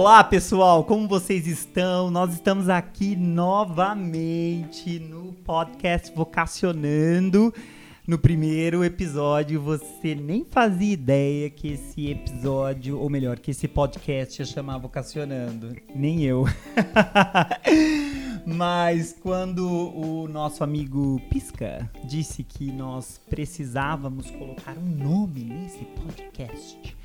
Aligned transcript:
Olá, 0.00 0.24
pessoal, 0.24 0.82
como 0.82 1.06
vocês 1.06 1.46
estão? 1.46 2.10
Nós 2.10 2.32
estamos 2.32 2.70
aqui 2.70 3.14
novamente 3.14 4.98
no 4.98 5.34
podcast 5.44 6.10
Vocacionando. 6.16 7.52
No 8.06 8.18
primeiro 8.18 8.82
episódio, 8.82 9.60
você 9.60 10.14
nem 10.14 10.42
fazia 10.50 10.94
ideia 10.94 11.50
que 11.50 11.74
esse 11.74 12.12
episódio, 12.12 12.98
ou 12.98 13.10
melhor, 13.10 13.38
que 13.38 13.50
esse 13.50 13.68
podcast 13.68 14.40
ia 14.40 14.46
chamar 14.46 14.78
Vocacionando. 14.78 15.76
Nem 15.94 16.22
eu. 16.22 16.46
Mas 18.46 19.14
quando 19.20 19.68
o 19.68 20.26
nosso 20.28 20.64
amigo 20.64 21.20
Pisca 21.28 21.90
disse 22.04 22.42
que 22.42 22.72
nós 22.72 23.20
precisávamos 23.28 24.30
colocar 24.30 24.78
um 24.78 24.96
nome 25.04 25.44
nesse 25.44 25.84
podcast, 25.84 26.96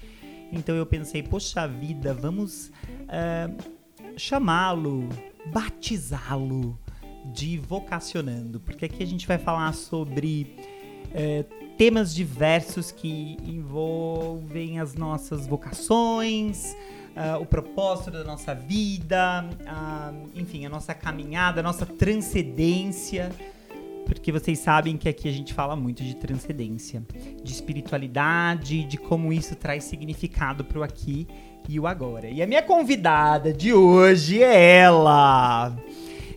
então 0.52 0.76
eu 0.76 0.86
pensei, 0.86 1.24
poxa 1.24 1.68
vida, 1.68 2.14
vamos 2.14 2.72
uh, 3.04 3.74
chamá-lo, 4.18 5.10
batizá-lo 5.52 6.78
de 7.34 7.58
Vocacionando, 7.58 8.60
porque 8.60 8.86
aqui 8.86 9.04
a 9.04 9.08
gente 9.08 9.28
vai 9.28 9.38
falar 9.38 9.74
sobre 9.74 10.56
uh, 11.10 11.76
temas 11.78 12.14
diversos 12.14 12.92
que 12.92 13.38
envolvem 13.44 14.80
as 14.80 14.96
nossas 14.96 15.48
vocações, 15.48 16.76
uh, 17.16 17.42
o 17.42 17.46
propósito 17.46 18.12
da 18.12 18.24
nossa 18.24 18.54
vida, 18.54 19.44
enfim, 20.36 20.66
a 20.66 20.70
nossa 20.70 20.94
caminhada, 20.94 21.60
a 21.60 21.64
nossa 21.64 21.86
transcendência 21.86 23.32
porque 24.06 24.32
vocês 24.32 24.60
sabem 24.60 24.98
que 24.98 25.10
aqui 25.10 25.28
a 25.28 25.32
gente 25.32 25.54
fala 25.54 25.76
muito 25.76 26.04
de 26.04 26.16
transcendência, 26.16 27.04
de 27.44 27.52
espiritualidade, 27.52 28.84
de 28.86 28.98
como 28.98 29.34
isso 29.34 29.56
traz 29.56 29.84
significado 29.84 30.64
para 30.64 30.80
o 30.80 30.84
aqui 30.84 31.28
e 31.68 31.80
o 31.80 31.88
agora. 31.88 32.30
E 32.30 32.42
a 32.42 32.48
minha 32.48 32.62
convidada 32.62 33.52
de 33.52 33.74
hoje 33.74 34.42
é 34.42 34.78
ela. 34.78 35.76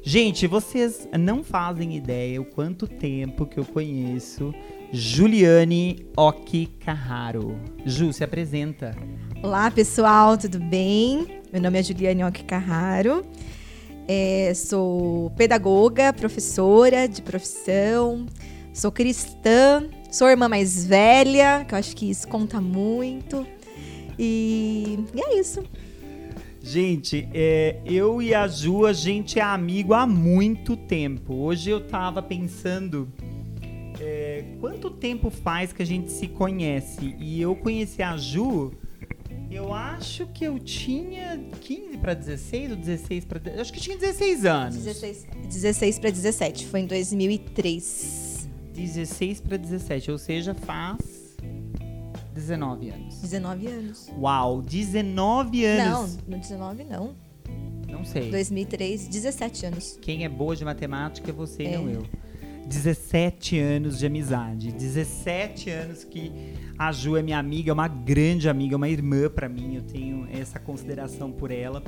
Gente, 0.02 0.46
vocês 0.46 1.06
não 1.18 1.44
fazem 1.44 1.96
ideia 1.96 2.40
o 2.40 2.44
quanto 2.44 2.88
tempo 2.88 3.44
que 3.44 3.58
eu 3.58 3.64
conheço 3.64 4.54
Juliane 4.90 6.06
Oki 6.16 6.66
Carraro. 6.80 7.58
Ju, 7.84 8.12
se 8.12 8.24
apresenta. 8.24 8.96
Olá, 9.42 9.70
pessoal, 9.70 10.38
tudo 10.38 10.58
bem? 10.58 11.42
Meu 11.52 11.60
nome 11.60 11.78
é 11.78 11.82
Juliane 11.82 12.24
Oki 12.24 12.44
Carraro. 12.44 13.22
É, 14.10 14.54
sou 14.54 15.28
pedagoga, 15.36 16.14
professora 16.14 17.06
de 17.06 17.20
profissão, 17.20 18.24
sou 18.72 18.90
cristã, 18.90 19.86
sou 20.10 20.28
irmã 20.28 20.48
mais 20.48 20.86
velha, 20.86 21.66
que 21.68 21.74
eu 21.74 21.78
acho 21.78 21.94
que 21.94 22.08
isso 22.10 22.26
conta 22.26 22.58
muito. 22.58 23.46
E, 24.18 24.98
e 25.14 25.20
é 25.20 25.38
isso. 25.38 25.62
Gente, 26.62 27.28
é, 27.34 27.80
eu 27.84 28.20
e 28.22 28.34
a 28.34 28.48
Ju, 28.48 28.86
a 28.86 28.94
gente 28.94 29.38
é 29.38 29.42
amigo 29.42 29.92
há 29.92 30.06
muito 30.06 30.74
tempo. 30.74 31.34
Hoje 31.34 31.68
eu 31.68 31.86
tava 31.86 32.22
pensando 32.22 33.08
é, 34.00 34.44
quanto 34.58 34.90
tempo 34.90 35.28
faz 35.30 35.72
que 35.72 35.82
a 35.82 35.86
gente 35.86 36.10
se 36.10 36.26
conhece. 36.26 37.14
E 37.18 37.40
eu 37.40 37.54
conheci 37.54 38.02
a 38.02 38.16
Ju 38.16 38.72
eu 39.50 39.72
acho 39.72 40.26
que 40.26 40.44
eu 40.44 40.58
tinha 40.58 41.38
15 41.60 41.96
para 41.98 42.14
16 42.14 42.70
ou 42.72 42.76
16 42.76 43.24
para. 43.24 43.60
Acho 43.60 43.72
que 43.72 43.80
tinha 43.80 43.96
16 43.96 44.44
anos. 44.44 44.76
16, 44.76 45.26
16 45.48 45.98
para 45.98 46.10
17. 46.10 46.66
Foi 46.66 46.80
em 46.80 46.86
2003. 46.86 48.48
16 48.74 49.40
para 49.40 49.56
17, 49.56 50.10
ou 50.10 50.18
seja, 50.18 50.54
faz 50.54 51.36
19 52.34 52.90
anos. 52.90 53.20
19 53.20 53.66
anos. 53.66 54.10
Uau, 54.18 54.62
19 54.62 55.64
anos. 55.64 56.16
Não, 56.16 56.36
no 56.36 56.38
19 56.38 56.84
não. 56.84 57.14
Não 57.88 58.04
sei. 58.04 58.30
2003, 58.30 59.08
17 59.08 59.66
anos. 59.66 59.98
Quem 60.00 60.24
é 60.24 60.28
boa 60.28 60.54
de 60.54 60.64
matemática 60.64 61.30
é 61.30 61.32
você 61.32 61.64
e 61.64 61.66
é. 61.66 61.78
não 61.78 61.90
eu. 61.90 62.06
17 62.66 63.58
anos 63.58 63.98
de 63.98 64.06
amizade. 64.06 64.70
17 64.70 65.70
anos 65.70 66.04
que 66.04 66.30
a 66.78 66.92
Ju 66.92 67.16
é 67.16 67.22
minha 67.22 67.38
amiga, 67.38 67.70
é 67.70 67.74
uma 67.74 67.88
grande 67.88 68.48
amiga, 68.48 68.76
uma 68.76 68.88
irmã 68.88 69.28
para 69.28 69.48
mim. 69.48 69.74
Eu 69.74 69.82
tenho 69.82 70.28
essa 70.30 70.60
consideração 70.60 71.32
por 71.32 71.50
ela. 71.50 71.82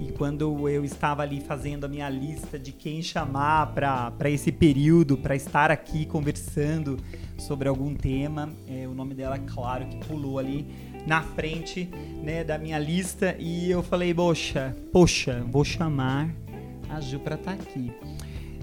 E 0.00 0.10
quando 0.12 0.68
eu 0.68 0.84
estava 0.84 1.22
ali 1.22 1.40
fazendo 1.40 1.84
a 1.84 1.88
minha 1.88 2.08
lista 2.08 2.58
de 2.58 2.72
quem 2.72 3.02
chamar 3.02 3.74
para 3.74 4.30
esse 4.30 4.50
período, 4.50 5.18
para 5.18 5.36
estar 5.36 5.70
aqui 5.70 6.06
conversando 6.06 6.96
sobre 7.36 7.68
algum 7.68 7.94
tema, 7.94 8.48
é, 8.66 8.88
o 8.88 8.94
nome 8.94 9.14
dela, 9.14 9.38
claro, 9.38 9.84
que 9.86 9.96
pulou 10.06 10.38
ali 10.38 10.66
na 11.06 11.20
frente 11.20 11.90
né, 12.22 12.42
da 12.42 12.56
minha 12.56 12.78
lista. 12.78 13.36
E 13.38 13.70
eu 13.70 13.82
falei, 13.82 14.14
poxa, 14.14 14.74
poxa, 14.90 15.44
vou 15.50 15.64
chamar 15.64 16.34
a 16.88 17.00
Ju 17.00 17.18
para 17.20 17.34
estar 17.34 17.54
tá 17.54 17.62
aqui. 17.62 17.92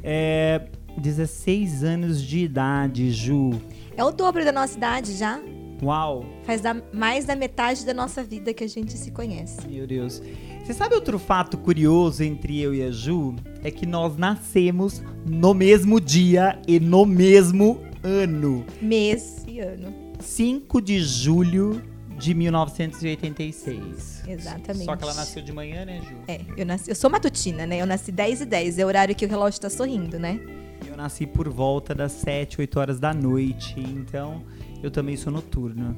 É, 0.02 0.68
16 0.98 1.84
anos 1.84 2.24
de 2.24 2.40
idade, 2.40 3.12
Ju. 3.12 3.62
É 3.96 4.04
o 4.04 4.12
dobro 4.12 4.44
da 4.44 4.52
nossa 4.52 4.76
idade 4.76 5.14
já. 5.14 5.40
Uau! 5.82 6.26
Faz 6.44 6.62
da, 6.62 6.76
mais 6.94 7.26
da 7.26 7.36
metade 7.36 7.86
da 7.86 7.94
nossa 7.94 8.24
vida 8.24 8.54
que 8.54 8.64
a 8.64 8.68
gente 8.68 8.98
se 8.98 9.12
conhece. 9.12 9.68
Meu 9.68 9.88
Deus. 9.88 10.22
Você 10.64 10.74
sabe 10.74 10.94
outro 10.96 11.18
fato 11.18 11.58
curioso 11.58 12.24
entre 12.24 12.60
eu 12.60 12.74
e 12.74 12.84
a 12.84 12.92
Ju? 12.92 13.36
É 13.64 13.72
que 13.72 13.86
nós 13.86 14.18
nascemos 14.18 15.02
no 15.26 15.54
mesmo 15.54 16.00
dia 16.00 16.62
e 16.68 16.80
no 16.80 17.06
mesmo 17.06 17.82
ano. 18.04 18.66
Mês 18.82 19.44
e 19.48 19.60
ano. 19.60 19.94
5 20.20 20.82
de 20.82 21.00
julho 21.00 21.82
de 22.18 22.34
1986. 22.34 24.24
Exatamente. 24.28 24.86
Só 24.86 24.96
que 24.96 25.04
ela 25.04 25.14
nasceu 25.14 25.42
de 25.42 25.54
manhã, 25.54 25.86
né, 25.86 26.02
Ju? 26.02 26.16
É, 26.28 26.42
eu, 26.58 26.66
nasci, 26.66 26.90
eu 26.90 26.96
sou 26.96 27.10
matutina, 27.10 27.66
né? 27.66 27.82
Eu 27.82 27.86
nasci 27.86 28.12
10 28.12 28.42
e 28.42 28.46
10, 28.46 28.80
é 28.80 28.84
o 28.84 28.88
horário 28.88 29.16
que 29.16 29.26
o 29.26 29.30
relógio 29.30 29.62
tá 29.62 29.70
sorrindo, 29.70 30.20
né? 30.20 30.40
Eu 30.86 30.96
nasci 30.96 31.26
por 31.26 31.50
volta 31.50 31.96
das 31.96 32.12
7, 32.12 32.60
8 32.60 32.80
horas 32.80 33.00
da 33.00 33.14
noite, 33.14 33.76
então 33.80 34.44
eu 34.82 34.92
também 34.92 35.16
sou 35.18 35.32
noturno. 35.32 35.96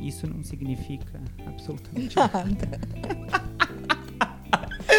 Isso 0.00 0.26
não 0.26 0.42
significa 0.42 1.20
absolutamente 1.46 2.16
nada. 2.16 2.80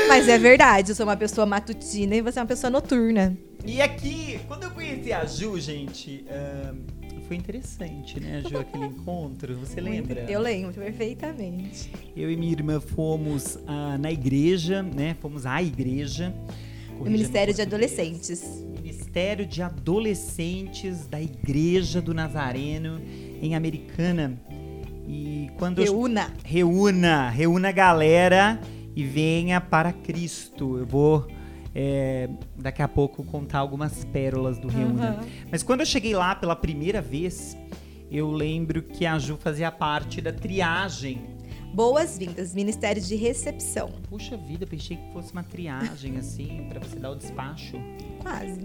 Mas 0.07 0.27
é 0.27 0.37
verdade, 0.37 0.91
eu 0.91 0.95
sou 0.95 1.05
uma 1.05 1.17
pessoa 1.17 1.45
matutina 1.45 2.15
e 2.15 2.21
você 2.21 2.39
é 2.39 2.41
uma 2.41 2.47
pessoa 2.47 2.69
noturna. 2.69 3.37
E 3.65 3.81
aqui, 3.81 4.39
quando 4.47 4.63
eu 4.63 4.71
conheci 4.71 5.11
a 5.11 5.25
Ju, 5.25 5.59
gente, 5.59 6.25
uh, 6.29 7.21
foi 7.27 7.35
interessante, 7.35 8.19
né, 8.19 8.41
Ju, 8.47 8.57
aquele 8.57 8.85
encontro. 8.87 9.57
Você 9.57 9.81
lembra? 9.81 10.21
Eu 10.29 10.39
lembro 10.39 10.73
perfeitamente. 10.73 11.91
Eu 12.15 12.31
e 12.31 12.37
minha 12.37 12.53
irmã 12.53 12.79
fomos 12.79 13.55
uh, 13.55 13.97
na 13.99 14.11
igreja, 14.11 14.81
né? 14.81 15.15
Fomos 15.19 15.45
à 15.45 15.61
igreja. 15.61 16.33
No 16.99 17.11
Ministério 17.11 17.53
de 17.53 17.61
Adolescentes. 17.61 18.43
Ministério 18.81 19.45
de 19.45 19.61
Adolescentes 19.61 21.07
da 21.07 21.21
Igreja 21.21 22.01
do 22.01 22.13
Nazareno 22.13 23.01
em 23.41 23.55
Americana. 23.55 24.39
E 25.07 25.49
quando 25.57 25.81
reúna, 25.81 26.33
eu... 26.37 26.49
reúna, 26.49 27.29
reúna 27.29 27.69
a 27.69 27.71
galera 27.71 28.59
e 28.95 29.03
venha 29.03 29.61
para 29.61 29.93
Cristo. 29.93 30.77
Eu 30.77 30.85
vou 30.85 31.27
é, 31.73 32.27
daqui 32.57 32.81
a 32.81 32.87
pouco 32.87 33.23
contar 33.23 33.59
algumas 33.59 34.03
pérolas 34.05 34.57
do 34.57 34.67
Reúna. 34.67 35.19
Uhum. 35.21 35.27
Mas 35.51 35.61
quando 35.61 35.81
eu 35.81 35.85
cheguei 35.85 36.15
lá 36.15 36.33
pela 36.33 36.55
primeira 36.55 37.01
vez, 37.01 37.55
eu 38.09 38.31
lembro 38.31 38.81
que 38.81 39.05
a 39.05 39.19
Ju 39.19 39.37
fazia 39.37 39.71
parte 39.71 40.19
da 40.19 40.33
triagem 40.33 41.36
Boas-vindas, 41.77 42.55
Ministério 42.55 42.99
de 42.99 43.15
Recepção. 43.15 43.91
Puxa 44.09 44.35
vida, 44.35 44.65
pensei 44.65 44.97
que 44.97 45.13
fosse 45.13 45.31
uma 45.31 45.43
triagem 45.43 46.17
assim, 46.17 46.65
para 46.73 46.79
você 46.79 46.97
dar 46.97 47.11
o 47.11 47.15
despacho. 47.15 47.79
Quase. 48.19 48.61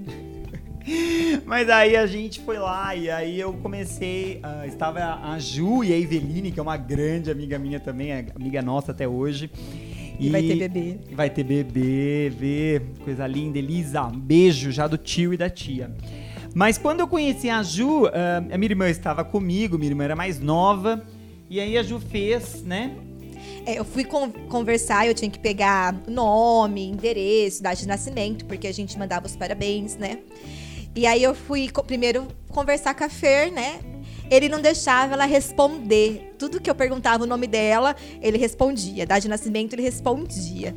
Mas 1.44 1.68
aí 1.68 1.94
a 1.94 2.06
gente 2.06 2.40
foi 2.40 2.58
lá 2.58 2.96
e 2.96 3.10
aí 3.10 3.38
eu 3.38 3.52
comecei. 3.52 4.36
Uh, 4.36 4.66
estava 4.66 5.20
a 5.22 5.38
Ju 5.38 5.84
e 5.84 5.92
a 5.92 5.98
Eveline, 5.98 6.50
que 6.50 6.58
é 6.58 6.62
uma 6.62 6.78
grande 6.78 7.30
amiga 7.30 7.58
minha 7.58 7.78
também, 7.78 8.12
amiga 8.34 8.62
nossa 8.62 8.92
até 8.92 9.06
hoje. 9.06 9.50
E, 10.18 10.28
e 10.28 10.30
vai 10.30 10.42
ter 10.42 10.56
bebê. 10.56 10.98
Vai 11.12 11.28
ter 11.28 11.44
bebê, 11.44 12.32
ver, 12.34 12.82
coisa 13.04 13.26
linda. 13.26 13.58
Elisa, 13.58 14.06
um 14.06 14.18
beijo 14.18 14.72
já 14.72 14.88
do 14.88 14.96
tio 14.96 15.34
e 15.34 15.36
da 15.36 15.50
tia. 15.50 15.94
Mas 16.54 16.78
quando 16.78 17.00
eu 17.00 17.06
conheci 17.06 17.50
a 17.50 17.62
Ju, 17.62 18.04
uh, 18.04 18.08
a 18.50 18.56
minha 18.56 18.70
irmã 18.72 18.88
estava 18.88 19.22
comigo, 19.22 19.76
minha 19.76 19.90
irmã 19.90 20.04
era 20.04 20.16
mais 20.16 20.40
nova. 20.40 21.04
E 21.52 21.60
aí 21.60 21.76
a 21.76 21.82
Ju 21.82 22.00
fez, 22.00 22.62
né? 22.62 22.96
É, 23.66 23.78
eu 23.78 23.84
fui 23.84 24.04
con 24.04 24.32
conversar, 24.48 25.06
eu 25.06 25.12
tinha 25.12 25.30
que 25.30 25.38
pegar 25.38 25.94
nome, 26.08 26.82
endereço, 26.82 27.62
data 27.62 27.76
de 27.76 27.86
nascimento, 27.86 28.46
porque 28.46 28.66
a 28.66 28.72
gente 28.72 28.98
mandava 28.98 29.26
os 29.26 29.36
parabéns, 29.36 29.98
né? 29.98 30.20
E 30.96 31.06
aí 31.06 31.22
eu 31.22 31.34
fui 31.34 31.68
co 31.68 31.84
primeiro 31.84 32.26
conversar 32.48 32.94
com 32.94 33.04
a 33.04 33.08
Fer, 33.10 33.52
né? 33.52 33.80
Ele 34.30 34.48
não 34.48 34.62
deixava 34.62 35.12
ela 35.12 35.26
responder. 35.26 36.34
Tudo 36.38 36.58
que 36.58 36.70
eu 36.70 36.74
perguntava 36.74 37.24
o 37.24 37.26
nome 37.26 37.46
dela, 37.46 37.94
ele 38.22 38.38
respondia. 38.38 39.04
Data 39.04 39.20
de 39.20 39.28
nascimento, 39.28 39.74
ele 39.74 39.82
respondia. 39.82 40.74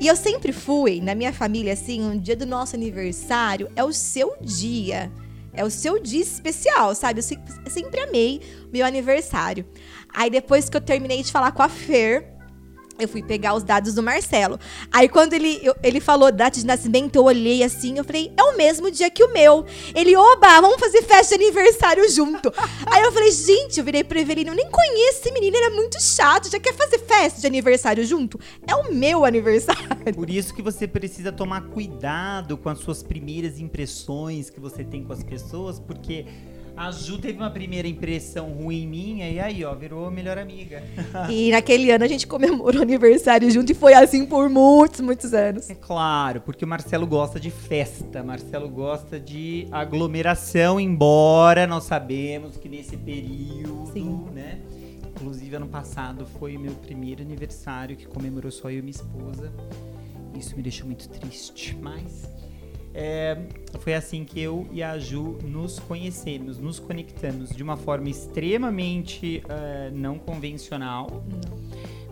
E 0.00 0.08
eu 0.08 0.16
sempre 0.16 0.52
fui, 0.52 1.00
na 1.00 1.14
minha 1.14 1.32
família, 1.32 1.72
assim, 1.72 2.02
um 2.02 2.18
dia 2.18 2.34
do 2.34 2.44
nosso 2.44 2.74
aniversário 2.74 3.70
é 3.76 3.84
o 3.84 3.92
seu 3.92 4.34
dia. 4.40 5.08
É 5.54 5.64
o 5.64 5.70
seu 5.70 6.02
dia 6.02 6.20
especial, 6.20 6.94
sabe? 6.94 7.20
Eu 7.20 7.70
sempre 7.70 8.00
amei 8.00 8.40
meu 8.72 8.84
aniversário. 8.84 9.64
Aí 10.12 10.28
depois 10.28 10.68
que 10.68 10.76
eu 10.76 10.80
terminei 10.80 11.22
de 11.22 11.30
falar 11.30 11.52
com 11.52 11.62
a 11.62 11.68
Fer, 11.68 12.33
eu 12.98 13.08
fui 13.08 13.22
pegar 13.22 13.54
os 13.54 13.62
dados 13.62 13.94
do 13.94 14.02
Marcelo. 14.02 14.58
Aí 14.92 15.08
quando 15.08 15.32
ele, 15.32 15.58
eu, 15.62 15.74
ele 15.82 16.00
falou 16.00 16.30
data 16.30 16.58
de 16.58 16.66
nascimento, 16.66 17.16
eu 17.16 17.24
olhei 17.24 17.62
assim, 17.62 17.96
eu 17.98 18.04
falei, 18.04 18.32
é 18.36 18.42
o 18.42 18.56
mesmo 18.56 18.90
dia 18.90 19.10
que 19.10 19.24
o 19.24 19.32
meu. 19.32 19.64
Ele, 19.94 20.16
oba, 20.16 20.60
vamos 20.60 20.78
fazer 20.78 21.02
festa 21.02 21.36
de 21.36 21.44
aniversário 21.44 22.08
junto. 22.10 22.52
Aí 22.86 23.02
eu 23.02 23.12
falei, 23.12 23.30
gente, 23.30 23.78
eu 23.78 23.84
virei 23.84 24.04
pro 24.04 24.18
Evelino, 24.18 24.50
eu 24.50 24.56
nem 24.56 24.70
conheço 24.70 25.20
esse 25.24 25.32
menino, 25.32 25.56
ele 25.56 25.66
é 25.66 25.70
muito 25.70 26.00
chato, 26.02 26.50
já 26.50 26.58
quer 26.58 26.74
fazer 26.74 26.98
festa 26.98 27.40
de 27.40 27.46
aniversário 27.46 28.04
junto? 28.04 28.38
É 28.66 28.74
o 28.74 28.92
meu 28.92 29.24
aniversário. 29.24 29.82
Por 30.14 30.28
isso 30.28 30.54
que 30.54 30.62
você 30.62 30.86
precisa 30.86 31.32
tomar 31.32 31.62
cuidado 31.68 32.56
com 32.56 32.68
as 32.68 32.78
suas 32.78 33.02
primeiras 33.02 33.58
impressões 33.58 34.50
que 34.50 34.60
você 34.60 34.84
tem 34.84 35.04
com 35.04 35.12
as 35.12 35.22
pessoas, 35.22 35.78
porque 35.78 36.26
a 36.76 36.90
Ju 36.90 37.18
teve 37.18 37.38
uma 37.38 37.50
primeira 37.50 37.86
impressão 37.86 38.50
ruim 38.52 38.86
minha 38.86 39.30
e 39.30 39.38
aí, 39.38 39.64
ó, 39.64 39.74
virou 39.74 40.10
melhor 40.10 40.38
amiga. 40.38 40.82
E 41.30 41.50
naquele 41.50 41.90
ano 41.90 42.04
a 42.04 42.08
gente 42.08 42.26
comemorou 42.26 42.80
o 42.80 42.82
aniversário 42.82 43.50
junto 43.50 43.70
e 43.70 43.74
foi 43.74 43.94
assim 43.94 44.26
por 44.26 44.48
muitos, 44.48 45.00
muitos 45.00 45.32
anos. 45.32 45.70
É 45.70 45.74
claro, 45.74 46.40
porque 46.40 46.64
o 46.64 46.68
Marcelo 46.68 47.06
gosta 47.06 47.38
de 47.38 47.50
festa, 47.50 48.22
Marcelo 48.22 48.68
gosta 48.68 49.18
de 49.20 49.68
aglomeração, 49.70 50.80
embora 50.80 51.66
nós 51.66 51.84
sabemos 51.84 52.56
que 52.56 52.68
nesse 52.68 52.96
período, 52.96 53.90
Sim. 53.92 54.26
né? 54.34 54.58
Inclusive 55.08 55.54
ano 55.56 55.68
passado 55.68 56.26
foi 56.38 56.56
o 56.56 56.60
meu 56.60 56.72
primeiro 56.72 57.22
aniversário 57.22 57.96
que 57.96 58.06
comemorou 58.06 58.50
só 58.50 58.70
eu 58.70 58.78
e 58.78 58.82
minha 58.82 58.90
esposa. 58.90 59.52
Isso 60.36 60.56
me 60.56 60.62
deixou 60.62 60.86
muito 60.86 61.08
triste, 61.08 61.78
mas 61.80 62.28
é, 62.94 63.36
foi 63.80 63.94
assim 63.94 64.24
que 64.24 64.40
eu 64.40 64.68
e 64.70 64.82
a 64.82 64.98
Ju 64.98 65.38
nos 65.42 65.80
conhecemos, 65.80 66.58
nos 66.58 66.78
conectamos 66.78 67.50
de 67.50 67.62
uma 67.62 67.76
forma 67.76 68.08
extremamente 68.08 69.42
eh, 69.48 69.90
não 69.92 70.16
convencional. 70.18 71.24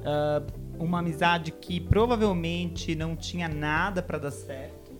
Ah, 0.05 0.43
uma 0.79 0.99
amizade 0.99 1.53
que 1.53 1.81
provavelmente 1.81 2.95
não 2.95 3.15
tinha 3.15 3.49
nada 3.49 4.03
pra 4.03 4.19
dar 4.19 4.33
certo. 4.33 4.93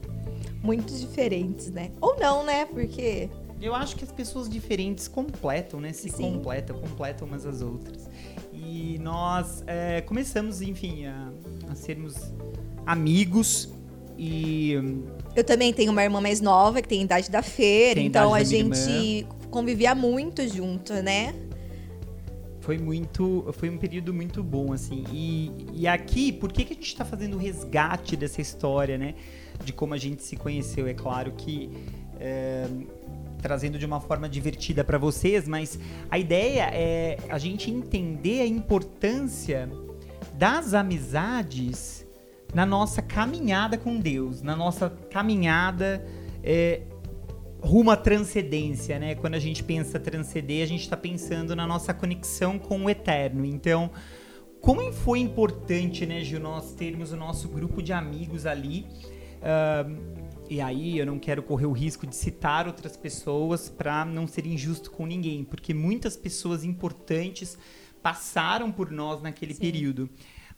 Muito 0.63 0.95
diferentes, 0.95 1.71
né? 1.71 1.91
Ou 2.01 2.17
não, 2.17 2.45
né? 2.45 2.65
Porque 2.67 3.29
Eu 3.61 3.75
acho 3.75 3.97
que 3.97 4.05
as 4.05 4.13
pessoas 4.13 4.49
diferentes 4.49 5.09
completam, 5.09 5.81
né? 5.81 5.93
Se 5.93 6.09
Sim. 6.09 6.35
completam, 6.35 6.79
completam 6.79 7.27
umas 7.27 7.45
às 7.45 7.61
outras. 7.63 8.09
E 8.53 8.99
nós 9.01 9.65
eh, 9.67 10.03
começamos, 10.03 10.63
enfim, 10.63 11.07
a, 11.07 11.33
a 11.69 11.75
sermos 11.75 12.33
amigos 12.87 13.73
e 14.17 14.75
eu 15.35 15.45
também 15.45 15.73
tenho 15.73 15.91
uma 15.93 16.03
irmã 16.03 16.21
mais 16.21 16.41
nova 16.41 16.83
que 16.83 16.89
tem 16.89 17.01
a 17.01 17.05
idade 17.05 17.31
da 17.31 17.43
feira, 17.43 17.95
Tem 17.95 18.05
a 18.05 18.07
então 18.07 18.35
a 18.35 18.39
minha 18.39 18.45
gente 18.45 19.27
convivia 19.51 19.95
muito 19.95 20.47
junto, 20.47 20.93
né? 20.95 21.35
Foi 22.61 22.79
muito. 22.79 23.53
Foi 23.55 23.69
um 23.69 23.77
período 23.77 24.15
muito 24.15 24.43
bom, 24.43 24.73
assim. 24.73 25.05
E, 25.13 25.51
e 25.73 25.89
aqui, 25.89 26.33
por 26.33 26.53
que, 26.53 26.65
que 26.65 26.73
a 26.73 26.77
gente 26.77 26.97
tá 26.97 27.05
fazendo 27.05 27.35
o 27.35 27.39
resgate 27.39 28.17
dessa 28.17 28.41
história, 28.41 28.97
né? 28.97 29.15
De 29.65 29.73
como 29.73 29.95
a 29.95 29.99
gente 29.99 30.23
se 30.23 30.37
conheceu. 30.37 30.87
É 30.87 30.95
claro 30.95 31.33
que. 31.33 31.71
é, 32.21 32.67
trazendo 33.43 33.77
de 33.77 33.85
uma 33.85 34.01
forma 34.01 34.29
divertida 34.29 34.85
para 34.85 34.97
vocês, 34.97 35.49
mas 35.49 35.77
a 36.09 36.17
ideia 36.17 36.71
é 36.73 37.19
a 37.29 37.39
gente 37.39 37.69
entender 37.69 38.41
a 38.41 38.47
importância 38.47 39.69
das 40.35 40.73
amizades 40.73 42.02
na 42.55 42.67
nossa 42.67 43.01
caminhada 43.01 43.79
com 43.79 43.99
Deus, 43.99 44.43
na 44.43 44.55
nossa 44.55 44.91
caminhada 45.11 46.05
é, 46.43 46.83
rumo 47.61 47.91
à 47.91 47.97
transcendência, 47.97 48.99
né? 48.99 49.15
Quando 49.15 49.35
a 49.35 49.39
gente 49.39 49.63
pensa 49.63 49.99
transcender, 49.99 50.63
a 50.63 50.67
gente 50.67 50.83
está 50.83 50.97
pensando 50.97 51.55
na 51.55 51.67
nossa 51.67 51.95
conexão 51.95 52.59
com 52.59 52.85
o 52.85 52.91
eterno. 52.91 53.45
Então, 53.45 53.91
como 54.61 54.93
foi 54.93 55.21
importante, 55.21 56.05
né, 56.07 56.23
Gil, 56.23 56.41
nós 56.41 56.73
termos 56.73 57.13
o 57.13 57.17
nosso 57.17 57.49
grupo 57.49 57.83
de 57.83 57.93
amigos 57.93 58.47
ali. 58.47 58.87
Ahn, 59.43 59.97
e 60.49 60.61
aí 60.61 60.99
eu 60.99 61.07
não 61.07 61.19
quero 61.19 61.43
correr 61.43 61.67
o 61.67 61.73
risco 61.73 62.07
de 62.07 62.15
citar 62.15 62.67
outras 62.67 62.97
pessoas 62.97 63.71
para 63.71 64.05
não 64.05 64.27
ser 64.27 64.47
injusto 64.47 64.91
com 64.91 65.07
ninguém, 65.07 65.45
porque 65.45 65.73
muitas 65.73 66.15
pessoas 66.15 66.63
importantes 66.63 67.57
passaram 68.03 68.71
por 68.71 68.91
nós 68.91 69.23
naquele 69.23 69.55
Sim. 69.55 69.61
período. 69.61 70.11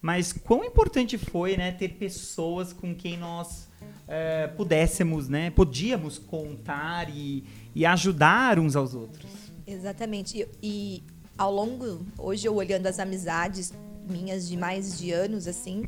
Mas 0.05 0.35
quão 0.35 0.63
importante 0.63 1.17
foi, 1.17 1.57
né, 1.57 1.73
ter 1.73 1.95
pessoas 1.95 2.75
com 2.75 2.95
quem 2.95 3.17
nós 3.17 3.67
eh, 4.07 4.49
pudéssemos, 4.49 5.31
né, 5.31 5.49
podíamos 5.49 6.19
contar 6.19 7.09
e, 7.09 7.43
e 7.75 7.87
ajudar 7.87 8.59
uns 8.59 8.77
aos 8.77 8.95
outros. 8.95 9.31
Exatamente. 9.67 10.47
E, 10.63 11.03
e 11.03 11.03
ao 11.39 11.51
longo, 11.51 12.05
hoje 12.19 12.47
eu 12.47 12.55
olhando 12.55 12.87
as 12.87 12.99
amizades 12.99 13.73
minhas 14.07 14.47
de 14.47 14.59
mais 14.59 14.99
de 14.99 15.11
anos, 15.11 15.49
assim, 15.49 15.83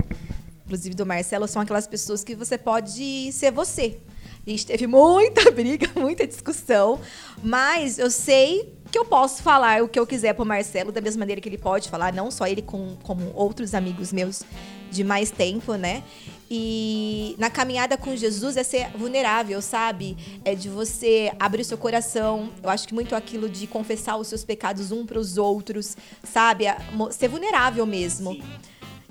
inclusive 0.65 0.95
do 0.95 1.05
Marcelo, 1.05 1.47
são 1.47 1.61
aquelas 1.61 1.87
pessoas 1.87 2.25
que 2.25 2.35
você 2.35 2.57
pode 2.57 3.31
ser 3.33 3.53
você. 3.53 3.99
A 4.47 4.49
gente 4.49 4.65
teve 4.65 4.87
muita 4.87 5.51
briga, 5.53 5.91
muita 5.95 6.27
discussão, 6.27 6.99
mas 7.43 7.99
eu 7.99 8.11
sei 8.11 8.76
que 8.91 8.99
eu 8.99 9.05
posso 9.05 9.43
falar 9.43 9.83
o 9.83 9.89
que 9.89 9.99
eu 9.99 10.07
quiser 10.07 10.35
pro 10.35 10.45
Marcelo 10.45 10.93
da 10.93 11.01
mesma 11.01 11.21
maneira 11.21 11.41
que 11.41 11.49
ele 11.49 11.59
pode 11.59 11.89
falar, 11.89 12.13
não 12.13 12.31
só 12.31 12.47
ele, 12.47 12.63
com, 12.63 12.97
como 13.03 13.33
outros 13.35 13.75
amigos 13.75 14.13
meus 14.13 14.43
de 14.91 15.03
mais 15.03 15.31
tempo, 15.31 15.75
né? 15.75 16.03
E 16.51 17.35
na 17.39 17.51
caminhada 17.51 17.97
com 17.97 18.15
Jesus 18.15 18.57
é 18.57 18.63
ser 18.63 18.89
vulnerável, 18.97 19.61
sabe? 19.61 20.17
É 20.45 20.55
de 20.55 20.69
você 20.69 21.33
abrir 21.41 21.63
o 21.63 21.65
seu 21.65 21.77
coração. 21.77 22.51
Eu 22.63 22.71
acho 22.71 22.87
que 22.87 22.95
muito 22.95 23.17
aquilo 23.17 23.49
de 23.49 23.67
confessar 23.67 24.17
os 24.17 24.29
seus 24.29 24.45
pecados 24.45 24.93
um 24.93 25.05
para 25.05 25.19
os 25.19 25.37
outros, 25.37 25.97
sabe? 26.23 26.67
Ser 27.11 27.29
vulnerável 27.29 27.85
mesmo. 27.85 28.33
Sim. 28.33 28.43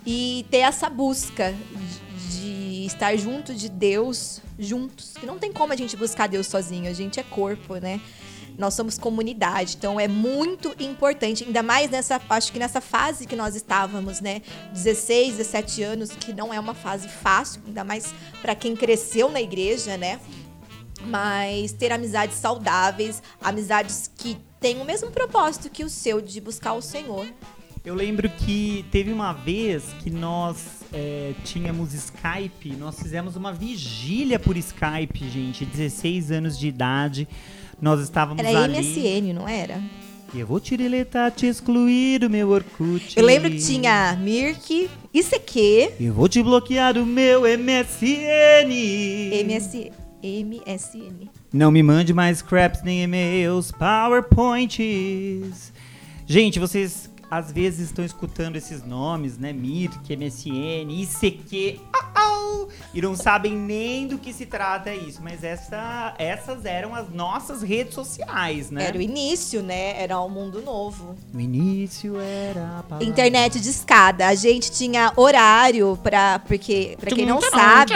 E 0.05 0.45
ter 0.49 0.59
essa 0.59 0.89
busca 0.89 1.53
de, 2.31 2.39
de 2.39 2.85
estar 2.85 3.15
junto 3.17 3.53
de 3.53 3.67
Deus, 3.67 4.41
juntos. 4.57 5.15
Que 5.19 5.25
não 5.25 5.37
tem 5.37 5.51
como 5.51 5.73
a 5.73 5.75
gente 5.75 5.97
buscar 5.97 6.27
Deus 6.27 6.47
sozinho, 6.47 6.89
a 6.89 6.93
gente 6.93 7.19
é 7.19 7.23
corpo, 7.23 7.75
né? 7.75 7.99
Nós 8.57 8.73
somos 8.73 8.97
comunidade, 8.97 9.75
então 9.77 9.99
é 9.99 10.07
muito 10.07 10.73
importante, 10.79 11.43
ainda 11.43 11.61
mais 11.61 11.89
nessa, 11.89 12.21
acho 12.29 12.51
que 12.53 12.59
nessa 12.59 12.79
fase 12.79 13.25
que 13.25 13.35
nós 13.35 13.55
estávamos, 13.55 14.21
né? 14.21 14.41
16, 14.71 15.37
17 15.37 15.83
anos, 15.83 16.11
que 16.11 16.31
não 16.33 16.53
é 16.53 16.59
uma 16.59 16.73
fase 16.73 17.07
fácil, 17.07 17.61
ainda 17.67 17.83
mais 17.83 18.13
para 18.41 18.55
quem 18.55 18.75
cresceu 18.75 19.29
na 19.29 19.41
igreja, 19.41 19.97
né? 19.97 20.19
Mas 21.01 21.73
ter 21.73 21.91
amizades 21.91 22.37
saudáveis, 22.37 23.21
amizades 23.41 24.09
que 24.15 24.37
têm 24.59 24.81
o 24.81 24.85
mesmo 24.85 25.11
propósito 25.11 25.69
que 25.69 25.83
o 25.83 25.89
seu 25.89 26.21
de 26.21 26.39
buscar 26.41 26.73
o 26.73 26.81
Senhor. 26.81 27.27
Eu 27.85 27.93
lembro 27.93 28.27
que 28.27 28.83
teve 28.89 29.13
uma 29.13 29.31
vez 29.31 29.83
que 30.01 30.09
nós 30.09 30.81
é, 30.91 31.35
tínhamos 31.43 31.93
Skype, 31.93 32.75
nós 32.75 32.99
fizemos 32.99 33.35
uma 33.35 33.53
vigília 33.53 34.39
por 34.39 34.57
Skype, 34.57 35.29
gente, 35.29 35.63
16 35.63 36.31
anos 36.31 36.57
de 36.57 36.67
idade. 36.67 37.27
Nós 37.81 38.01
estávamos 38.01 38.43
Era 38.43 38.63
ali. 38.63 38.77
MSN, 38.77 39.33
não 39.33 39.47
era? 39.47 39.81
Eu 40.33 40.45
vou 40.45 40.59
te 40.59 40.75
deletar, 40.75 41.31
te 41.31 41.45
excluir 41.45 42.19
do 42.19 42.29
meu 42.29 42.49
Orkut. 42.49 43.17
Eu 43.17 43.25
lembro 43.25 43.49
que 43.49 43.57
tinha 43.57 44.17
Mirk, 44.19 44.89
ICQ, 45.13 45.93
Eu 45.99 46.13
vou 46.13 46.27
te 46.27 46.43
bloquear 46.43 46.93
do 46.93 47.05
meu 47.05 47.43
MSN. 47.43 48.69
MS, 49.31 49.91
MSN. 50.21 51.29
Não 51.53 51.71
me 51.71 51.81
mande 51.81 52.13
mais 52.13 52.39
scraps 52.39 52.83
nem 52.83 53.03
e-mails, 53.03 53.71
PowerPoints. 53.71 55.71
Gente, 56.25 56.59
vocês 56.59 57.09
às 57.29 57.51
vezes 57.51 57.87
estão 57.87 58.05
escutando 58.05 58.55
esses 58.55 58.83
nomes, 58.83 59.37
né? 59.37 59.51
Mirk, 59.51 60.15
MSN, 60.15 60.89
ICQ, 60.89 61.79
au, 61.91 62.23
au, 62.23 62.69
e 62.93 63.01
não 63.01 63.15
sabem 63.15 63.53
nem 63.53 64.07
do 64.07 64.17
que 64.17 64.31
se 64.31 64.45
trata 64.45 64.93
isso. 64.93 65.21
Mas 65.23 65.43
essa, 65.43 66.13
essas 66.17 66.65
eram 66.65 66.93
as 66.93 67.09
nossas 67.09 67.61
redes 67.61 67.93
sociais, 67.93 68.69
né? 68.69 68.85
Era 68.85 68.97
o 68.97 69.01
início, 69.01 69.61
né? 69.61 70.01
Era 70.01 70.19
um 70.21 70.29
mundo 70.29 70.61
novo. 70.61 71.15
No 71.33 71.39
início 71.39 72.19
era 72.19 72.83
a. 72.89 73.03
Internet 73.03 73.59
de 73.59 73.69
escada. 73.69 74.27
A 74.27 74.35
gente 74.35 74.71
tinha 74.71 75.11
horário 75.15 75.97
pra. 76.01 76.39
Porque, 76.39 76.95
pra 76.99 77.11
quem 77.11 77.25
não 77.25 77.41
sabe, 77.41 77.93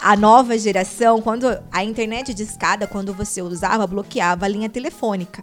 a 0.00 0.16
nova 0.16 0.58
geração, 0.58 1.20
quando 1.20 1.46
a 1.70 1.84
internet 1.84 2.32
de 2.32 2.42
escada, 2.42 2.86
quando 2.86 3.12
você 3.12 3.42
usava, 3.42 3.86
bloqueava 3.86 4.44
a 4.46 4.48
linha 4.48 4.68
telefônica. 4.68 5.42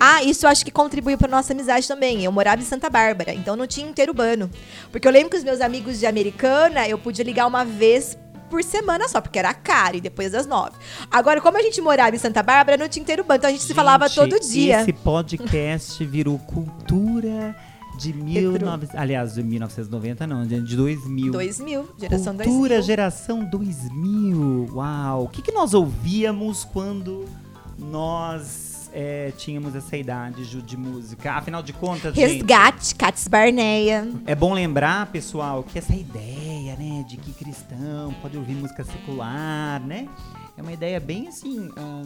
Ah, 0.00 0.22
isso 0.22 0.46
eu 0.46 0.50
acho 0.50 0.64
que 0.64 0.70
contribuiu 0.70 1.18
pra 1.18 1.28
nossa 1.28 1.52
amizade 1.52 1.86
também. 1.88 2.24
Eu 2.24 2.32
morava 2.32 2.60
em 2.60 2.64
Santa 2.64 2.88
Bárbara, 2.88 3.32
então 3.32 3.56
não 3.56 3.66
tinha 3.66 3.88
interurbano. 3.88 4.50
Porque 4.92 5.06
eu 5.06 5.12
lembro 5.12 5.30
que 5.30 5.36
os 5.36 5.44
meus 5.44 5.60
amigos 5.60 5.98
de 5.98 6.06
Americana, 6.06 6.88
eu 6.88 6.98
podia 6.98 7.24
ligar 7.24 7.46
uma 7.46 7.64
vez 7.64 8.16
por 8.48 8.62
semana 8.62 9.08
só, 9.08 9.20
porque 9.20 9.38
era 9.38 9.52
caro, 9.52 9.96
e 9.96 10.00
depois 10.00 10.32
das 10.32 10.46
nove. 10.46 10.72
Agora, 11.10 11.40
como 11.40 11.58
a 11.58 11.62
gente 11.62 11.80
morava 11.80 12.14
em 12.14 12.18
Santa 12.18 12.42
Bárbara, 12.42 12.76
não 12.76 12.88
tinha 12.88 13.02
interurbano, 13.02 13.38
então 13.38 13.48
a 13.48 13.52
gente, 13.52 13.62
se 13.62 13.74
falava 13.74 14.08
Gente, 14.08 14.16
todo 14.16 14.40
dia. 14.40 14.80
Esse 14.80 14.92
podcast 14.92 16.02
virou 16.06 16.38
cultura 16.38 17.54
de 17.98 18.12
19... 18.12 18.88
Aliás, 18.94 19.34
de 19.34 19.42
1990 19.42 20.26
não, 20.26 20.46
de 20.46 20.76
2000. 20.76 21.32
2000, 21.32 21.88
geração 21.98 22.36
Cultura 22.36 22.76
2000. 22.76 22.82
geração 22.82 23.44
2000. 23.44 24.70
Uau! 24.72 25.24
O 25.24 25.28
que, 25.28 25.42
que 25.42 25.52
nós 25.52 25.74
ouvíamos 25.74 26.64
quando 26.64 27.26
nós 27.78 28.67
nós 28.88 28.90
é, 28.92 29.32
tínhamos 29.36 29.74
essa 29.74 29.96
idade, 29.96 30.44
Ju, 30.44 30.62
de 30.62 30.76
música. 30.76 31.32
Afinal 31.32 31.62
de 31.62 31.72
contas, 31.72 32.14
Resgate, 32.14 32.94
Cats 32.94 33.28
Barneia. 33.28 34.08
é 34.26 34.34
bom 34.34 34.52
lembrar, 34.52 35.06
pessoal, 35.06 35.62
que 35.62 35.78
essa 35.78 35.94
ideia, 35.94 36.76
né, 36.76 37.04
de 37.08 37.16
que 37.16 37.32
cristão 37.32 38.14
pode 38.20 38.36
ouvir 38.36 38.54
música 38.54 38.84
secular, 38.84 39.80
né? 39.84 40.08
É 40.56 40.62
uma 40.62 40.72
ideia 40.72 40.98
bem 40.98 41.28
assim, 41.28 41.70
ah, 41.76 42.02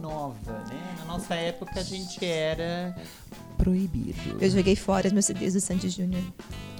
nova, 0.00 0.52
né? 0.68 0.96
Na 1.00 1.04
nossa 1.04 1.34
época 1.34 1.78
a 1.78 1.82
gente 1.82 2.24
era 2.24 2.96
proibido. 3.58 4.38
Eu 4.40 4.50
joguei 4.50 4.74
fora 4.76 5.06
os 5.06 5.12
meus 5.12 5.26
CDs 5.26 5.52
do 5.54 5.60
Sandy 5.60 5.90
Júnior. 5.90 6.22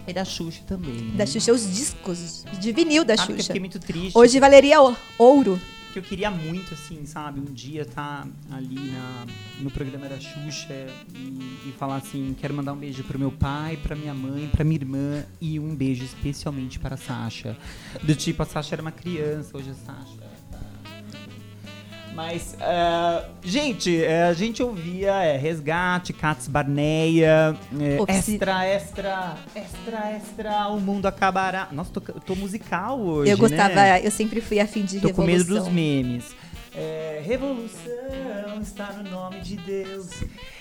E 0.06 0.12
da 0.12 0.24
Xuxa 0.24 0.62
também. 0.66 0.94
né? 0.94 1.16
Da 1.16 1.26
Xuxa, 1.26 1.52
os 1.52 1.70
discos 1.70 2.44
de 2.58 2.72
vinil 2.72 3.04
da 3.04 3.16
Sabe 3.16 3.26
que 3.26 3.32
eu 3.32 3.36
Xuxa. 3.36 3.46
fiquei 3.48 3.60
muito 3.60 3.78
triste. 3.78 4.18
Hoje 4.18 4.40
valeria 4.40 4.78
ouro. 5.16 5.60
Que 5.92 5.98
eu 5.98 6.02
queria 6.02 6.30
muito, 6.30 6.72
assim, 6.72 7.04
sabe, 7.04 7.38
um 7.38 7.52
dia 7.52 7.82
estar 7.82 8.26
ali 8.50 8.90
na, 8.90 9.26
no 9.60 9.70
programa 9.70 10.08
da 10.08 10.18
Xuxa 10.18 10.86
e, 11.14 11.68
e 11.68 11.74
falar 11.78 11.96
assim, 11.96 12.34
quero 12.40 12.54
mandar 12.54 12.72
um 12.72 12.78
beijo 12.78 13.04
pro 13.04 13.18
meu 13.18 13.30
pai, 13.30 13.76
pra 13.76 13.94
minha 13.94 14.14
mãe, 14.14 14.48
pra 14.48 14.64
minha 14.64 14.76
irmã 14.76 15.24
e 15.38 15.60
um 15.60 15.74
beijo 15.74 16.02
especialmente 16.02 16.78
para 16.78 16.94
a 16.94 16.98
Sasha. 16.98 17.56
Do 18.02 18.14
tipo, 18.14 18.42
a 18.42 18.46
Sasha 18.46 18.74
era 18.74 18.82
uma 18.82 18.92
criança, 18.92 19.56
hoje 19.56 19.70
a 19.70 19.74
Sasha 19.74 20.16
tá... 20.18 20.31
Mas, 22.14 22.54
ah, 22.60 23.24
gente, 23.42 24.02
eh, 24.02 24.24
a 24.24 24.34
gente 24.34 24.62
ouvia 24.62 25.12
é, 25.24 25.36
Resgate, 25.36 26.12
Cats 26.12 26.46
Barneia, 26.46 27.56
é, 27.80 28.12
Extra, 28.12 28.66
Extra, 28.66 29.36
Extra, 29.54 30.12
Extra, 30.12 30.68
o 30.68 30.78
mundo 30.78 31.06
acabará. 31.06 31.68
Nossa, 31.72 31.90
tô, 31.90 32.02
eu 32.08 32.20
tô 32.20 32.34
musical 32.34 33.00
hoje, 33.00 33.30
eu 33.30 33.38
gostava, 33.38 33.74
né? 33.74 34.06
eu 34.06 34.10
sempre 34.10 34.42
fui 34.42 34.60
afim 34.60 34.82
de 34.82 35.00
Tô 35.00 35.10
com 35.12 35.22
medo 35.22 35.44
dos 35.44 35.68
memes. 35.68 36.34
É, 36.74 37.22
revolução 37.24 38.60
está 38.62 38.92
no 38.92 39.10
nome 39.10 39.40
de 39.40 39.56
Deus. 39.56 40.10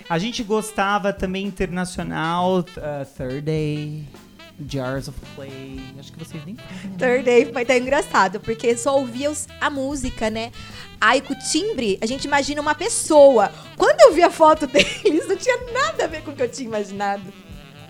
A 0.08 0.18
gente 0.18 0.42
gostava 0.42 1.12
também 1.12 1.46
internacional, 1.46 2.60
uh, 2.60 2.64
Third 3.16 3.40
Day, 3.42 4.04
Jars 4.68 5.08
of 5.08 5.18
Clay. 5.34 5.80
Acho 5.98 6.12
que 6.12 6.18
vocês 6.18 6.44
nem 6.44 6.56
Third 6.98 7.24
Day 7.24 7.52
foi 7.52 7.62
até 7.62 7.78
engraçado, 7.78 8.40
porque 8.40 8.76
só 8.76 8.96
ouvia 8.98 9.30
os- 9.30 9.46
a 9.60 9.68
música, 9.70 10.28
né? 10.30 10.50
Aí 11.00 11.20
com 11.20 11.32
o 11.34 11.38
timbre, 11.38 11.98
a 12.00 12.06
gente 12.06 12.24
imagina 12.24 12.60
uma 12.60 12.74
pessoa. 12.74 13.50
Quando 13.76 14.00
eu 14.00 14.14
vi 14.14 14.22
a 14.22 14.30
foto 14.30 14.66
deles, 14.68 15.26
não 15.28 15.36
tinha 15.36 15.56
nada 15.72 16.04
a 16.04 16.06
ver 16.06 16.22
com 16.22 16.30
o 16.30 16.34
que 16.36 16.42
eu 16.42 16.48
tinha 16.48 16.68
imaginado. 16.68 17.32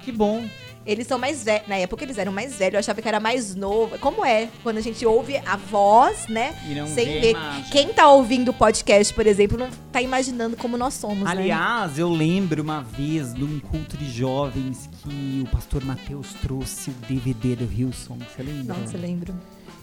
Que 0.05 0.11
bom. 0.12 0.45
Eles 0.85 1.07
são 1.07 1.19
mais 1.19 1.45
velhos. 1.45 1.69
Na 1.69 1.77
época 1.77 2.05
eles 2.05 2.19
eram 2.19 2.33
mais 2.33 2.57
velhos, 2.57 2.75
eu 2.75 2.79
achava 2.81 3.01
que 3.01 3.07
era 3.07 3.21
mais 3.21 3.55
novo. 3.55 3.97
Como 3.99 4.25
é? 4.25 4.49
Quando 4.62 4.79
a 4.79 4.81
gente 4.81 5.07
ouve 5.07 5.37
a 5.37 5.57
voz, 5.57 6.27
né? 6.29 6.55
E 6.69 6.75
não 6.75 6.87
sem 6.89 7.21
ver. 7.21 7.37
Quem 7.71 7.93
tá 7.93 8.09
ouvindo 8.09 8.51
o 8.51 8.55
podcast, 8.55 9.15
por 9.15 9.27
exemplo, 9.27 9.57
não 9.57 9.71
tá 9.93 10.03
imaginando 10.03 10.57
como 10.57 10.77
nós 10.77 10.95
somos, 10.95 11.21
né? 11.23 11.31
Aliás, 11.31 11.99
eu 11.99 12.09
lembro 12.11 12.62
uma 12.62 12.83
vez 12.83 13.33
de 13.33 13.45
um 13.45 13.61
culto 13.61 13.97
de 13.97 14.11
jovens 14.11 14.89
que 15.03 15.45
o 15.47 15.51
pastor 15.51 15.85
Mateus 15.85 16.33
trouxe 16.43 16.91
o 16.91 16.95
DVD 17.09 17.55
do 17.57 17.73
Hilson. 17.73 18.19
Você 18.19 18.43
lembra? 18.43 18.75
Nossa, 18.77 18.97
lembro. 18.99 19.35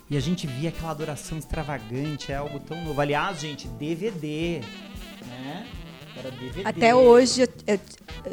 E 0.10 0.18
a 0.18 0.20
gente 0.20 0.48
via 0.48 0.70
aquela 0.70 0.92
adoração 0.92 1.38
extravagante, 1.38 2.32
é 2.32 2.36
algo 2.36 2.60
tão 2.60 2.84
novo. 2.84 3.00
Aliás, 3.00 3.40
gente, 3.40 3.68
DVD, 3.68 4.60
né? 5.28 5.66
Era 6.18 6.32
DVD. 6.32 6.62
Até 6.66 6.94
hoje, 6.96 7.42
eu, 7.42 7.48
eu- 7.68 7.80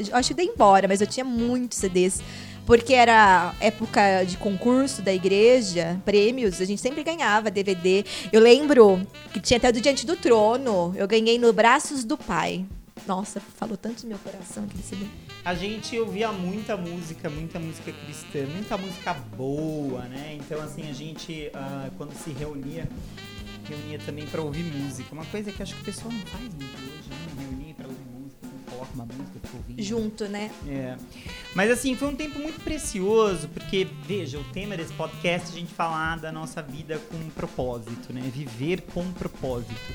eu 0.08 0.16
acho 0.16 0.28
que 0.28 0.34
dei 0.34 0.46
embora, 0.46 0.88
mas 0.88 1.00
eu 1.00 1.06
tinha 1.06 1.22
muitos 1.24 1.78
CDs. 1.78 2.20
Porque 2.66 2.94
era 2.94 3.54
época 3.60 4.24
de 4.24 4.36
concurso 4.36 5.00
da 5.00 5.14
igreja, 5.14 6.00
prêmios, 6.04 6.60
a 6.60 6.64
gente 6.64 6.82
sempre 6.82 7.04
ganhava 7.04 7.48
DVD. 7.48 8.04
Eu 8.32 8.40
lembro 8.40 9.06
que 9.32 9.40
tinha 9.40 9.56
até 9.56 9.70
do 9.70 9.80
Diante 9.80 10.04
do 10.04 10.16
Trono. 10.16 10.92
Eu 10.96 11.06
ganhei 11.06 11.38
no 11.38 11.52
Braços 11.52 12.04
do 12.04 12.18
Pai. 12.18 12.66
Nossa, 13.06 13.38
falou 13.38 13.76
tanto 13.76 14.02
no 14.02 14.08
meu 14.08 14.18
coração 14.18 14.64
aquele 14.64 14.82
CD. 14.82 15.06
A 15.44 15.54
gente 15.54 15.96
ouvia 15.96 16.32
muita 16.32 16.76
música, 16.76 17.30
muita 17.30 17.60
música 17.60 17.92
cristã, 17.92 18.44
muita 18.52 18.76
música 18.76 19.14
boa, 19.14 20.02
né? 20.06 20.36
Então, 20.40 20.60
assim, 20.60 20.90
a 20.90 20.92
gente, 20.92 21.48
ah, 21.54 21.88
quando 21.96 22.12
se 22.14 22.30
reunia, 22.30 22.88
reunia 23.68 24.00
também 24.04 24.26
pra 24.26 24.42
ouvir 24.42 24.64
música. 24.64 25.08
Uma 25.12 25.26
coisa 25.26 25.52
que 25.52 25.62
acho 25.62 25.72
que 25.76 25.82
o 25.82 25.84
pessoal 25.84 26.10
não 26.10 26.26
faz 26.26 26.42
muito 26.42 26.64
hoje, 26.64 27.08
né? 27.10 27.45
Música, 28.76 28.86
coloca 28.86 28.92
uma 28.94 29.04
música 29.06 29.38
pra 29.40 29.50
ouvir. 29.54 29.82
Junto, 29.82 30.28
né? 30.28 30.50
É. 30.68 30.96
Mas 31.54 31.70
assim, 31.70 31.96
foi 31.96 32.08
um 32.08 32.14
tempo 32.14 32.38
muito 32.38 32.60
precioso, 32.62 33.48
porque, 33.48 33.86
veja, 34.04 34.38
o 34.38 34.44
tema 34.44 34.76
desse 34.76 34.92
podcast 34.92 35.48
é 35.48 35.56
a 35.56 35.60
gente 35.60 35.72
falar 35.72 36.18
da 36.18 36.30
nossa 36.30 36.62
vida 36.62 36.98
com 37.10 37.16
um 37.16 37.30
propósito, 37.30 38.12
né? 38.12 38.20
Viver 38.32 38.82
com 38.82 39.10
propósito. 39.12 39.92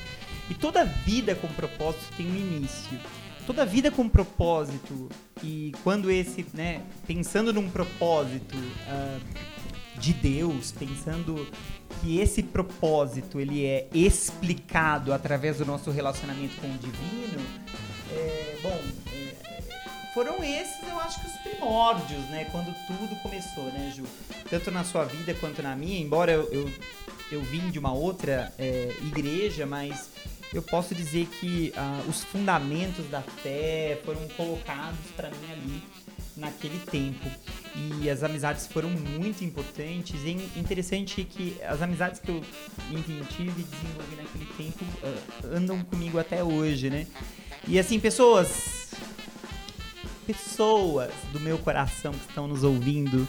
E 0.50 0.54
toda 0.54 0.84
vida 0.84 1.34
com 1.34 1.48
propósito 1.48 2.04
tem 2.16 2.26
um 2.26 2.36
início. 2.36 2.98
Toda 3.46 3.66
vida 3.66 3.90
com 3.90 4.08
propósito, 4.08 5.08
e 5.42 5.72
quando 5.82 6.08
esse, 6.12 6.46
né, 6.54 6.80
pensando 7.08 7.52
num 7.52 7.68
propósito 7.68 8.56
ah, 8.86 9.18
de 9.98 10.12
Deus, 10.12 10.70
pensando 10.70 11.44
que 12.00 12.20
esse 12.20 12.40
propósito 12.40 13.40
ele 13.40 13.64
é 13.64 13.88
explicado 13.92 15.12
através 15.12 15.58
do 15.58 15.66
nosso 15.66 15.90
relacionamento 15.90 16.54
com 16.60 16.68
o 16.68 16.78
divino, 16.78 17.44
é, 18.16 18.58
bom, 18.62 18.80
é, 19.12 20.12
foram 20.14 20.44
esses, 20.44 20.82
eu 20.88 21.00
acho 21.00 21.20
que 21.20 21.26
os 21.26 21.32
primórdios, 21.38 22.20
né? 22.28 22.46
Quando 22.50 22.74
tudo 22.86 23.16
começou, 23.22 23.64
né, 23.64 23.92
Ju? 23.94 24.04
Tanto 24.48 24.70
na 24.70 24.84
sua 24.84 25.04
vida 25.04 25.34
quanto 25.34 25.62
na 25.62 25.74
minha, 25.74 25.98
embora 25.98 26.32
eu, 26.32 26.52
eu, 26.52 26.72
eu 27.30 27.42
vim 27.42 27.70
de 27.70 27.78
uma 27.78 27.92
outra 27.92 28.52
é, 28.58 28.94
igreja, 29.00 29.64
mas 29.64 30.10
eu 30.52 30.62
posso 30.62 30.94
dizer 30.94 31.26
que 31.26 31.72
ah, 31.76 32.02
os 32.06 32.22
fundamentos 32.24 33.06
da 33.08 33.22
fé 33.22 33.98
foram 34.04 34.20
colocados 34.36 35.10
para 35.16 35.30
mim 35.30 35.50
ali 35.50 35.82
naquele 36.36 36.78
tempo. 36.90 37.26
E 37.74 38.10
as 38.10 38.22
amizades 38.22 38.66
foram 38.66 38.90
muito 38.90 39.42
importantes. 39.42 40.20
E 40.24 40.28
é 40.28 40.58
interessante 40.60 41.24
que 41.24 41.56
as 41.62 41.80
amizades 41.80 42.20
que 42.20 42.28
eu 42.30 42.42
enfim, 42.90 43.22
tive 43.30 43.62
e 43.62 43.64
desenvolvi 43.64 44.16
naquele 44.16 44.46
tempo 44.58 44.84
ah, 45.02 45.56
andam 45.56 45.82
comigo 45.84 46.18
até 46.18 46.44
hoje, 46.44 46.90
né? 46.90 47.06
E 47.68 47.78
assim, 47.78 48.00
pessoas, 48.00 48.90
pessoas 50.26 51.12
do 51.32 51.40
meu 51.40 51.58
coração 51.58 52.12
que 52.12 52.28
estão 52.28 52.46
nos 52.48 52.64
ouvindo, 52.64 53.26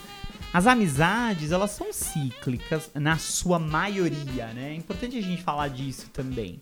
as 0.53 0.67
amizades, 0.67 1.51
elas 1.51 1.71
são 1.71 1.91
cíclicas 1.91 2.91
na 2.93 3.17
sua 3.17 3.57
maioria, 3.57 4.47
né? 4.53 4.71
É 4.71 4.75
importante 4.75 5.17
a 5.17 5.21
gente 5.21 5.41
falar 5.41 5.67
disso 5.69 6.09
também. 6.11 6.61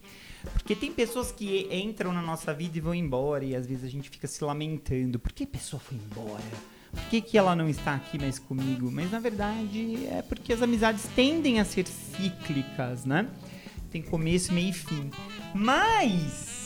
Porque 0.53 0.75
tem 0.75 0.91
pessoas 0.91 1.31
que 1.31 1.67
entram 1.71 2.11
na 2.11 2.21
nossa 2.21 2.53
vida 2.53 2.77
e 2.77 2.81
vão 2.81 2.95
embora, 2.95 3.43
e 3.45 3.55
às 3.55 3.67
vezes 3.67 3.83
a 3.83 3.89
gente 3.89 4.09
fica 4.09 4.27
se 4.27 4.43
lamentando. 4.43 5.19
Por 5.19 5.31
que 5.31 5.43
a 5.43 5.47
pessoa 5.47 5.79
foi 5.79 5.97
embora? 5.97 6.41
Por 6.91 7.03
que, 7.09 7.21
que 7.21 7.37
ela 7.37 7.55
não 7.55 7.69
está 7.69 7.95
aqui 7.95 8.19
mais 8.19 8.37
comigo? 8.37 8.91
Mas 8.91 9.11
na 9.11 9.19
verdade 9.19 10.07
é 10.07 10.21
porque 10.21 10.51
as 10.51 10.61
amizades 10.61 11.05
tendem 11.15 11.59
a 11.59 11.65
ser 11.65 11.87
cíclicas, 11.87 13.05
né? 13.05 13.27
Tem 13.91 14.01
começo, 14.01 14.53
meio 14.53 14.69
e 14.69 14.73
fim. 14.73 15.09
Mas, 15.53 16.60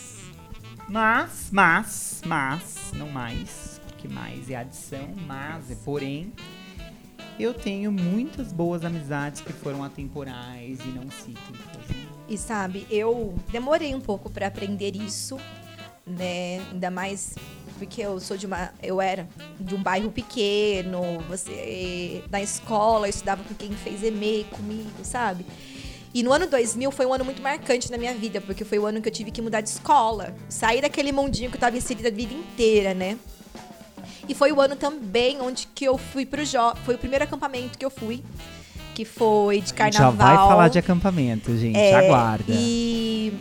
mas, 0.88 1.50
mas, 1.52 2.22
mas, 2.26 2.92
não 2.94 3.10
mais, 3.10 3.82
porque 3.88 4.08
mais 4.08 4.50
é 4.50 4.56
adição, 4.56 5.08
mas 5.26 5.72
é 5.72 5.76
porém. 5.84 6.32
Eu 7.38 7.54
tenho 7.54 7.92
muitas 7.92 8.54
boas 8.54 8.86
amizades 8.86 9.42
que 9.42 9.52
foram 9.52 9.84
atemporais 9.84 10.80
e 10.80 10.88
não 10.88 11.04
né? 11.04 12.08
E 12.30 12.38
sabe, 12.38 12.88
eu 12.90 13.36
demorei 13.52 13.94
um 13.94 14.00
pouco 14.00 14.30
pra 14.30 14.48
aprender 14.48 14.96
isso, 14.96 15.38
né? 16.06 16.60
Ainda 16.72 16.90
mais 16.90 17.36
porque 17.78 18.02
eu 18.02 18.20
sou 18.20 18.38
de 18.38 18.46
uma, 18.46 18.74
eu 18.82 19.02
era 19.02 19.28
de 19.60 19.76
um 19.76 19.84
bairro 19.84 20.12
pequeno, 20.12 21.20
você 21.28 22.24
na 22.30 22.42
escola 22.42 23.08
eu 23.08 23.10
estudava 23.10 23.44
com 23.44 23.54
quem 23.54 23.72
fez 23.72 24.02
EMEI 24.02 24.46
comigo, 24.46 25.04
sabe? 25.04 25.46
E 26.16 26.24
no 26.24 26.32
ano 26.32 26.48
2000 26.48 26.92
foi 26.92 27.06
um 27.06 27.14
ano 27.14 27.26
muito 27.26 27.42
marcante 27.42 27.92
na 27.92 27.98
minha 27.98 28.14
vida, 28.14 28.40
porque 28.40 28.64
foi 28.64 28.80
o 28.80 28.86
ano 28.86 29.02
que 29.02 29.10
eu 29.10 29.12
tive 29.12 29.32
que 29.32 29.42
mudar 29.42 29.60
de 29.60 29.68
escola, 29.68 30.34
sair 30.48 30.82
daquele 30.82 31.12
mundinho 31.12 31.50
que 31.50 31.58
eu 31.58 31.60
tava 31.60 31.76
inserida 31.76 32.08
a 32.08 32.12
vida 32.12 32.34
inteira, 32.34 32.94
né? 32.94 33.18
E 34.26 34.34
foi 34.34 34.54
o 34.54 34.62
ano 34.62 34.78
também 34.78 35.42
onde 35.42 35.68
que 35.68 35.84
eu 35.84 35.98
fui 35.98 36.26
pro 36.26 36.46
jo 36.46 36.74
foi 36.86 36.96
o 36.96 36.98
primeiro 36.98 37.26
acampamento 37.26 37.78
que 37.78 37.84
eu 37.84 37.90
fui, 37.90 38.24
que 38.94 39.04
foi 39.04 39.60
de 39.60 39.74
carnaval. 39.74 40.14
já 40.14 40.26
vai 40.26 40.38
falar 40.38 40.70
de 40.70 40.80
acampamento, 40.80 41.54
gente. 41.58 41.78
É, 41.78 41.94
Aguarda. 41.94 42.46
E, 42.48 43.34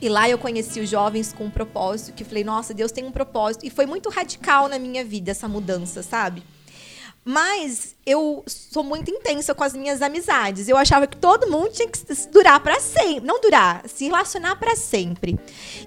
e 0.00 0.08
lá 0.08 0.30
eu 0.30 0.38
conheci 0.38 0.80
os 0.80 0.88
jovens 0.88 1.34
com 1.34 1.44
um 1.44 1.50
propósito, 1.50 2.14
que 2.14 2.22
eu 2.22 2.26
falei, 2.26 2.42
nossa, 2.42 2.72
Deus 2.72 2.90
tem 2.90 3.04
um 3.04 3.12
propósito. 3.12 3.66
E 3.66 3.70
foi 3.70 3.84
muito 3.84 4.08
radical 4.08 4.66
na 4.66 4.78
minha 4.78 5.04
vida 5.04 5.30
essa 5.30 5.46
mudança, 5.46 6.02
sabe? 6.02 6.42
Mas 7.28 7.96
eu 8.06 8.44
sou 8.46 8.84
muito 8.84 9.10
intensa 9.10 9.52
com 9.52 9.64
as 9.64 9.74
minhas 9.74 10.00
amizades. 10.00 10.68
Eu 10.68 10.76
achava 10.76 11.08
que 11.08 11.16
todo 11.16 11.50
mundo 11.50 11.72
tinha 11.72 11.88
que 11.88 11.98
durar 12.30 12.60
pra 12.60 12.78
sempre. 12.78 13.26
Não 13.26 13.40
durar, 13.40 13.82
se 13.88 14.04
relacionar 14.04 14.54
pra 14.54 14.76
sempre. 14.76 15.36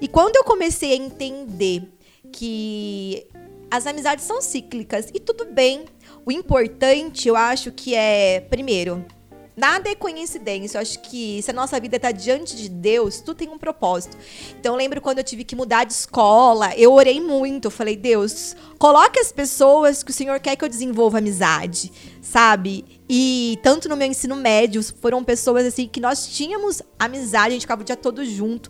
E 0.01 0.07
quando 0.09 0.35
eu 0.35 0.43
comecei 0.43 0.91
a 0.91 0.97
entender 0.97 1.89
que 2.33 3.25
as 3.71 3.87
amizades 3.87 4.25
são 4.25 4.41
cíclicas 4.41 5.09
e 5.13 5.19
tudo 5.19 5.45
bem. 5.45 5.85
O 6.25 6.31
importante, 6.31 7.29
eu 7.29 7.37
acho 7.37 7.71
que 7.71 7.95
é, 7.95 8.41
primeiro, 8.41 9.05
nada 9.59 9.89
é 9.89 9.95
coincidência. 9.95 10.77
Eu 10.77 10.81
acho 10.81 10.99
que 11.01 11.41
se 11.41 11.51
a 11.51 11.53
nossa 11.53 11.79
vida 11.79 11.97
está 11.97 12.11
diante 12.11 12.55
de 12.55 12.69
Deus, 12.69 13.19
tudo 13.19 13.35
tem 13.35 13.49
um 13.49 13.57
propósito. 13.57 14.17
Então 14.57 14.73
eu 14.73 14.77
lembro 14.77 15.01
quando 15.01 15.17
eu 15.17 15.23
tive 15.23 15.43
que 15.43 15.55
mudar 15.55 15.83
de 15.83 15.93
escola, 15.93 16.73
eu 16.77 16.93
orei 16.93 17.19
muito. 17.19 17.65
Eu 17.65 17.71
falei, 17.71 17.97
Deus, 17.97 18.55
coloque 18.77 19.19
as 19.19 19.31
pessoas 19.31 20.01
que 20.01 20.11
o 20.11 20.13
Senhor 20.13 20.39
quer 20.39 20.55
que 20.55 20.63
eu 20.63 20.69
desenvolva 20.69 21.17
amizade, 21.17 21.91
sabe? 22.21 22.85
E 23.09 23.59
tanto 23.61 23.89
no 23.89 23.97
meu 23.97 24.07
ensino 24.07 24.35
médio, 24.35 24.81
foram 25.01 25.23
pessoas 25.23 25.65
assim 25.65 25.87
que 25.87 25.99
nós 25.99 26.27
tínhamos 26.27 26.81
amizade, 26.97 27.47
a 27.47 27.51
gente 27.51 27.61
ficava 27.61 27.81
o 27.81 27.85
dia 27.85 27.97
todo 27.97 28.23
junto 28.23 28.69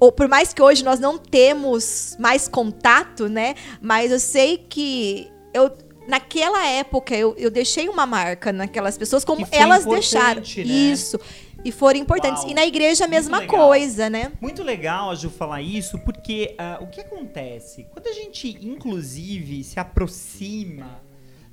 ou 0.00 0.12
por 0.12 0.28
mais 0.28 0.52
que 0.52 0.60
hoje 0.60 0.84
nós 0.84 0.98
não 0.98 1.16
temos 1.16 2.16
mais 2.18 2.48
contato, 2.48 3.28
né? 3.28 3.54
Mas 3.80 4.10
eu 4.12 4.20
sei 4.20 4.58
que 4.58 5.30
eu 5.54 5.70
naquela 6.06 6.66
época 6.66 7.14
eu, 7.14 7.34
eu 7.36 7.50
deixei 7.50 7.88
uma 7.88 8.06
marca 8.06 8.52
naquelas 8.52 8.96
pessoas 8.98 9.24
como 9.24 9.46
elas 9.50 9.84
deixaram. 9.84 10.40
Né? 10.40 10.62
Isso. 10.62 11.18
E 11.64 11.72
foram 11.72 11.98
importantes. 11.98 12.42
Uau. 12.42 12.50
E 12.50 12.54
na 12.54 12.66
igreja 12.66 13.06
a 13.06 13.08
mesma 13.08 13.46
coisa, 13.46 14.10
né? 14.10 14.32
Muito 14.40 14.62
legal 14.62 15.10
a 15.10 15.14
Ju 15.14 15.30
falar 15.30 15.62
isso, 15.62 15.98
porque 16.00 16.54
uh, 16.60 16.84
o 16.84 16.88
que 16.88 17.00
acontece? 17.00 17.86
Quando 17.90 18.06
a 18.06 18.12
gente, 18.12 18.58
inclusive, 18.60 19.64
se 19.64 19.80
aproxima 19.80 21.02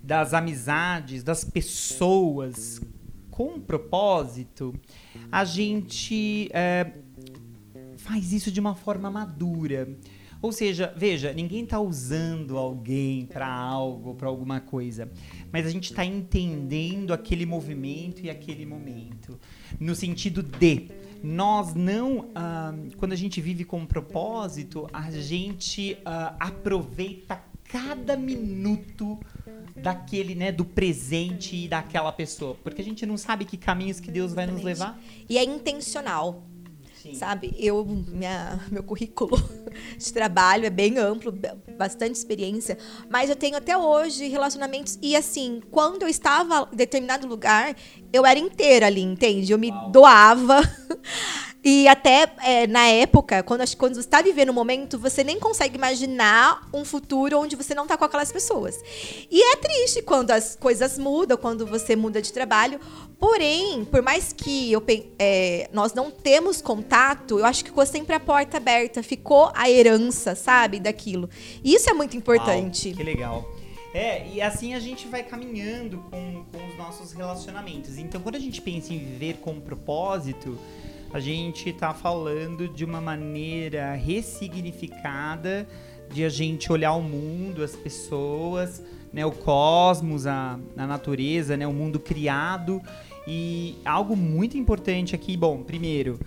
das 0.04 0.34
amizades, 0.34 1.24
das 1.24 1.46
pessoas 1.46 2.82
com 3.30 3.60
propósito, 3.60 4.74
a 5.32 5.46
gente 5.46 6.52
uh, 6.52 7.98
faz 7.98 8.34
isso 8.34 8.52
de 8.52 8.60
uma 8.60 8.76
forma 8.76 9.10
madura. 9.10 9.88
Ou 10.42 10.52
seja, 10.52 10.94
veja, 10.98 11.32
ninguém 11.34 11.64
está 11.64 11.80
usando 11.80 12.58
alguém 12.58 13.28
para 13.28 13.48
algo, 13.48 14.16
para 14.16 14.28
alguma 14.28 14.60
coisa, 14.60 15.12
mas 15.52 15.68
a 15.68 15.70
gente 15.70 15.92
está 15.92 16.04
entendendo 16.04 17.14
aquele 17.14 17.46
movimento 17.46 18.26
e 18.26 18.30
aquele 18.30 18.66
momento, 18.66 19.40
no 19.80 19.94
sentido 19.94 20.42
de 20.42 20.90
nós 21.24 21.76
não, 21.76 22.30
ah, 22.34 22.74
quando 22.98 23.12
a 23.12 23.16
gente 23.16 23.40
vive 23.40 23.64
com 23.64 23.80
um 23.80 23.86
propósito, 23.86 24.90
a 24.92 25.12
gente 25.12 25.98
ah, 26.04 26.36
aproveita 26.40 27.40
cada 27.66 28.18
minuto 28.18 29.20
daquele, 29.76 30.36
né, 30.36 30.52
do 30.52 30.66
presente 30.66 31.56
e 31.56 31.68
daquela 31.68 32.12
pessoa, 32.12 32.56
porque 32.64 32.82
a 32.82 32.84
gente 32.84 33.06
não 33.06 33.16
sabe 33.16 33.46
que 33.46 33.56
caminhos 33.58 34.00
que 34.00 34.12
Deus 34.12 34.34
vai 34.34 34.46
nos 34.46 34.62
levar. 34.62 35.00
E 35.30 35.38
é 35.38 35.44
intencional. 35.44 36.44
Sim. 37.02 37.16
Sabe? 37.16 37.56
Eu, 37.58 37.84
minha, 37.84 38.60
meu 38.70 38.84
currículo 38.84 39.42
de 39.98 40.14
trabalho 40.14 40.66
é 40.66 40.70
bem 40.70 41.00
amplo, 41.00 41.34
bastante 41.78 42.16
experiência, 42.16 42.78
mas 43.10 43.30
eu 43.30 43.36
tenho 43.36 43.58
até 43.58 43.76
hoje 43.76 44.28
relacionamentos. 44.28 45.00
E 45.02 45.16
assim, 45.16 45.62
quando 45.72 46.04
eu 46.04 46.08
estava 46.08 46.70
em 46.72 46.76
determinado 46.76 47.28
lugar, 47.28 47.76
eu 48.14 48.26
era 48.26 48.38
inteira 48.40 48.86
ali, 48.86 49.02
entende? 49.02 49.52
Eu 49.52 49.58
me 49.58 49.72
Uau. 49.72 49.92
doava. 49.92 50.62
E 51.64 51.88
até 51.88 52.28
é, 52.44 52.66
na 52.66 52.88
época, 52.88 53.44
quando, 53.44 53.64
quando 53.78 53.94
você 53.94 54.00
está 54.00 54.22
vivendo 54.22 54.50
um 54.50 54.54
momento, 54.54 54.98
você 54.98 55.24
nem 55.24 55.40
consegue 55.40 55.78
imaginar 55.78 56.68
um 56.74 56.84
futuro 56.84 57.40
onde 57.40 57.56
você 57.56 57.76
não 57.76 57.84
está 57.84 57.96
com 57.96 58.04
aquelas 58.04 58.32
pessoas. 58.32 58.80
E 59.30 59.42
é 59.54 59.56
triste 59.58 60.02
quando 60.02 60.32
as 60.32 60.56
coisas 60.56 60.98
mudam, 60.98 61.38
quando 61.38 61.66
você 61.68 61.96
muda 61.96 62.20
de 62.20 62.34
trabalho. 62.34 62.80
Porém, 63.20 63.86
por 63.86 64.02
mais 64.02 64.34
que 64.34 64.72
eu, 64.72 64.84
é, 65.20 65.70
nós 65.72 65.94
não 65.94 66.10
temos 66.10 66.64
contato, 66.64 67.38
eu 67.38 67.46
acho 67.46 67.64
que 67.64 67.70
ficou 67.70 67.86
sempre 67.86 68.16
a 68.16 68.20
porta 68.20 68.58
aberta, 68.58 69.04
ficou 69.04 69.52
a 69.54 69.70
herança, 69.70 70.34
sabe, 70.34 70.80
daquilo. 70.80 71.30
E 71.64 71.76
isso 71.76 71.88
é 71.88 71.94
muito 71.94 72.18
importante. 72.18 72.88
Uau, 72.88 72.98
que 72.98 73.04
legal. 73.04 73.62
É, 73.94 74.26
e 74.30 74.42
assim 74.42 74.74
a 74.74 74.80
gente 74.80 75.08
vai 75.08 75.22
caminhando 75.22 76.00
com, 76.10 76.46
com 76.46 76.68
os 76.68 76.78
nossos 76.78 77.12
relacionamentos. 77.12 77.98
Então, 77.98 78.22
quando 78.22 78.36
a 78.36 78.40
gente 78.40 78.62
pensa 78.62 78.94
em 78.94 78.98
viver 78.98 79.38
com 79.42 79.60
propósito, 79.60 80.58
a 81.14 81.20
gente 81.20 81.70
está 81.70 81.94
falando 81.94 82.68
de 82.68 82.86
uma 82.86 83.02
maneira 83.02 83.94
ressignificada 83.94 85.68
de 86.10 86.24
a 86.24 86.30
gente 86.30 86.72
olhar 86.72 86.94
o 86.94 87.02
mundo, 87.02 87.64
as 87.64 87.76
pessoas, 87.76 88.84
né, 89.12 89.26
o 89.26 89.32
cosmos, 89.32 90.26
a, 90.26 90.60
a 90.76 90.88
natureza, 90.88 91.58
né, 91.58 91.68
o 91.68 91.74
mundo 91.74 92.00
criado. 92.00 92.82
E 93.28 93.78
algo 93.86 94.16
muito 94.16 94.58
importante 94.58 95.16
aqui, 95.16 95.36
bom, 95.38 95.64
primeiro, 95.64 96.20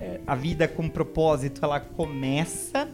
é, 0.00 0.20
a 0.26 0.34
vida 0.34 0.66
com 0.66 0.88
propósito, 0.88 1.64
ela 1.64 1.80
começa. 1.80 2.88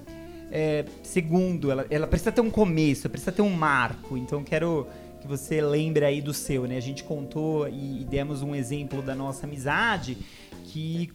É, 0.51 0.85
segundo, 1.03 1.71
ela, 1.71 1.87
ela 1.91 2.07
precisa 2.07 2.33
ter 2.33 2.41
um 2.41 2.51
começo, 2.51 3.09
precisa 3.09 3.33
ter 3.33 3.43
um 3.43 3.51
marco. 3.51 4.17
Então, 4.17 4.43
quero 4.43 4.87
que 5.21 5.27
você 5.27 5.61
lembre 5.61 6.05
aí 6.05 6.21
do 6.21 6.33
seu, 6.33 6.67
né? 6.67 6.77
A 6.77 6.81
gente 6.81 7.05
contou 7.05 7.69
e, 7.69 8.03
e 8.03 8.05
demos 8.05 8.43
um 8.43 8.55
exemplo 8.55 9.03
da 9.03 9.15
nossa 9.15 9.47
amizade 9.47 10.17
que 10.65 11.11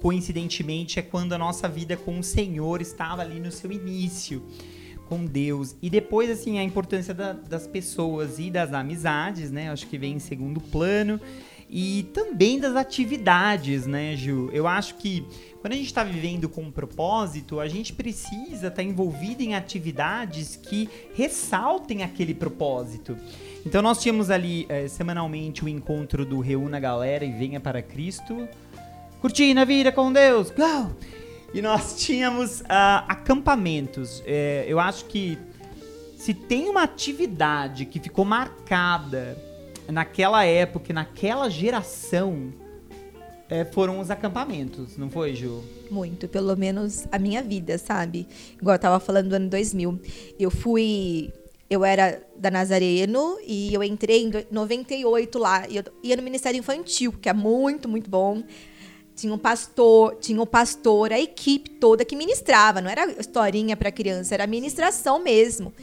coincidentemente 0.00 0.98
é 0.98 1.02
quando 1.02 1.32
a 1.32 1.38
nossa 1.38 1.68
vida 1.68 1.96
com 1.96 2.18
o 2.18 2.22
Senhor 2.22 2.80
estava 2.80 3.22
ali 3.22 3.38
no 3.38 3.52
seu 3.52 3.70
início 3.70 4.42
com 5.10 5.24
Deus. 5.24 5.74
E 5.82 5.90
depois, 5.90 6.30
assim, 6.30 6.58
a 6.58 6.62
importância 6.62 7.12
da, 7.12 7.32
das 7.32 7.66
pessoas 7.66 8.38
e 8.38 8.48
das 8.48 8.72
amizades, 8.72 9.50
né? 9.50 9.68
Acho 9.68 9.88
que 9.88 9.98
vem 9.98 10.14
em 10.14 10.18
segundo 10.20 10.60
plano. 10.60 11.20
E 11.68 12.08
também 12.14 12.58
das 12.58 12.74
atividades, 12.74 13.86
né, 13.86 14.16
Gil? 14.16 14.50
Eu 14.52 14.66
acho 14.66 14.96
que 14.96 15.24
quando 15.60 15.72
a 15.72 15.76
gente 15.76 15.86
está 15.86 16.02
vivendo 16.02 16.48
com 16.48 16.62
um 16.62 16.70
propósito, 16.70 17.60
a 17.60 17.68
gente 17.68 17.92
precisa 17.92 18.68
estar 18.68 18.70
tá 18.70 18.82
envolvido 18.82 19.42
em 19.42 19.54
atividades 19.54 20.56
que 20.56 20.88
ressaltem 21.14 22.02
aquele 22.02 22.34
propósito. 22.34 23.16
Então, 23.66 23.82
nós 23.82 24.00
tínhamos 24.00 24.30
ali 24.30 24.64
é, 24.68 24.88
semanalmente 24.88 25.64
o 25.64 25.68
encontro 25.68 26.24
do 26.24 26.40
Reúna 26.40 26.80
Galera 26.80 27.24
e 27.24 27.32
Venha 27.32 27.60
para 27.60 27.82
Cristo 27.82 28.48
curtindo 29.20 29.60
a 29.60 29.64
vida 29.64 29.92
com 29.92 30.12
Deus. 30.12 30.50
Go! 30.50 30.96
E 31.52 31.60
nós 31.60 31.96
tínhamos 31.98 32.60
uh, 32.60 33.04
acampamentos. 33.08 34.22
É, 34.24 34.64
eu 34.66 34.78
acho 34.78 35.04
que 35.06 35.38
se 36.16 36.32
tem 36.32 36.68
uma 36.68 36.82
atividade 36.82 37.84
que 37.84 37.98
ficou 37.98 38.24
marcada 38.24 39.36
naquela 39.88 40.44
época, 40.44 40.92
naquela 40.92 41.48
geração, 41.48 42.52
é, 43.48 43.64
foram 43.64 43.98
os 43.98 44.10
acampamentos, 44.10 44.96
não 44.96 45.10
foi, 45.10 45.34
Ju? 45.34 45.64
Muito, 45.90 46.28
pelo 46.28 46.56
menos 46.56 47.06
a 47.10 47.18
minha 47.18 47.42
vida, 47.42 47.76
sabe? 47.78 48.28
Igual 48.60 48.76
eu 48.76 48.80
tava 48.80 49.00
falando 49.00 49.30
do 49.30 49.34
ano 49.34 49.48
2000. 49.48 49.98
Eu 50.38 50.50
fui. 50.50 51.32
Eu 51.68 51.84
era 51.84 52.20
da 52.36 52.50
Nazareno 52.50 53.38
e 53.46 53.72
eu 53.72 53.82
entrei 53.82 54.24
em 54.24 54.30
98 54.50 55.38
lá. 55.38 55.68
E 55.68 55.76
eu 55.76 55.84
ia 56.02 56.16
no 56.16 56.22
Ministério 56.22 56.58
Infantil, 56.58 57.12
que 57.12 57.28
é 57.28 57.32
muito, 57.32 57.88
muito 57.88 58.10
bom. 58.10 58.42
Tinha 59.20 59.34
um 59.34 59.38
pastor, 59.38 60.16
tinha 60.16 60.40
um 60.40 60.46
pastor, 60.46 61.12
a 61.12 61.20
equipe 61.20 61.68
toda 61.72 62.06
que 62.06 62.16
ministrava, 62.16 62.80
não 62.80 62.88
era 62.88 63.04
historinha 63.20 63.76
para 63.76 63.92
criança, 63.92 64.32
era 64.32 64.46
ministração 64.46 65.18
mesmo. 65.18 65.74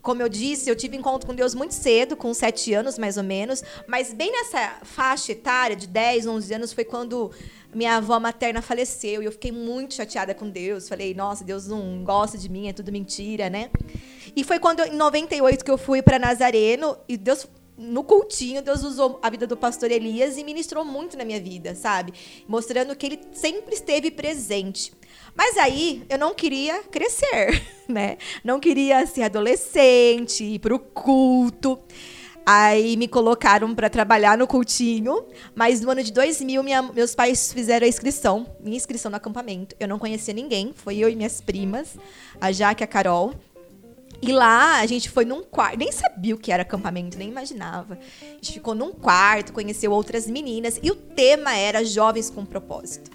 Como 0.00 0.22
eu 0.22 0.28
disse, 0.30 0.70
eu 0.70 0.74
tive 0.74 0.96
encontro 0.96 1.26
com 1.26 1.34
Deus 1.34 1.54
muito 1.54 1.74
cedo, 1.74 2.16
com 2.16 2.32
sete 2.32 2.72
anos 2.72 2.96
mais 2.96 3.18
ou 3.18 3.22
menos, 3.22 3.62
mas 3.86 4.14
bem 4.14 4.32
nessa 4.32 4.78
faixa 4.84 5.32
etária 5.32 5.76
de 5.76 5.86
10, 5.86 6.26
11 6.26 6.54
anos 6.54 6.72
foi 6.72 6.82
quando 6.82 7.30
minha 7.74 7.98
avó 7.98 8.18
materna 8.18 8.62
faleceu 8.62 9.20
e 9.20 9.26
eu 9.26 9.32
fiquei 9.32 9.52
muito 9.52 9.92
chateada 9.92 10.34
com 10.34 10.48
Deus. 10.48 10.88
Falei, 10.88 11.12
nossa, 11.12 11.44
Deus 11.44 11.66
não 11.66 12.02
gosta 12.02 12.38
de 12.38 12.48
mim, 12.48 12.68
é 12.68 12.72
tudo 12.72 12.90
mentira, 12.90 13.50
né? 13.50 13.68
E 14.34 14.42
foi 14.42 14.58
quando, 14.58 14.80
em 14.80 14.96
98, 14.96 15.62
que 15.62 15.70
eu 15.70 15.76
fui 15.76 16.00
para 16.00 16.18
Nazareno 16.18 16.96
e 17.06 17.18
Deus 17.18 17.46
no 17.80 18.04
cultinho, 18.04 18.60
Deus 18.60 18.84
usou 18.84 19.18
a 19.22 19.30
vida 19.30 19.46
do 19.46 19.56
pastor 19.56 19.90
Elias 19.90 20.36
e 20.36 20.44
ministrou 20.44 20.84
muito 20.84 21.16
na 21.16 21.24
minha 21.24 21.40
vida, 21.40 21.74
sabe? 21.74 22.12
Mostrando 22.46 22.94
que 22.94 23.06
ele 23.06 23.20
sempre 23.32 23.74
esteve 23.74 24.10
presente. 24.10 24.92
Mas 25.34 25.56
aí 25.56 26.04
eu 26.10 26.18
não 26.18 26.34
queria 26.34 26.82
crescer, 26.82 27.62
né? 27.88 28.18
Não 28.44 28.60
queria 28.60 29.06
ser 29.06 29.22
adolescente, 29.22 30.44
ir 30.44 30.58
pro 30.58 30.78
culto. 30.78 31.78
Aí 32.44 32.96
me 32.96 33.08
colocaram 33.08 33.74
para 33.74 33.88
trabalhar 33.88 34.36
no 34.36 34.46
cultinho, 34.46 35.24
mas 35.54 35.80
no 35.80 35.90
ano 35.90 36.02
de 36.02 36.12
2000 36.12 36.62
minha, 36.62 36.82
meus 36.82 37.14
pais 37.14 37.52
fizeram 37.52 37.86
a 37.86 37.88
inscrição, 37.88 38.46
minha 38.60 38.76
inscrição 38.76 39.10
no 39.10 39.16
acampamento. 39.16 39.74
Eu 39.80 39.88
não 39.88 39.98
conhecia 39.98 40.34
ninguém, 40.34 40.72
foi 40.74 40.98
eu 40.98 41.08
e 41.08 41.16
minhas 41.16 41.40
primas, 41.40 41.96
a 42.40 42.52
Jaque 42.52 42.82
e 42.82 42.84
a 42.84 42.86
Carol. 42.86 43.34
E 44.22 44.32
lá 44.32 44.80
a 44.80 44.86
gente 44.86 45.08
foi 45.08 45.24
num 45.24 45.42
quarto, 45.42 45.78
nem 45.78 45.90
sabia 45.90 46.34
o 46.34 46.38
que 46.38 46.52
era 46.52 46.62
acampamento, 46.62 47.16
nem 47.16 47.28
imaginava. 47.28 47.98
A 48.22 48.34
gente 48.34 48.52
ficou 48.52 48.74
num 48.74 48.92
quarto, 48.92 49.52
conheceu 49.52 49.92
outras 49.92 50.26
meninas 50.26 50.78
e 50.82 50.90
o 50.90 50.94
tema 50.94 51.54
era 51.56 51.82
jovens 51.84 52.28
com 52.28 52.44
propósito. 52.44 53.10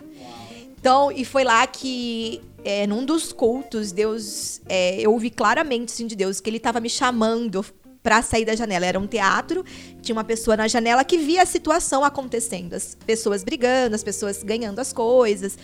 Então, 0.80 1.12
e 1.12 1.24
foi 1.24 1.44
lá 1.44 1.65
que 1.68 2.41
é, 2.63 2.88
num 2.88 3.06
dos 3.06 3.32
cultos, 3.32 3.91
Deus, 3.91 4.62
é, 4.68 5.00
eu 5.00 5.12
ouvi 5.12 5.30
claramente 5.30 5.94
assim, 5.94 6.08
de 6.08 6.15
Deus 6.15 6.39
que 6.39 6.50
ele 6.50 6.58
estava 6.58 6.80
me 6.80 6.89
chamando 6.89 7.63
para 8.02 8.22
sair 8.22 8.46
da 8.46 8.56
janela. 8.56 8.86
Era 8.86 9.00
um 9.00 9.08
teatro, 9.08 9.63
tinha 10.02 10.15
uma 10.15 10.24
pessoa 10.24 10.58
na 10.58 10.68
janela 10.68 11.04
que 11.04 11.18
via 11.18 11.44
a 11.44 11.46
situação 11.46 12.04
acontecendo, 12.04 12.74
as 12.74 12.96
pessoas 13.06 13.44
brigando, 13.44 13.96
as 13.96 14.04
pessoas 14.04 14.44
ganhando 14.44 14.80
as 14.80 14.91
coisas 14.91 15.58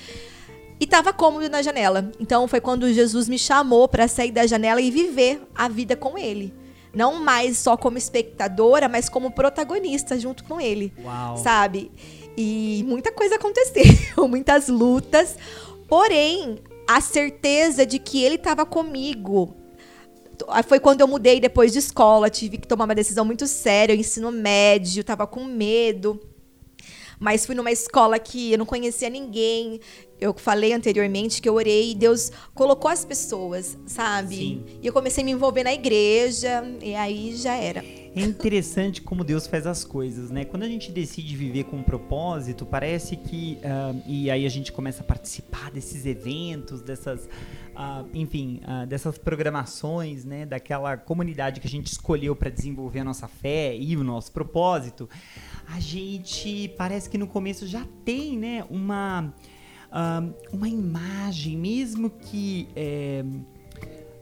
e 0.82 0.84
estava 0.84 1.14
cômodo 1.14 1.48
na 1.48 1.62
janela. 1.62 2.12
Então 2.20 2.48
foi 2.48 2.60
quando 2.60 2.92
Jesus 2.92 3.30
me 3.30 3.38
chamou 3.38 3.88
para 3.88 4.08
sair 4.08 4.32
da 4.32 4.48
janela 4.48 4.82
e 4.82 4.90
viver 4.90 5.40
a 5.54 5.70
vida 5.70 5.96
com 5.96 6.18
ele. 6.18 6.52
Não 6.92 7.24
mais 7.24 7.60
só 7.60 7.78
como 7.78 8.00
espectadora, 8.00 8.90
mas 8.90 9.08
como 9.08 9.30
protagonista 9.30 10.20
junto 10.20 10.44
com 10.44 10.60
ele. 10.60 10.92
Uau. 11.04 11.38
Sabe? 11.38 11.92
E 12.36 12.84
muita 12.88 13.12
coisa 13.12 13.36
aconteceu, 13.36 13.86
muitas 14.28 14.70
lutas. 14.70 15.38
Porém, 15.88 16.58
a 16.90 17.00
certeza 17.00 17.86
de 17.86 18.00
que 18.00 18.24
ele 18.24 18.36
estava 18.36 18.66
comigo. 18.66 19.56
Foi 20.68 20.80
quando 20.80 21.02
eu 21.02 21.08
mudei 21.08 21.40
depois 21.40 21.72
de 21.72 21.78
escola, 21.78 22.28
tive 22.28 22.58
que 22.58 22.68
tomar 22.68 22.86
uma 22.86 22.96
decisão 22.96 23.24
muito 23.24 23.46
séria, 23.46 23.94
ensino 23.94 24.32
médio, 24.32 25.04
tava 25.04 25.28
com 25.28 25.44
medo 25.44 26.20
mas 27.22 27.46
fui 27.46 27.54
numa 27.54 27.72
escola 27.72 28.18
que 28.18 28.52
eu 28.52 28.58
não 28.58 28.66
conhecia 28.66 29.08
ninguém. 29.08 29.80
Eu 30.20 30.34
falei 30.34 30.74
anteriormente 30.74 31.40
que 31.40 31.48
eu 31.48 31.54
orei 31.54 31.92
e 31.92 31.96
Deus 31.96 32.32
colocou 32.56 32.90
as 32.90 33.06
pessoas, 33.06 33.78
sabe? 33.86 34.36
Sim. 34.36 34.66
E 34.82 34.88
eu 34.88 34.92
comecei 34.92 35.22
a 35.22 35.26
me 35.26 35.32
envolver 35.32 35.64
na 35.64 35.72
igreja 35.72 36.64
e 36.82 36.96
aí 36.96 37.36
já 37.36 37.54
era. 37.54 38.01
É 38.14 38.22
interessante 38.22 39.02
como 39.02 39.24
Deus 39.24 39.48
faz 39.48 39.66
as 39.66 39.86
coisas, 39.86 40.30
né? 40.30 40.44
Quando 40.44 40.64
a 40.64 40.68
gente 40.68 40.92
decide 40.92 41.36
viver 41.36 41.64
com 41.64 41.78
um 41.78 41.84
propósito, 41.84 42.66
parece 42.66 43.16
que. 43.16 43.58
Uh, 43.64 44.02
e 44.06 44.30
aí 44.30 44.46
a 44.46 44.50
gente 44.50 44.72
começa 44.72 45.02
a 45.02 45.06
participar 45.06 45.72
desses 45.72 46.06
eventos, 46.06 46.82
dessas. 46.82 47.30
Uh, 47.72 48.06
enfim, 48.14 48.60
uh, 48.66 48.86
dessas 48.86 49.18
programações, 49.18 50.26
né? 50.26 50.46
Daquela 50.46 50.98
comunidade 50.98 51.62
que 51.62 51.68
a 51.68 51.70
gente 51.70 51.88
escolheu 51.88 52.36
para 52.36 52.50
desenvolver 52.50 53.00
a 53.00 53.04
nossa 53.06 53.30
fé 53.30 53.78
e 53.78 53.96
o 53.96 54.04
nosso 54.04 54.32
propósito 54.32 55.08
a 55.74 55.80
gente 55.80 56.74
parece 56.78 57.10
que 57.10 57.18
no 57.18 57.28
começo 57.28 57.66
já 57.66 57.86
tem, 58.04 58.38
né, 58.38 58.66
uma, 58.70 59.34
uma 60.52 60.68
imagem, 60.68 61.58
mesmo 61.58 62.10
que 62.10 62.68
é, 62.76 63.24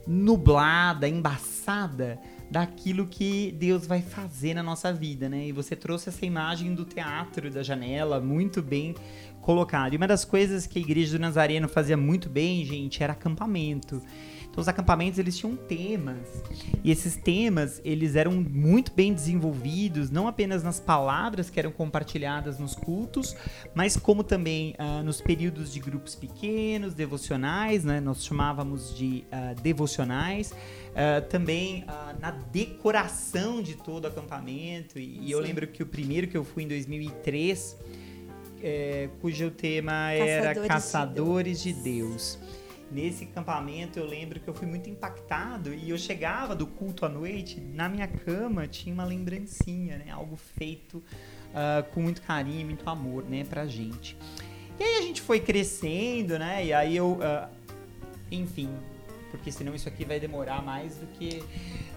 nublada, 0.06 1.08
embaçada, 1.08 2.20
daquilo 2.50 3.06
que 3.06 3.56
Deus 3.58 3.86
vai 3.86 4.02
fazer 4.02 4.54
na 4.54 4.64
nossa 4.64 4.92
vida, 4.92 5.30
né? 5.30 5.48
E 5.48 5.52
você 5.52 5.76
trouxe 5.76 6.10
essa 6.10 6.26
imagem 6.26 6.74
do 6.74 6.84
teatro 6.86 7.50
da 7.52 7.62
janela 7.62 8.20
muito 8.20 8.62
bem 8.62 8.96
colocada. 9.42 9.94
E 9.94 9.98
uma 9.98 10.08
das 10.08 10.26
coisas 10.26 10.66
que 10.66 10.80
a 10.80 10.82
igreja 10.82 11.18
do 11.18 11.22
Nazareno 11.22 11.68
fazia 11.68 11.98
muito 11.98 12.30
bem, 12.30 12.66
gente, 12.66 13.04
era 13.04 13.14
acampamento. 13.14 14.02
Então 14.50 14.62
os 14.62 14.68
acampamentos 14.68 15.20
eles 15.20 15.38
tinham 15.38 15.56
temas 15.56 16.44
e 16.84 16.90
esses 16.90 17.16
temas 17.16 17.80
eles 17.86 18.16
eram 18.16 18.32
muito 18.32 18.92
bem 18.92 19.14
desenvolvidos, 19.14 20.10
não 20.10 20.28
apenas 20.28 20.64
nas 20.64 20.80
palavras 20.80 21.50
que 21.52 21.60
eram 21.60 21.72
compartilhadas 21.72 22.58
nos 22.58 22.74
cultos, 22.74 23.36
mas 23.76 23.96
como 23.96 24.24
também 24.24 24.76
uh, 24.80 25.04
nos 25.04 25.22
períodos 25.22 25.72
de 25.72 25.80
grupos 25.80 26.16
pequenos, 26.16 26.96
devocionais, 26.96 27.86
né? 27.86 28.00
Nós 28.00 28.26
chamávamos 28.26 28.96
de 28.98 29.24
uh, 29.32 29.62
devocionais. 29.62 30.52
Uh, 30.90 31.26
também 31.30 31.86
na 32.20 32.32
decoração 32.32 33.62
de 33.62 33.76
todo 33.76 34.06
o 34.06 34.08
acampamento. 34.08 35.00
E, 35.00 35.20
e 35.22 35.32
eu 35.32 35.40
lembro 35.40 35.68
que 35.68 35.84
o 35.84 35.86
primeiro 35.86 36.28
que 36.28 36.36
eu 36.36 36.44
fui 36.44 36.64
em 36.64 36.68
2003, 36.68 37.78
é, 38.62 39.10
cujo 39.22 39.52
tema 39.52 40.12
era 40.12 40.48
Caçadores, 40.48 40.68
Caçadores 40.68 41.62
de 41.62 41.74
Deus. 41.74 41.84
De 41.84 41.84
Deus 41.84 42.60
nesse 42.92 43.24
acampamento 43.24 44.00
eu 44.00 44.06
lembro 44.06 44.40
que 44.40 44.48
eu 44.48 44.54
fui 44.54 44.68
muito 44.68 44.90
impactado 44.90 45.74
e 45.74 45.90
eu 45.90 45.98
chegava 45.98 46.56
do 46.56 46.66
culto 46.66 47.06
à 47.06 47.10
noite, 47.10 47.60
na 47.60 47.88
minha 47.88 48.08
cama 48.08 48.68
tinha 48.68 48.94
uma 48.94 49.06
lembrancinha, 49.06 49.98
né? 49.98 50.12
Algo 50.12 50.36
feito 50.36 50.98
uh, 50.98 51.84
com 51.94 52.02
muito 52.02 52.22
carinho, 52.22 52.66
muito 52.66 52.90
amor, 52.90 53.24
né, 53.24 53.46
pra 53.48 53.68
gente. 53.68 54.18
E 54.80 54.84
aí 54.84 54.98
a 54.98 55.02
gente 55.02 55.22
foi 55.22 55.40
crescendo, 55.40 56.40
né? 56.40 56.66
E 56.66 56.74
aí 56.74 56.96
eu, 56.96 57.14
uh, 57.14 57.50
enfim, 58.32 58.70
porque 59.32 59.52
senão 59.52 59.74
isso 59.74 59.88
aqui 59.88 60.06
vai 60.06 60.20
demorar 60.20 60.64
mais 60.64 60.96
do 60.96 61.08
que 61.08 61.44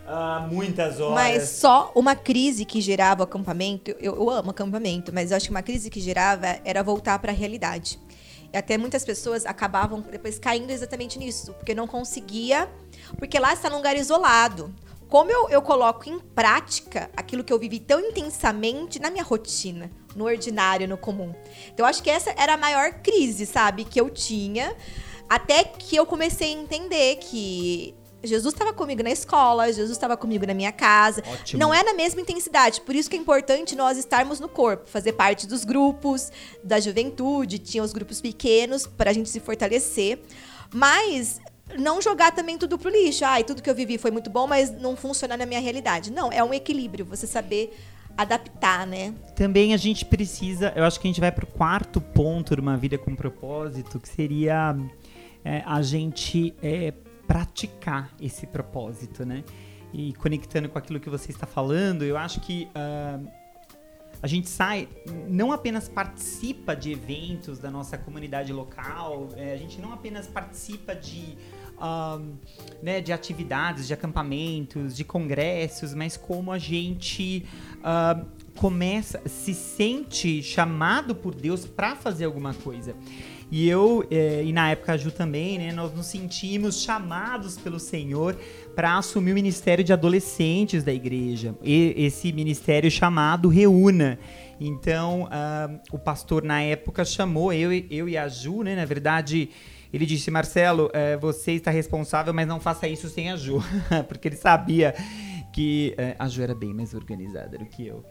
uh, 0.07 0.47
muitas 0.49 1.01
horas. 1.01 1.15
Mas 1.15 1.49
só 1.49 1.93
uma 1.95 2.15
crise 2.15 2.65
que 2.65 2.81
gerava 2.81 3.23
o 3.23 3.25
acampamento, 3.25 3.91
eu, 3.99 4.15
eu 4.15 4.31
amo 4.31 4.51
acampamento, 4.51 5.13
mas 5.13 5.31
eu 5.31 5.37
acho 5.37 5.47
que 5.47 5.51
uma 5.51 5.63
crise 5.63 5.91
que 5.91 6.01
gerava 6.01 6.61
era 6.65 6.83
voltar 6.83 7.19
para 7.19 7.33
a 7.33 7.35
realidade. 7.35 7.99
E 8.53 8.57
até 8.57 8.77
muitas 8.77 9.05
pessoas 9.05 9.47
acabavam 9.47 10.01
depois 10.01 10.39
caindo 10.39 10.71
exatamente 10.71 11.19
nisso, 11.19 11.55
porque 11.55 11.75
não 11.75 11.87
conseguia, 11.87 12.69
porque 13.19 13.39
lá 13.39 13.53
está 13.53 13.71
num 13.71 13.77
lugar 13.77 13.97
isolado. 13.97 14.75
Como 15.09 15.31
eu, 15.31 15.49
eu 15.51 15.61
coloco 15.61 16.09
em 16.09 16.19
prática 16.19 17.11
aquilo 17.15 17.45
que 17.45 17.53
eu 17.53 17.59
vivi 17.59 17.79
tão 17.79 18.01
intensamente 18.01 18.99
na 18.99 19.11
minha 19.11 19.23
rotina, 19.23 19.91
no 20.17 20.25
ordinário, 20.25 20.89
no 20.89 20.97
comum. 20.97 21.35
Então, 21.67 21.85
eu 21.85 21.87
acho 21.87 22.03
que 22.03 22.09
essa 22.09 22.31
era 22.31 22.55
a 22.55 22.57
maior 22.57 22.95
crise, 23.03 23.45
sabe, 23.45 23.85
que 23.85 24.01
eu 24.01 24.09
tinha, 24.09 24.75
até 25.29 25.65
que 25.65 25.97
eu 25.97 26.07
comecei 26.07 26.49
a 26.49 26.59
entender 26.59 27.17
que 27.17 27.95
Jesus 28.25 28.55
estava 28.55 28.73
comigo 28.73 29.03
na 29.03 29.11
escola, 29.11 29.67
Jesus 29.73 29.91
estava 29.91 30.17
comigo 30.17 30.47
na 30.47 30.55
minha 30.55 30.73
casa. 30.73 31.23
Ótimo. 31.27 31.59
Não 31.59 31.75
é 31.75 31.83
na 31.83 31.93
mesma 31.93 32.21
intensidade. 32.21 32.81
Por 32.81 32.95
isso 32.95 33.11
que 33.11 33.17
é 33.17 33.19
importante 33.19 33.75
nós 33.75 33.99
estarmos 33.99 34.39
no 34.39 34.49
corpo, 34.49 34.89
fazer 34.89 35.13
parte 35.13 35.47
dos 35.47 35.65
grupos 35.65 36.31
da 36.63 36.79
juventude, 36.79 37.59
tinha 37.59 37.83
os 37.83 37.93
grupos 37.93 38.21
pequenos 38.21 38.87
para 38.87 39.11
a 39.11 39.13
gente 39.13 39.29
se 39.29 39.41
fortalecer. 39.41 40.21
Mas 40.73 41.41
não 41.79 42.01
jogar 42.01 42.33
também 42.33 42.57
tudo 42.57 42.79
pro 42.79 42.91
lixo. 42.91 43.25
Ai, 43.25 43.45
tudo 43.45 43.63
que 43.63 43.69
eu 43.69 43.75
vivi 43.75 43.99
foi 43.99 44.11
muito 44.11 44.31
bom, 44.31 44.47
mas 44.47 44.71
não 44.71 44.97
funciona 44.97 45.37
na 45.37 45.47
minha 45.47 45.61
realidade. 45.61 46.13
Não, 46.13 46.31
é 46.31 46.43
um 46.45 46.55
equilíbrio, 46.55 47.05
você 47.05 47.27
saber 47.27 47.77
adaptar, 48.17 48.87
né? 48.87 49.15
Também 49.35 49.73
a 49.73 49.77
gente 49.77 50.05
precisa, 50.05 50.73
eu 50.77 50.85
acho 50.85 51.01
que 51.01 51.07
a 51.07 51.11
gente 51.11 51.21
vai 51.21 51.33
pro 51.33 51.47
quarto 51.47 52.01
ponto 52.01 52.55
de 52.55 52.61
uma 52.61 52.77
vida 52.77 52.99
com 52.99 53.17
propósito, 53.17 53.99
que 53.99 54.09
seria 54.09 54.77
é, 55.45 55.63
a 55.67 55.83
gente 55.83 56.55
é, 56.63 56.93
praticar 57.27 58.11
esse 58.21 58.47
propósito, 58.47 59.25
né? 59.25 59.45
E 59.93 60.13
conectando 60.15 60.69
com 60.69 60.79
aquilo 60.79 60.99
que 60.99 61.11
você 61.11 61.31
está 61.31 61.47
falando, 61.47 62.03
eu 62.03 62.17
acho 62.17 62.41
que 62.41 62.69
uh, 62.75 63.29
a 64.23 64.27
gente 64.29 64.49
sai, 64.49 64.89
não 65.29 65.51
apenas 65.51 65.89
participa 65.89 66.77
de 66.77 66.93
eventos 66.93 67.59
da 67.59 67.71
nossa 67.71 67.99
comunidade 67.99 68.53
local, 68.53 69.29
é, 69.37 69.53
a 69.53 69.57
gente 69.57 69.81
não 69.81 69.93
apenas 69.93 70.29
participa 70.29 70.95
de, 70.95 71.37
uh, 71.77 72.25
né, 72.81 73.01
de 73.01 73.13
atividades, 73.13 73.87
de 73.89 73.93
acampamentos, 73.93 74.95
de 74.97 75.05
congressos, 75.05 75.93
mas 75.93 76.17
como 76.17 76.53
a 76.53 76.59
gente 76.59 77.45
uh, 77.79 78.25
começa, 78.57 79.21
se 79.27 79.53
sente 79.53 80.41
chamado 80.41 81.17
por 81.17 81.35
Deus 81.35 81.67
para 81.67 81.97
fazer 81.97 82.25
alguma 82.25 82.55
coisa. 82.55 82.95
E 83.55 83.69
eu, 83.69 84.03
é, 84.11 84.43
e 84.43 84.51
na 84.51 84.71
época 84.71 84.95
a 84.95 84.97
Ju 84.97 85.11
também, 85.11 85.59
né, 85.59 85.73
nós 85.73 85.93
nos 85.93 86.07
sentimos 86.07 86.83
chamados 86.83 87.59
pelo 87.59 87.79
Senhor 87.79 88.35
para 88.75 88.97
assumir 88.97 89.33
o 89.33 89.35
ministério 89.35 89.85
de 89.85 89.93
adolescentes 89.93 90.83
da 90.83 90.91
igreja. 90.91 91.55
E, 91.63 91.93
esse 91.99 92.33
ministério 92.33 92.91
chamado 92.91 93.51
Reúna. 93.51 94.19
Então, 94.59 95.25
uh, 95.25 95.81
o 95.93 95.99
pastor 95.99 96.43
na 96.43 96.63
época 96.63 97.05
chamou 97.05 97.53
eu, 97.53 97.71
eu 97.91 98.09
e 98.09 98.17
a 98.17 98.27
Ju, 98.27 98.63
né, 98.63 98.75
na 98.75 98.87
verdade. 98.87 99.51
Ele 99.93 100.07
disse, 100.07 100.31
Marcelo, 100.31 100.89
é, 100.95 101.19
você 101.19 101.53
está 101.53 101.71
responsável, 101.71 102.33
mas 102.33 102.49
não 102.49 102.59
faça 102.59 102.89
isso 102.89 103.11
sem 103.11 103.31
a 103.31 103.37
Ju. 103.37 103.63
Porque 104.09 104.29
ele 104.29 104.37
sabia 104.37 104.95
que 105.53 105.95
é, 105.99 106.17
a 106.19 106.29
Ju 106.29 106.43
era 106.43 106.55
bem 106.55 106.73
mais 106.73 106.95
organizada 106.95 107.59
do 107.59 107.67
que 107.67 107.87
eu. 107.87 108.05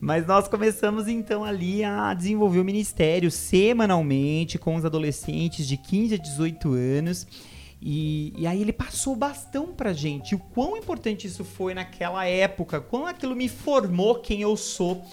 Mas 0.00 0.26
nós 0.26 0.48
começamos 0.48 1.06
então 1.06 1.44
ali 1.44 1.84
a 1.84 2.14
desenvolver 2.14 2.60
o 2.60 2.64
ministério 2.64 3.30
semanalmente 3.30 4.58
com 4.58 4.74
os 4.74 4.84
adolescentes 4.84 5.66
de 5.66 5.76
15 5.76 6.14
a 6.14 6.18
18 6.18 6.72
anos. 6.72 7.26
E, 7.80 8.32
e, 8.36 8.46
aí 8.46 8.60
ele 8.60 8.72
passou 8.72 9.12
o 9.12 9.16
bastão 9.16 9.68
pra 9.68 9.92
gente. 9.92 10.34
O 10.34 10.38
quão 10.38 10.76
importante 10.76 11.26
isso 11.26 11.44
foi 11.44 11.74
naquela 11.74 12.24
época, 12.24 12.80
quão 12.80 13.06
aquilo 13.06 13.36
me 13.36 13.48
formou 13.48 14.16
quem 14.16 14.40
eu 14.40 14.56
sou. 14.56 15.04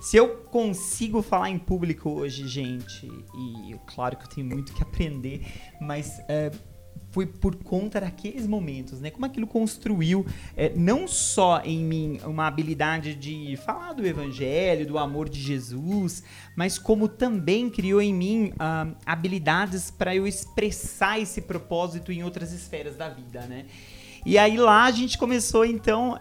Se 0.00 0.16
eu 0.16 0.36
consigo 0.44 1.22
falar 1.22 1.50
em 1.50 1.58
público 1.58 2.10
hoje, 2.10 2.46
gente, 2.48 3.06
e 3.06 3.74
claro 3.86 4.16
que 4.16 4.24
eu 4.24 4.28
tenho 4.28 4.46
muito 4.46 4.72
que 4.74 4.82
aprender, 4.82 5.46
mas 5.80 6.20
é, 6.28 6.50
foi 7.14 7.26
por 7.26 7.54
conta 7.54 8.00
daqueles 8.00 8.44
momentos, 8.44 9.00
né? 9.00 9.08
Como 9.08 9.24
aquilo 9.24 9.46
construiu 9.46 10.26
é, 10.56 10.72
não 10.74 11.06
só 11.06 11.62
em 11.64 11.78
mim 11.78 12.18
uma 12.24 12.48
habilidade 12.48 13.14
de 13.14 13.56
falar 13.64 13.92
do 13.92 14.04
evangelho, 14.04 14.84
do 14.84 14.98
amor 14.98 15.28
de 15.28 15.40
Jesus, 15.40 16.24
mas 16.56 16.76
como 16.76 17.06
também 17.06 17.70
criou 17.70 18.02
em 18.02 18.12
mim 18.12 18.52
ah, 18.58 18.88
habilidades 19.06 19.92
para 19.92 20.12
eu 20.12 20.26
expressar 20.26 21.20
esse 21.20 21.40
propósito 21.40 22.10
em 22.10 22.24
outras 22.24 22.52
esferas 22.52 22.96
da 22.96 23.08
vida, 23.08 23.42
né? 23.42 23.66
E 24.26 24.38
aí 24.38 24.56
lá 24.56 24.84
a 24.84 24.90
gente 24.90 25.18
começou 25.18 25.64
então 25.66 26.18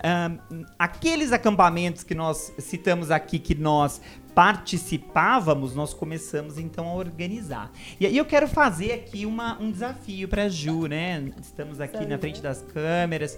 aqueles 0.78 1.32
acampamentos 1.32 2.04
que 2.04 2.14
nós 2.14 2.54
citamos 2.60 3.10
aqui 3.10 3.40
que 3.40 3.56
nós 3.56 4.02
participávamos, 4.36 5.76
nós 5.76 5.94
começamos 5.94 6.58
então 6.58 6.88
a 6.88 6.96
organizar. 6.96 7.72
E 8.00 8.06
aí 8.06 8.18
eu 8.18 8.26
quero 8.26 8.48
fazer 8.48 8.92
aqui 8.94 9.26
uma, 9.26 9.60
um 9.62 9.72
desafio 9.72 10.28
para 10.28 10.50
Ju, 10.50 10.88
né? 10.88 11.32
Estamos 11.42 11.80
aqui 11.80 12.06
na 12.06 12.18
frente 12.18 12.42
das 12.42 12.62
câmeras 12.62 13.38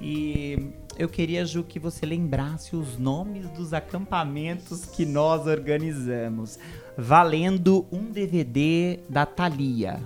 e 0.00 0.72
eu 0.98 1.08
queria, 1.08 1.44
Ju, 1.44 1.62
que 1.62 1.78
você 1.78 2.04
lembrasse 2.04 2.74
os 2.74 2.98
nomes 2.98 3.48
dos 3.50 3.72
acampamentos 3.72 4.86
que 4.86 5.04
nós 5.04 5.46
organizamos, 5.46 6.58
valendo 6.96 7.86
um 7.92 8.10
DVD 8.10 8.98
da 9.08 9.24
Thalia. 9.24 10.00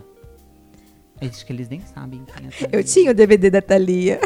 Acho 1.29 1.47
que 1.47 1.53
eles 1.53 1.69
nem 1.69 1.81
sabem 1.81 2.25
quem 2.25 2.49
é 2.49 2.77
Eu 2.77 2.85
tinha 2.85 3.11
o 3.11 3.15
DVD 3.15 3.51
da 3.51 3.63
Thalia. 3.63 4.21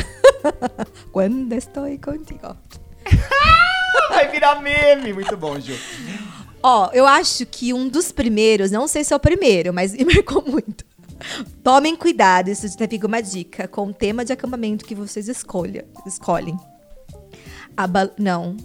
Quando 1.13 1.53
estou 1.53 1.85
contigo. 1.99 2.57
Vai 4.11 4.31
virar 4.31 4.61
meme. 4.61 5.13
Muito 5.13 5.37
bom, 5.37 5.59
Ju. 5.59 5.75
Ó, 6.63 6.91
eu 6.93 7.07
acho 7.07 7.47
que 7.47 7.73
um 7.73 7.89
dos 7.89 8.11
primeiros, 8.11 8.71
não 8.71 8.89
sei 8.89 9.05
se 9.05 9.13
é 9.13 9.17
o 9.17 9.21
primeiro, 9.21 9.73
mas 9.73 9.93
me 9.93 10.05
marcou 10.05 10.43
muito. 10.45 10.85
Tomem 11.63 11.97
cuidado, 11.97 12.49
isso 12.49 12.67
já 12.69 12.89
fica 12.89 13.07
uma 13.07 13.21
dica, 13.21 13.67
com 13.67 13.89
o 13.89 13.93
tema 13.93 14.25
de 14.25 14.33
acampamento 14.33 14.85
que 14.85 14.95
vocês 14.95 15.29
escolha, 15.29 15.87
escolhem. 16.07 16.57
Aba 17.77 18.13
não. 18.19 18.57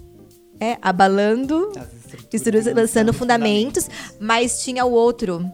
É, 0.59 0.77
abalando, 0.81 1.71
As 1.75 1.93
estruturas 1.93 2.33
estruturas, 2.33 2.75
lançando 2.75 3.13
fundamentos, 3.13 3.89
mas 4.19 4.63
tinha 4.63 4.85
o 4.85 4.91
outro. 4.91 5.45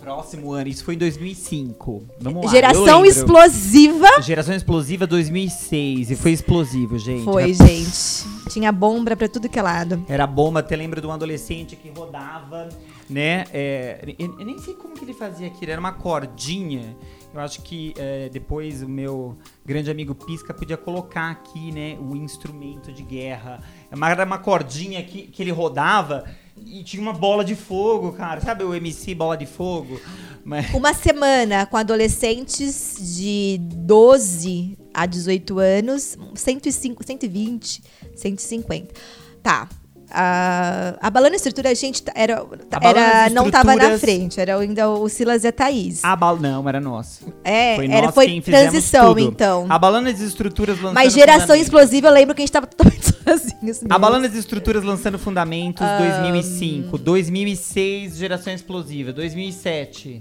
Próximo 0.00 0.52
ano, 0.52 0.68
isso 0.68 0.82
foi 0.82 0.94
em 0.94 0.98
2005. 0.98 2.02
Vamos 2.20 2.44
lá. 2.46 2.50
Geração 2.50 3.04
explosiva. 3.04 4.22
Geração 4.22 4.54
Explosiva 4.54 5.06
2006. 5.06 6.10
E 6.10 6.16
foi 6.16 6.32
explosivo, 6.32 6.98
gente. 6.98 7.24
Foi, 7.24 7.52
gente. 7.52 8.24
Tinha 8.48 8.72
bomba 8.72 9.14
pra 9.14 9.28
tudo 9.28 9.48
que 9.48 9.58
é 9.58 9.62
lado. 9.62 10.02
Era 10.08 10.26
bomba, 10.26 10.60
até 10.60 10.74
lembro 10.74 11.00
de 11.00 11.06
um 11.06 11.12
adolescente 11.12 11.76
que 11.76 11.90
rodava, 11.90 12.68
né? 13.08 13.44
é, 13.52 14.14
eu, 14.18 14.38
eu 14.38 14.46
nem 14.46 14.58
sei 14.58 14.74
como 14.74 14.94
que 14.94 15.04
ele 15.04 15.12
fazia 15.12 15.46
aquilo, 15.48 15.70
era 15.70 15.80
uma 15.80 15.92
cordinha. 15.92 16.96
Eu 17.32 17.40
acho 17.40 17.62
que 17.62 17.94
é, 17.96 18.28
depois 18.28 18.82
o 18.82 18.88
meu 18.88 19.36
grande 19.64 19.90
amigo 19.90 20.14
Pisca 20.14 20.52
podia 20.52 20.76
colocar 20.76 21.30
aqui, 21.30 21.70
né, 21.70 21.96
o 22.00 22.16
instrumento 22.16 22.92
de 22.92 23.02
guerra. 23.04 23.62
Mas 23.90 24.10
Era 24.10 24.24
uma 24.24 24.38
cordinha 24.38 25.02
que, 25.04 25.28
que 25.28 25.42
ele 25.42 25.52
rodava 25.52 26.24
e 26.64 26.84
tinha 26.84 27.02
uma 27.02 27.12
bola 27.12 27.44
de 27.44 27.54
fogo, 27.54 28.12
cara. 28.12 28.40
Sabe 28.40 28.64
o 28.64 28.74
MC 28.74 29.14
Bola 29.14 29.36
de 29.36 29.46
Fogo? 29.46 30.00
Mas, 30.44 30.70
Uma 30.74 30.94
semana 30.94 31.66
com 31.66 31.76
adolescentes 31.76 32.96
de 33.16 33.58
12 33.60 34.78
a 34.92 35.06
18 35.06 35.58
anos, 35.58 36.16
105, 36.34 37.04
120, 37.04 37.82
150. 38.14 38.94
Tá. 39.42 39.68
A, 40.12 40.94
a 41.00 41.08
Balana 41.10 41.36
Estrutura, 41.36 41.70
a 41.70 41.74
gente 41.74 42.02
tá- 42.02 42.12
era, 42.14 42.44
Balana 42.44 43.00
era 43.00 43.30
não 43.30 43.50
tava 43.50 43.76
na 43.76 43.96
frente, 43.98 44.40
era 44.40 44.56
ainda 44.58 44.88
o 44.90 45.08
Silas 45.08 45.44
e 45.44 45.48
a 45.48 45.52
Thaís. 45.52 46.04
a 46.04 46.16
bala 46.16 46.38
não, 46.40 46.68
era 46.68 46.80
nosso. 46.80 47.26
é, 47.44 47.76
Foi 47.76 47.86
era, 47.90 48.10
foi 48.12 48.40
transição, 48.40 49.18
então. 49.18 49.66
A 49.68 49.78
Balanas 49.78 50.20
e 50.20 50.24
Estruturas 50.26 50.76
lançando 50.78 50.94
Mas 50.94 51.12
geração 51.12 51.54
explosiva, 51.54 52.08
eu 52.08 52.12
lembro 52.12 52.34
que 52.34 52.42
a 52.42 52.44
gente 52.44 52.52
tava 52.52 52.66
totalmente 52.66 53.04
sozinhos. 53.24 53.54
A 53.60 53.64
mesmo. 53.64 53.98
Balanas 53.98 54.34
e 54.34 54.38
Estruturas 54.38 54.82
lançando 54.82 55.18
Fundamentos 55.18 55.86
2005, 55.98 56.98
2006 56.98 58.16
Geração 58.16 58.52
Explosiva, 58.52 59.12
2007 59.12 60.20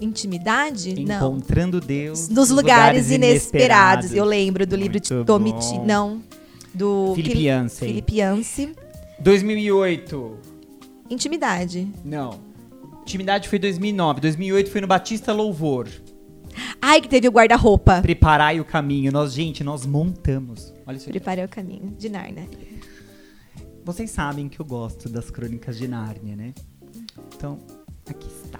Intimidade? 0.00 0.94
Não. 1.04 1.16
Encontrando 1.16 1.80
Deus 1.80 2.28
Nos 2.28 2.50
lugares, 2.50 3.10
inesperados. 3.10 4.12
Eu 4.14 4.24
lembro 4.24 4.66
do 4.66 4.76
livro 4.76 5.00
de 5.00 5.12
Muito 5.12 5.34
bom. 5.34 5.84
Não. 5.86 6.22
Do 6.74 7.12
Filipe 7.14 7.34
Fili- 7.36 7.46
Yancey. 7.48 7.88
Filipe 7.88 8.16
Yancey. 8.18 8.72
2008 9.18 10.38
Intimidade. 11.08 11.88
Não 12.04 12.40
Intimidade 13.02 13.48
foi 13.48 13.58
2009 13.58 14.20
2008 14.20 14.70
foi 14.70 14.80
no 14.80 14.86
Batista 14.86 15.32
Louvor 15.32 15.88
Ai, 16.80 17.02
que 17.02 17.08
teve 17.08 17.28
o 17.28 17.30
guarda-roupa. 17.30 18.00
Preparai 18.00 18.60
o 18.60 18.64
caminho 18.64 19.12
Nós, 19.12 19.32
gente, 19.32 19.62
nós 19.62 19.84
montamos 19.86 20.72
Olha 20.86 20.96
isso 20.96 21.04
aqui 21.04 21.18
Preparei 21.18 21.44
o 21.44 21.48
caminho 21.48 21.94
de 21.98 22.08
Narnia. 22.08 22.48
Vocês 23.84 24.10
sabem 24.10 24.48
que 24.48 24.58
eu 24.58 24.66
gosto 24.66 25.08
das 25.08 25.30
crônicas 25.30 25.78
de 25.78 25.86
Nárnia, 25.86 26.34
né? 26.34 26.52
Então, 27.36 27.60
aqui 28.08 28.26
está 28.26 28.58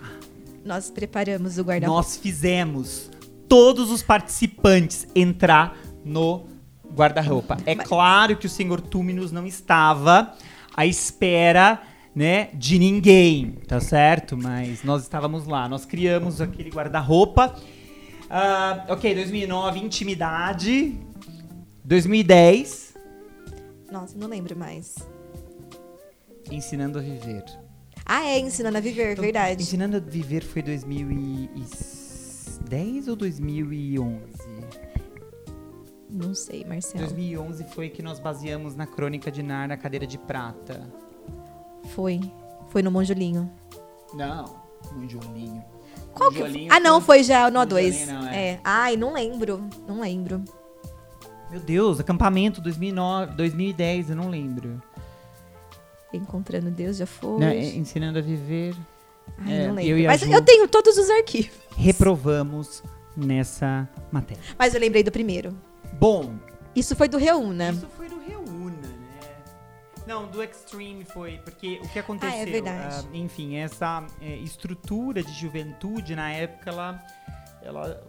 Nós 0.64 0.88
preparamos 0.88 1.58
o 1.58 1.62
guarda-roupa. 1.62 2.00
nós 2.00 2.16
fizemos 2.16 3.10
todos 3.48 3.90
os 3.90 4.04
participantes 4.04 5.06
entrar 5.16 5.76
no 6.04 6.46
guarda-roupa. 6.94 7.56
É 7.66 7.74
claro 7.74 8.36
que 8.36 8.46
o 8.46 8.50
senhor 8.50 8.80
Túminos 8.80 9.32
não 9.32 9.46
estava 9.46 10.34
à 10.76 10.86
espera, 10.86 11.80
né, 12.14 12.48
de 12.54 12.78
ninguém, 12.78 13.52
tá 13.66 13.80
certo? 13.80 14.36
Mas 14.36 14.82
nós 14.82 15.02
estávamos 15.02 15.46
lá, 15.46 15.68
nós 15.68 15.84
criamos 15.84 16.40
aquele 16.40 16.70
guarda-roupa. 16.70 17.54
Ah, 18.30 18.84
ok, 18.88 19.14
2009, 19.14 19.78
intimidade. 19.80 20.98
2010, 21.84 22.94
Nossa, 23.92 24.16
não 24.18 24.26
lembro 24.28 24.56
mais. 24.56 24.96
ensinando 26.50 26.98
a 26.98 27.02
viver. 27.02 27.44
Ah, 28.04 28.24
é, 28.24 28.38
ensinando 28.38 28.78
a 28.78 28.80
viver, 28.80 29.12
Então, 29.12 29.24
verdade. 29.24 29.62
Ensinando 29.62 29.96
a 29.96 30.00
viver 30.00 30.42
foi 30.44 30.62
2010 30.62 33.08
ou 33.08 33.16
2011? 33.16 34.35
Não 36.16 36.34
sei, 36.34 36.64
Marcelo. 36.64 37.04
2011 37.04 37.64
foi 37.64 37.90
que 37.90 38.02
nós 38.02 38.18
baseamos 38.18 38.74
na 38.74 38.86
Crônica 38.86 39.30
de 39.30 39.42
Nar 39.42 39.68
na 39.68 39.76
cadeira 39.76 40.06
de 40.06 40.16
prata. 40.16 40.88
Foi. 41.94 42.20
Foi 42.70 42.82
no 42.82 42.90
Monjolinho. 42.90 43.50
Não, 44.14 44.56
Monjolinho. 44.92 45.62
Qual 46.14 46.30
que 46.30 46.38
Monjolinho 46.40 46.72
Ah, 46.72 46.80
não, 46.80 47.00
foi 47.00 47.22
já 47.22 47.50
no 47.50 47.58
Monjolinho 47.60 47.92
A2. 47.92 48.06
não, 48.06 48.28
é. 48.28 48.48
é. 48.52 48.60
Ai, 48.64 48.96
não 48.96 49.12
lembro. 49.12 49.68
Não 49.86 50.00
lembro. 50.00 50.42
Meu 51.50 51.60
Deus, 51.60 52.00
acampamento 52.00 52.60
2009, 52.60 53.34
2010, 53.34 54.10
eu 54.10 54.16
não 54.16 54.30
lembro. 54.30 54.82
Encontrando 56.12 56.70
Deus 56.70 56.96
já 56.96 57.06
foi. 57.06 57.38
Não, 57.40 57.46
é, 57.46 57.58
ensinando 57.76 58.18
a 58.18 58.22
viver. 58.22 58.74
Ai, 59.38 59.52
é, 59.52 59.58
não 59.68 59.68
eu 59.70 59.74
lembro. 59.74 59.98
e 59.98 60.06
a 60.06 60.10
Mas 60.10 60.20
Ju- 60.22 60.32
eu 60.32 60.42
tenho 60.42 60.66
todos 60.66 60.96
os 60.96 61.10
arquivos. 61.10 61.50
Reprovamos 61.76 62.82
nessa 63.16 63.88
matéria. 64.10 64.42
Mas 64.58 64.74
eu 64.74 64.80
lembrei 64.80 65.02
do 65.02 65.12
primeiro. 65.12 65.54
Bom, 65.98 66.34
Isso 66.74 66.94
foi 66.94 67.08
do 67.08 67.16
Reúna. 67.16 67.70
Isso 67.70 67.88
foi 67.88 68.08
do 68.08 68.18
Reúna, 68.18 68.76
né? 68.76 69.34
Não, 70.06 70.26
do 70.28 70.42
Extreme 70.42 71.04
foi, 71.04 71.38
porque 71.38 71.80
o 71.82 71.88
que 71.88 71.98
aconteceu? 71.98 72.36
Ah, 72.36 72.42
é 72.42 72.44
verdade. 72.44 73.08
ah, 73.12 73.16
enfim, 73.16 73.56
essa 73.56 74.06
é, 74.20 74.36
estrutura 74.36 75.22
de 75.22 75.32
juventude, 75.32 76.14
na 76.14 76.30
época, 76.30 76.70
ela, 76.70 77.02
ela 77.62 78.02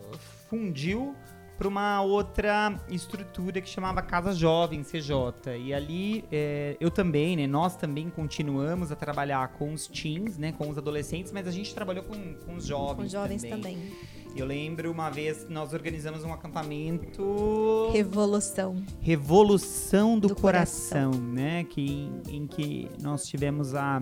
fundiu 0.50 1.15
para 1.58 1.67
uma 1.67 2.02
outra 2.02 2.80
estrutura 2.88 3.60
que 3.60 3.69
chamava 3.69 4.02
Casa 4.02 4.34
Jovem, 4.34 4.84
CJ. 4.84 5.58
E 5.60 5.73
ali 5.73 6.23
é, 6.32 6.78
eu 6.80 6.91
também, 6.91 7.36
né? 7.36 7.47
Nós 7.47 7.76
também 7.76 8.10
continuamos 8.10 8.91
a 8.91 8.95
trabalhar 8.95 9.47
com 9.54 9.73
os 9.73 9.88
teens, 9.88 10.38
né? 10.38 10.52
Com 10.52 10.69
os 10.69 10.78
adolescentes, 10.78 11.32
mas 11.32 11.47
a 11.47 11.52
gente 11.52 11.73
trabalhou 11.73 12.04
com, 12.04 12.36
com 12.36 12.56
os 12.56 12.65
jovens. 12.65 13.06
Com 13.06 13.10
jovens 13.10 13.43
também. 13.43 13.91
Eu 14.36 14.46
lembro 14.46 14.92
uma 14.92 15.10
vez 15.10 15.48
nós 15.50 15.74
organizamos 15.74 16.24
um 16.24 16.32
acampamento. 16.32 17.90
Revolução. 17.92 18.84
Revolução 19.02 20.20
do, 20.20 20.28
Do 20.30 20.36
coração, 20.36 21.12
né? 21.12 21.63
Que, 21.63 21.82
em, 21.82 22.22
em 22.30 22.48
que 22.48 22.88
nós 23.02 23.26
tivemos 23.26 23.74
a, 23.74 24.02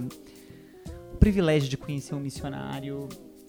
o 1.13 1.17
privilégio 1.17 1.69
de 1.69 1.77
conhecer 1.77 2.15
um 2.15 2.19
missionário 2.19 3.07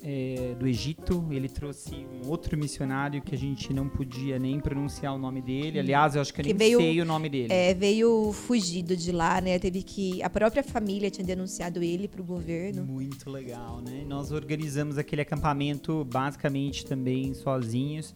é, 0.09 0.55
do 0.55 0.69
Egito. 0.69 1.27
Ele 1.33 1.49
trouxe 1.49 2.07
um 2.25 2.29
outro 2.29 2.57
missionário 2.57 3.21
que 3.21 3.35
a 3.35 3.39
gente 3.39 3.75
não 3.75 3.89
podia 3.89 4.39
nem 4.39 4.61
pronunciar 4.61 5.13
o 5.13 5.19
nome 5.19 5.43
dele. 5.43 5.81
Aliás, 5.81 6.15
eu 6.15 6.21
acho 6.23 6.33
que 6.33 6.41
eu 6.41 6.45
Que 6.45 6.51
nem 6.55 6.59
veio- 6.59 6.79
sei 6.79 7.01
o 7.01 7.05
nome 7.05 7.29
dele. 7.29 7.53
É, 7.53 7.75
veio 7.75 8.33
fugido 8.33 8.97
de 8.97 9.11
lá, 9.11 9.41
né? 9.41 9.59
Teve 9.59 9.83
que. 9.83 10.23
A 10.23 10.31
própria 10.31 10.63
família 10.63 11.11
tinha 11.11 11.27
denunciado 11.27 11.83
ele 11.83 12.07
pro 12.07 12.23
governo. 12.23 12.85
Muito 12.87 13.29
legal, 13.29 13.81
né? 13.81 14.05
Nós 14.07 14.31
organizamos 14.31 14.97
aquele 14.97 15.23
acampamento 15.23 16.05
basicamente 16.05 16.87
também 16.87 17.35
sozinhos 17.35 18.15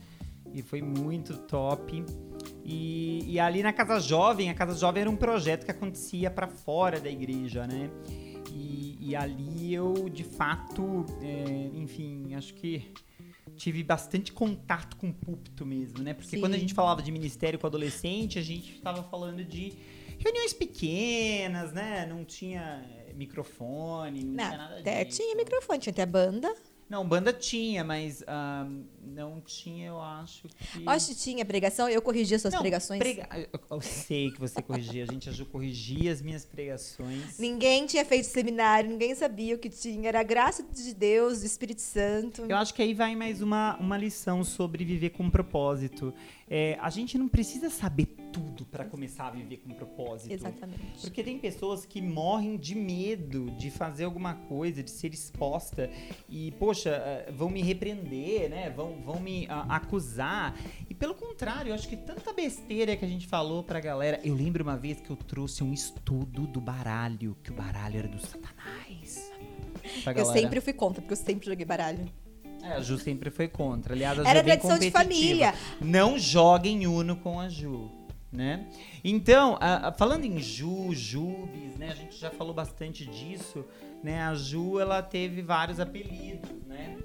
e 0.55 0.62
foi 0.62 0.81
muito 0.81 1.37
top. 1.38 2.05
E, 2.64 3.24
e 3.26 3.40
ali 3.40 3.62
na 3.64 3.72
Casa 3.72 3.98
Jovem, 3.98 4.48
a 4.48 4.55
Casa 4.55 4.79
Jovem 4.79 5.00
era 5.00 5.11
um 5.11 5.16
projeto 5.16 5.64
que 5.64 5.70
acontecia 5.72 6.31
para 6.31 6.46
fora 6.46 7.00
da 7.00 7.11
igreja, 7.11 7.66
né? 7.66 7.90
E, 9.11 9.16
ali 9.16 9.75
eu, 9.75 10.09
de 10.09 10.23
fato, 10.23 11.05
é, 11.20 11.70
enfim, 11.75 12.33
acho 12.35 12.55
que 12.55 12.92
tive 13.57 13.83
bastante 13.83 14.33
contato 14.33 14.96
com 14.96 15.09
o 15.09 15.12
púlpito 15.12 15.66
mesmo, 15.66 15.99
né? 15.99 16.14
Porque 16.14 16.37
Sim. 16.37 16.40
quando 16.40 16.55
a 16.55 16.59
gente 16.59 16.73
falava 16.73 17.03
de 17.03 17.11
ministério 17.11 17.59
com 17.59 17.66
adolescente, 17.66 18.38
a 18.38 18.42
gente 18.42 18.77
estava 18.77 19.03
falando 19.03 19.44
de 19.44 19.73
reuniões 20.16 20.53
pequenas, 20.53 21.73
né? 21.73 22.07
Não 22.07 22.25
tinha 22.25 22.87
eh, 23.09 23.12
microfone, 23.14 24.23
não, 24.23 24.35
tinha 24.37 24.51
Não, 24.51 24.57
nada 24.57 24.79
até 24.79 25.05
disso. 25.05 25.20
tinha 25.20 25.35
microfone, 25.35 25.81
tinha 25.81 25.92
até 25.92 26.07
banda. 26.07 26.55
Não, 26.88 27.05
banda 27.07 27.33
tinha, 27.33 27.83
mas 27.83 28.23
ah, 28.29 28.64
não 29.02 29.40
tinha, 29.40 29.88
eu 29.88 30.00
acho 30.00 30.48
que... 30.48 30.86
Acho 30.86 31.08
que 31.08 31.14
tinha 31.14 31.44
pregação, 31.44 31.88
eu 31.88 32.02
corrigia 32.02 32.38
suas 32.38 32.54
Não, 32.54 32.60
pregações. 32.60 32.98
prega- 32.98 33.28
eu, 33.70 33.80
sei 33.80 34.30
que 34.30 34.40
você 34.40 34.60
corrigia, 34.62 35.04
a 35.08 35.12
gente 35.12 35.28
a 35.28 35.32
Ju 35.32 35.46
corrigia 35.46 36.12
as 36.12 36.20
minhas 36.20 36.44
pregações. 36.44 37.38
Ninguém 37.38 37.86
tinha 37.86 38.04
feito 38.04 38.24
seminário, 38.24 38.90
ninguém 38.90 39.14
sabia 39.14 39.54
o 39.54 39.58
que 39.58 39.68
tinha. 39.70 40.08
Era 40.08 40.20
a 40.20 40.24
graça 40.24 40.62
de 40.62 40.94
Deus, 40.94 41.40
do 41.40 41.46
Espírito 41.46 41.80
Santo. 41.80 42.42
Eu 42.48 42.56
acho 42.56 42.74
que 42.74 42.82
aí 42.82 42.94
vai 42.94 43.14
mais 43.16 43.40
uma, 43.40 43.76
uma 43.78 43.96
lição 43.96 44.44
sobre 44.44 44.84
viver 44.84 45.10
com 45.10 45.28
propósito. 45.30 46.12
É, 46.52 46.76
a 46.80 46.90
gente 46.90 47.16
não 47.16 47.28
precisa 47.28 47.70
saber 47.70 48.06
tudo 48.32 48.64
para 48.64 48.84
começar 48.84 49.28
a 49.28 49.30
viver 49.30 49.58
com 49.58 49.70
propósito. 49.70 50.32
Exatamente. 50.32 51.00
Porque 51.00 51.22
tem 51.22 51.38
pessoas 51.38 51.86
que 51.86 52.02
morrem 52.02 52.56
de 52.56 52.74
medo 52.74 53.50
de 53.52 53.70
fazer 53.70 54.04
alguma 54.04 54.34
coisa, 54.34 54.82
de 54.82 54.90
ser 54.90 55.14
exposta 55.14 55.88
e, 56.28 56.50
poxa, 56.52 56.90
eh, 56.90 57.30
vão 57.32 57.48
me 57.48 57.62
repreender, 57.62 58.50
né? 58.50 58.68
Vão, 58.70 58.89
vão 58.96 59.20
me 59.20 59.46
ah, 59.48 59.66
acusar. 59.68 60.55
E, 60.88 60.94
pelo 60.94 61.14
contrário, 61.14 61.70
eu 61.70 61.74
acho 61.74 61.88
que 61.88 61.96
tanta 61.96 62.33
besteira 62.33 62.96
que 62.96 63.05
a 63.05 63.09
gente 63.09 63.26
falou 63.26 63.62
pra 63.62 63.81
galera. 63.81 64.20
Eu 64.24 64.35
lembro 64.35 64.62
uma 64.62 64.76
vez 64.76 65.00
que 65.00 65.11
eu 65.11 65.16
trouxe 65.16 65.62
um 65.62 65.72
estudo 65.72 66.46
do 66.46 66.61
baralho, 66.61 67.37
que 67.42 67.50
o 67.50 67.55
baralho 67.55 67.98
era 67.98 68.09
do 68.09 68.20
Satanás. 68.20 69.31
Eu 70.14 70.24
sempre 70.26 70.61
fui 70.61 70.72
contra, 70.72 71.00
porque 71.00 71.12
eu 71.12 71.16
sempre 71.16 71.46
joguei 71.46 71.64
baralho. 71.64 72.09
É, 72.62 72.72
a 72.74 72.81
Ju 72.81 72.98
sempre 72.98 73.31
foi 73.31 73.48
contra. 73.48 73.94
Aliás, 73.94 74.18
a 74.18 74.22
Ju 74.22 74.29
Era 74.29 74.38
é 74.40 74.42
tradição 74.42 74.79
de 74.79 74.90
família. 74.90 75.55
Não 75.81 76.18
joguem 76.18 76.87
Uno 76.87 77.16
com 77.16 77.40
a 77.40 77.48
Ju, 77.48 77.90
né? 78.31 78.68
Então, 79.03 79.57
a- 79.61 79.88
a- 79.88 79.92
falando 79.92 80.24
em 80.24 80.38
Ju, 80.38 80.92
Jubes, 80.92 81.76
né? 81.79 81.88
A 81.90 81.94
gente 81.94 82.16
já 82.18 82.31
falou 82.31 82.53
bastante 82.53 83.07
disso, 83.07 83.64
né? 84.03 84.22
A 84.22 84.35
Ju, 84.35 84.79
ela 84.79 85.03
teve 85.03 85.40
vários 85.40 85.81
apelidos, 85.81 86.50
né? 86.66 86.98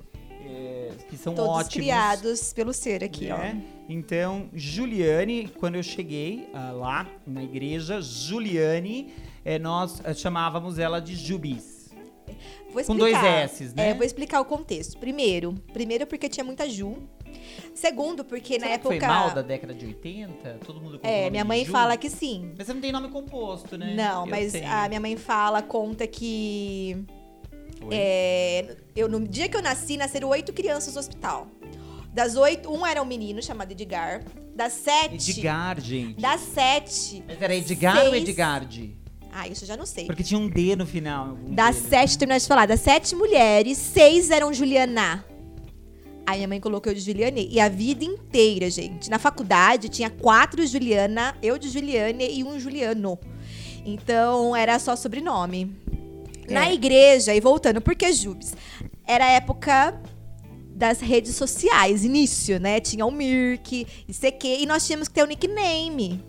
É, 0.47 0.91
que 1.09 1.17
são 1.17 1.33
Todos 1.33 1.49
ótimos. 1.51 1.73
criados 1.73 2.53
pelo 2.53 2.71
ser 2.73 3.03
aqui, 3.03 3.25
né? 3.27 3.61
Então, 3.89 4.49
Juliane, 4.53 5.47
quando 5.59 5.75
eu 5.75 5.83
cheguei 5.83 6.47
ah, 6.53 6.71
lá 6.71 7.07
na 7.25 7.43
igreja, 7.43 7.99
Juliane, 8.01 9.13
eh, 9.43 9.57
nós 9.59 10.01
eh, 10.03 10.13
chamávamos 10.13 10.77
ela 10.79 10.99
de 10.99 11.15
Jubis. 11.15 11.89
ó. 12.27 12.31
Vou 12.71 12.83
Com 12.83 12.95
dois 12.95 13.13
explicar. 13.13 13.43
S's, 13.45 13.73
né? 13.73 13.89
É, 13.89 13.93
vou 13.93 14.03
explicar 14.05 14.41
o 14.41 14.45
contexto. 14.45 14.97
Primeiro, 14.97 15.53
primeiro 15.73 16.05
porque 16.05 16.27
tinha 16.29 16.43
muita 16.43 16.67
Ju. 16.69 16.97
Segundo, 17.73 18.23
porque 18.25 18.57
na 18.57 18.65
Será 18.67 18.79
que 18.79 18.87
época. 18.87 18.99
foi 18.99 19.07
mal 19.07 19.31
da 19.33 19.41
década 19.41 19.73
de 19.73 19.85
80? 19.85 20.59
Todo 20.65 20.81
mundo 20.81 20.99
É, 21.03 21.29
minha 21.29 21.43
mãe 21.45 21.63
Ju? 21.65 21.71
fala 21.71 21.95
que 21.97 22.09
sim. 22.09 22.53
Mas 22.57 22.67
você 22.67 22.73
não 22.73 22.81
tem 22.81 22.91
nome 22.91 23.09
composto, 23.09 23.77
né? 23.77 23.93
Não, 23.95 24.25
Eu 24.25 24.29
mas 24.31 24.51
tenho. 24.51 24.67
a 24.71 24.87
minha 24.87 24.99
mãe 24.99 25.15
fala, 25.15 25.61
conta 25.61 26.07
que. 26.07 26.97
É, 27.91 28.75
eu, 28.95 29.07
no 29.07 29.27
dia 29.27 29.47
que 29.49 29.55
eu 29.57 29.61
nasci, 29.61 29.97
nasceram 29.97 30.29
oito 30.29 30.51
crianças 30.53 30.93
no 30.93 30.99
hospital. 30.99 31.47
Das 32.13 32.35
oito, 32.35 32.71
um 32.71 32.85
era 32.85 33.01
um 33.01 33.05
menino 33.05 33.41
chamado 33.43 33.71
Edgar. 33.71 34.23
Das 34.55 34.71
sete. 34.73 35.31
Edgar, 35.31 35.79
gente. 35.81 36.21
Das 36.21 36.39
sete. 36.41 37.23
Mas 37.27 37.41
era 37.41 37.53
Edgar 37.55 38.05
ou 38.05 38.09
seis- 38.11 38.23
Edgarde? 38.23 38.95
Ah, 39.37 39.49
isso 39.49 39.65
eu 39.65 39.67
já 39.67 39.75
não 39.75 39.85
sei. 39.85 40.05
Porque 40.05 40.23
tinha 40.23 40.39
um 40.39 40.47
D 40.47 40.77
no 40.77 40.85
final. 40.85 41.35
Das 41.49 41.75
deles, 41.75 41.89
sete, 41.89 42.11
né? 42.13 42.17
terminar 42.19 42.39
de 42.39 42.47
falar, 42.47 42.65
das 42.65 42.79
sete 42.79 43.13
mulheres, 43.15 43.77
seis 43.77 44.31
eram 44.31 44.53
Juliana. 44.53 45.25
Aí 46.25 46.37
minha 46.37 46.47
mãe 46.47 46.59
colocou 46.61 46.89
eu 46.91 46.95
de 46.95 47.01
Juliane. 47.01 47.47
E 47.51 47.59
a 47.59 47.67
vida 47.67 48.05
inteira, 48.05 48.69
gente. 48.69 49.09
Na 49.09 49.19
faculdade 49.19 49.89
tinha 49.89 50.09
quatro 50.09 50.65
Juliana, 50.65 51.35
eu 51.43 51.57
de 51.57 51.67
Juliane 51.69 52.29
e 52.39 52.43
um 52.45 52.57
Juliano. 52.57 53.19
Então 53.85 54.55
era 54.55 54.79
só 54.79 54.95
sobrenome. 54.95 55.75
Na 56.49 56.67
É. 56.67 56.73
igreja, 56.73 57.33
e 57.33 57.39
voltando, 57.41 57.81
por 57.81 57.95
que 57.95 58.11
Jubes? 58.11 58.53
Era 59.07 59.25
a 59.25 59.31
época 59.31 59.99
das 60.69 60.99
redes 60.99 61.35
sociais, 61.35 62.03
início, 62.03 62.59
né? 62.59 62.79
Tinha 62.79 63.05
o 63.05 63.11
Mirk, 63.11 63.87
ICQ, 64.07 64.47
e 64.61 64.65
nós 64.65 64.85
tínhamos 64.85 65.07
que 65.07 65.13
ter 65.13 65.23
um 65.23 65.27
nickname. 65.27 66.23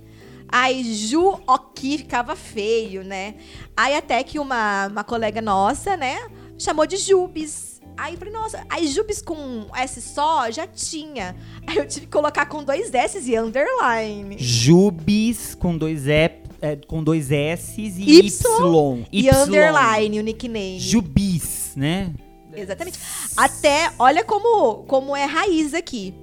Aí 0.48 0.94
Ju 0.94 1.40
Oki 1.46 1.98
ficava 1.98 2.36
feio, 2.36 3.02
né? 3.02 3.34
Aí 3.76 3.94
até 3.96 4.22
que 4.22 4.38
uma, 4.38 4.86
uma 4.86 5.02
colega 5.02 5.42
nossa, 5.42 5.96
né, 5.96 6.16
chamou 6.56 6.86
de 6.86 6.96
Jubes. 6.96 7.80
Aí 7.96 8.12
eu 8.14 8.18
falei, 8.18 8.32
nossa, 8.32 8.64
aí 8.68 8.86
Jubes 8.86 9.20
com 9.22 9.66
S 9.74 10.00
só 10.02 10.48
já 10.50 10.66
tinha. 10.66 11.34
Aí 11.66 11.78
eu 11.78 11.88
tive 11.88 12.06
que 12.06 12.12
colocar 12.12 12.46
com 12.46 12.62
dois 12.62 12.94
S 12.94 13.18
e 13.28 13.36
underline. 13.38 14.36
Jubis 14.38 15.54
com 15.56 15.76
dois, 15.76 16.06
e, 16.06 16.30
é, 16.60 16.76
com 16.76 17.02
dois 17.02 17.30
S 17.30 17.80
e 17.80 17.86
Y 17.86 18.20
Y. 18.20 19.06
E 19.12 19.30
underline 19.30 20.18
o 20.18 20.22
nickname. 20.22 20.78
Jubis, 20.78 21.72
né? 21.76 22.12
Exatamente. 22.54 22.98
Até, 23.36 23.92
olha 23.98 24.24
como, 24.24 24.84
como 24.84 25.14
é 25.14 25.24
raiz 25.24 25.74
aqui. 25.74 26.14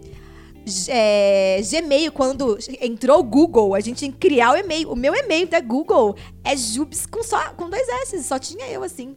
É, 0.87 1.61
Gmail, 1.69 2.11
quando 2.11 2.57
entrou 2.79 3.19
o 3.19 3.23
Google, 3.23 3.75
a 3.75 3.79
gente 3.81 3.97
tinha 3.97 4.11
que 4.11 4.17
criar 4.17 4.53
o 4.53 4.57
e-mail. 4.57 4.89
O 4.89 4.95
meu 4.95 5.13
e-mail 5.13 5.47
da 5.47 5.59
Google 5.59 6.15
é 6.43 6.55
Jubes 6.55 7.05
com, 7.05 7.21
só, 7.21 7.49
com 7.53 7.69
dois 7.69 7.87
S, 7.87 8.23
só 8.23 8.39
tinha 8.39 8.65
eu 8.67 8.81
assim. 8.81 9.15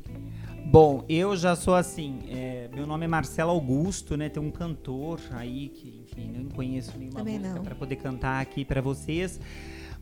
Bom, 0.67 1.05
eu 1.09 1.37
já 1.37 1.55
sou 1.55 1.75
assim. 1.75 2.19
é, 2.29 2.69
meu 2.75 2.87
nome 2.87 3.05
é 3.05 3.09
Marcelo 3.09 3.51
Augusto, 3.51 4.17
né? 4.17 4.29
Tem 4.29 4.43
um 4.43 4.51
cantor 4.51 5.21
aí 5.31 5.69
que, 5.69 6.03
enfim, 6.03 6.33
não 6.37 6.51
conheço 6.51 6.99
nenhuma 6.99 7.21
Também 7.21 7.39
música 7.39 7.61
para 7.61 7.75
poder 7.77 7.97
cantar 7.97 8.43
aqui 8.43 8.65
para 8.65 8.81
vocês. 8.81 9.39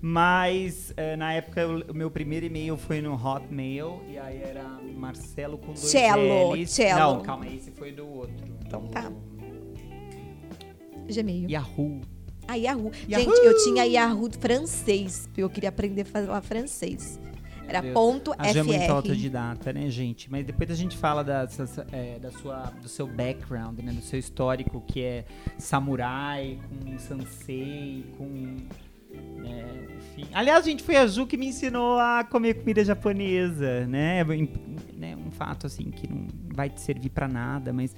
Mas 0.06 0.92
é, 0.98 1.16
na 1.16 1.32
época 1.32 1.66
o, 1.66 1.94
meu 1.94 2.10
primeiro 2.10 2.44
e-mail 2.44 2.76
foi 2.76 3.00
no 3.00 3.14
Hotmail 3.14 4.02
e 4.06 4.18
aí 4.18 4.42
era 4.42 4.62
Marcelo 4.94 5.56
com 5.56 5.68
dois 5.68 5.78
Cello, 5.78 6.52
L's. 6.52 6.72
cello. 6.72 6.98
Não, 6.98 7.22
calma, 7.22 7.46
esse 7.48 7.70
foi 7.70 7.90
do 7.90 8.06
outro. 8.06 8.36
Então 8.66 8.82
do 8.82 8.88
tá. 8.88 9.10
Gmail. 11.10 11.48
Yahoo. 11.48 12.02
Ah, 12.46 12.54
Yahoo. 12.54 12.92
Yahoo! 13.08 13.24
Gente, 13.24 13.46
eu 13.46 13.64
tinha 13.64 13.86
Yahoo 13.86 14.28
francês, 14.38 15.26
porque 15.26 15.42
eu 15.42 15.48
queria 15.48 15.70
aprender 15.70 16.02
a 16.02 16.04
falar 16.04 16.42
francês. 16.42 17.18
Era 17.66 17.80
Deus. 17.80 17.94
ponto 17.94 18.34
A 18.36 18.52
Ju 18.52 18.58
é 18.58 18.62
muito 18.62 18.84
FR. 18.84 18.90
autodidata, 18.90 19.72
né, 19.72 19.88
gente? 19.88 20.30
Mas 20.30 20.44
depois 20.44 20.70
a 20.70 20.74
gente 20.74 20.98
fala 20.98 21.24
da, 21.24 21.48
é, 21.90 22.18
da 22.18 22.30
sua, 22.30 22.64
do 22.82 22.90
seu 22.90 23.06
background, 23.06 23.78
né? 23.78 23.90
Do 23.90 24.02
seu 24.02 24.18
histórico, 24.18 24.82
que 24.86 25.02
é 25.02 25.24
samurai, 25.56 26.58
com 26.68 26.98
sansei, 26.98 28.04
com... 28.18 28.26
né, 29.40 29.93
enfim. 30.16 30.28
Aliás, 30.32 30.64
gente, 30.64 30.82
foi 30.82 30.96
a 30.96 31.06
Ju 31.06 31.26
que 31.26 31.36
me 31.36 31.46
ensinou 31.46 31.98
a 31.98 32.24
comer 32.24 32.54
comida 32.54 32.84
japonesa, 32.84 33.86
né? 33.86 34.22
Em- 34.34 34.48
né, 34.96 35.16
Um 35.16 35.30
fato, 35.30 35.66
assim, 35.66 35.90
que 35.90 36.08
não 36.08 36.26
vai 36.54 36.70
te 36.70 36.80
servir 36.80 37.10
pra 37.10 37.26
nada, 37.28 37.72
mas... 37.72 37.94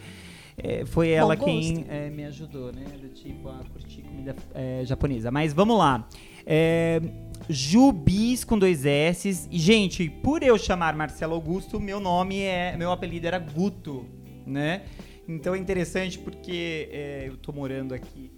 é, 0.56 0.84
foi 0.86 1.10
ela 1.10 1.36
quem 1.36 1.84
é, 1.88 2.08
me 2.08 2.24
ajudou, 2.24 2.72
né? 2.72 2.84
Do 3.00 3.08
tipo, 3.10 3.48
a 3.48 3.60
curtir 3.72 4.02
comida 4.02 4.34
é, 4.54 4.82
japonesa. 4.84 5.30
Mas 5.30 5.52
vamos 5.52 5.76
lá. 5.78 6.08
É, 6.46 7.00
Jubis 7.48 8.44
com 8.44 8.58
dois 8.58 8.86
S. 8.86 9.48
E, 9.50 9.58
gente, 9.58 10.08
por 10.08 10.42
eu 10.42 10.56
chamar 10.58 10.94
Marcelo 10.96 11.34
Augusto, 11.34 11.78
meu 11.78 12.00
nome 12.00 12.40
é. 12.40 12.74
Meu 12.76 12.90
apelido 12.90 13.26
era 13.26 13.38
Guto, 13.38 14.06
né? 14.46 14.82
Então 15.28 15.54
é 15.54 15.58
interessante 15.58 16.18
porque 16.18 16.88
é, 16.92 17.24
eu 17.28 17.36
tô 17.36 17.52
morando 17.52 17.92
aqui 17.92 18.30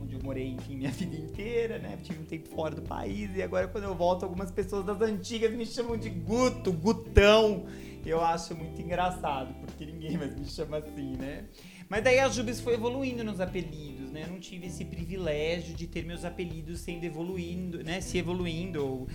onde 0.00 0.14
eu 0.14 0.20
morei, 0.22 0.48
enfim, 0.48 0.76
minha 0.76 0.90
vida 0.92 1.16
inteira, 1.16 1.78
né? 1.78 1.98
Tive 2.02 2.20
um 2.20 2.24
tempo 2.24 2.48
fora 2.48 2.74
do 2.74 2.82
país 2.82 3.34
e 3.36 3.42
agora 3.42 3.68
quando 3.68 3.84
eu 3.84 3.94
volto, 3.94 4.24
algumas 4.24 4.50
pessoas 4.50 4.84
das 4.84 5.00
antigas 5.00 5.52
me 5.52 5.64
chamam 5.64 5.96
de 5.96 6.10
Guto, 6.10 6.72
Gutão. 6.72 7.66
Eu 8.04 8.20
acho 8.20 8.54
muito 8.54 8.80
engraçado, 8.80 9.54
porque 9.60 9.84
ninguém 9.84 10.16
mais 10.16 10.34
me 10.34 10.46
chama 10.46 10.78
assim, 10.78 11.16
né? 11.16 11.44
Mas 11.88 12.04
daí 12.04 12.18
a 12.18 12.28
Jubes 12.28 12.60
foi 12.60 12.74
evoluindo 12.74 13.24
nos 13.24 13.40
apelidos, 13.40 14.10
né? 14.10 14.22
Eu 14.22 14.28
não 14.28 14.40
tive 14.40 14.68
esse 14.68 14.84
privilégio 14.84 15.74
de 15.74 15.86
ter 15.86 16.04
meus 16.04 16.24
apelidos 16.24 16.80
sendo 16.80 17.04
evoluindo, 17.04 17.82
né? 17.82 18.00
Se 18.00 18.16
evoluindo 18.16 18.86
ou 18.86 19.08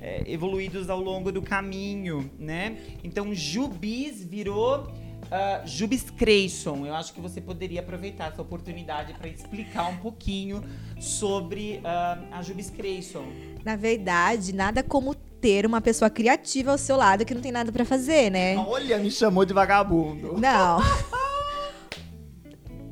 é, 0.00 0.22
evoluídos 0.30 0.88
ao 0.88 1.00
longo 1.00 1.32
do 1.32 1.42
caminho, 1.42 2.30
né? 2.38 2.78
Então 3.02 3.34
Jubis 3.34 4.22
virou 4.24 4.86
ah, 5.30 5.62
Jubis 5.64 6.10
Creyson. 6.10 6.86
Eu 6.86 6.94
acho 6.94 7.12
que 7.12 7.20
você 7.20 7.40
poderia 7.40 7.80
aproveitar 7.80 8.32
essa 8.32 8.42
oportunidade 8.42 9.12
para 9.14 9.28
explicar 9.28 9.88
um 9.88 9.96
pouquinho 9.96 10.62
sobre 11.00 11.80
ah, 11.84 12.18
a 12.32 12.42
Jubis 12.42 12.70
Creyson. 12.70 13.24
Na 13.64 13.76
verdade, 13.76 14.54
nada 14.54 14.82
como 14.82 15.14
ter 15.14 15.66
uma 15.66 15.80
pessoa 15.80 16.10
criativa 16.10 16.72
ao 16.72 16.78
seu 16.78 16.96
lado 16.96 17.24
que 17.24 17.34
não 17.34 17.40
tem 17.40 17.52
nada 17.52 17.70
pra 17.70 17.84
fazer, 17.84 18.30
né? 18.30 18.56
Olha, 18.56 18.98
me 18.98 19.10
chamou 19.10 19.44
de 19.44 19.52
vagabundo. 19.52 20.36
Não. 20.38 20.78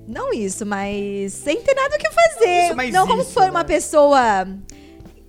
Não 0.08 0.32
isso, 0.32 0.64
mas 0.64 1.32
sem 1.32 1.60
ter 1.62 1.74
nada 1.74 1.96
o 1.96 1.98
que 1.98 2.08
fazer. 2.12 2.66
Isso, 2.66 2.76
mas 2.76 2.92
não 2.92 3.08
como 3.08 3.22
isso, 3.22 3.32
for 3.32 3.50
uma 3.50 3.62
né? 3.62 3.64
pessoa 3.64 4.46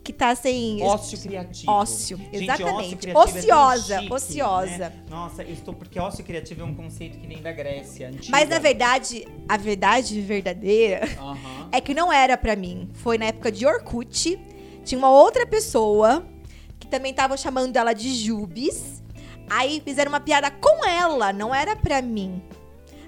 que 0.08 0.14
tá 0.14 0.34
sem 0.34 0.82
Ócio 0.82 1.20
criativo. 1.20 1.70
Ócio, 1.70 2.18
Gente, 2.18 2.44
exatamente. 2.44 3.10
ócio 3.10 3.10
é 3.10 3.18
Ociosa, 3.18 4.00
chique, 4.00 4.14
ociosa. 4.14 4.78
né? 4.90 4.94
Nossa, 5.10 5.44
eu 5.44 5.52
estou 5.52 5.74
porque 5.74 6.00
ócio 6.00 6.24
criativo 6.24 6.62
é 6.62 6.64
um 6.64 6.74
conceito 6.74 7.18
que 7.20 7.28
vem 7.28 7.42
da 7.42 7.52
Grécia 7.52 8.08
antiga. 8.08 8.28
Mas 8.32 8.48
na 8.48 8.58
verdade, 8.58 9.28
a 9.50 9.58
verdade 9.58 10.22
verdadeira 10.22 11.02
Aham. 11.20 11.68
é 11.74 11.82
que 11.82 11.94
não 11.94 12.12
era 12.12 12.38
pra 12.38 12.56
mim. 12.56 12.90
Foi 12.94 13.18
na 13.18 13.26
época 13.26 13.52
de 13.52 13.66
Orkut. 13.66 14.40
Tinha 14.86 14.98
uma 14.98 15.12
outra 15.12 15.46
pessoa 15.46 16.26
que 16.80 16.88
também 16.88 17.14
tava 17.14 17.36
chamando 17.36 17.76
ela 17.76 17.92
de 17.92 18.16
Jubes. 18.16 19.04
Aí 19.50 19.82
fizeram 19.84 20.08
uma 20.10 20.22
piada 20.22 20.50
com 20.50 20.86
ela, 20.88 21.34
não 21.34 21.54
era 21.54 21.76
pra 21.76 22.02
mim. 22.02 22.42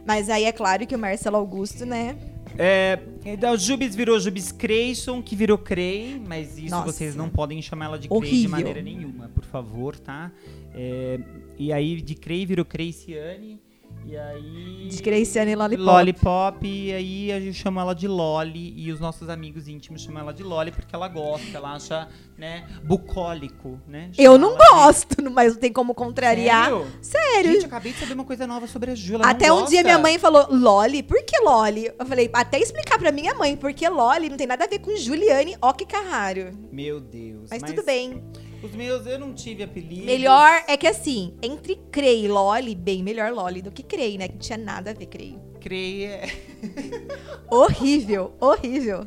Mas 0.05 0.29
aí 0.29 0.43
é 0.43 0.51
claro 0.51 0.85
que 0.85 0.95
o 0.95 0.99
Marcelo 0.99 1.37
Augusto, 1.37 1.85
né? 1.85 2.17
É, 2.57 2.99
da 3.37 3.55
Jubis 3.55 3.95
virou 3.95 4.19
Jubis 4.19 4.51
Creyson, 4.51 5.21
que 5.21 5.35
virou 5.35 5.57
Crey, 5.57 6.19
mas 6.19 6.57
isso 6.57 6.71
Nossa. 6.71 6.91
vocês 6.91 7.15
não 7.15 7.29
podem 7.29 7.61
chamar 7.61 7.85
ela 7.85 7.99
de 7.99 8.09
Crey 8.09 8.41
de 8.41 8.47
maneira 8.47 8.81
nenhuma, 8.81 9.29
por 9.29 9.45
favor, 9.45 9.97
tá? 9.97 10.31
É, 10.73 11.19
e 11.57 11.71
aí 11.71 12.01
de 12.01 12.15
Crey 12.15 12.45
virou 12.45 12.65
Creyciane, 12.65 13.61
E 14.05 14.17
aí. 14.17 14.87
De 14.89 15.03
Creciane 15.03 15.51
e 15.51 15.55
Lollipop. 15.55 15.85
Lollipop, 15.85 16.67
e 16.67 16.91
aí 16.91 17.31
a 17.31 17.39
gente 17.39 17.53
chama 17.53 17.81
ela 17.81 17.93
de 17.93 18.07
Loli, 18.07 18.73
e 18.75 18.91
os 18.91 18.99
nossos 18.99 19.29
amigos 19.29 19.67
íntimos 19.67 20.01
chamam 20.01 20.21
ela 20.23 20.33
de 20.33 20.41
Loli 20.41 20.71
porque 20.71 20.95
ela 20.95 21.07
gosta, 21.07 21.55
ela 21.55 21.73
acha, 21.75 22.07
né, 22.35 22.67
bucólico, 22.83 23.79
né? 23.87 24.09
Eu 24.17 24.33
Chama 24.33 24.37
não 24.39 24.55
ela 24.55 24.57
de- 24.57 24.69
gosto, 24.73 25.15
mas 25.31 25.53
não 25.53 25.59
tem 25.61 25.71
como 25.71 25.93
contrariar. 25.93 26.65
Sério? 26.69 26.87
Sério. 27.01 27.51
Gente, 27.51 27.61
eu 27.61 27.67
acabei 27.67 27.93
de 27.93 27.99
saber 27.99 28.13
uma 28.13 28.23
coisa 28.25 28.47
nova 28.47 28.65
sobre 28.65 28.91
a 28.91 28.95
não 28.95 29.29
Até 29.29 29.51
um 29.51 29.57
gosta. 29.57 29.69
dia 29.69 29.83
minha 29.83 29.99
mãe 29.99 30.17
falou, 30.17 30.47
Loli? 30.49 31.03
Por 31.03 31.23
que 31.23 31.37
Loli? 31.41 31.91
Eu 31.99 32.05
falei, 32.05 32.27
até 32.33 32.59
explicar 32.59 32.97
pra 32.97 33.11
minha 33.11 33.35
mãe, 33.35 33.55
porque 33.55 33.87
Loli 33.87 34.27
não 34.29 34.37
tem 34.37 34.47
nada 34.47 34.65
a 34.65 34.67
ver 34.67 34.79
com 34.79 34.95
Juliane 34.95 35.55
Oki 35.61 35.85
Carraro. 35.85 36.51
Meu 36.71 36.99
Deus. 36.99 37.47
Mas, 37.51 37.61
tudo 37.61 37.83
bem. 37.85 38.23
Os 38.61 38.71
meus, 38.73 39.05
eu 39.05 39.17
não 39.17 39.33
tive 39.33 39.63
apelido. 39.63 40.05
Melhor 40.05 40.63
é 40.67 40.75
que 40.75 40.87
assim, 40.87 41.33
entre 41.41 41.75
Crei 41.91 42.25
e 42.25 42.27
Loli, 42.27 42.75
bem 42.75 43.01
melhor 43.01 43.31
Loli 43.31 43.61
do 43.61 43.71
que 43.71 43.81
Crei, 43.81 44.17
né? 44.17 44.27
Que 44.27 44.33
não 44.33 44.39
tinha 44.39 44.57
nada 44.57 44.91
a 44.91 44.93
ver 44.93 45.05
Crei. 45.05 45.37
Creia. 45.61 46.21
Horrível, 47.49 48.33
horrível. 48.39 49.05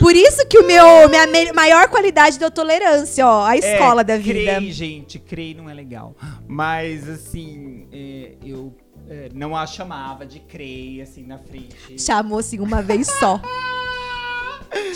Por 0.00 0.14
isso 0.14 0.46
que 0.46 0.58
o 0.58 0.66
meu, 0.66 1.08
minha 1.08 1.26
me- 1.26 1.52
maior 1.52 1.88
qualidade 1.88 2.38
deu 2.38 2.50
tolerância, 2.50 3.26
ó, 3.26 3.44
a 3.44 3.56
escola 3.56 4.04
da 4.04 4.18
vida. 4.18 4.56
Crei, 4.56 4.72
gente, 4.72 5.18
Crei 5.18 5.54
não 5.54 5.70
é 5.70 5.74
legal. 5.74 6.14
Mas, 6.46 7.08
assim, 7.08 7.86
é, 7.92 8.32
eu 8.44 8.74
é, 9.08 9.30
não 9.32 9.56
a 9.56 9.66
chamava 9.66 10.26
de 10.26 10.40
Crei, 10.40 11.00
assim, 11.00 11.24
na 11.24 11.38
frente. 11.38 11.98
Chamou 11.98 12.38
assim 12.38 12.58
uma 12.58 12.82
vez 12.82 13.06
só. 13.18 13.40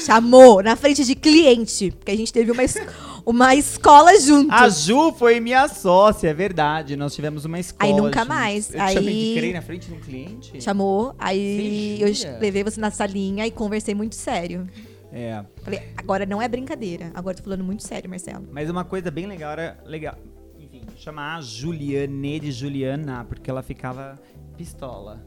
Chamou 0.04 0.62
na 0.62 0.76
frente 0.76 1.04
de 1.04 1.14
cliente, 1.14 1.90
porque 1.92 2.10
a 2.12 2.16
gente 2.16 2.32
teve 2.32 2.50
uma, 2.50 2.62
es- 2.64 2.76
uma 3.24 3.54
escola 3.54 4.18
juntos. 4.18 4.50
A 4.52 4.68
Ju 4.68 5.12
foi 5.12 5.40
minha 5.40 5.68
sócia, 5.68 6.28
é 6.28 6.34
verdade. 6.34 6.96
Nós 6.96 7.14
tivemos 7.14 7.44
uma 7.44 7.58
escola. 7.58 7.90
Aí 7.92 7.96
nunca 8.00 8.24
mais. 8.24 8.72
Eu 8.74 8.80
te 8.86 8.92
chamei 8.94 9.14
de 9.14 9.20
Aí- 9.30 9.34
Crei 9.36 9.52
na 9.52 9.62
frente 9.62 9.86
de 9.88 9.94
um 9.94 10.00
cliente? 10.00 10.60
Chamou, 10.60 11.14
aí 11.18 12.00
eu 12.00 12.08
levei 12.40 12.64
você 12.64 12.80
na 12.80 12.90
salinha 12.90 13.46
e 13.46 13.50
conversei 13.50 13.94
muito 13.94 14.14
sério. 14.14 14.66
É. 15.12 15.44
Falei, 15.62 15.82
agora 15.96 16.24
não 16.24 16.40
é 16.40 16.46
brincadeira, 16.46 17.10
agora 17.14 17.34
eu 17.34 17.38
tô 17.38 17.44
falando 17.44 17.64
muito 17.64 17.82
sério, 17.82 18.08
Marcelo. 18.08 18.46
Mas 18.52 18.70
uma 18.70 18.84
coisa 18.84 19.10
bem 19.10 19.26
legal 19.26 19.52
era 19.52 19.76
legal. 19.84 20.16
Enfim, 20.58 20.82
chamar 20.96 21.36
a 21.38 21.40
Juliane 21.40 22.38
de 22.38 22.52
Juliana, 22.52 23.24
porque 23.28 23.50
ela 23.50 23.60
ficava 23.62 24.16
pistola, 24.56 25.20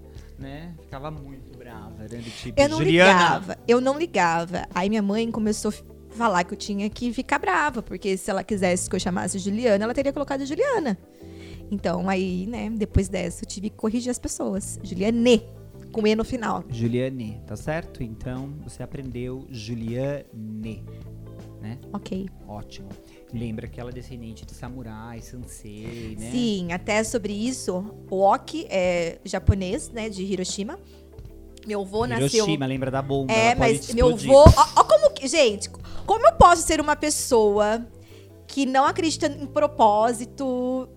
né? 0.44 0.76
Ficava 0.82 1.10
muito 1.10 1.58
brava, 1.58 2.04
né? 2.04 2.22
Tipo, 2.38 2.62
Eu 2.62 2.70
não 2.70 2.78
Juliana. 2.78 3.12
ligava, 3.14 3.58
eu 3.68 3.82
não 3.82 3.98
ligava. 3.98 4.68
Aí 4.76 4.90
minha 4.90 5.02
mãe 5.02 5.32
começou 5.32 5.72
a 5.72 6.14
falar 6.16 6.44
que 6.44 6.54
eu 6.54 6.58
tinha 6.58 6.88
que 6.90 7.12
ficar 7.14 7.40
brava, 7.40 7.82
porque 7.82 8.16
se 8.18 8.30
ela 8.30 8.44
quisesse 8.44 8.90
que 8.90 8.96
eu 8.96 9.00
chamasse 9.00 9.40
Juliana, 9.40 9.86
ela 9.86 9.94
teria 9.94 10.14
colocado 10.14 10.46
Juliana. 10.46 10.98
Então 11.72 12.08
aí, 12.10 12.46
né, 12.46 12.70
depois 12.70 13.08
dessa 13.10 13.44
eu 13.44 13.48
tive 13.48 13.70
que 13.70 13.78
corrigir 13.78 14.12
as 14.12 14.20
pessoas. 14.20 14.80
Juliane, 14.84 15.44
com 15.92 16.06
E 16.06 16.14
no 16.16 16.24
final. 16.26 16.64
Juliane, 16.70 17.42
tá 17.48 17.56
certo? 17.56 18.04
Então 18.04 18.54
você 18.64 18.84
aprendeu 18.84 19.48
Juliane, 19.50 20.84
né? 21.62 21.80
Ok. 21.94 22.30
Ótimo. 22.48 22.90
Lembra 23.34 23.68
que 23.68 23.80
ela 23.80 23.90
é 23.90 23.94
descendente 23.94 24.46
de 24.46 24.54
samurai, 24.54 25.20
sansei, 25.22 26.16
né? 26.20 26.30
Sim, 26.30 26.72
até 26.72 27.04
sobre 27.04 27.34
isso, 27.34 27.84
o 28.10 28.22
Oki 28.22 28.68
é 28.70 29.18
japonês, 29.26 29.90
né, 29.90 30.08
de 30.08 30.24
Hiroshima. 30.24 30.80
Meu 31.66 31.82
avô 31.82 32.06
nasceu 32.06 32.46
Hiroshima, 32.46 32.66
lembra 32.68 32.92
da 32.92 33.02
bomba? 33.02 33.34
É, 33.34 33.56
mas 33.56 33.92
meu 33.94 34.10
avô. 34.10 34.44
Ó, 34.46 34.66
ó 34.76 34.84
como 34.84 35.12
que. 35.12 35.28
Gente, 35.28 35.70
como 36.06 36.28
eu 36.28 36.34
posso 36.34 36.62
ser 36.62 36.80
uma 36.80 36.96
pessoa 36.96 37.88
que 38.46 38.66
não 38.66 38.86
acredita 38.86 39.26
em 39.26 39.48
propósito, 39.48 40.88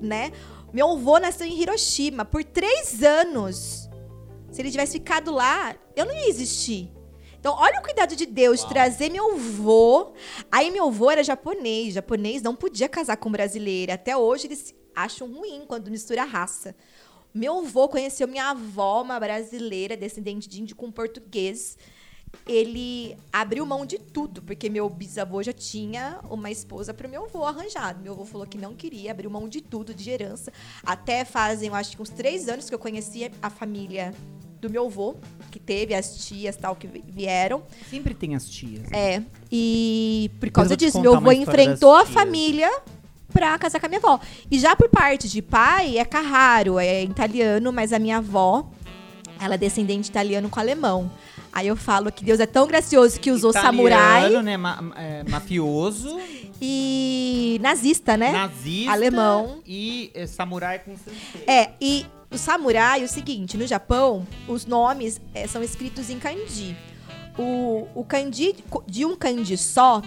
né? 0.00 0.30
Meu 0.72 0.90
avô 0.90 1.18
nasceu 1.18 1.46
em 1.46 1.58
Hiroshima 1.58 2.24
por 2.24 2.44
três 2.44 3.02
anos. 3.02 3.88
Se 4.50 4.60
ele 4.60 4.70
tivesse 4.70 4.94
ficado 4.94 5.32
lá, 5.32 5.74
eu 5.96 6.04
não 6.04 6.14
ia 6.14 6.28
existir. 6.28 6.90
Então, 7.42 7.56
olha 7.58 7.80
o 7.80 7.82
cuidado 7.82 8.14
de 8.14 8.24
Deus, 8.24 8.60
Uau. 8.60 8.68
trazer 8.68 9.10
meu 9.10 9.34
avô. 9.34 10.12
Aí, 10.48 10.70
meu 10.70 10.86
avô 10.86 11.10
era 11.10 11.24
japonês. 11.24 11.92
Japonês 11.92 12.40
não 12.40 12.54
podia 12.54 12.88
casar 12.88 13.16
com 13.16 13.32
brasileira. 13.32 13.94
Até 13.94 14.16
hoje, 14.16 14.46
eles 14.46 14.72
acham 14.94 15.26
ruim 15.26 15.64
quando 15.66 15.90
mistura 15.90 16.22
raça. 16.22 16.72
Meu 17.34 17.58
avô 17.58 17.88
conheceu 17.88 18.28
minha 18.28 18.50
avó, 18.50 19.02
uma 19.02 19.18
brasileira, 19.18 19.96
descendente 19.96 20.48
de 20.48 20.62
índio 20.62 20.76
com 20.76 20.92
português. 20.92 21.76
Ele 22.46 23.16
abriu 23.32 23.66
mão 23.66 23.84
de 23.84 23.98
tudo, 23.98 24.40
porque 24.40 24.70
meu 24.70 24.88
bisavô 24.88 25.42
já 25.42 25.52
tinha 25.52 26.20
uma 26.30 26.48
esposa 26.48 26.94
para 26.94 27.08
meu 27.08 27.24
avô 27.24 27.44
arranjado. 27.44 28.00
Meu 28.00 28.12
avô 28.12 28.24
falou 28.24 28.46
que 28.46 28.56
não 28.56 28.76
queria, 28.76 29.10
abriu 29.10 29.28
mão 29.28 29.48
de 29.48 29.60
tudo, 29.60 29.92
de 29.92 30.08
herança. 30.08 30.52
Até 30.84 31.24
fazem, 31.24 31.70
eu 31.70 31.74
acho 31.74 31.96
que 31.96 32.02
uns 32.02 32.10
três 32.10 32.48
anos 32.48 32.68
que 32.68 32.74
eu 32.74 32.78
conhecia 32.78 33.32
a 33.42 33.50
família 33.50 34.14
do 34.62 34.70
meu 34.70 34.86
avô, 34.86 35.16
que 35.50 35.58
teve 35.58 35.92
as 35.92 36.24
tias 36.24 36.54
tal 36.56 36.76
que 36.76 36.86
vi- 36.86 37.02
vieram. 37.06 37.62
Sempre 37.90 38.14
tem 38.14 38.34
as 38.36 38.48
tias. 38.48 38.88
né? 38.88 39.16
É, 39.16 39.22
e 39.50 40.30
por 40.38 40.50
causa 40.52 40.76
disso, 40.76 41.00
meu 41.00 41.14
avô 41.16 41.32
enfrentou 41.32 41.94
a 41.96 42.06
família 42.06 42.70
pra 43.32 43.58
casar 43.58 43.80
com 43.80 43.86
a 43.86 43.88
minha 43.88 43.98
avó. 43.98 44.20
E 44.48 44.58
já 44.60 44.76
por 44.76 44.88
parte 44.88 45.28
de 45.28 45.42
pai, 45.42 45.98
é 45.98 46.04
Carraro, 46.04 46.78
é 46.78 47.02
italiano, 47.02 47.72
mas 47.72 47.92
a 47.92 47.98
minha 47.98 48.18
avó, 48.18 48.70
ela 49.40 49.54
é 49.54 49.58
descendente 49.58 50.08
italiano 50.08 50.48
com 50.48 50.60
alemão. 50.60 51.10
Aí 51.52 51.66
eu 51.66 51.76
falo 51.76 52.10
que 52.12 52.24
Deus 52.24 52.38
é 52.40 52.46
tão 52.46 52.66
gracioso 52.66 53.18
que 53.20 53.30
usou 53.32 53.50
Italiano, 53.50 53.76
samurai 53.76 54.42
né? 54.42 54.56
ma- 54.56 54.92
é, 54.96 55.24
mafioso, 55.28 56.18
e 56.60 57.58
nazista, 57.60 58.16
né? 58.16 58.30
nazista. 58.32 58.92
Alemão. 58.92 59.58
E 59.66 60.10
é, 60.14 60.26
samurai 60.26 60.78
com 60.78 60.96
sensei. 60.96 61.42
É, 61.46 61.70
e 61.80 62.06
o 62.32 62.38
samurai, 62.38 63.02
é 63.02 63.04
o 63.04 63.08
seguinte, 63.08 63.56
no 63.56 63.66
Japão, 63.66 64.26
os 64.48 64.64
nomes 64.66 65.20
é, 65.34 65.46
são 65.46 65.62
escritos 65.62 66.10
em 66.10 66.18
kanji. 66.18 66.76
O, 67.38 67.86
o 67.94 68.04
kanji, 68.04 68.54
de 68.86 69.04
um 69.06 69.16
kanji 69.16 69.56
só, 69.56 70.02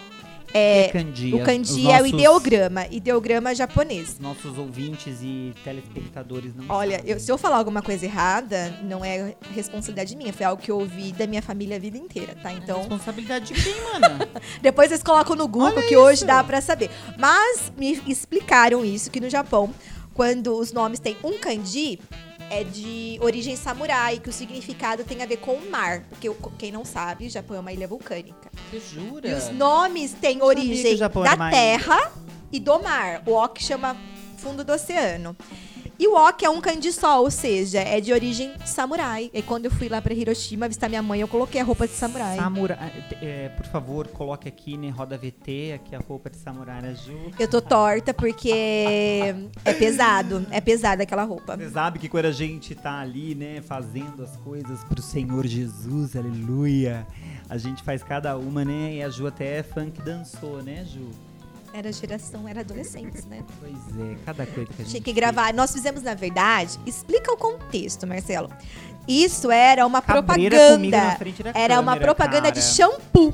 é, 0.54 0.88
kanji. 0.90 1.34
o 1.34 1.44
kanji 1.44 1.86
é 1.88 1.96
o 1.96 1.98
nossos- 2.04 2.08
ideograma, 2.10 2.88
ideograma 2.88 3.54
japonês. 3.56 4.20
Nossos 4.20 4.58
ouvintes 4.58 5.18
e 5.22 5.54
telespectadores 5.64 6.56
não 6.56 6.66
Olha, 6.70 6.98
sabem. 7.00 7.12
eu- 7.14 7.20
se 7.20 7.32
eu 7.32 7.38
falar 7.38 7.58
alguma 7.58 7.82
coisa 7.82 8.06
errada, 8.06 8.80
não 8.84 9.04
é 9.04 9.36
responsabilidade 9.54 10.16
minha, 10.16 10.32
foi 10.32 10.46
algo 10.46 10.62
que 10.62 10.70
eu 10.72 10.78
ouvi 10.80 11.12
da 11.12 11.26
minha 11.28 11.42
família 11.42 11.76
a 11.78 11.80
vida 11.80 11.98
inteira, 11.98 12.36
tá? 12.42 12.52
É 12.52 12.56
Então, 12.56 12.80
responsabilidade 12.80 13.54
de 13.54 13.62
quem, 13.62 13.82
mana? 13.92 14.20
depois 14.62 14.90
vocês 14.90 15.02
colocam 15.04 15.36
no 15.36 15.48
Google 15.48 15.74
Olha 15.80 15.88
que 15.88 15.98
hoje 15.98 16.18
isso. 16.20 16.26
dá 16.28 16.44
pra 16.44 16.62
saber. 16.62 16.90
Mas 17.18 17.72
me 17.76 18.00
explicaram 18.08 18.86
isso 18.86 19.10
que 19.12 19.20
no 19.20 19.30
Japão, 19.30 19.74
quando 20.16 20.58
os 20.58 20.72
nomes 20.72 20.98
têm 20.98 21.18
um 21.24 21.38
kanji, 21.38 22.00
é 22.50 22.64
de 22.64 23.20
origem 23.22 23.56
samurai, 23.56 24.18
que 24.18 24.30
o 24.30 24.34
significado 24.34 25.04
tem 25.04 25.22
a 25.22 25.26
ver 25.26 25.38
com 25.38 25.56
o 25.56 25.70
mar, 25.70 26.06
porque 26.10 26.32
quem 26.58 26.72
não 26.72 26.86
sabe, 26.86 27.28
o 27.28 27.30
Japão 27.30 27.58
é 27.58 27.60
uma 27.60 27.74
ilha 27.74 27.88
vulcânica. 27.88 28.50
Você 28.72 28.80
jura? 28.80 29.28
E 29.28 29.34
os 29.34 29.50
nomes 29.50 30.14
têm 30.14 30.42
origem 30.42 30.98
da 30.98 31.50
terra 31.52 32.14
e 32.50 32.60
do 32.60 32.80
mar. 32.82 33.24
O 33.26 33.34
Ok 33.34 33.62
chama 33.62 33.98
fundo 34.38 34.64
do 34.64 34.72
oceano. 34.72 35.36
E 35.98 36.08
o 36.08 36.16
Ok 36.16 36.46
é 36.46 36.50
um 36.50 36.60
kanji 36.60 36.92
só, 36.92 37.22
ou 37.22 37.32
seja, 37.32 37.80
é 37.80 38.00
de 38.02 38.12
origem 38.12 38.54
samurai. 38.66 39.30
E 39.34 39.42
quando 39.42 39.66
eu 39.66 39.72
fui 39.72 39.88
lá 39.88 40.02
pra 40.02 40.14
Hiroshima 40.14 40.68
visitar 40.68 40.90
minha 40.90 41.02
mãe, 41.02 41.22
eu 41.22 41.28
coloquei 41.28 41.62
a 41.62 41.64
roupa 41.64 41.88
de 41.88 41.94
samurai. 41.94 42.38
Samurai. 42.38 42.92
é, 43.22 43.50
por 43.50 43.66
favor, 43.66 44.08
coloque 44.08 44.48
aqui, 44.48 44.78
né? 44.78 44.90
Roda 44.90 45.18
VT, 45.18 45.74
aqui 45.76 45.96
a 45.96 46.00
roupa 46.00 46.30
de 46.30 46.38
samurai 46.38 46.82
da 46.82 46.94
Ju. 46.94 47.32
Eu 47.40 47.50
tô 47.50 47.62
torta 47.62 48.14
porque 48.14 48.52
é 49.64 49.74
pesado. 49.74 50.46
É 50.52 50.62
pesada 50.62 51.04
aquela 51.04 51.24
roupa. 51.24 51.56
Você 51.58 51.70
sabe 51.70 52.00
que 52.00 52.10
quando 52.10 52.26
a 52.26 52.32
gente 52.32 52.76
tá 52.76 53.00
ali, 53.00 53.36
né, 53.36 53.62
fazendo 53.62 54.24
as 54.24 54.36
coisas 54.38 54.84
pro 54.84 55.02
Senhor 55.02 55.46
Jesus, 55.48 56.16
aleluia, 56.16 57.06
a 57.50 57.58
gente 57.58 57.84
faz 57.84 58.04
cada 58.04 58.38
uma, 58.38 58.66
né? 58.66 58.96
E 58.96 59.04
a 59.04 59.10
Ju 59.10 59.28
até 59.28 59.64
funk 59.64 60.02
dançou, 60.02 60.62
né, 60.62 60.86
Ju? 60.86 61.10
Era 61.78 61.92
geração, 61.92 62.48
era 62.48 62.62
adolescentes, 62.62 63.26
né? 63.26 63.44
Pois 63.60 63.74
é, 64.00 64.16
cada 64.26 64.46
coisa 64.46 64.68
que 64.72 64.82
a 64.82 64.86
gente 64.86 64.92
Tinha 64.92 65.02
que 65.04 65.12
gravar. 65.12 65.54
Nós 65.54 65.74
fizemos, 65.74 66.02
na 66.04 66.14
verdade, 66.14 66.80
explica 66.86 67.34
o 67.34 67.38
contexto, 67.38 68.08
Marcelo. 68.08 68.50
Isso 69.08 69.52
era 69.52 69.86
uma 69.86 70.02
Cabreira 70.02 70.56
propaganda. 70.58 70.98
na 70.98 71.16
frente 71.18 71.44
da 71.44 71.52
Era 71.54 71.80
uma 71.82 71.94
câmera, 71.94 72.06
propaganda 72.16 72.52
de 72.52 72.62
cara. 72.62 72.72
shampoo. 72.74 73.34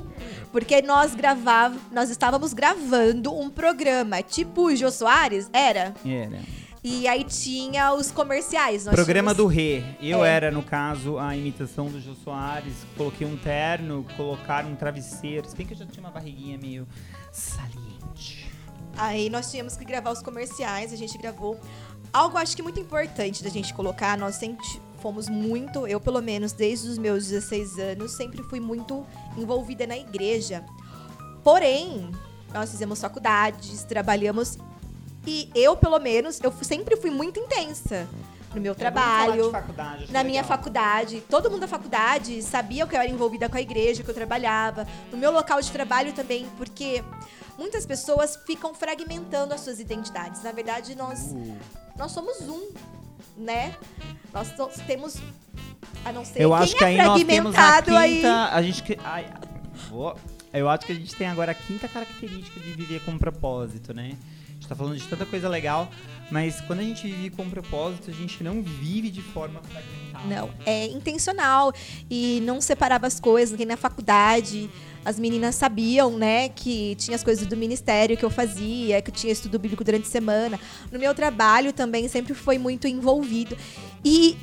Porque 0.52 0.82
nós 0.82 1.14
gravava, 1.14 1.78
nós 1.92 2.10
estávamos 2.10 2.52
gravando 2.52 3.32
um 3.34 3.50
programa, 3.50 4.22
tipo 4.24 4.64
o 4.68 4.76
Jô 4.76 4.90
Soares, 4.92 5.48
era. 5.54 5.94
Era. 6.04 6.40
E 6.84 7.08
aí 7.08 7.24
tinha 7.24 7.94
os 7.94 8.10
comerciais. 8.12 8.86
Programa 8.86 9.36
do 9.36 9.52
tínhamos- 9.52 9.56
Rê. 9.56 9.84
Eu 10.02 10.26
É. 10.26 10.30
era, 10.36 10.50
no 10.52 10.64
caso, 10.64 11.20
a 11.20 11.38
imitação 11.38 11.86
do 11.90 12.02
Jô 12.02 12.16
Soares. 12.16 12.74
Coloquei 12.98 13.26
um 13.28 13.38
terno, 13.38 14.04
colocaram 14.18 14.72
um 14.72 14.76
travesseiro. 14.76 15.48
Se 15.48 15.56
bem 15.56 15.68
que 15.68 15.74
eu 15.74 15.78
já 15.78 15.86
tinha 15.86 16.04
uma 16.04 16.12
barriguinha 16.12 16.58
meio 16.58 16.88
saliente. 17.32 17.91
Aí 18.98 19.30
nós 19.30 19.50
tínhamos 19.50 19.76
que 19.76 19.86
gravar 19.86 20.12
os 20.12 20.22
comerciais, 20.22 20.94
a 20.94 20.96
gente 20.96 21.18
gravou. 21.18 21.60
Algo 22.14 22.38
acho 22.38 22.56
que 22.56 22.62
muito 22.62 22.80
importante 22.80 23.44
da 23.44 23.50
gente 23.50 23.74
colocar, 23.74 24.18
nós 24.18 24.36
sempre 24.36 24.66
fomos 25.02 25.28
muito, 25.28 25.88
eu 25.88 26.00
pelo 26.00 26.22
menos 26.22 26.52
desde 26.52 26.88
os 26.88 26.98
meus 26.98 27.28
16 27.28 27.80
anos, 27.80 28.12
sempre 28.12 28.44
fui 28.44 28.60
muito 28.60 29.06
envolvida 29.38 29.88
na 29.88 29.98
igreja. 29.98 30.64
Porém, 31.44 32.12
nós 32.54 32.70
fizemos 32.70 33.00
faculdades, 33.00 33.84
trabalhamos 33.84 34.58
e 35.26 35.50
eu 35.56 35.76
pelo 35.76 36.00
menos, 36.00 36.40
eu 36.42 36.54
sempre 36.62 36.96
fui 36.96 37.10
muito 37.10 37.40
intensa. 37.40 38.08
no 38.54 38.60
meu 38.60 38.76
trabalho. 38.76 39.50
na 40.10 40.24
minha 40.24 40.42
legal. 40.42 40.58
faculdade. 40.58 41.22
Todo 41.30 41.50
mundo 41.50 41.62
da 41.62 41.68
faculdade 41.70 42.42
sabia 42.42 42.86
que 42.86 42.94
eu 42.96 43.00
era 43.00 43.10
envolvida 43.10 43.48
com 43.48 43.56
a 43.56 43.62
igreja, 43.62 44.04
que 44.04 44.10
eu 44.10 44.14
trabalhava. 44.14 44.86
No 45.10 45.18
meu 45.18 45.32
local 45.32 45.62
de 45.62 45.72
trabalho 45.72 46.12
também, 46.12 46.46
porque 46.58 47.02
muitas 47.58 47.86
pessoas 47.86 48.38
ficam 48.46 48.74
fragmentando 48.74 49.54
as 49.54 49.62
suas 49.62 49.80
identidades. 49.80 50.44
Na 50.44 50.52
verdade, 50.52 50.96
nós, 50.96 51.32
Uh. 51.32 51.58
nós 51.98 52.12
somos 52.12 52.42
um, 52.42 52.70
né? 53.38 53.76
Nós 54.34 54.50
temos. 54.88 55.18
A 56.04 56.12
não 56.12 56.26
ser 56.26 56.42
Eu 56.42 56.50
quem 56.50 56.58
acho 56.60 56.76
que 56.76 56.84
é 56.84 56.88
aí 56.88 56.98
nós 56.98 57.24
temos 57.24 57.56
a 57.56 57.58
fragmentado 57.58 57.86
quinta. 58.16 58.46
aí. 58.48 58.52
A 58.58 58.62
gente. 58.62 58.84
que- 58.84 58.98
ai, 59.04 59.32
vou- 59.90 60.18
eu 60.54 60.68
acho 60.70 60.86
que 60.86 60.92
a 60.92 60.96
gente 60.96 61.16
tem 61.16 61.28
agora 61.28 61.52
a 61.52 61.56
quinta 61.56 61.88
característica 61.88 62.60
de 62.60 62.74
viver 62.74 63.04
com 63.06 63.18
propósito, 63.18 63.94
né? 63.94 64.18
A 64.50 64.54
gente 64.54 64.68
tá 64.68 64.76
falando 64.76 64.98
de 64.98 65.08
tanta 65.08 65.26
coisa 65.26 65.48
legal, 65.50 65.90
mas 66.32 66.60
quando 66.62 66.80
a 66.80 66.84
gente 66.84 67.04
vive 67.08 67.30
com 67.32 67.50
propósito, 67.50 68.10
a 68.10 68.14
gente 68.14 68.44
não 68.44 68.62
vive 68.64 69.10
de 69.12 69.22
forma 69.22 69.62
fragmentada. 69.62 70.01
Não, 70.26 70.50
é 70.66 70.86
intencional 70.88 71.74
e 72.10 72.42
não 72.44 72.62
separava 72.62 73.08
as 73.08 73.20
coisas. 73.20 73.58
Que 73.58 73.66
na 73.66 73.78
faculdade 73.78 74.70
as 75.04 75.20
meninas 75.20 75.56
sabiam, 75.56 76.18
né, 76.18 76.50
que 76.50 76.96
tinha 76.96 77.16
as 77.16 77.24
coisas 77.24 77.48
do 77.48 77.58
ministério 77.58 78.16
que 78.16 78.24
eu 78.24 78.30
fazia, 78.30 79.02
que 79.02 79.10
eu 79.10 79.16
tinha 79.16 79.34
estudo 79.34 79.58
bíblico 79.58 79.84
durante 79.84 80.08
a 80.08 80.12
semana. 80.12 80.60
No 80.92 81.00
meu 81.00 81.14
trabalho 81.16 81.74
também 81.74 82.08
sempre 82.08 82.34
foi 82.34 82.58
muito 82.58 82.88
envolvido. 82.88 83.58
E 84.06 84.38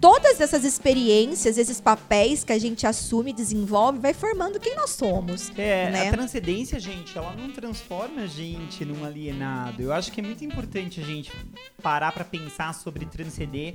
todas 0.00 0.40
essas 0.40 0.64
experiências, 0.64 1.58
esses 1.58 1.80
papéis 1.80 2.44
que 2.44 2.52
a 2.52 2.58
gente 2.58 2.86
assume 2.86 3.30
e 3.30 3.34
desenvolve, 3.34 3.98
vai 3.98 4.12
formando 4.12 4.60
quem 4.60 4.74
nós 4.74 4.90
somos. 4.90 5.50
É, 5.56 5.90
né? 5.90 6.08
a 6.08 6.12
transcendência, 6.12 6.78
gente, 6.78 7.16
ela 7.16 7.34
não 7.34 7.50
transforma 7.50 8.22
a 8.22 8.26
gente 8.26 8.84
num 8.84 9.04
alienado. 9.04 9.82
Eu 9.82 9.92
acho 9.92 10.12
que 10.12 10.20
é 10.20 10.24
muito 10.24 10.44
importante 10.44 11.00
a 11.00 11.04
gente 11.04 11.32
parar 11.82 12.12
pra 12.12 12.24
pensar 12.24 12.74
sobre 12.74 13.06
transcender 13.06 13.74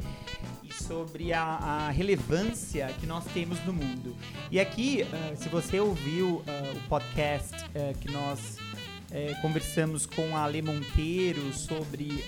sobre 0.73 1.33
a, 1.33 1.43
a 1.43 1.89
relevância 1.89 2.93
que 2.99 3.05
nós 3.05 3.25
temos 3.25 3.63
no 3.65 3.73
mundo. 3.73 4.15
E 4.49 4.59
aqui, 4.59 5.03
ah, 5.03 5.35
se 5.35 5.49
você 5.49 5.79
ouviu 5.79 6.43
ah, 6.47 6.73
o 6.75 6.87
podcast 6.87 7.55
ah, 7.55 7.93
que 7.99 8.11
nós 8.11 8.57
eh, 9.11 9.35
conversamos 9.41 10.05
com 10.05 10.35
a 10.35 10.43
Ale 10.43 10.61
Monteiro 10.61 11.53
sobre, 11.53 12.23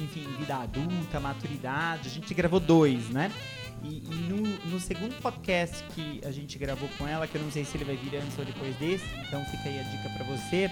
enfim, 0.00 0.24
vida 0.38 0.56
adulta, 0.56 1.18
maturidade, 1.18 2.08
a 2.08 2.12
gente 2.12 2.32
gravou 2.32 2.60
dois, 2.60 3.08
né? 3.08 3.32
E, 3.82 3.98
e 3.98 4.14
no, 4.28 4.70
no 4.70 4.80
segundo 4.80 5.14
podcast 5.20 5.84
que 5.94 6.20
a 6.24 6.30
gente 6.30 6.56
gravou 6.58 6.88
com 6.96 7.06
ela, 7.06 7.26
que 7.26 7.34
eu 7.34 7.42
não 7.42 7.50
sei 7.50 7.64
se 7.64 7.76
ele 7.76 7.84
vai 7.84 7.96
vir 7.96 8.16
antes 8.16 8.38
ou 8.38 8.44
depois 8.44 8.74
desse, 8.76 9.04
então 9.26 9.44
fica 9.44 9.68
aí 9.68 9.78
a 9.78 9.82
dica 9.82 10.08
pra 10.10 10.24
você. 10.24 10.70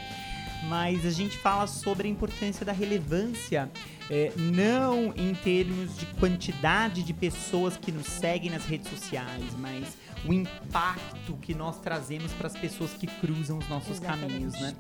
Mas 0.69 1.05
a 1.05 1.11
gente 1.11 1.37
fala 1.39 1.67
sobre 1.67 2.07
a 2.07 2.11
importância 2.11 2.65
da 2.65 2.73
relevância, 2.73 3.71
eh, 4.09 4.33
não 4.37 5.13
em 5.17 5.35
termos 5.35 5.97
de 5.99 6.07
quantidade 6.07 7.03
de 7.03 7.13
pessoas 7.13 7.77
que 7.77 7.91
nos 7.91 8.07
seguem 8.07 8.51
nas 8.51 8.65
redes 8.65 8.89
sociais, 8.89 9.45
mas 9.59 9.97
o 10.25 10.33
impacto 10.33 11.37
que 11.43 11.55
nós 11.55 11.81
trazemos 11.81 12.33
para 12.33 12.47
as 12.47 12.57
pessoas 12.57 12.93
que 12.93 13.07
cruzam 13.07 13.59
os 13.59 13.69
nossos 13.69 13.99
Exatamente. 13.99 14.33
caminhos, 14.33 14.61
né? 14.61 14.77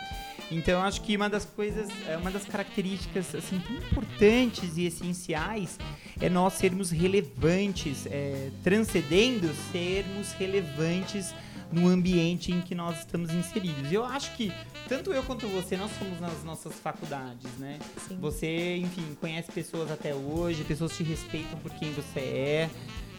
Então 0.51 0.75
eu 0.75 0.81
acho 0.83 1.01
que 1.01 1.17
uma 1.17 1.29
das 1.29 1.45
coisas, 1.45 1.89
é, 2.07 2.17
uma 2.17 2.31
das 2.31 2.45
características 2.45 3.35
assim 3.35 3.59
tão 3.59 3.75
importantes 3.77 4.77
e 4.77 4.85
essenciais 4.85 5.79
é 6.21 6.29
nós 6.29 6.55
sermos 6.55 6.91
relevantes, 6.91 8.07
é, 8.07 8.51
transcendendo 8.63 9.51
sermos 9.73 10.33
relevantes 10.33 11.35
no 11.73 11.89
ambiente 11.89 12.53
em 12.53 12.61
que 12.61 12.75
nós 12.75 12.99
estamos 13.01 13.33
inseridos. 13.33 13.91
Eu 13.91 14.05
acho 14.05 14.35
que 14.37 14.53
tanto 14.89 15.13
eu 15.13 15.23
quanto 15.23 15.47
você 15.49 15.77
nós 15.77 15.91
somos 15.99 16.21
nas 16.21 16.45
nossas 16.45 16.75
faculdades, 16.75 17.51
né? 17.59 17.79
Sim. 18.07 18.19
Você, 18.21 18.77
enfim, 18.77 19.17
conhece 19.21 19.51
pessoas 19.51 19.91
até 19.91 20.15
hoje, 20.15 20.63
pessoas 20.65 20.97
te 20.97 21.03
respeitam 21.03 21.59
por 21.59 21.73
quem 21.73 21.93
você 21.93 22.21
é. 22.21 22.71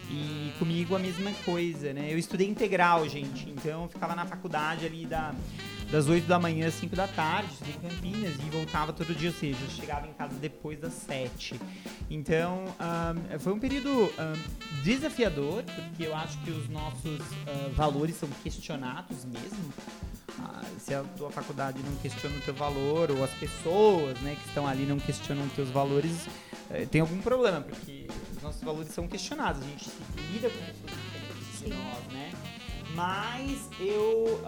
E 0.09 0.51
comigo 0.59 0.95
a 0.95 0.99
mesma 0.99 1.31
coisa, 1.45 1.93
né? 1.93 2.11
Eu 2.11 2.17
estudei 2.17 2.47
integral, 2.47 3.07
gente. 3.07 3.49
Então 3.49 3.83
eu 3.83 3.89
ficava 3.89 4.15
na 4.15 4.25
faculdade 4.25 4.85
ali 4.85 5.05
da, 5.05 5.33
das 5.93 6.07
8 6.07 6.25
da 6.25 6.39
manhã 6.39 6.67
às 6.67 6.73
5 6.73 6.95
da 6.95 7.07
tarde, 7.07 7.53
em 7.67 7.87
Campinas 7.87 8.33
e 8.33 8.49
voltava 8.49 8.91
todo 8.91 9.13
dia, 9.13 9.29
ou 9.29 9.35
seja, 9.35 9.59
eu 9.63 9.69
chegava 9.69 10.07
em 10.07 10.13
casa 10.13 10.33
depois 10.39 10.79
das 10.79 10.91
7. 10.93 11.61
Então 12.09 12.65
ahn, 12.79 13.37
foi 13.37 13.53
um 13.53 13.59
período 13.59 14.11
ahn, 14.17 14.33
desafiador, 14.81 15.61
porque 15.61 16.07
eu 16.07 16.15
acho 16.15 16.39
que 16.39 16.49
os 16.49 16.67
nossos 16.67 17.21
ah, 17.45 17.69
valores 17.75 18.15
são 18.15 18.27
questionados 18.41 19.23
mesmo. 19.23 19.71
Ah, 20.39 20.63
se 20.79 20.95
a 20.95 21.03
tua 21.15 21.29
faculdade 21.29 21.77
não 21.83 21.95
questiona 21.97 22.35
o 22.37 22.41
teu 22.41 22.55
valor, 22.55 23.11
ou 23.11 23.23
as 23.23 23.31
pessoas 23.35 24.19
né, 24.21 24.35
que 24.35 24.47
estão 24.47 24.65
ali 24.65 24.87
não 24.87 24.97
questionam 24.97 25.45
os 25.45 25.53
teus 25.53 25.69
valores, 25.69 26.27
eh, 26.71 26.87
tem 26.87 27.01
algum 27.01 27.21
problema, 27.21 27.61
porque 27.61 28.07
os 28.35 28.41
nossos 28.41 28.63
valores 28.63 28.91
são 28.91 29.07
questionados. 29.07 29.61
A 29.61 29.65
gente 29.65 29.91
lida 30.31 30.49
com 30.49 30.57
pessoas 30.57 31.01
diferentes 31.03 31.59
de 31.59 31.69
nós, 31.69 32.13
né? 32.13 32.52
Mas 32.93 33.69
eu 33.79 34.39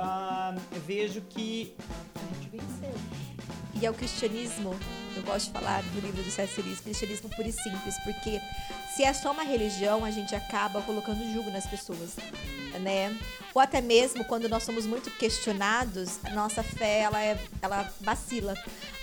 vejo 0.86 1.22
que 1.22 1.76
a 2.16 2.34
gente 2.34 2.50
venceu. 2.50 2.96
E 3.82 3.86
é 3.86 3.92
o 3.92 3.94
cristianismo, 3.94 4.74
eu 5.16 5.24
gosto 5.24 5.48
de 5.48 5.52
falar 5.52 5.82
do 5.82 6.00
livro 6.00 6.24
do 6.24 6.32
C.S. 6.32 6.62
Cristianismo 6.82 7.30
puro 7.30 7.48
e 7.48 7.52
simples, 7.52 7.96
porque 8.06 8.40
se 8.96 9.04
é 9.04 9.14
só 9.14 9.32
uma 9.32 9.44
religião, 9.44 10.06
a 10.06 10.12
gente 10.12 10.34
acaba 10.34 10.82
colocando 10.82 11.22
julgo 11.34 11.52
nas 11.52 11.66
pessoas, 11.66 12.16
né? 12.80 13.18
Ou 13.54 13.62
até 13.62 13.82
mesmo 13.82 14.24
quando 14.26 14.48
nós 14.48 14.64
somos 14.64 14.86
muito 14.86 15.12
questionados, 15.12 16.20
a 16.24 16.30
nossa 16.30 16.64
fé, 16.64 17.02
ela, 17.02 17.22
é, 17.22 17.38
ela 17.62 17.94
vacila. 18.00 18.54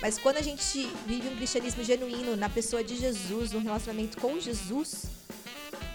Mas 0.01 0.17
quando 0.17 0.37
a 0.37 0.41
gente 0.41 0.87
vive 1.05 1.27
um 1.27 1.35
cristianismo 1.35 1.83
genuíno 1.83 2.35
na 2.35 2.49
pessoa 2.49 2.83
de 2.83 2.95
Jesus, 2.95 3.51
no 3.51 3.59
relacionamento 3.59 4.19
com 4.19 4.39
Jesus, 4.39 5.05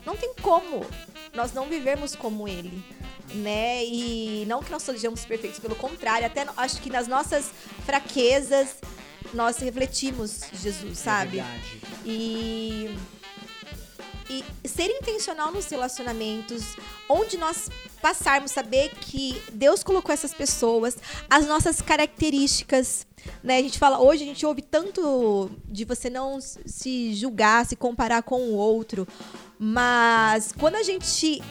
não 0.06 0.16
tem 0.16 0.34
como 0.40 0.86
nós 1.34 1.52
não 1.52 1.68
vivermos 1.68 2.14
como 2.14 2.48
ele, 2.48 2.82
né? 3.34 3.84
E 3.84 4.44
não 4.46 4.62
que 4.62 4.70
nós 4.70 4.82
sejamos 4.82 5.24
perfeitos, 5.24 5.58
pelo 5.58 5.74
contrário, 5.74 6.26
até 6.26 6.46
acho 6.56 6.80
que 6.80 6.90
nas 6.90 7.06
nossas 7.06 7.50
fraquezas 7.84 8.76
nós 9.34 9.58
refletimos 9.58 10.42
Jesus, 10.52 10.98
sabe? 10.98 11.38
É 11.38 11.42
verdade. 11.42 11.80
E 12.04 12.96
e 14.30 14.44
ser 14.68 14.90
intencional 14.90 15.50
nos 15.50 15.66
relacionamentos, 15.66 16.76
onde 17.08 17.38
nós 17.38 17.70
passarmos, 18.02 18.50
saber 18.50 18.90
que 19.00 19.40
Deus 19.52 19.82
colocou 19.82 20.12
essas 20.12 20.34
pessoas, 20.34 20.98
as 21.30 21.46
nossas 21.46 21.80
características, 21.80 23.06
né? 23.42 23.56
A 23.56 23.62
gente 23.62 23.78
fala, 23.78 23.98
hoje 23.98 24.24
a 24.24 24.26
gente 24.26 24.44
ouve 24.44 24.62
tanto 24.62 25.50
de 25.64 25.84
você 25.84 26.10
não 26.10 26.38
se 26.40 27.14
julgar, 27.14 27.64
se 27.64 27.74
comparar 27.74 28.22
com 28.22 28.40
o 28.40 28.54
outro, 28.54 29.08
mas 29.58 30.52
quando 30.52 30.76
a 30.76 30.82
gente 30.82 31.42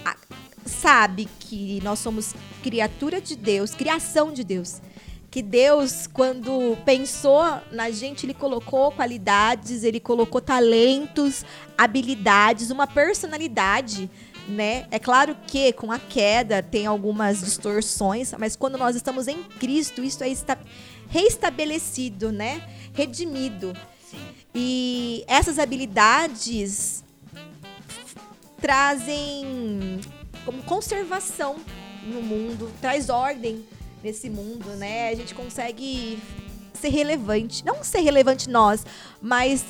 sabe 0.81 1.27
que 1.39 1.79
nós 1.83 1.99
somos 1.99 2.33
criatura 2.63 3.19
de 3.19 3.35
Deus, 3.35 3.73
criação 3.73 4.31
de 4.31 4.43
Deus, 4.43 4.81
que 5.29 5.41
Deus, 5.41 6.07
quando 6.07 6.77
pensou 6.85 7.43
na 7.71 7.89
gente, 7.91 8.25
ele 8.25 8.33
colocou 8.33 8.91
qualidades, 8.91 9.83
ele 9.83 9.99
colocou 9.99 10.39
talentos, 10.39 11.43
habilidades, 11.77 12.71
uma 12.71 12.87
personalidade, 12.87 14.09
né? 14.47 14.87
É 14.89 14.97
claro 14.97 15.35
que 15.45 15.73
com 15.73 15.91
a 15.91 15.99
queda 15.99 16.63
tem 16.63 16.85
algumas 16.85 17.41
distorções, 17.41 18.33
mas 18.39 18.55
quando 18.55 18.77
nós 18.77 18.95
estamos 18.95 19.27
em 19.27 19.43
Cristo, 19.43 20.03
isso 20.03 20.23
é 20.23 20.31
esta- 20.31 20.57
reestabelecido, 21.09 22.31
né? 22.31 22.61
Redimido. 22.93 23.73
E 24.55 25.23
essas 25.27 25.59
habilidades 25.59 27.03
trazem 28.59 29.99
como 30.47 30.63
conservação 30.63 31.57
no 32.05 32.21
mundo, 32.21 32.71
traz 32.79 33.09
ordem 33.09 33.65
nesse 34.01 34.29
mundo, 34.29 34.69
né? 34.77 35.09
A 35.09 35.15
gente 35.15 35.35
consegue 35.35 36.23
ser 36.73 36.87
relevante, 36.87 37.65
não 37.65 37.83
ser 37.83 37.99
relevante 37.99 38.49
nós, 38.49 38.85
mas 39.21 39.65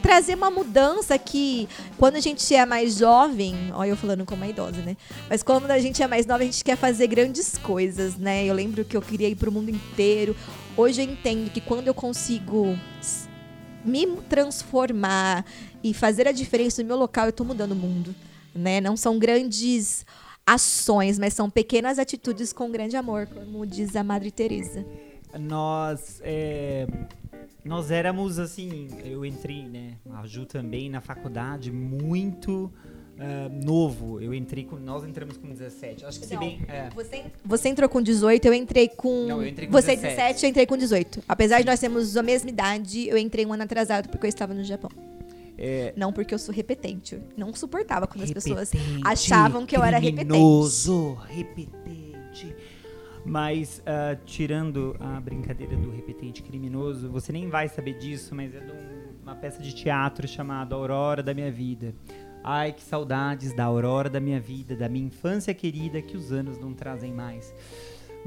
trazer 0.00 0.36
uma 0.36 0.48
mudança 0.48 1.18
que 1.18 1.68
quando 1.98 2.14
a 2.14 2.20
gente 2.20 2.54
é 2.54 2.64
mais 2.64 2.98
jovem, 2.98 3.72
olha 3.74 3.88
eu 3.88 3.96
falando 3.96 4.24
como 4.24 4.42
uma 4.42 4.48
idosa, 4.48 4.80
né? 4.80 4.96
Mas 5.28 5.42
quando 5.42 5.68
a 5.72 5.78
gente 5.80 6.00
é 6.00 6.06
mais 6.06 6.24
nova, 6.24 6.44
a 6.44 6.46
gente 6.46 6.62
quer 6.62 6.76
fazer 6.76 7.08
grandes 7.08 7.58
coisas, 7.58 8.16
né? 8.16 8.44
Eu 8.44 8.54
lembro 8.54 8.84
que 8.84 8.96
eu 8.96 9.02
queria 9.02 9.28
ir 9.28 9.34
pro 9.34 9.50
mundo 9.50 9.70
inteiro. 9.70 10.36
Hoje 10.76 11.02
eu 11.02 11.04
entendo 11.04 11.50
que 11.50 11.60
quando 11.60 11.88
eu 11.88 11.94
consigo 11.94 12.78
me 13.84 14.06
transformar 14.28 15.44
e 15.82 15.92
fazer 15.92 16.28
a 16.28 16.32
diferença 16.32 16.80
no 16.80 16.86
meu 16.86 16.96
local, 16.96 17.26
eu 17.26 17.32
tô 17.32 17.42
mudando 17.42 17.72
o 17.72 17.76
mundo, 17.76 18.14
né? 18.56 18.80
Não 18.80 18.96
são 18.96 19.18
grandes 19.18 20.04
ações, 20.46 21.18
mas 21.18 21.34
são 21.34 21.50
pequenas 21.50 21.98
atitudes 21.98 22.52
com 22.52 22.70
grande 22.70 22.96
amor, 22.96 23.26
como 23.26 23.66
diz 23.66 23.96
a 23.96 24.04
Madre 24.04 24.30
Teresa. 24.30 24.84
Nós, 25.38 26.20
é, 26.22 26.86
nós 27.64 27.90
éramos 27.90 28.38
assim, 28.38 28.88
eu 29.04 29.24
entrei, 29.24 29.64
né, 29.68 29.94
a 30.14 30.26
Ju 30.26 30.46
também 30.46 30.88
na 30.88 31.00
faculdade 31.00 31.70
muito 31.72 32.72
ah, 33.18 33.48
novo. 33.50 34.20
Eu 34.20 34.34
entrei 34.34 34.64
com, 34.64 34.76
nós 34.76 35.04
entramos 35.04 35.36
com 35.36 35.48
17. 35.48 36.04
Acho 36.04 36.20
que 36.20 36.26
se 36.26 36.34
Não. 36.34 36.40
bem, 36.40 36.62
é, 36.68 36.90
Você, 36.90 37.24
você 37.44 37.68
entrou 37.68 37.88
com 37.88 38.00
18, 38.00 38.44
eu 38.44 38.54
entrei 38.54 38.88
com. 38.88 39.26
Não, 39.26 39.42
eu 39.42 39.48
entrei 39.48 39.66
com 39.66 39.72
você 39.72 39.96
17. 39.96 40.16
17, 40.16 40.44
eu 40.44 40.50
entrei 40.50 40.66
com 40.66 40.76
18. 40.76 41.22
Apesar 41.26 41.60
de 41.60 41.66
nós 41.66 41.80
termos 41.80 42.16
a 42.16 42.22
mesma 42.22 42.50
idade, 42.50 43.08
eu 43.08 43.16
entrei 43.16 43.46
um 43.46 43.52
ano 43.52 43.62
atrasado 43.62 44.08
porque 44.10 44.26
eu 44.26 44.28
estava 44.28 44.52
no 44.52 44.62
Japão. 44.62 44.90
É, 45.58 45.92
Não 45.96 46.12
porque 46.12 46.34
eu 46.34 46.38
sou 46.38 46.54
repetente. 46.54 47.20
Não 47.36 47.54
suportava 47.54 48.06
quando 48.06 48.24
as 48.24 48.32
pessoas 48.32 48.70
repetente, 48.70 49.02
achavam 49.06 49.64
que 49.64 49.76
eu 49.76 49.82
era 49.82 49.98
criminoso, 50.00 51.14
repetente. 51.28 52.54
Mas, 53.24 53.82
ah, 53.84 54.16
tirando 54.24 54.96
a 55.00 55.20
brincadeira 55.20 55.76
do 55.76 55.90
repetente 55.90 56.42
criminoso, 56.42 57.10
você 57.10 57.32
nem 57.32 57.48
vai 57.48 57.68
saber 57.68 57.98
disso, 57.98 58.34
mas 58.34 58.54
é 58.54 58.60
de 58.60 58.70
um- 58.70 59.22
uma 59.22 59.34
peça 59.34 59.60
de 59.62 59.74
teatro 59.74 60.28
chamada 60.28 60.74
Aurora 60.76 61.22
da 61.22 61.34
Minha 61.34 61.50
Vida. 61.50 61.92
Ai, 62.44 62.72
que 62.72 62.82
saudades 62.82 63.52
da 63.52 63.64
aurora 63.64 64.08
da 64.08 64.20
minha 64.20 64.38
vida, 64.38 64.76
da 64.76 64.88
minha 64.88 65.04
infância 65.06 65.52
querida 65.52 66.00
que 66.00 66.16
os 66.16 66.30
anos 66.30 66.56
não 66.60 66.72
trazem 66.72 67.12
mais. 67.12 67.52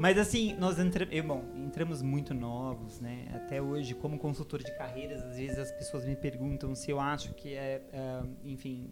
Mas 0.00 0.16
assim, 0.16 0.54
nós 0.54 0.78
entra... 0.78 1.06
eu, 1.10 1.22
bom, 1.22 1.44
entramos 1.54 2.00
muito 2.00 2.32
novos, 2.32 3.00
né? 3.00 3.26
Até 3.34 3.60
hoje, 3.60 3.94
como 3.94 4.18
consultor 4.18 4.62
de 4.62 4.74
carreiras, 4.78 5.22
às 5.22 5.36
vezes 5.36 5.58
as 5.58 5.70
pessoas 5.72 6.06
me 6.06 6.16
perguntam 6.16 6.74
se 6.74 6.90
eu 6.90 6.98
acho 6.98 7.34
que 7.34 7.52
é, 7.52 7.82
ah, 7.92 8.24
enfim, 8.42 8.88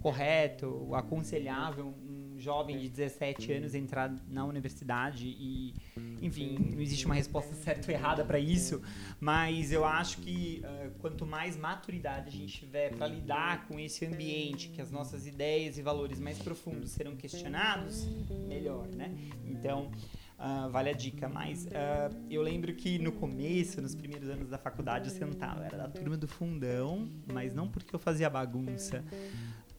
correto, 0.00 0.94
aconselhável 0.94 1.92
um 2.08 2.38
jovem 2.38 2.78
de 2.78 2.88
17 2.88 3.52
anos 3.52 3.74
entrar 3.74 4.14
na 4.28 4.44
universidade 4.44 5.26
e, 5.26 5.74
enfim, 6.22 6.56
não 6.72 6.80
existe 6.80 7.04
uma 7.04 7.16
resposta 7.16 7.52
certa 7.58 7.90
ou 7.90 7.98
errada 7.98 8.24
para 8.24 8.38
isso, 8.38 8.80
mas 9.18 9.72
eu 9.72 9.84
acho 9.84 10.18
que 10.18 10.62
ah, 10.64 10.90
quanto 11.00 11.26
mais 11.26 11.56
maturidade 11.56 12.28
a 12.28 12.30
gente 12.30 12.60
tiver 12.60 12.94
para 12.94 13.08
lidar 13.08 13.66
com 13.66 13.76
esse 13.80 14.06
ambiente, 14.06 14.68
que 14.68 14.80
as 14.80 14.92
nossas 14.92 15.26
ideias 15.26 15.78
e 15.78 15.82
valores 15.82 16.20
mais 16.20 16.38
profundos 16.38 16.92
serão 16.92 17.16
questionados, 17.16 18.06
melhor, 18.46 18.86
né? 18.86 19.12
Então, 19.44 19.90
ah, 20.38 20.68
vale 20.68 20.90
a 20.90 20.92
dica, 20.92 21.28
mas 21.28 21.66
ah, 21.74 22.10
eu 22.30 22.40
lembro 22.42 22.72
que 22.74 22.98
no 22.98 23.10
começo, 23.10 23.82
nos 23.82 23.94
primeiros 23.94 24.28
anos 24.28 24.48
da 24.48 24.56
faculdade, 24.56 25.08
eu 25.08 25.14
sentava, 25.14 25.64
era 25.64 25.76
da 25.76 25.88
turma 25.88 26.16
do 26.16 26.28
fundão, 26.28 27.08
mas 27.32 27.52
não 27.52 27.68
porque 27.68 27.94
eu 27.94 27.98
fazia 27.98 28.30
bagunça, 28.30 29.04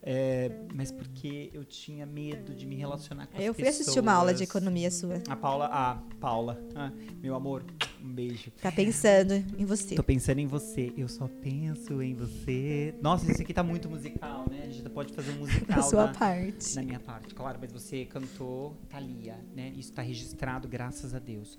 é, 0.01 0.51
mas 0.73 0.91
porque 0.91 1.49
eu 1.53 1.63
tinha 1.65 2.05
medo 2.05 2.53
de 2.55 2.65
me 2.65 2.75
relacionar 2.75 3.27
com 3.27 3.37
as 3.37 3.43
Eu 3.43 3.53
fui 3.53 3.63
pessoas. 3.63 3.81
assistir 3.81 3.99
uma 3.99 4.13
aula 4.13 4.33
de 4.33 4.43
economia 4.43 4.89
sua. 4.89 5.21
A 5.27 5.35
Paula, 5.35 5.69
ah, 5.71 6.01
Paula, 6.19 6.57
ah, 6.75 6.91
meu 7.21 7.35
amor, 7.35 7.63
um 8.01 8.13
beijo. 8.13 8.49
Tá 8.61 8.71
pensando 8.71 9.33
em 9.57 9.65
você. 9.65 9.95
Tô 9.95 10.03
pensando 10.03 10.39
em 10.39 10.47
você, 10.47 10.93
eu 10.97 11.07
só 11.09 11.27
penso 11.27 12.01
em 12.01 12.13
você. 12.13 12.95
Nossa, 13.01 13.29
isso 13.29 13.41
aqui 13.41 13.53
tá 13.53 13.61
muito 13.63 13.89
musical, 13.89 14.45
né? 14.49 14.63
A 14.67 14.69
gente 14.71 14.89
pode 14.89 15.11
fazer 15.13 15.31
um 15.31 15.39
musical 15.39 15.75
Na 15.77 15.81
sua 15.83 16.05
da- 16.05 16.13
parte. 16.13 16.75
na 16.75 16.81
minha 16.83 16.99
parte, 16.99 17.33
claro, 17.35 17.57
mas 17.61 17.71
você 17.71 18.05
cantou 18.05 18.77
Thalia, 18.89 19.37
né? 19.55 19.73
Isso 19.75 19.91
tá 19.91 20.01
registrado, 20.01 20.67
graças 20.67 21.13
a 21.13 21.19
Deus. 21.19 21.57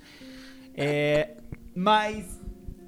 É, 0.75 1.37
mas 1.75 2.41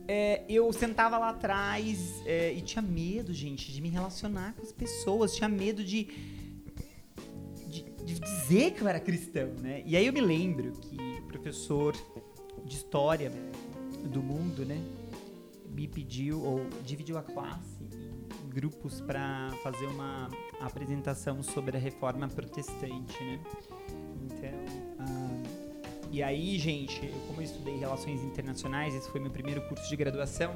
é, 0.08 0.44
eu 0.48 0.72
sentava 0.72 1.18
lá 1.18 1.30
atrás 1.30 2.22
é, 2.26 2.52
e 2.52 2.60
tinha 2.60 2.82
medo, 2.82 3.32
gente, 3.32 3.72
de 3.72 3.80
me 3.80 3.88
relacionar 3.88 4.54
com 4.54 4.62
as 4.62 4.72
pessoas, 4.72 5.34
tinha 5.34 5.48
medo 5.48 5.84
de, 5.84 6.04
de, 7.68 7.82
de 7.82 8.20
dizer 8.20 8.72
que 8.72 8.82
eu 8.82 8.88
era 8.88 9.00
cristão, 9.00 9.52
né? 9.60 9.82
E 9.86 9.96
aí 9.96 10.06
eu 10.06 10.12
me 10.12 10.20
lembro 10.20 10.72
que 10.72 10.96
o 10.96 11.26
professor 11.26 11.94
de 12.64 12.76
história 12.76 13.32
do 14.04 14.22
mundo, 14.22 14.64
né, 14.64 14.82
me 15.70 15.88
pediu 15.88 16.42
ou 16.42 16.66
dividiu 16.84 17.16
a 17.16 17.22
classe 17.22 17.82
em 18.44 18.48
grupos 18.48 19.00
para 19.00 19.50
fazer 19.62 19.86
uma 19.86 20.28
apresentação 20.60 21.42
sobre 21.42 21.76
a 21.76 21.80
reforma 21.80 22.28
protestante, 22.28 23.22
né? 23.24 23.40
Então, 24.24 24.81
e 26.12 26.22
aí, 26.22 26.58
gente, 26.58 27.00
como 27.26 27.40
eu 27.40 27.44
estudei 27.44 27.78
relações 27.78 28.22
internacionais, 28.22 28.94
esse 28.94 29.08
foi 29.10 29.18
meu 29.18 29.30
primeiro 29.30 29.62
curso 29.62 29.88
de 29.88 29.96
graduação, 29.96 30.54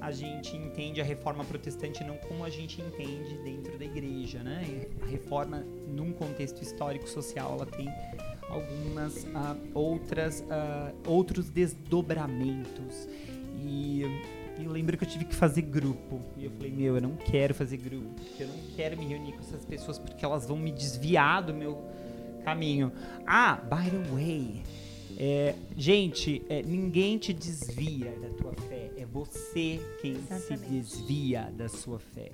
a 0.00 0.10
gente 0.10 0.56
entende 0.56 0.98
a 0.98 1.04
reforma 1.04 1.44
protestante 1.44 2.02
não 2.02 2.16
como 2.16 2.42
a 2.42 2.48
gente 2.48 2.80
entende 2.80 3.36
dentro 3.44 3.78
da 3.78 3.84
igreja, 3.84 4.42
né? 4.42 4.86
A 5.02 5.06
reforma, 5.06 5.62
num 5.86 6.10
contexto 6.12 6.62
histórico-social, 6.62 7.52
ela 7.52 7.66
tem 7.66 7.86
algumas 8.48 9.26
ah, 9.34 9.54
outras 9.74 10.42
ah, 10.48 10.90
outros 11.06 11.50
desdobramentos 11.50 13.06
e 13.60 14.02
eu 14.58 14.70
lembro 14.70 14.96
que 14.96 15.04
eu 15.04 15.08
tive 15.08 15.26
que 15.26 15.34
fazer 15.34 15.62
grupo 15.62 16.18
e 16.34 16.46
eu 16.46 16.50
falei 16.50 16.72
meu 16.72 16.94
eu 16.94 17.02
não 17.02 17.14
quero 17.14 17.54
fazer 17.54 17.76
grupo 17.76 18.08
eu 18.40 18.48
não 18.48 18.56
quero 18.74 18.96
me 18.96 19.04
reunir 19.04 19.32
com 19.32 19.40
essas 19.40 19.66
pessoas 19.66 19.98
porque 19.98 20.24
elas 20.24 20.46
vão 20.46 20.56
me 20.56 20.72
desviar 20.72 21.42
do 21.42 21.52
meu 21.52 21.78
caminho 22.48 22.92
ah 23.26 23.56
by 23.56 23.90
the 23.90 24.14
way 24.14 24.62
é, 25.18 25.54
gente 25.76 26.42
é, 26.48 26.62
ninguém 26.62 27.18
te 27.18 27.32
desvia 27.32 28.10
da 28.20 28.28
tua 28.30 28.52
fé 28.68 28.90
é 28.96 29.04
você 29.04 29.80
quem 30.00 30.14
se 30.14 30.34
Exatamente. 30.34 30.70
desvia 30.70 31.52
da 31.56 31.68
sua 31.68 31.98
fé 31.98 32.30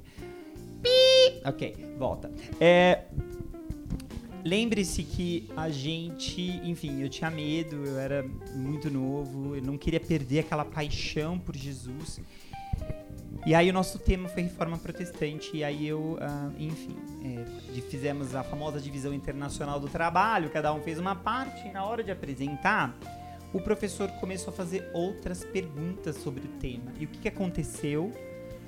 Pi! 0.83 1.41
ok 1.45 1.75
volta 1.99 2.31
é, 2.61 3.05
Lembre-se 4.47 5.03
que 5.03 5.49
a 5.57 5.71
gente, 5.71 6.43
enfim, 6.65 7.01
eu 7.01 7.09
tinha 7.09 7.31
medo, 7.31 7.77
eu 7.77 7.99
era 7.99 8.23
muito 8.55 8.91
novo, 8.91 9.57
eu 9.57 9.63
não 9.63 9.79
queria 9.79 9.99
perder 9.99 10.41
aquela 10.41 10.67
paixão 10.67 11.39
por 11.39 11.57
Jesus. 11.57 12.21
E 13.47 13.55
aí 13.55 13.69
o 13.69 13.73
nosso 13.73 13.99
tema 13.99 14.29
foi 14.29 14.43
reforma 14.43 14.79
protestante, 14.79 15.57
e 15.57 15.63
aí 15.65 15.87
eu, 15.87 16.17
ah, 16.21 16.51
enfim, 16.59 16.97
é, 17.25 17.81
fizemos 17.83 18.35
a 18.35 18.43
famosa 18.43 18.81
divisão 18.81 19.13
internacional 19.13 19.79
do 19.79 19.89
trabalho, 19.89 20.49
cada 20.51 20.73
um 20.73 20.81
fez 20.81 20.99
uma 20.99 21.15
parte, 21.15 21.69
e 21.69 21.73
na 21.73 21.85
hora 21.85 22.03
de 22.03 22.11
apresentar, 22.11 22.99
o 23.53 23.61
professor 23.61 24.09
começou 24.21 24.53
a 24.53 24.57
fazer 24.57 24.91
outras 24.93 25.45
perguntas 25.45 26.17
sobre 26.17 26.45
o 26.45 26.49
tema. 26.59 26.93
E 26.99 27.05
o 27.05 27.09
que, 27.09 27.19
que 27.19 27.29
aconteceu? 27.29 28.11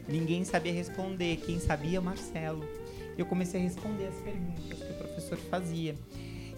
Ninguém 0.09 0.45
sabia 0.45 0.73
responder, 0.73 1.37
quem 1.39 1.59
sabia, 1.59 2.01
Marcelo. 2.01 2.65
Eu 3.19 3.27
comecei 3.27 3.59
a 3.59 3.63
responder 3.63 4.07
as 4.07 4.15
perguntas 4.17 4.79
que 4.79 4.93
o 4.93 4.95
professor 4.95 5.39
fazia. 5.51 5.97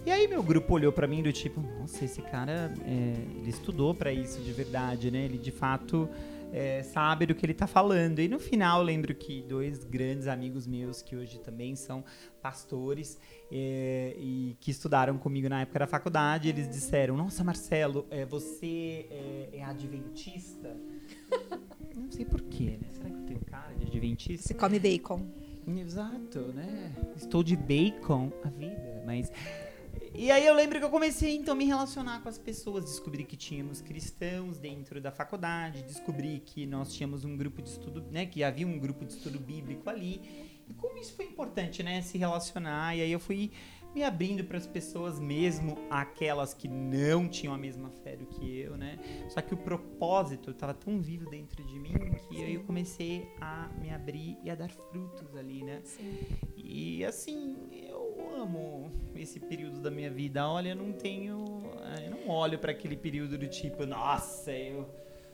E 0.05 0.11
aí 0.11 0.27
meu 0.27 0.43
grupo 0.43 0.73
olhou 0.73 0.91
pra 0.91 1.07
mim 1.07 1.21
do 1.23 1.31
tipo, 1.33 1.61
nossa, 1.61 2.05
esse 2.05 2.21
cara, 2.21 2.73
é, 2.85 3.13
ele 3.41 3.49
estudou 3.49 3.93
pra 3.93 4.13
isso 4.13 4.41
de 4.41 4.51
verdade, 4.51 5.09
né? 5.09 5.25
Ele 5.25 5.37
de 5.37 5.51
fato 5.51 6.07
é, 6.51 6.83
sabe 6.83 7.25
do 7.25 7.35
que 7.35 7.45
ele 7.45 7.53
tá 7.53 7.67
falando. 7.67 8.19
E 8.19 8.27
no 8.27 8.39
final 8.39 8.81
lembro 8.81 9.13
que 9.15 9.41
dois 9.43 9.83
grandes 9.83 10.27
amigos 10.27 10.65
meus, 10.65 11.01
que 11.01 11.15
hoje 11.15 11.39
também 11.39 11.75
são 11.75 12.03
pastores, 12.41 13.19
é, 13.51 14.15
e 14.17 14.55
que 14.59 14.71
estudaram 14.71 15.17
comigo 15.17 15.49
na 15.49 15.61
época 15.61 15.79
da 15.79 15.87
faculdade, 15.87 16.49
eles 16.49 16.69
disseram, 16.69 17.15
nossa, 17.15 17.43
Marcelo, 17.43 18.05
é, 18.09 18.25
você 18.25 19.07
é, 19.09 19.49
é 19.53 19.63
adventista? 19.63 20.75
Não 21.95 22.11
sei 22.11 22.25
porquê, 22.25 22.77
né? 22.81 22.87
Será 22.91 23.09
que 23.09 23.15
eu 23.15 23.25
tenho 23.25 23.41
cara 23.41 23.73
de 23.75 23.85
adventista? 23.85 24.47
Você 24.47 24.53
come 24.53 24.79
bacon. 24.79 25.27
Exato, 25.67 26.39
né? 26.53 26.91
Estou 27.15 27.43
de 27.43 27.55
bacon 27.55 28.31
a 28.43 28.49
vida, 28.49 29.03
mas. 29.05 29.31
E 30.13 30.31
aí 30.31 30.45
eu 30.45 30.55
lembro 30.55 30.79
que 30.79 30.85
eu 30.85 30.89
comecei 30.89 31.35
então 31.35 31.53
a 31.53 31.57
me 31.57 31.65
relacionar 31.65 32.21
com 32.21 32.29
as 32.29 32.37
pessoas, 32.37 32.83
descobri 32.85 33.23
que 33.23 33.37
tínhamos 33.37 33.79
cristãos 33.79 34.57
dentro 34.57 34.99
da 34.99 35.11
faculdade, 35.11 35.83
descobri 35.83 36.41
que 36.43 36.65
nós 36.65 36.93
tínhamos 36.93 37.23
um 37.23 37.37
grupo 37.37 37.61
de 37.61 37.69
estudo, 37.69 38.03
né, 38.11 38.25
que 38.25 38.43
havia 38.43 38.65
um 38.65 38.79
grupo 38.79 39.05
de 39.05 39.13
estudo 39.13 39.39
bíblico 39.39 39.89
ali. 39.89 40.21
E 40.67 40.73
como 40.73 40.97
isso 40.97 41.13
foi 41.13 41.25
importante, 41.25 41.83
né, 41.83 42.01
se 42.01 42.17
relacionar. 42.17 42.95
E 42.97 43.01
aí 43.01 43.11
eu 43.11 43.19
fui 43.19 43.51
me 43.93 44.03
abrindo 44.03 44.43
para 44.43 44.57
as 44.57 44.67
pessoas 44.67 45.19
mesmo 45.19 45.77
aquelas 45.89 46.53
que 46.53 46.67
não 46.67 47.27
tinham 47.27 47.53
a 47.53 47.57
mesma 47.57 47.89
fé 47.89 48.15
do 48.15 48.25
que 48.25 48.59
eu, 48.59 48.77
né? 48.77 48.99
Só 49.29 49.41
que 49.41 49.53
o 49.53 49.57
propósito 49.57 50.51
estava 50.51 50.73
tão 50.73 51.01
vivo 51.01 51.29
dentro 51.29 51.63
de 51.63 51.79
mim 51.79 51.93
que 52.27 52.43
aí 52.43 52.53
eu 52.55 52.63
comecei 52.63 53.27
a 53.41 53.67
me 53.79 53.89
abrir 53.89 54.37
e 54.43 54.49
a 54.49 54.55
dar 54.55 54.69
frutos 54.69 55.35
ali, 55.35 55.63
né? 55.63 55.81
E 56.55 57.03
assim, 57.03 57.55
eu 57.71 58.31
amo 58.35 58.91
esse 59.15 59.39
período 59.39 59.79
da 59.79 59.89
minha 59.89 60.09
vida. 60.09 60.47
Olha, 60.47 60.69
eu 60.69 60.75
não 60.75 60.93
tenho, 60.93 61.63
eh, 61.97 62.07
eu 62.07 62.11
não 62.11 62.29
olho 62.29 62.59
para 62.59 62.71
aquele 62.71 62.95
período 62.95 63.37
do 63.37 63.47
tipo, 63.47 63.85
nossa, 63.85 64.51
eu 64.51 64.87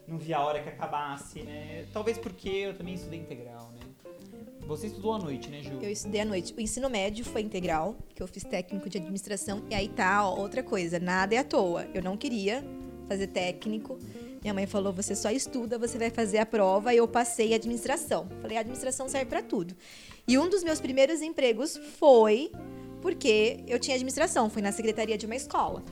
não 0.08 0.18
vi 0.18 0.34
a 0.34 0.42
hora 0.42 0.62
que 0.62 0.70
acabasse, 0.70 1.44
né? 1.44 1.86
Talvez 1.92 2.18
porque 2.18 2.50
eu 2.50 2.74
também 2.76 2.94
estudei 2.94 3.20
integral, 3.20 3.72
né? 3.72 3.80
Você 4.68 4.88
estudou 4.88 5.14
à 5.14 5.20
noite, 5.20 5.50
né, 5.50 5.62
Ju? 5.62 5.80
Eu 5.82 5.92
estudei 5.92 6.22
à 6.22 6.26
noite. 6.26 6.54
O 6.58 6.62
ensino 6.62 6.90
médio 6.90 7.24
foi 7.24 7.42
integral, 7.42 7.96
que 8.16 8.22
eu 8.22 8.28
fiz 8.28 8.44
técnico 8.44 8.90
de 8.90 8.98
administração. 8.98 9.64
E 9.70 9.76
aí 9.76 9.88
tá, 9.88 10.28
ó, 10.28 10.40
outra 10.40 10.64
coisa, 10.64 11.00
nada 11.00 11.36
é 11.36 11.38
à 11.38 11.44
toa. 11.44 11.88
Eu 11.94 12.02
não 12.02 12.18
queria 12.18 12.66
fazer 13.08 13.28
técnico. 13.28 14.00
Minha 14.42 14.54
mãe 14.54 14.66
falou: 14.66 14.92
você 14.92 15.16
só 15.16 15.30
estuda, 15.30 15.78
você 15.78 15.98
vai 15.98 16.10
fazer 16.10 16.40
a 16.40 16.46
prova. 16.46 16.94
E 16.94 16.98
eu 16.98 17.08
passei 17.08 17.54
administração. 17.54 18.28
Falei: 18.42 18.58
a 18.58 18.62
administração 18.62 19.08
serve 19.08 19.28
pra 19.28 19.44
tudo. 19.44 19.76
E 20.28 20.38
um 20.38 20.50
dos 20.50 20.64
meus 20.64 20.80
primeiros 20.80 21.22
empregos 21.22 21.78
foi 22.00 22.52
porque 23.02 23.64
eu 23.68 23.78
tinha 23.78 23.94
administração, 23.94 24.50
foi 24.50 24.64
na 24.64 24.72
secretaria 24.72 25.16
de 25.16 25.28
uma 25.28 25.36
escola, 25.36 25.84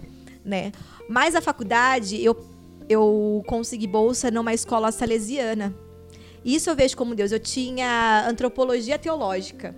né? 0.44 0.72
Mas 1.08 1.36
a 1.36 1.42
faculdade, 1.42 2.20
eu, 2.24 2.36
eu 2.90 3.44
consegui 3.46 3.86
bolsa 3.86 4.32
numa 4.32 4.52
escola 4.52 4.92
salesiana. 4.92 5.76
Isso 6.44 6.70
eu 6.70 6.76
vejo 6.76 6.96
como 6.98 7.16
Deus. 7.16 7.32
Eu 7.32 7.40
tinha 7.40 8.26
antropologia 8.28 8.98
teológica. 9.00 9.76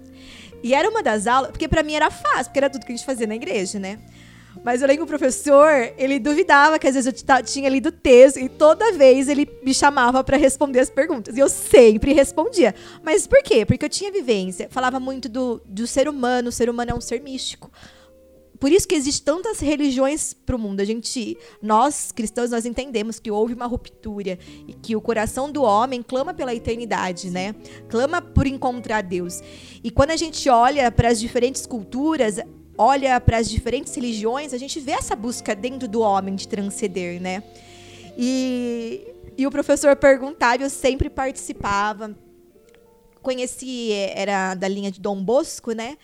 E 0.64 0.74
era 0.74 0.90
uma 0.90 1.04
das 1.04 1.28
aulas, 1.28 1.52
porque 1.52 1.68
pra 1.68 1.84
mim 1.84 1.94
era 1.94 2.10
fácil, 2.10 2.46
porque 2.46 2.60
era 2.60 2.70
tudo 2.70 2.86
que 2.86 2.92
a 2.92 2.96
gente 2.96 3.06
fazia 3.06 3.28
na 3.28 3.36
igreja, 3.36 3.80
né? 3.80 4.00
Mas 4.64 4.82
eu 4.82 4.88
lembro 4.88 5.06
que 5.06 5.14
o 5.14 5.20
professor, 5.20 5.70
ele 5.98 6.18
duvidava 6.18 6.80
que 6.80 6.88
às 6.88 6.96
vezes 6.96 7.14
eu 7.28 7.44
tinha 7.44 7.70
lido 7.70 7.90
o 7.90 7.92
texto 7.92 8.40
e 8.40 8.50
toda 8.50 8.94
vez 8.94 9.28
ele 9.28 9.48
me 9.64 9.74
chamava 9.74 10.24
para 10.24 10.38
responder 10.38 10.80
as 10.80 10.90
perguntas. 10.90 11.36
E 11.36 11.40
eu 11.40 11.50
sempre 11.50 12.14
respondia. 12.14 12.74
Mas 13.04 13.28
por 13.28 13.44
quê? 13.44 13.66
Porque 13.66 13.86
eu 13.86 13.90
tinha 13.90 14.12
vivência. 14.12 14.68
Falava 14.72 15.00
muito 15.00 15.30
do, 15.30 15.62
do 15.66 15.86
ser 15.86 16.08
humano, 16.08 16.50
o 16.50 16.52
ser 16.52 16.70
humano 16.70 16.92
é 16.92 16.96
um 16.96 17.02
ser 17.02 17.22
místico. 17.22 17.70
Por 18.66 18.72
isso 18.72 18.88
que 18.88 18.96
existem 18.96 19.24
tantas 19.24 19.60
religiões 19.60 20.34
para 20.34 20.56
o 20.56 20.58
mundo. 20.58 20.80
A 20.80 20.84
gente, 20.84 21.38
nós 21.62 22.12
cristãos, 22.12 22.50
nós 22.50 22.66
entendemos 22.66 23.20
que 23.20 23.30
houve 23.30 23.54
uma 23.54 23.68
ruptura 23.68 24.40
e 24.68 24.74
que 24.74 24.96
o 24.96 25.02
coração 25.02 25.52
do 25.52 25.62
homem 25.62 26.02
clama 26.02 26.34
pela 26.34 26.52
eternidade, 26.52 27.30
né? 27.30 27.54
Clama 27.88 28.24
por 28.24 28.48
encontrar 28.48 29.04
Deus. 29.04 29.40
E 29.84 29.92
quando 29.92 30.10
a 30.10 30.16
gente 30.16 30.50
olha 30.50 30.92
para 30.92 31.10
as 31.10 31.20
diferentes 31.20 31.68
culturas, 31.68 32.40
olha 32.76 33.22
para 33.22 33.38
as 33.38 33.48
diferentes 33.48 33.94
religiões, 33.94 34.52
a 34.52 34.58
gente 34.58 34.80
vê 34.80 34.94
essa 34.94 35.16
busca 35.16 35.56
dentro 35.56 35.88
do 35.88 36.00
homem 36.02 36.34
de 36.34 36.48
transcender, 36.48 37.22
né? 37.22 37.44
E, 38.18 39.14
e 39.38 39.46
o 39.46 39.52
professor 39.52 39.96
perguntava, 39.96 40.64
eu 40.64 40.72
sempre 40.72 41.08
participava. 41.08 42.18
Conheci, 43.26 43.92
era 43.92 44.54
da 44.54 44.68
linha 44.68 44.92
de 44.92 45.02
Dom 45.02 45.24
Bosco, 45.24 45.72
né? 45.72 45.98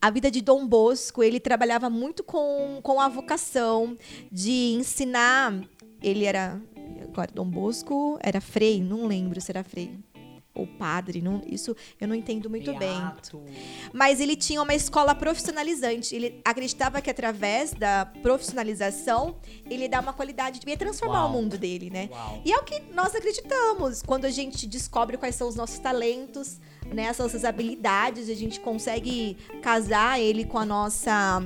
A 0.00 0.10
vida 0.10 0.30
de 0.30 0.40
Dom 0.40 0.64
Bosco, 0.64 1.24
ele 1.24 1.40
trabalhava 1.40 1.90
muito 1.90 2.22
com, 2.22 2.78
com 2.80 3.00
a 3.00 3.08
vocação 3.08 3.98
de 4.30 4.74
ensinar. 4.74 5.60
Ele 6.00 6.24
era. 6.24 6.62
Agora, 7.02 7.32
Dom 7.34 7.46
Bosco 7.50 8.16
era 8.22 8.40
frei, 8.40 8.80
não 8.80 9.08
lembro 9.08 9.40
se 9.40 9.50
era 9.50 9.64
frei 9.64 9.90
ou 10.58 10.66
padre, 10.66 11.22
não, 11.22 11.40
isso 11.46 11.74
eu 12.00 12.08
não 12.08 12.14
entendo 12.14 12.50
muito 12.50 12.74
Beato. 12.74 13.38
bem. 13.38 13.54
Mas 13.92 14.20
ele 14.20 14.36
tinha 14.36 14.60
uma 14.60 14.74
escola 14.74 15.14
profissionalizante. 15.14 16.14
Ele 16.14 16.40
acreditava 16.44 17.00
que 17.00 17.08
através 17.08 17.72
da 17.72 18.06
profissionalização 18.22 19.36
ele 19.70 19.88
dá 19.88 20.00
uma 20.00 20.12
qualidade, 20.12 20.60
ia 20.66 20.76
transformar 20.76 21.24
Uau. 21.24 21.28
o 21.28 21.32
mundo 21.32 21.56
dele, 21.56 21.90
né? 21.90 22.08
Uau. 22.10 22.42
E 22.44 22.52
é 22.52 22.58
o 22.58 22.62
que 22.62 22.80
nós 22.92 23.14
acreditamos 23.14 24.02
quando 24.02 24.24
a 24.24 24.30
gente 24.30 24.66
descobre 24.66 25.16
quais 25.16 25.34
são 25.34 25.48
os 25.48 25.54
nossos 25.54 25.78
talentos, 25.78 26.58
né, 26.86 27.08
as 27.08 27.18
nossas 27.18 27.44
habilidades, 27.44 28.28
a 28.28 28.34
gente 28.34 28.60
consegue 28.60 29.36
casar 29.62 30.20
ele 30.20 30.44
com 30.44 30.58
a 30.58 30.64
nossa 30.64 31.42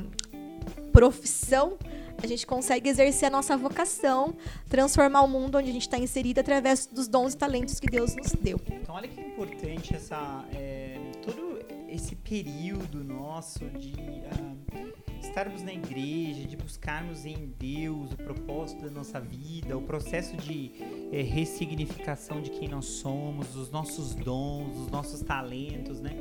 profissão 0.93 1.77
a 2.23 2.27
gente 2.27 2.47
consegue 2.47 2.89
exercer 2.89 3.27
a 3.27 3.31
nossa 3.31 3.57
vocação, 3.57 4.35
transformar 4.69 5.23
o 5.23 5.29
mundo 5.29 5.59
onde 5.59 5.71
a 5.71 5.73
gente 5.73 5.83
está 5.83 5.99
inserido 5.99 6.39
através 6.39 6.87
dos 6.87 7.09
dons 7.09 7.35
e 7.35 7.37
talentos 7.37 7.81
que 7.81 7.89
Deus 7.89 8.15
nos 8.15 8.33
deu. 8.33 8.61
Então, 8.71 8.95
olha 8.95 9.09
que 9.09 9.21
importante 9.21 9.95
essa, 9.95 10.45
é, 10.55 11.01
todo 11.21 11.59
esse 11.89 12.15
período 12.15 13.03
nosso 13.03 13.65
de 13.71 13.93
uh, 13.93 14.93
estarmos 15.21 15.63
na 15.63 15.73
igreja, 15.73 16.47
de 16.47 16.57
buscarmos 16.57 17.27
em 17.27 17.53
Deus 17.59 18.13
o 18.13 18.17
propósito 18.17 18.85
da 18.85 18.91
nossa 18.91 19.19
vida, 19.19 19.77
o 19.77 19.83
processo 19.83 20.37
de 20.37 20.73
é, 21.11 21.23
ressignificação 21.23 22.41
de 22.41 22.51
quem 22.51 22.69
nós 22.69 22.85
somos, 22.85 23.57
os 23.57 23.69
nossos 23.71 24.15
dons, 24.15 24.77
os 24.77 24.89
nossos 24.89 25.23
talentos, 25.23 26.01
né? 26.01 26.13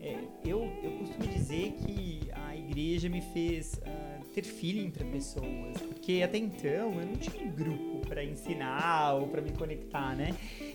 É, 0.00 0.18
eu, 0.44 0.62
eu 0.82 0.90
costumo 0.98 1.26
dizer 1.28 1.72
que 1.72 2.28
a 2.32 2.56
igreja 2.56 3.08
me 3.08 3.20
fez. 3.20 3.74
Uh, 3.74 4.15
ter 4.36 4.42
feeling 4.42 4.90
para 4.90 5.02
pessoas, 5.06 5.80
porque 5.88 6.20
até 6.22 6.36
então 6.36 6.70
eu 6.70 7.06
não 7.06 7.16
tinha 7.16 7.42
um 7.42 7.50
grupo 7.50 8.06
para 8.06 8.22
ensinar 8.22 9.14
ou 9.14 9.28
para 9.28 9.40
me 9.40 9.50
conectar, 9.52 10.14
né? 10.14 10.34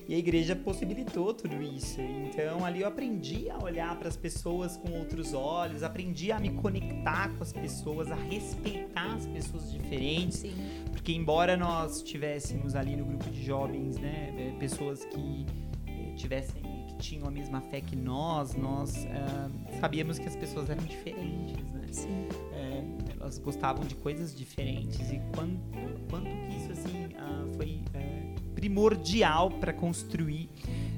E 0.09 0.15
a 0.15 0.17
igreja 0.17 0.55
possibilitou 0.55 1.31
tudo 1.31 1.61
isso. 1.61 2.01
Então 2.01 2.65
ali 2.65 2.81
eu 2.81 2.87
aprendi 2.87 3.51
a 3.51 3.63
olhar 3.63 3.95
para 3.99 4.07
as 4.07 4.17
pessoas 4.17 4.77
com 4.77 4.91
outros 4.97 5.35
olhos, 5.35 5.83
aprendi 5.83 6.31
a 6.31 6.39
me 6.39 6.49
conectar 6.49 7.29
com 7.35 7.43
as 7.43 7.53
pessoas, 7.53 8.11
a 8.11 8.15
respeitar 8.15 9.13
as 9.13 9.27
pessoas 9.27 9.71
diferentes, 9.71 10.39
Sim. 10.39 10.55
porque 10.91 11.13
embora 11.13 11.55
nós 11.55 12.01
tivéssemos 12.01 12.73
ali 12.73 12.95
no 12.95 13.05
grupo 13.05 13.29
de 13.29 13.45
jovens, 13.45 13.95
né, 13.99 14.33
é, 14.35 14.57
pessoas 14.57 15.05
que 15.05 15.45
eh, 15.85 16.15
tivessem 16.15 16.63
que 16.87 16.95
tinham 16.95 17.27
a 17.27 17.31
mesma 17.31 17.61
fé 17.61 17.79
que 17.79 17.95
nós, 17.95 18.55
nós 18.55 19.05
uh, 19.05 19.79
sabíamos 19.79 20.17
que 20.17 20.27
as 20.27 20.35
pessoas 20.35 20.67
eram 20.67 20.83
diferentes, 20.83 21.63
né? 21.71 21.81
Sim. 21.91 22.27
Elas 23.21 23.37
gostavam 23.37 23.85
de 23.85 23.95
coisas 23.95 24.35
diferentes 24.35 25.11
e 25.11 25.21
quanto, 25.35 25.61
quanto 26.09 26.25
que 26.25 26.57
isso 26.57 26.71
assim 26.71 27.05
uh, 27.05 27.55
foi 27.55 27.79
uh, 27.95 28.51
primordial 28.55 29.51
para 29.51 29.71
construir 29.71 30.49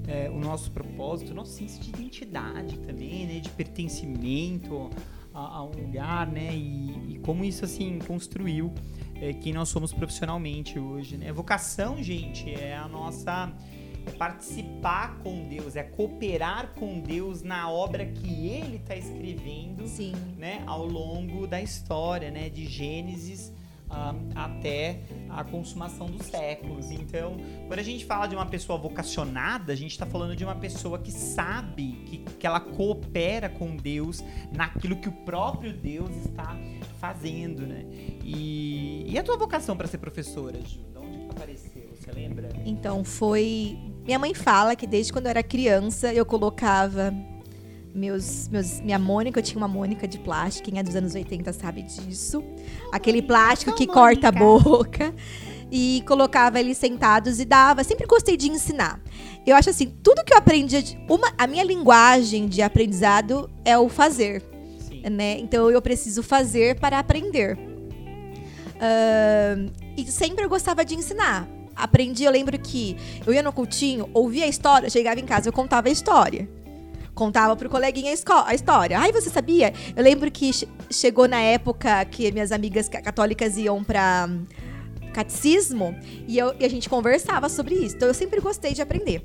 uh, 0.07 0.34
o 0.34 0.39
nosso 0.39 0.71
propósito, 0.71 1.34
nosso 1.34 1.51
senso 1.51 1.82
de 1.82 1.89
identidade 1.89 2.80
também, 2.80 3.28
né, 3.28 3.39
de 3.39 3.49
pertencimento 3.49 4.89
a, 5.34 5.57
a 5.57 5.63
um 5.63 5.71
lugar, 5.71 6.32
né, 6.32 6.55
e, 6.55 7.15
e, 7.15 7.19
como 7.19 7.43
isso 7.43 7.65
assim 7.65 7.99
construiu 7.99 8.74
eh, 9.15 9.34
quem 9.34 9.53
nós 9.53 9.69
somos 9.69 9.91
profissionalmente 9.93 10.78
hoje, 10.78 11.17
né? 11.17 11.32
Vocação, 11.32 12.01
gente, 12.01 12.53
é 12.53 12.76
a 12.76 12.88
nossa 12.88 13.51
é 14.06 14.12
participar 14.12 15.18
com 15.24 15.47
Deus, 15.47 15.76
é 15.76 15.84
cooperar 15.84 16.74
com 16.76 16.99
Deus 16.99 17.41
na 17.41 17.70
obra 17.70 18.06
que 18.06 18.47
Ele 18.47 18.78
está 18.78 18.95
escrevendo, 18.95 19.88
Sim. 19.88 20.14
né, 20.38 20.64
ao 20.66 20.86
longo 20.86 21.47
da 21.47 21.62
história, 21.62 22.32
né, 22.32 22.49
de 22.49 22.66
Gênesis 22.66 23.51
um, 23.93 24.30
até 24.36 24.99
a 25.30 25.43
consumação 25.43 26.08
dos 26.08 26.26
séculos. 26.26 26.91
Então, 26.91 27.38
quando 27.68 27.80
a 27.80 27.84
gente 27.84 28.06
fala 28.06 28.28
de 28.28 28.36
uma 28.36 28.45
pessoa 28.45 28.78
vocacionada, 28.78 29.72
a 29.72 29.76
gente 29.76 29.91
está 29.91 30.06
falando 30.06 30.36
de 30.36 30.43
uma 30.43 30.56
pessoa 30.56 30.99
que 30.99 31.12
sabe 31.12 31.91
que, 32.06 32.18
que 32.18 32.47
ela 32.47 32.60
coopera 32.60 33.49
com 33.49 33.76
Deus 33.76 34.24
naquilo 34.51 34.95
que 34.95 35.10
o 35.10 35.12
próprio 35.12 35.74
Deus 35.74 36.10
está 36.26 36.56
fazendo, 36.99 37.66
né? 37.66 37.86
E, 38.24 39.06
e 39.08 39.18
a 39.18 39.24
tua 39.24 39.38
vocação 39.38 39.76
para 39.76 39.88
ser 39.88 39.97
professora, 39.97 40.60
Ju? 40.62 40.80
De 40.91 40.97
onde 40.97 41.26
apareceu? 41.30 41.89
Você 41.95 42.12
lembra? 42.12 42.49
Então, 42.66 43.04
foi 43.04 43.78
minha 44.06 44.20
mãe 44.20 44.34
fala 44.34 44.76
que 44.76 44.86
desde 44.86 45.14
quando 45.14 45.26
eu 45.26 45.30
era 45.32 45.43
criança 45.43 46.14
eu 46.14 46.26
colocava 46.26 47.14
meus, 47.93 48.49
meus, 48.49 48.82
minha 48.82 48.97
Mônica, 48.97 49.39
eu 49.39 49.43
tinha 49.43 49.58
uma 49.58 49.68
Mônica 49.68 50.08
de 50.08 50.18
plástico, 50.18 50.70
quem 50.70 50.80
é 50.80 50.84
dos 50.84 50.95
anos 50.95 51.14
80 51.14 51.54
sabe 51.54 51.84
disso. 51.84 52.43
Aquele 52.91 53.22
plástico 53.22 53.74
que 53.76 53.86
corta 53.86 54.30
a 54.30 54.32
boca. 54.32 55.14
E 55.76 56.04
colocava 56.08 56.60
eles 56.60 56.78
sentados 56.78 57.39
e 57.39 57.45
dava. 57.45 57.84
Sempre 57.84 58.06
gostei 58.06 58.38
de 58.38 58.47
ensinar. 58.47 59.01
Eu 59.43 59.56
acho 59.56 59.72
assim, 59.72 59.88
tudo 60.04 60.24
que 60.24 60.32
eu 60.32 60.38
aprendi. 60.38 60.99
Uma, 61.10 61.34
a 61.36 61.47
minha 61.47 61.64
linguagem 61.64 62.47
de 62.47 62.62
aprendizado 62.62 63.49
é 63.66 63.76
o 63.76 63.89
fazer. 63.89 64.43
Né? 65.12 65.39
Então 65.39 65.72
eu 65.72 65.82
preciso 65.82 66.22
fazer 66.22 66.80
para 66.80 66.99
aprender. 66.99 67.58
Uh, 68.76 69.72
e 69.97 70.06
sempre 70.12 70.45
eu 70.45 70.49
gostava 70.49 70.86
de 70.86 70.93
ensinar 70.93 71.47
aprendi, 71.76 72.24
eu 72.24 72.32
lembro 72.32 72.57
que 72.59 72.97
eu 73.26 73.34
ia 73.34 73.43
no 73.43 73.51
cultinho, 73.51 74.09
ouvia 74.13 74.45
a 74.45 74.47
história, 74.47 74.89
chegava 74.89 75.19
em 75.19 75.26
casa, 75.26 75.49
eu 75.49 75.53
contava 75.53 75.88
a 75.88 75.91
história. 75.91 76.47
Contava 77.13 77.55
pro 77.55 77.69
coleguinha 77.69 78.11
a, 78.11 78.53
história. 78.55 78.97
Ai, 78.97 79.11
você 79.11 79.30
sabia? 79.30 79.71
Eu 79.95 80.03
lembro 80.03 80.32
que 80.32 80.49
chegou 80.89 81.28
na 81.28 81.39
época 81.39 82.03
que 82.05 82.32
minhas 82.32 82.51
amigas 82.51 82.89
católicas 82.89 83.55
iam 83.55 83.84
pra 83.84 84.28
hum, 84.28 84.45
catecismo 85.13 85.95
e, 86.28 86.39
eu, 86.39 86.55
e 86.59 86.65
a 86.65 86.69
gente 86.69 86.89
conversava 86.89 87.49
sobre 87.49 87.76
isso. 87.76 87.95
Então 87.95 88.07
eu 88.07 88.15
sempre 88.15 88.41
gostei 88.41 88.74
de 88.74 88.82
aprender. 88.82 89.21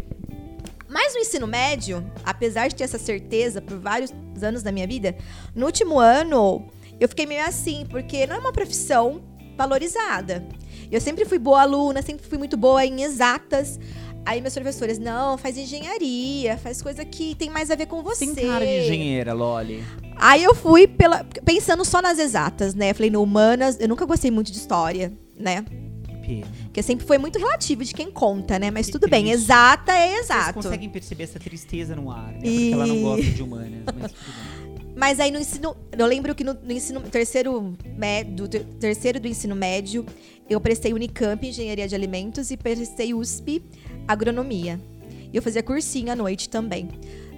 Mas 0.87 1.15
no 1.15 1.21
ensino 1.21 1.47
médio, 1.47 2.05
apesar 2.25 2.69
de 2.69 2.75
ter 2.75 2.85
essa 2.85 2.99
certeza 2.99 3.61
por 3.61 3.79
vários 3.79 4.13
anos 4.43 4.63
da 4.63 4.71
minha 4.71 4.87
vida, 4.87 5.17
no 5.55 5.65
último 5.65 5.99
ano 5.99 6.71
eu 7.01 7.09
fiquei 7.09 7.27
meio 7.27 7.45
assim, 7.45 7.87
porque 7.89 8.27
não 8.27 8.37
é 8.37 8.39
uma 8.39 8.53
profissão 8.53 9.23
valorizada. 9.57 10.47
Eu 10.91 11.01
sempre 11.01 11.25
fui 11.25 11.39
boa 11.39 11.63
aluna, 11.63 12.03
sempre 12.03 12.27
fui 12.27 12.39
muito 12.39 12.57
boa 12.57 12.85
em 12.85 13.03
exatas. 13.03 13.79
Aí 14.25 14.41
meus 14.41 14.55
professores, 14.55 14.99
não, 14.99 15.39
faz 15.39 15.57
engenharia, 15.57 16.59
faz 16.59 16.83
coisa 16.83 17.05
que 17.05 17.35
tem 17.35 17.49
mais 17.49 17.71
a 17.71 17.75
ver 17.75 17.87
com 17.87 18.03
você. 18.03 18.27
Tem 18.27 18.47
cara 18.47 18.65
de 18.65 18.81
engenheira, 18.81 19.33
Loli. 19.33 19.83
Aí 20.17 20.43
eu 20.43 20.55
fui 20.55 20.87
pela, 20.87 21.25
pensando 21.45 21.85
só 21.85 22.03
nas 22.03 22.19
exatas, 22.19 22.75
né? 22.75 22.93
Falei, 22.93 23.11
no 23.11 23.23
humanas, 23.23 23.79
eu 23.81 23.89
nunca 23.89 24.05
gostei 24.05 24.31
muito 24.31 24.51
de 24.51 24.59
história, 24.59 25.13
né? 25.39 25.65
Porque 26.65 26.83
sempre 26.83 27.07
foi 27.07 27.17
muito 27.17 27.39
relativo 27.39 27.83
de 27.83 27.95
quem 27.95 28.11
conta, 28.11 28.59
né? 28.59 28.71
Mas 28.71 28.87
que 28.87 28.93
tudo 28.93 29.09
triste. 29.09 29.23
bem, 29.23 29.31
exata 29.31 29.93
é 29.93 30.19
exato. 30.19 30.55
Vocês 30.55 30.67
conseguem 30.67 30.91
perceber 30.91 31.25
essa 31.25 31.39
tristeza 31.39 31.97
no 31.97 32.11
ar, 32.11 32.33
né? 32.33 32.41
Porque 32.41 32.71
ela 32.73 32.87
não 32.87 33.01
gosta 33.01 33.31
de 33.31 33.43
humanas, 33.43 33.81
mas 33.87 34.13
tudo 34.13 34.25
bem. 34.35 34.59
Mas 34.95 35.21
aí 35.21 35.31
no 35.31 35.39
ensino. 35.39 35.77
Eu 35.97 36.07
lembro 36.07 36.35
que 36.35 36.43
no, 36.43 36.55
no 36.55 36.73
ensino 36.73 37.01
terceiro, 37.03 37.77
do 38.35 38.49
terceiro 38.49 39.21
do 39.21 39.29
ensino 39.29 39.55
médio, 39.55 40.05
eu 40.49 40.61
prestei 40.61 40.93
Unicamp 40.93 41.47
Engenharia 41.47 41.87
de 41.87 41.95
Alimentos 41.95 42.51
e 42.51 42.57
prestei 42.57 43.15
USP 43.15 43.63
Agronomia. 44.07 44.81
E 45.33 45.37
eu 45.37 45.43
fazia 45.43 45.63
cursinho 45.63 46.11
à 46.11 46.17
noite 46.17 46.49
também. 46.49 46.89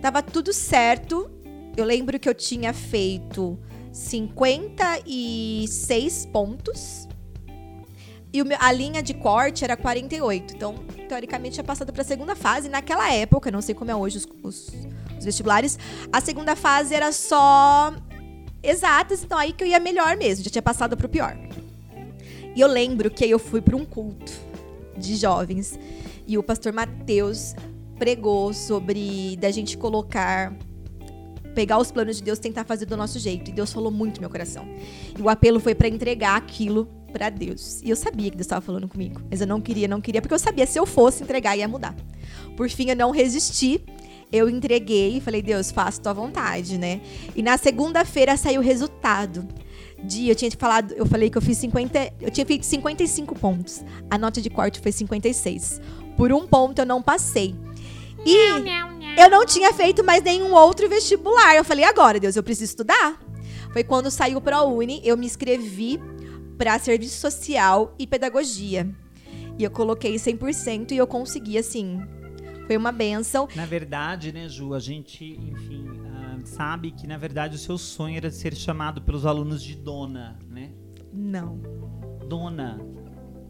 Tava 0.00 0.22
tudo 0.22 0.50
certo. 0.52 1.28
Eu 1.76 1.84
lembro 1.84 2.18
que 2.18 2.28
eu 2.28 2.34
tinha 2.34 2.72
feito 2.72 3.58
56 3.92 6.26
pontos. 6.26 7.08
E 8.32 8.40
a 8.60 8.70
linha 8.70 9.02
de 9.02 9.14
corte 9.14 9.64
era 9.64 9.76
48. 9.76 10.54
Então, 10.54 10.76
teoricamente, 11.08 11.54
tinha 11.54 11.64
passado 11.64 11.92
para 11.92 12.02
a 12.02 12.04
segunda 12.04 12.36
fase. 12.36 12.68
Naquela 12.68 13.12
época, 13.12 13.50
não 13.50 13.60
sei 13.60 13.74
como 13.74 13.90
é 13.90 13.96
hoje 13.96 14.18
os, 14.18 14.28
os 14.44 14.70
os 15.20 15.24
vestibulares. 15.24 15.78
A 16.12 16.20
segunda 16.20 16.56
fase 16.56 16.94
era 16.94 17.12
só 17.12 17.94
exatas, 18.62 19.22
então 19.22 19.38
aí 19.38 19.52
que 19.52 19.62
eu 19.62 19.68
ia 19.68 19.78
melhor 19.78 20.16
mesmo, 20.16 20.44
já 20.44 20.50
tinha 20.50 20.62
passado 20.62 20.96
pro 20.96 21.08
pior. 21.08 21.36
E 22.54 22.60
eu 22.60 22.68
lembro 22.68 23.10
que 23.10 23.24
eu 23.24 23.38
fui 23.38 23.60
para 23.60 23.76
um 23.76 23.84
culto 23.84 24.32
de 24.96 25.16
jovens 25.16 25.78
e 26.26 26.36
o 26.36 26.42
pastor 26.42 26.72
Mateus 26.72 27.54
pregou 27.98 28.52
sobre 28.52 29.36
da 29.36 29.50
gente 29.50 29.76
colocar 29.76 30.52
pegar 31.54 31.78
os 31.78 31.90
planos 31.90 32.16
de 32.16 32.22
Deus 32.22 32.38
tentar 32.38 32.64
fazer 32.64 32.86
do 32.86 32.96
nosso 32.96 33.18
jeito. 33.18 33.50
E 33.50 33.52
Deus 33.52 33.72
falou 33.72 33.90
muito 33.90 34.16
no 34.16 34.20
meu 34.22 34.30
coração. 34.30 34.66
E 35.18 35.20
o 35.20 35.28
apelo 35.28 35.60
foi 35.60 35.74
para 35.74 35.88
entregar 35.88 36.36
aquilo 36.36 36.86
para 37.12 37.28
Deus. 37.28 37.82
E 37.82 37.90
eu 37.90 37.96
sabia 37.96 38.30
que 38.30 38.36
Deus 38.36 38.46
estava 38.46 38.60
falando 38.60 38.88
comigo, 38.88 39.20
mas 39.28 39.40
eu 39.40 39.46
não 39.46 39.60
queria, 39.60 39.88
não 39.88 40.00
queria, 40.00 40.22
porque 40.22 40.34
eu 40.34 40.38
sabia 40.38 40.66
se 40.66 40.78
eu 40.78 40.86
fosse 40.86 41.22
entregar 41.22 41.56
ia 41.56 41.66
mudar. 41.68 41.94
Por 42.56 42.68
fim, 42.70 42.90
eu 42.90 42.96
não 42.96 43.10
resisti. 43.10 43.80
Eu 44.32 44.48
entreguei 44.48 45.16
e 45.16 45.20
falei, 45.20 45.42
Deus, 45.42 45.72
faça 45.72 46.00
tua 46.00 46.12
vontade, 46.12 46.78
né? 46.78 47.00
E 47.34 47.42
na 47.42 47.58
segunda-feira 47.58 48.36
saiu 48.36 48.60
o 48.60 48.64
resultado. 48.64 49.46
De, 50.02 50.28
eu 50.28 50.34
tinha 50.34 50.50
falado, 50.52 50.92
eu 50.92 51.04
falei 51.04 51.28
que 51.28 51.36
eu 51.36 51.42
fiz 51.42 51.58
50, 51.58 52.14
eu 52.20 52.30
tinha 52.30 52.46
feito 52.46 52.64
55 52.64 53.38
pontos. 53.38 53.84
A 54.10 54.16
nota 54.16 54.40
de 54.40 54.48
corte 54.48 54.80
foi 54.80 54.92
56. 54.92 55.80
Por 56.16 56.32
um 56.32 56.46
ponto 56.46 56.78
eu 56.80 56.86
não 56.86 57.02
passei. 57.02 57.54
E 58.24 59.20
eu 59.20 59.30
não 59.30 59.44
tinha 59.44 59.72
feito 59.72 60.04
mais 60.04 60.22
nenhum 60.22 60.54
outro 60.54 60.88
vestibular. 60.88 61.54
Eu 61.54 61.64
falei, 61.64 61.84
agora, 61.84 62.18
Deus, 62.18 62.36
eu 62.36 62.42
preciso 62.42 62.70
estudar. 62.70 63.20
Foi 63.72 63.84
quando 63.84 64.10
saiu 64.10 64.38
o 64.38 64.40
ProUni, 64.40 65.00
eu 65.04 65.16
me 65.16 65.26
inscrevi 65.26 66.00
para 66.58 66.78
serviço 66.78 67.20
social 67.20 67.94
e 67.98 68.06
pedagogia. 68.06 68.88
E 69.58 69.64
eu 69.64 69.70
coloquei 69.70 70.14
100% 70.14 70.92
e 70.92 70.96
eu 70.96 71.06
consegui, 71.06 71.56
assim. 71.58 72.00
Foi 72.66 72.76
uma 72.76 72.92
benção. 72.92 73.48
Na 73.54 73.66
verdade, 73.66 74.32
né, 74.32 74.48
Ju, 74.48 74.74
a 74.74 74.78
gente, 74.78 75.24
enfim, 75.24 75.99
sabe 76.50 76.90
que, 76.90 77.06
na 77.06 77.16
verdade, 77.16 77.56
o 77.56 77.58
seu 77.58 77.78
sonho 77.78 78.16
era 78.16 78.30
ser 78.30 78.54
chamado 78.54 79.00
pelos 79.02 79.24
alunos 79.24 79.62
de 79.62 79.74
Dona, 79.74 80.38
né? 80.48 80.72
Não. 81.12 81.60
Dona. 82.28 82.78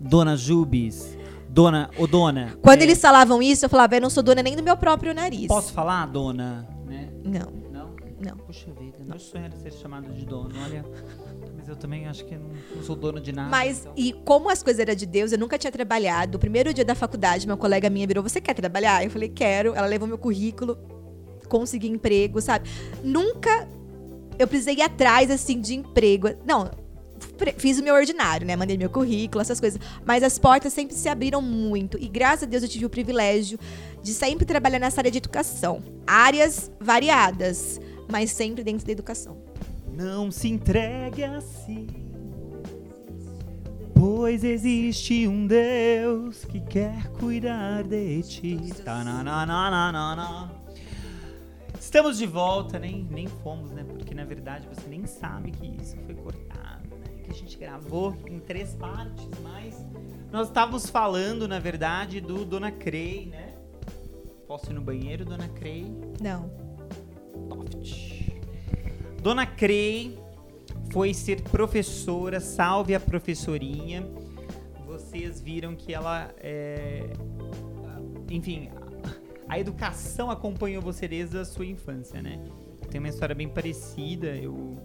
Dona 0.00 0.36
Jubes. 0.36 1.16
Dona, 1.48 1.90
ô 1.98 2.06
dona. 2.06 2.56
Quando 2.62 2.82
é, 2.82 2.84
eles 2.84 3.00
falavam 3.00 3.42
isso, 3.42 3.64
eu 3.64 3.68
falava, 3.68 3.96
eu 3.96 4.00
não 4.00 4.08
sou 4.08 4.22
dona 4.22 4.40
nem 4.42 4.54
do 4.54 4.62
meu 4.62 4.76
próprio 4.76 5.12
nariz. 5.12 5.48
Posso 5.48 5.72
falar, 5.72 6.06
dona? 6.06 6.68
Né? 6.86 7.10
Não. 7.24 7.52
Não? 7.72 7.96
Não. 8.20 8.36
Puxa 8.36 8.70
vida, 8.72 8.98
meu 9.04 9.18
sonho 9.18 9.46
era 9.46 9.56
ser 9.56 9.72
chamado 9.72 10.12
de 10.12 10.24
dona, 10.24 10.54
olha. 10.64 10.84
Mas 11.56 11.68
eu 11.68 11.74
também 11.74 12.06
acho 12.06 12.24
que 12.24 12.36
não, 12.36 12.50
não 12.76 12.82
sou 12.84 12.94
dona 12.94 13.20
de 13.20 13.32
nada. 13.32 13.50
Mas, 13.50 13.80
então. 13.80 13.92
e 13.96 14.12
como 14.24 14.48
as 14.48 14.62
coisas 14.62 14.78
eram 14.78 14.94
de 14.94 15.06
Deus, 15.06 15.32
eu 15.32 15.38
nunca 15.38 15.58
tinha 15.58 15.72
trabalhado. 15.72 16.36
O 16.36 16.38
primeiro 16.38 16.72
dia 16.72 16.84
da 16.84 16.94
faculdade, 16.94 17.46
meu 17.46 17.56
colega 17.56 17.90
minha 17.90 18.06
virou, 18.06 18.22
você 18.22 18.40
quer 18.40 18.54
trabalhar? 18.54 19.04
Eu 19.04 19.10
falei, 19.10 19.28
quero. 19.28 19.74
Ela 19.74 19.88
levou 19.88 20.06
meu 20.06 20.18
currículo, 20.18 20.78
consegui 21.50 21.88
emprego, 21.88 22.40
sabe? 22.40 22.70
Nunca 23.04 23.68
eu 24.38 24.48
precisei 24.48 24.76
ir 24.76 24.82
atrás, 24.82 25.30
assim, 25.30 25.60
de 25.60 25.74
emprego. 25.74 26.28
Não, 26.46 26.70
fiz 27.58 27.78
o 27.78 27.82
meu 27.82 27.94
ordinário, 27.94 28.46
né? 28.46 28.56
Mandei 28.56 28.78
meu 28.78 28.88
currículo, 28.88 29.42
essas 29.42 29.60
coisas. 29.60 29.78
Mas 30.06 30.22
as 30.22 30.38
portas 30.38 30.72
sempre 30.72 30.96
se 30.96 31.08
abriram 31.08 31.42
muito. 31.42 31.98
E 32.00 32.08
graças 32.08 32.44
a 32.44 32.46
Deus 32.46 32.62
eu 32.62 32.68
tive 32.68 32.86
o 32.86 32.90
privilégio 32.90 33.58
de 34.02 34.14
sempre 34.14 34.46
trabalhar 34.46 34.78
nessa 34.78 35.00
área 35.00 35.10
de 35.10 35.18
educação. 35.18 35.82
Áreas 36.06 36.70
variadas, 36.80 37.78
mas 38.10 38.30
sempre 38.30 38.64
dentro 38.64 38.86
da 38.86 38.92
educação. 38.92 39.36
Não 39.92 40.30
se 40.30 40.48
entregue 40.48 41.24
assim. 41.24 41.86
Pois 43.94 44.42
existe 44.42 45.28
um 45.28 45.46
Deus 45.46 46.46
que 46.46 46.60
quer 46.60 47.10
cuidar 47.18 47.82
de 47.82 48.22
ti. 48.22 48.58
Estamos 51.90 52.18
de 52.18 52.24
volta, 52.24 52.78
nem, 52.78 53.04
nem 53.10 53.26
fomos, 53.26 53.72
né? 53.72 53.82
Porque 53.82 54.14
na 54.14 54.24
verdade 54.24 54.64
você 54.68 54.88
nem 54.88 55.06
sabe 55.06 55.50
que 55.50 55.66
isso 55.82 55.96
foi 56.06 56.14
cortado 56.14 56.88
que 57.24 57.32
a 57.32 57.34
gente 57.34 57.58
gravou 57.58 58.14
em 58.28 58.38
três 58.38 58.76
partes, 58.76 59.28
mas 59.42 59.84
nós 60.30 60.46
estávamos 60.46 60.88
falando, 60.88 61.48
na 61.48 61.58
verdade, 61.58 62.20
do 62.20 62.44
Dona 62.44 62.70
Crei, 62.70 63.26
né? 63.26 63.56
Posso 64.46 64.70
ir 64.70 64.74
no 64.74 64.80
banheiro, 64.80 65.24
Dona 65.24 65.48
Crei? 65.48 65.92
Não. 66.20 66.48
Toft. 67.48 68.40
Dona 69.20 69.44
Crei 69.44 70.16
foi 70.92 71.12
ser 71.12 71.42
professora, 71.42 72.38
salve 72.38 72.94
a 72.94 73.00
professorinha. 73.00 74.08
Vocês 74.86 75.40
viram 75.40 75.74
que 75.74 75.92
ela 75.92 76.32
é... 76.38 77.10
Enfim, 78.30 78.70
a 79.50 79.58
educação 79.58 80.30
acompanhou 80.30 80.80
você 80.80 81.08
desde 81.08 81.36
a 81.36 81.44
sua 81.44 81.66
infância, 81.66 82.22
né? 82.22 82.40
Tem 82.88 83.00
uma 83.00 83.08
história 83.08 83.34
bem 83.34 83.48
parecida. 83.48 84.28
Eu 84.28 84.78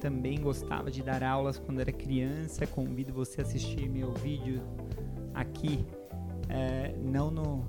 também 0.00 0.40
gostava 0.40 0.90
de 0.90 1.02
dar 1.02 1.22
aulas 1.22 1.58
quando 1.58 1.82
era 1.82 1.92
criança. 1.92 2.66
Convido 2.66 3.12
você 3.12 3.42
a 3.42 3.44
assistir 3.44 3.90
meu 3.90 4.14
vídeo 4.14 4.62
aqui, 5.34 5.84
é, 6.48 6.94
não 6.96 7.30
no, 7.30 7.66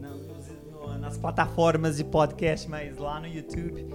não 0.00 0.16
no, 0.16 0.98
nas 0.98 1.18
plataformas 1.18 1.98
de 1.98 2.04
podcast, 2.04 2.66
mas 2.70 2.96
lá 2.96 3.20
no 3.20 3.26
YouTube, 3.26 3.86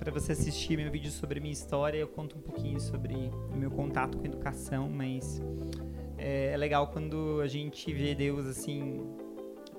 para 0.00 0.10
você 0.10 0.32
assistir 0.32 0.76
meu 0.76 0.90
vídeo 0.90 1.12
sobre 1.12 1.38
minha 1.38 1.52
história. 1.52 1.96
Eu 1.96 2.08
conto 2.08 2.36
um 2.36 2.40
pouquinho 2.40 2.80
sobre 2.80 3.14
o 3.52 3.56
meu 3.56 3.70
contato 3.70 4.18
com 4.18 4.24
a 4.24 4.26
educação, 4.26 4.88
mas 4.88 5.40
é, 6.16 6.54
é 6.54 6.56
legal 6.56 6.88
quando 6.88 7.40
a 7.40 7.46
gente 7.46 7.94
vê 7.94 8.16
Deus 8.16 8.46
assim 8.46 9.27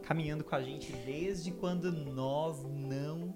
caminhando 0.09 0.43
com 0.43 0.55
a 0.55 0.61
gente 0.63 0.91
desde 1.05 1.51
quando 1.51 1.91
nós 1.91 2.63
não 2.63 3.31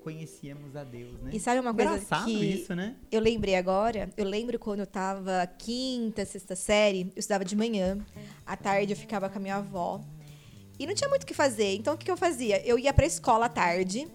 conhecíamos 0.00 0.74
a 0.74 0.82
Deus, 0.82 1.20
né? 1.20 1.32
E 1.34 1.38
sabe 1.38 1.60
uma 1.60 1.74
coisa 1.74 1.90
Engraçado 1.90 2.24
que 2.24 2.32
isso, 2.32 2.74
né? 2.74 2.96
eu 3.12 3.20
lembrei 3.20 3.56
agora? 3.56 4.08
Eu 4.16 4.24
lembro 4.24 4.58
quando 4.58 4.80
eu 4.80 4.86
tava 4.86 5.46
quinta, 5.58 6.24
sexta 6.24 6.56
série, 6.56 7.12
eu 7.14 7.20
estudava 7.20 7.44
de 7.44 7.54
manhã, 7.54 7.98
à 8.46 8.56
tarde 8.56 8.94
eu 8.94 8.96
ficava 8.96 9.28
com 9.28 9.36
a 9.36 9.40
minha 9.42 9.56
avó. 9.56 10.00
E 10.78 10.86
não 10.86 10.94
tinha 10.94 11.10
muito 11.10 11.24
o 11.24 11.26
que 11.26 11.34
fazer. 11.34 11.74
Então 11.74 11.92
o 11.92 11.98
que, 11.98 12.06
que 12.06 12.10
eu 12.10 12.16
fazia? 12.16 12.66
Eu 12.66 12.78
ia 12.78 12.94
pra 12.94 13.04
escola 13.04 13.44
à 13.44 13.50
tarde, 13.50 14.08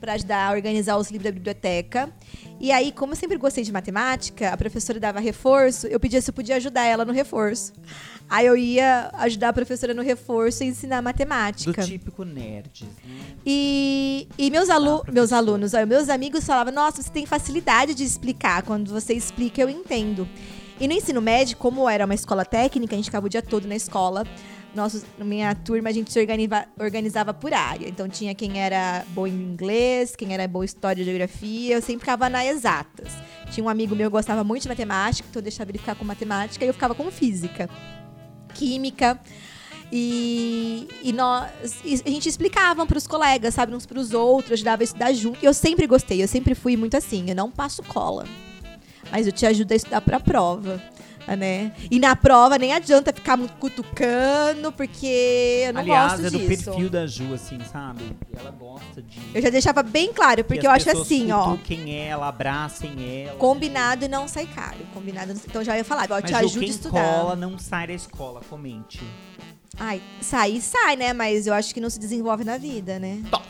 para 0.00 0.14
ajudar 0.14 0.48
a 0.48 0.52
organizar 0.52 0.96
os 0.96 1.10
livros 1.10 1.30
da 1.30 1.32
biblioteca. 1.32 2.10
E 2.60 2.72
aí, 2.72 2.92
como 2.92 3.12
eu 3.12 3.16
sempre 3.16 3.36
gostei 3.36 3.64
de 3.64 3.72
matemática, 3.72 4.50
a 4.50 4.56
professora 4.56 4.98
dava 4.98 5.20
reforço, 5.20 5.86
eu 5.86 5.98
pedia 5.98 6.20
se 6.20 6.30
eu 6.30 6.34
podia 6.34 6.56
ajudar 6.56 6.84
ela 6.84 7.04
no 7.04 7.12
reforço. 7.12 7.72
Aí 8.28 8.46
eu 8.46 8.56
ia 8.56 9.10
ajudar 9.14 9.48
a 9.48 9.52
professora 9.52 9.94
no 9.94 10.02
reforço 10.02 10.62
e 10.62 10.66
ensinar 10.66 11.00
matemática. 11.00 11.82
Do 11.82 11.86
típico 11.86 12.24
nerd. 12.24 12.84
Né? 12.84 12.90
E, 13.46 14.28
e 14.36 14.50
meus, 14.50 14.68
alu 14.68 15.02
ah, 15.06 15.10
meus 15.10 15.32
alunos, 15.32 15.72
meus 15.86 16.08
amigos 16.08 16.44
falavam: 16.44 16.72
Nossa, 16.72 17.02
você 17.02 17.10
tem 17.10 17.24
facilidade 17.24 17.94
de 17.94 18.04
explicar. 18.04 18.62
Quando 18.62 18.90
você 18.90 19.14
explica, 19.14 19.62
eu 19.62 19.70
entendo. 19.70 20.28
E 20.80 20.86
no 20.86 20.92
ensino 20.92 21.20
médio, 21.20 21.56
como 21.56 21.88
era 21.88 22.04
uma 22.04 22.14
escola 22.14 22.44
técnica, 22.44 22.94
a 22.94 22.96
gente 22.96 23.06
ficava 23.06 23.26
o 23.26 23.28
dia 23.28 23.42
todo 23.42 23.66
na 23.66 23.74
escola 23.74 24.24
nosso, 24.78 25.04
minha 25.18 25.54
turma 25.54 25.90
a 25.90 25.92
gente 25.92 26.12
se 26.12 26.18
organiza, 26.18 26.66
organizava 26.78 27.34
por 27.34 27.52
área. 27.52 27.88
Então 27.88 28.08
tinha 28.08 28.34
quem 28.34 28.60
era 28.60 29.04
bom 29.08 29.26
em 29.26 29.32
inglês, 29.32 30.16
quem 30.16 30.32
era 30.32 30.46
bom 30.48 30.62
em 30.62 30.64
história 30.64 31.02
e 31.02 31.04
geografia. 31.04 31.74
Eu 31.74 31.82
sempre 31.82 32.00
ficava 32.00 32.28
na 32.28 32.46
exatas. 32.46 33.12
Tinha 33.50 33.64
um 33.64 33.68
amigo 33.68 33.94
meu 33.94 34.08
que 34.08 34.12
gostava 34.12 34.42
muito 34.44 34.62
de 34.62 34.68
matemática, 34.68 35.26
então 35.28 35.40
eu 35.40 35.44
deixava 35.44 35.70
ele 35.70 35.78
ficar 35.78 35.94
com 35.94 36.04
matemática 36.04 36.64
e 36.64 36.68
eu 36.68 36.74
ficava 36.74 36.94
com 36.94 37.10
física, 37.10 37.68
química. 38.54 39.20
E, 39.90 40.86
e 41.02 41.12
nós 41.12 41.50
e 41.82 41.94
a 42.04 42.10
gente 42.10 42.28
explicava 42.28 42.84
para 42.84 42.98
os 42.98 43.06
colegas, 43.06 43.54
sabe, 43.54 43.74
uns 43.74 43.86
para 43.86 43.98
os 43.98 44.12
outros, 44.12 44.52
ajudava 44.52 44.82
a 44.82 44.84
estudar 44.84 45.12
junto. 45.12 45.42
E 45.42 45.46
eu 45.46 45.54
sempre 45.54 45.86
gostei, 45.86 46.22
eu 46.22 46.28
sempre 46.28 46.54
fui 46.54 46.76
muito 46.76 46.96
assim, 46.96 47.24
eu 47.28 47.34
não 47.34 47.50
passo 47.50 47.82
cola. 47.82 48.26
Mas 49.10 49.26
eu 49.26 49.32
te 49.32 49.46
ajudo 49.46 49.72
a 49.72 49.76
estudar 49.76 50.02
para 50.02 50.18
a 50.18 50.20
prova 50.20 50.82
né? 51.36 51.72
E 51.90 51.98
na 51.98 52.14
prova 52.16 52.58
nem 52.58 52.72
adianta 52.72 53.12
ficar 53.12 53.36
muito 53.36 53.54
cutucando, 53.54 54.72
porque 54.72 55.64
eu 55.66 55.72
não 55.72 55.80
Aliás, 55.80 56.12
gosto 56.12 56.26
é 56.26 56.30
disso. 56.30 56.38
do 56.38 56.64
perfil 56.72 56.90
da 56.90 57.06
Ju, 57.06 57.34
assim, 57.34 57.58
sabe? 57.70 58.16
Ela 58.38 58.50
gosta 58.50 59.02
de. 59.02 59.18
Eu 59.34 59.42
já 59.42 59.50
deixava 59.50 59.82
bem 59.82 60.12
claro, 60.12 60.44
porque 60.44 60.66
eu 60.66 60.70
acho 60.70 60.90
assim, 60.90 61.30
ó. 61.32 61.56
quem 61.56 61.94
ela, 61.94 62.28
abracem 62.28 63.24
ela. 63.24 63.36
Combinado 63.36 64.04
e 64.04 64.08
não 64.08 64.28
sai 64.28 64.46
caro. 64.46 64.78
Combinado. 64.94 65.32
Então 65.32 65.62
já 65.62 65.76
ia 65.76 65.84
falar, 65.84 66.08
ó, 66.10 66.20
te 66.20 66.32
Mas, 66.32 66.44
ajuda 66.44 66.64
a 66.64 66.68
estudar. 66.68 67.20
cola 67.20 67.36
não 67.36 67.58
sai 67.58 67.86
da 67.88 67.92
escola, 67.92 68.40
comente. 68.48 69.02
Ai, 69.78 70.02
sai, 70.20 70.60
sai, 70.60 70.96
né? 70.96 71.12
Mas 71.12 71.46
eu 71.46 71.54
acho 71.54 71.72
que 71.72 71.80
não 71.80 71.90
se 71.90 71.98
desenvolve 71.98 72.44
na 72.44 72.58
vida, 72.58 72.98
né? 72.98 73.22
Top. 73.30 73.46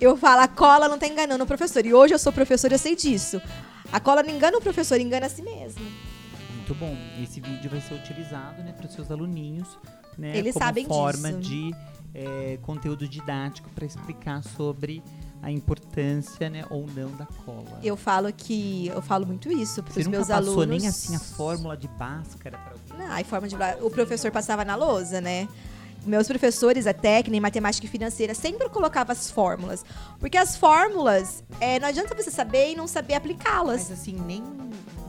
Eu 0.00 0.16
falo, 0.16 0.42
a 0.42 0.48
cola 0.48 0.88
não 0.88 0.98
tá 0.98 1.06
enganando 1.06 1.42
o 1.42 1.46
professor. 1.46 1.84
E 1.86 1.94
hoje 1.94 2.14
eu 2.14 2.18
sou 2.18 2.32
professora, 2.32 2.74
eu 2.74 2.78
sei 2.78 2.94
disso. 2.94 3.40
A 3.92 4.00
cola 4.00 4.22
não 4.22 4.30
engana 4.30 4.58
o 4.58 4.60
professor, 4.60 5.00
engana 5.00 5.26
a 5.26 5.28
si 5.28 5.42
mesmo. 5.42 5.84
Muito 6.54 6.74
bom. 6.74 6.96
Esse 7.22 7.40
vídeo 7.40 7.70
vai 7.70 7.80
ser 7.80 7.94
utilizado 7.94 8.62
né, 8.62 8.72
para 8.72 8.86
os 8.86 8.92
seus 8.92 9.10
aluninhos, 9.10 9.78
né? 10.18 10.36
Eles 10.36 10.52
como 10.54 10.64
sabem 10.64 10.84
forma 10.86 11.32
disso. 11.32 11.40
de 11.50 11.74
é, 12.14 12.58
conteúdo 12.62 13.06
didático 13.06 13.70
para 13.70 13.84
explicar 13.86 14.42
sobre 14.42 15.02
a 15.42 15.50
importância, 15.50 16.48
né, 16.48 16.64
ou 16.70 16.86
não 16.86 17.10
da 17.14 17.26
cola. 17.44 17.78
Eu 17.82 17.96
falo 17.96 18.32
que 18.32 18.88
eu 18.88 19.02
falo 19.02 19.26
muito 19.26 19.52
isso 19.52 19.82
para 19.82 19.92
Você 19.92 20.00
os 20.00 20.06
nunca 20.06 20.16
meus 20.18 20.28
passou 20.28 20.52
alunos. 20.54 20.78
nem 20.80 20.88
assim 20.88 21.14
a 21.14 21.20
fórmula 21.20 21.76
de 21.76 21.86
Bhaskara 21.88 22.58
para 22.58 22.72
alguém? 22.72 23.06
Não, 23.06 23.14
a 23.14 23.22
forma 23.22 23.46
de 23.46 23.54
o 23.82 23.90
professor 23.90 24.30
passava 24.32 24.64
na 24.64 24.74
lousa, 24.74 25.20
né? 25.20 25.46
Meus 26.06 26.26
professores, 26.28 26.86
a 26.86 26.94
técnica 26.94 27.36
em 27.36 27.40
matemática 27.40 27.86
e 27.86 27.88
financeira, 27.90 28.34
sempre 28.34 28.68
colocavam 28.68 29.12
as 29.12 29.30
fórmulas. 29.30 29.84
Porque 30.18 30.36
as 30.36 30.56
fórmulas, 30.56 31.44
é, 31.60 31.78
não 31.78 31.88
adianta 31.88 32.14
você 32.14 32.30
saber 32.30 32.72
e 32.72 32.76
não 32.76 32.86
saber 32.86 33.14
aplicá-las. 33.14 33.88
Mas 33.90 34.00
assim, 34.00 34.12
nem, 34.26 34.42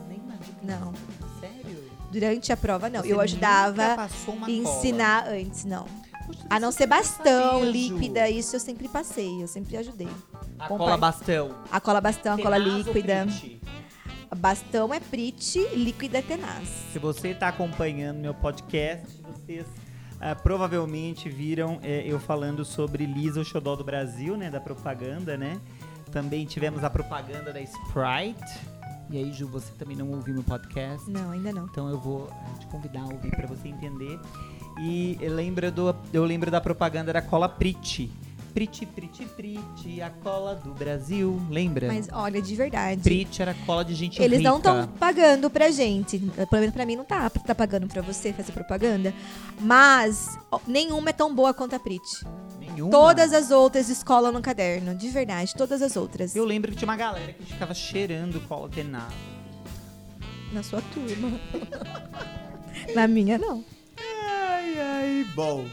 nem 0.08 0.18
na 0.26 0.34
dica. 0.36 0.56
Não. 0.62 0.92
Sério? 1.40 1.90
Durante 2.10 2.52
a 2.52 2.56
prova, 2.56 2.90
não. 2.90 3.00
Você 3.02 3.12
eu 3.12 3.20
ajudava 3.20 4.08
uma 4.26 4.46
a 4.46 4.50
ensinar 4.50 5.28
antes, 5.28 5.64
não. 5.64 5.84
cola. 5.84 6.08
Poxa, 6.26 6.46
A 6.50 6.60
não 6.60 6.70
você 6.70 6.78
ser 6.78 6.86
bastão, 6.86 7.64
líquida, 7.64 8.28
isso 8.28 8.54
eu 8.54 8.60
sempre 8.60 8.86
passei, 8.88 9.42
eu 9.42 9.48
sempre 9.48 9.76
ajudei. 9.78 10.08
A 10.58 10.68
cola 10.68 10.96
bastão. 10.96 11.54
A 11.70 11.80
cola 11.80 12.00
bastão, 12.00 12.34
a 12.34 12.38
cola 12.38 12.58
líquida. 12.58 13.26
Bastão 14.36 14.92
é 14.92 15.00
Prit, 15.00 15.58
líquida 15.74 16.18
é 16.18 16.22
tenaz. 16.22 16.68
Se 16.92 16.98
você 16.98 17.28
está 17.28 17.48
acompanhando 17.48 18.18
meu 18.18 18.34
podcast, 18.34 19.06
vocês 19.22 19.64
ah, 20.20 20.34
provavelmente 20.34 21.28
viram 21.28 21.78
eh, 21.82 22.02
eu 22.06 22.18
falando 22.18 22.64
sobre 22.64 23.06
Lisa, 23.06 23.40
o 23.40 23.44
xodó 23.44 23.76
do 23.76 23.84
Brasil, 23.84 24.36
né? 24.36 24.50
Da 24.50 24.60
propaganda, 24.60 25.36
né? 25.36 25.60
Também 26.10 26.44
tivemos 26.44 26.82
a 26.82 26.90
propaganda 26.90 27.52
da 27.52 27.60
Sprite. 27.60 28.78
E 29.10 29.16
aí, 29.16 29.32
Ju, 29.32 29.46
você 29.46 29.72
também 29.78 29.96
não 29.96 30.10
ouviu 30.10 30.34
meu 30.34 30.42
podcast? 30.42 31.08
Não, 31.10 31.30
ainda 31.30 31.52
não. 31.52 31.66
Então 31.66 31.88
eu 31.88 31.98
vou 31.98 32.28
eh, 32.30 32.58
te 32.58 32.66
convidar 32.66 33.02
a 33.02 33.06
ouvir 33.06 33.30
para 33.30 33.46
você 33.46 33.68
entender. 33.68 34.18
E 34.80 35.18
lembra 35.22 35.70
do, 35.70 35.94
eu 36.12 36.24
lembro 36.24 36.50
da 36.50 36.60
propaganda 36.60 37.12
da 37.12 37.22
cola 37.22 37.48
Prit. 37.48 38.10
Prit, 38.54 38.86
Prit, 38.86 39.24
Prit, 39.36 40.00
a 40.00 40.10
cola 40.10 40.54
do 40.54 40.72
Brasil. 40.74 41.40
Lembra? 41.50 41.86
Mas 41.86 42.08
olha, 42.12 42.40
de 42.42 42.54
verdade. 42.56 43.00
Prit 43.02 43.40
era 43.40 43.54
cola 43.66 43.84
de 43.84 43.94
gente 43.94 44.20
Eles 44.20 44.38
rica. 44.38 44.50
não 44.50 44.56
estão 44.58 44.88
pagando 44.98 45.48
pra 45.48 45.70
gente. 45.70 46.18
Pelo 46.18 46.60
menos 46.60 46.72
pra 46.74 46.84
mim 46.84 46.96
não 46.96 47.04
tá, 47.04 47.28
tá 47.30 47.54
pagando 47.54 47.86
pra 47.86 48.02
você 48.02 48.32
fazer 48.32 48.52
propaganda. 48.52 49.14
Mas 49.60 50.38
nenhuma 50.66 51.10
é 51.10 51.12
tão 51.12 51.34
boa 51.34 51.54
quanto 51.54 51.76
a 51.76 51.78
Prit. 51.78 52.02
Nenhuma. 52.58 52.90
Todas 52.90 53.32
as 53.32 53.50
outras 53.50 53.88
escolam 53.88 54.32
no 54.32 54.40
caderno. 54.42 54.94
De 54.94 55.08
verdade, 55.08 55.54
todas 55.54 55.80
as 55.82 55.96
outras. 55.96 56.34
Eu 56.34 56.44
lembro 56.44 56.70
que 56.72 56.76
tinha 56.78 56.88
uma 56.88 56.96
galera 56.96 57.32
que 57.32 57.44
ficava 57.44 57.74
cheirando 57.74 58.40
cola 58.48 58.68
tenaz. 58.68 59.12
Na 60.52 60.62
sua 60.62 60.82
turma. 60.94 61.38
Na 62.94 63.06
minha, 63.06 63.36
não. 63.38 63.64
Ai, 63.98 64.80
ai, 64.80 65.26
bom. 65.34 65.66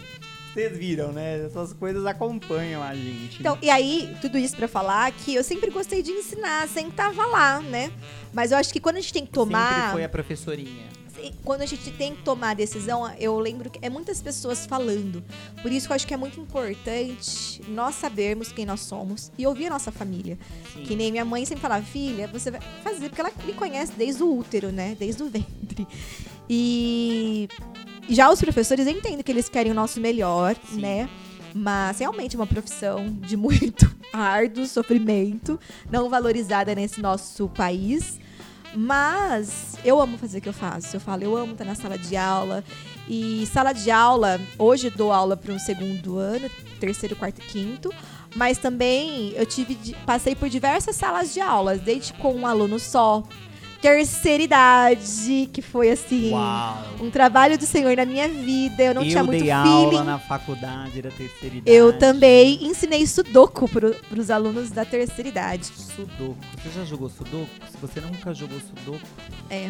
Vocês 0.55 0.77
viram, 0.77 1.11
né? 1.11 1.45
Essas 1.45 1.73
coisas 1.73 2.05
acompanham 2.05 2.81
a 2.81 2.95
gente. 2.95 3.41
Então, 3.41 3.57
e 3.61 3.69
aí, 3.69 4.15
tudo 4.21 4.37
isso 4.37 4.55
pra 4.55 4.69
falar 4.69 5.11
que 5.11 5.35
eu 5.35 5.43
sempre 5.43 5.69
gostei 5.69 6.01
de 6.01 6.11
ensinar, 6.11 6.65
sempre 6.69 6.93
tava 6.93 7.25
lá, 7.25 7.59
né? 7.59 7.91
Mas 8.31 8.53
eu 8.53 8.57
acho 8.57 8.71
que 8.71 8.79
quando 8.79 8.95
a 8.95 9.01
gente 9.01 9.11
tem 9.11 9.25
que 9.25 9.33
tomar. 9.33 9.75
Sempre 9.75 9.91
foi 9.91 10.03
a 10.05 10.09
professorinha. 10.09 10.85
Quando 11.43 11.61
a 11.61 11.65
gente 11.65 11.91
tem 11.91 12.15
que 12.15 12.21
tomar 12.21 12.51
a 12.51 12.53
decisão, 12.53 13.11
eu 13.19 13.37
lembro 13.37 13.69
que 13.69 13.79
é 13.81 13.89
muitas 13.89 14.21
pessoas 14.21 14.65
falando. 14.65 15.21
Por 15.61 15.73
isso 15.73 15.87
que 15.87 15.91
eu 15.91 15.95
acho 15.95 16.07
que 16.07 16.13
é 16.13 16.17
muito 16.17 16.39
importante 16.39 17.61
nós 17.67 17.95
sabermos 17.95 18.53
quem 18.53 18.65
nós 18.65 18.79
somos 18.79 19.33
e 19.37 19.45
ouvir 19.45 19.67
a 19.67 19.71
nossa 19.71 19.91
família. 19.91 20.37
Sim. 20.73 20.83
Que 20.83 20.95
nem 20.95 21.11
minha 21.11 21.25
mãe 21.25 21.43
sempre 21.43 21.63
falava, 21.63 21.83
filha, 21.83 22.27
você 22.27 22.51
vai 22.51 22.61
fazer, 22.81 23.09
porque 23.09 23.19
ela 23.19 23.31
me 23.45 23.53
conhece 23.53 23.91
desde 23.97 24.23
o 24.23 24.37
útero, 24.37 24.71
né? 24.71 24.95
Desde 24.97 25.21
o 25.21 25.27
ventre. 25.29 25.85
E 26.49 27.49
já 28.09 28.29
os 28.29 28.39
professores 28.39 28.85
eu 28.87 28.93
entendo 28.93 29.23
que 29.23 29.31
eles 29.31 29.49
querem 29.49 29.71
o 29.71 29.75
nosso 29.75 29.99
melhor, 29.99 30.55
Sim. 30.69 30.81
né? 30.81 31.09
Mas 31.53 31.99
realmente 31.99 32.35
é 32.35 32.39
uma 32.39 32.47
profissão 32.47 33.09
de 33.21 33.35
muito 33.37 33.89
árduo 34.11 34.65
sofrimento, 34.65 35.59
não 35.89 36.09
valorizada 36.09 36.75
nesse 36.75 37.01
nosso 37.01 37.47
país. 37.49 38.19
Mas 38.75 39.77
eu 39.85 40.01
amo 40.01 40.17
fazer 40.17 40.39
o 40.39 40.41
que 40.41 40.49
eu 40.49 40.53
faço. 40.53 40.95
Eu 40.95 40.99
falo, 40.99 41.23
eu 41.23 41.37
amo 41.37 41.53
estar 41.53 41.63
na 41.63 41.75
sala 41.75 41.97
de 41.97 42.17
aula. 42.17 42.63
E 43.07 43.45
sala 43.45 43.71
de 43.71 43.89
aula, 43.89 44.39
hoje 44.59 44.89
dou 44.89 45.13
aula 45.13 45.37
para 45.37 45.53
um 45.53 45.59
segundo 45.59 46.17
ano, 46.17 46.49
terceiro, 46.79 47.15
quarto 47.15 47.39
e 47.39 47.45
quinto. 47.45 47.89
Mas 48.35 48.57
também 48.57 49.31
eu 49.31 49.45
tive, 49.45 49.95
passei 50.05 50.35
por 50.35 50.49
diversas 50.49 50.97
salas 50.97 51.33
de 51.33 51.39
aulas, 51.39 51.79
desde 51.79 52.11
com 52.13 52.33
um 52.35 52.45
aluno 52.45 52.77
só, 52.79 53.23
terceira 53.85 54.43
idade, 54.43 55.47
que 55.53 55.61
foi 55.61 55.91
assim 55.91 56.31
Uau. 56.31 56.83
um 57.01 57.11
trabalho 57.11 57.55
do 57.55 57.65
Senhor 57.67 57.95
na 57.95 58.03
minha 58.03 58.27
vida. 58.27 58.81
Eu 58.81 58.95
não 58.95 59.03
eu 59.03 59.09
tinha 59.09 59.23
muito 59.23 59.43
dei 59.43 59.53
feeling. 59.53 59.85
aula 59.85 60.03
na 60.03 60.17
faculdade 60.17 61.03
da 61.03 61.11
terceira 61.11 61.57
idade. 61.57 61.77
Eu 61.77 61.93
também 61.99 62.65
ensinei 62.65 63.05
sudoku 63.05 63.69
para 63.69 64.19
os 64.19 64.31
alunos 64.31 64.71
da 64.71 64.83
terceira 64.83 65.29
idade. 65.29 65.65
Sudoku. 65.65 66.35
Você 66.63 66.69
já 66.79 66.83
jogou 66.83 67.09
Sudoku? 67.09 67.47
Se 67.69 67.77
você 67.79 68.01
nunca 68.01 68.33
jogou 68.33 68.59
Sudoku, 68.59 69.05
É. 69.51 69.69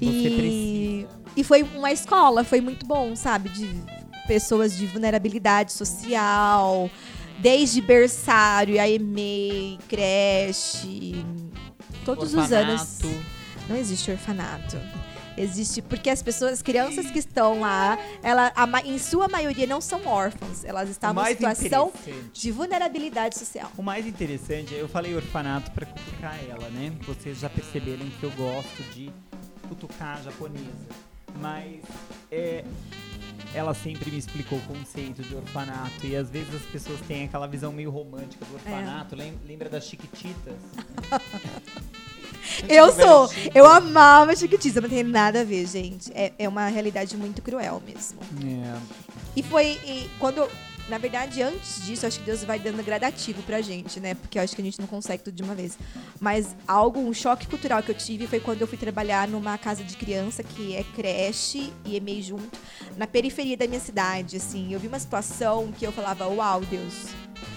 Você 0.00 0.06
E, 0.06 1.06
e 1.36 1.44
foi 1.44 1.62
uma 1.62 1.92
escola, 1.92 2.44
foi 2.44 2.62
muito 2.62 2.86
bom, 2.86 3.14
sabe? 3.14 3.50
De 3.50 3.68
pessoas 4.26 4.76
de 4.76 4.86
vulnerabilidade 4.86 5.72
social, 5.72 6.88
desde 7.40 7.82
berçário, 7.82 8.80
a 8.80 8.88
EMEI, 8.88 9.78
creche, 9.88 11.24
todos 12.04 12.34
os 12.34 12.52
anos. 12.52 12.82
orfanato. 12.82 13.24
Não 13.68 13.76
existe 13.76 14.10
orfanato. 14.10 14.76
Existe 15.36 15.80
porque 15.80 16.10
as 16.10 16.20
pessoas, 16.20 16.54
as 16.54 16.62
crianças 16.62 17.10
que 17.12 17.18
estão 17.20 17.60
lá, 17.60 17.96
ela, 18.24 18.52
a 18.56 18.80
em 18.84 18.98
sua 18.98 19.28
maioria 19.28 19.66
não 19.68 19.80
são 19.80 20.04
órfãos. 20.04 20.64
Elas 20.64 20.88
estavam 20.88 21.24
em 21.24 21.28
situação 21.28 21.92
de 22.32 22.50
vulnerabilidade 22.50 23.38
social. 23.38 23.70
O 23.76 23.82
mais 23.82 24.04
interessante, 24.04 24.74
eu 24.74 24.88
falei 24.88 25.14
orfanato 25.14 25.70
pra 25.70 25.86
cutucar 25.86 26.36
ela, 26.48 26.68
né? 26.70 26.92
Vocês 27.06 27.38
já 27.38 27.48
perceberam 27.48 28.06
que 28.18 28.24
eu 28.24 28.32
gosto 28.32 28.82
de 28.92 29.12
cutucar 29.68 30.18
a 30.18 30.22
japonesa. 30.22 30.88
Mas 31.40 31.82
é, 32.32 32.64
ela 33.54 33.74
sempre 33.74 34.10
me 34.10 34.18
explicou 34.18 34.58
o 34.58 34.62
conceito 34.62 35.22
de 35.22 35.34
orfanato. 35.34 36.06
E 36.06 36.14
às 36.16 36.28
vezes 36.30 36.54
as 36.54 36.62
pessoas 36.62 37.00
têm 37.08 37.24
aquela 37.24 37.46
visão 37.46 37.72
meio 37.72 37.90
romântica 37.90 38.44
do 38.44 38.54
orfanato. 38.54 39.16
Lem- 39.16 39.38
Lembra 39.46 39.68
das 39.68 39.86
Chiquititas? 39.86 40.54
Eu 42.68 42.92
sou, 42.92 43.30
eu 43.54 43.66
amava 43.66 44.34
Chiquititas, 44.34 44.74
mas 44.82 44.90
não 44.90 44.90
tem 44.98 45.02
nada 45.04 45.42
a 45.42 45.44
ver, 45.44 45.66
gente. 45.66 46.10
É, 46.14 46.32
é 46.38 46.48
uma 46.48 46.66
realidade 46.68 47.16
muito 47.16 47.40
cruel 47.42 47.80
mesmo. 47.86 48.18
É. 48.44 48.78
E 49.36 49.42
foi 49.42 49.78
e 49.84 50.10
quando. 50.18 50.48
Na 50.88 50.96
verdade, 50.96 51.42
antes 51.42 51.84
disso, 51.84 52.06
acho 52.06 52.18
que 52.18 52.24
Deus 52.24 52.42
vai 52.42 52.58
dando 52.58 52.82
gradativo 52.82 53.42
pra 53.42 53.60
gente, 53.60 54.00
né? 54.00 54.14
Porque 54.14 54.38
eu 54.38 54.42
acho 54.42 54.56
que 54.56 54.62
a 54.62 54.64
gente 54.64 54.80
não 54.80 54.86
consegue 54.86 55.22
tudo 55.22 55.34
de 55.34 55.42
uma 55.42 55.54
vez. 55.54 55.78
Mas 56.18 56.56
algo, 56.66 56.98
um 56.98 57.12
choque 57.12 57.46
cultural 57.46 57.82
que 57.82 57.90
eu 57.90 57.94
tive 57.94 58.26
foi 58.26 58.40
quando 58.40 58.62
eu 58.62 58.66
fui 58.66 58.78
trabalhar 58.78 59.28
numa 59.28 59.58
casa 59.58 59.84
de 59.84 59.96
criança 59.96 60.42
que 60.42 60.74
é 60.74 60.82
creche 60.82 61.72
e 61.84 61.96
é 61.96 62.00
meio 62.00 62.22
junto, 62.22 62.58
na 62.96 63.06
periferia 63.06 63.56
da 63.56 63.66
minha 63.66 63.80
cidade, 63.80 64.38
assim. 64.38 64.72
Eu 64.72 64.80
vi 64.80 64.88
uma 64.88 64.98
situação 64.98 65.70
que 65.72 65.86
eu 65.86 65.92
falava, 65.92 66.26
uau, 66.26 66.62
Deus. 66.62 66.94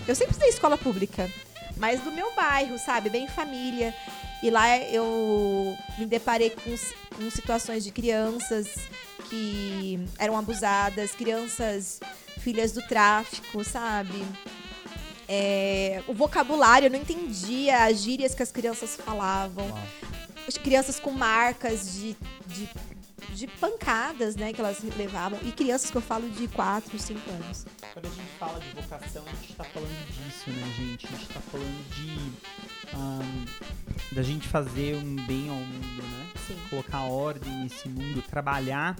Eu 0.05 0.13
sempre 0.13 0.31
estudei 0.31 0.49
escola 0.49 0.77
pública, 0.77 1.29
mas 1.77 2.01
do 2.01 2.11
meu 2.11 2.35
bairro, 2.35 2.77
sabe? 2.77 3.09
Bem 3.09 3.29
família. 3.29 3.95
E 4.43 4.49
lá 4.49 4.77
eu 4.77 5.77
me 5.97 6.05
deparei 6.05 6.49
com, 6.49 6.75
com 7.15 7.31
situações 7.31 7.83
de 7.83 7.91
crianças 7.91 8.67
que 9.29 9.99
eram 10.17 10.35
abusadas, 10.35 11.11
crianças 11.11 12.01
filhas 12.41 12.71
do 12.71 12.81
tráfico, 12.81 13.63
sabe? 13.63 14.25
É, 15.27 16.03
o 16.07 16.13
vocabulário, 16.13 16.87
eu 16.87 16.91
não 16.91 16.99
entendia 16.99 17.85
as 17.85 18.01
gírias 18.01 18.35
que 18.35 18.43
as 18.43 18.51
crianças 18.51 18.95
falavam. 18.97 19.65
Uau. 19.67 19.79
As 20.47 20.57
crianças 20.57 20.99
com 20.99 21.11
marcas 21.11 21.93
de, 21.93 22.17
de, 22.47 22.69
de 23.33 23.47
pancadas, 23.47 24.35
né, 24.35 24.51
que 24.51 24.59
elas 24.59 24.83
levavam. 24.97 25.39
E 25.43 25.51
crianças 25.51 25.89
que 25.89 25.95
eu 25.95 26.01
falo 26.01 26.29
de 26.29 26.47
4, 26.49 26.99
5 26.99 27.29
anos. 27.29 27.65
Quando 27.93 28.07
a 28.07 28.09
gente 28.09 28.29
fala 28.39 28.59
de 28.59 28.69
vocação, 28.71 29.23
a 29.25 29.35
gente 29.41 29.53
tá 29.55 29.63
falando 29.63 30.07
disso, 30.07 30.49
né, 30.49 30.73
gente? 30.75 31.07
A 31.07 31.09
gente 31.11 31.27
tá 31.27 31.39
falando 31.39 31.89
de. 31.95 32.95
ahn, 32.95 33.45
da 34.11 34.23
gente 34.23 34.47
fazer 34.47 34.95
um 34.95 35.15
bem 35.27 35.47
ao 35.49 35.55
mundo, 35.55 36.03
né? 36.03 36.30
Sim. 36.53 36.69
Colocar 36.69 37.03
ordem 37.03 37.51
nesse 37.59 37.87
mundo, 37.87 38.21
trabalhar 38.21 38.97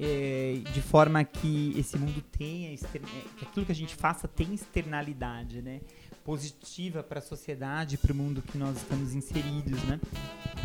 é, 0.00 0.60
de 0.72 0.82
forma 0.82 1.24
que 1.24 1.72
esse 1.76 1.98
mundo 1.98 2.22
tenha. 2.22 2.72
é, 2.72 2.76
que 2.76 3.44
aquilo 3.44 3.66
que 3.66 3.72
a 3.72 3.74
gente 3.74 3.94
faça 3.94 4.28
tenha 4.28 4.54
externalidade, 4.54 5.62
né? 5.62 5.80
Positiva 6.24 7.02
para 7.02 7.20
a 7.20 7.22
sociedade, 7.22 7.96
para 7.96 8.12
o 8.12 8.14
mundo 8.14 8.42
que 8.42 8.58
nós 8.58 8.76
estamos 8.76 9.14
inseridos, 9.14 9.82
né? 9.84 10.00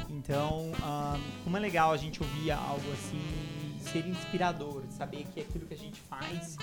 Então, 0.09 0.71
ahn, 0.83 1.19
como 1.43 1.55
é 1.55 1.59
legal 1.59 1.91
a 1.91 1.97
gente 1.97 2.21
ouvir 2.21 2.51
algo 2.51 2.91
assim, 2.93 3.21
ser 3.79 4.05
inspirador, 4.07 4.83
saber 4.89 5.25
que 5.33 5.39
aquilo 5.39 5.65
que 5.65 5.73
a 5.73 5.77
gente 5.77 5.99
faz 6.01 6.57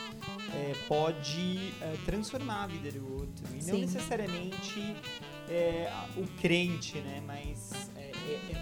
é, 0.54 0.74
pode 0.86 1.72
é, 1.80 1.96
transformar 2.04 2.64
a 2.64 2.66
vida 2.66 2.90
do 2.92 3.12
outro. 3.14 3.46
E 3.52 3.58
não 3.58 3.74
Sim. 3.74 3.80
necessariamente 3.80 4.96
é, 5.48 5.92
o 6.16 6.26
crente, 6.40 6.98
né? 6.98 7.22
Mas 7.26 7.90
é, 7.96 8.12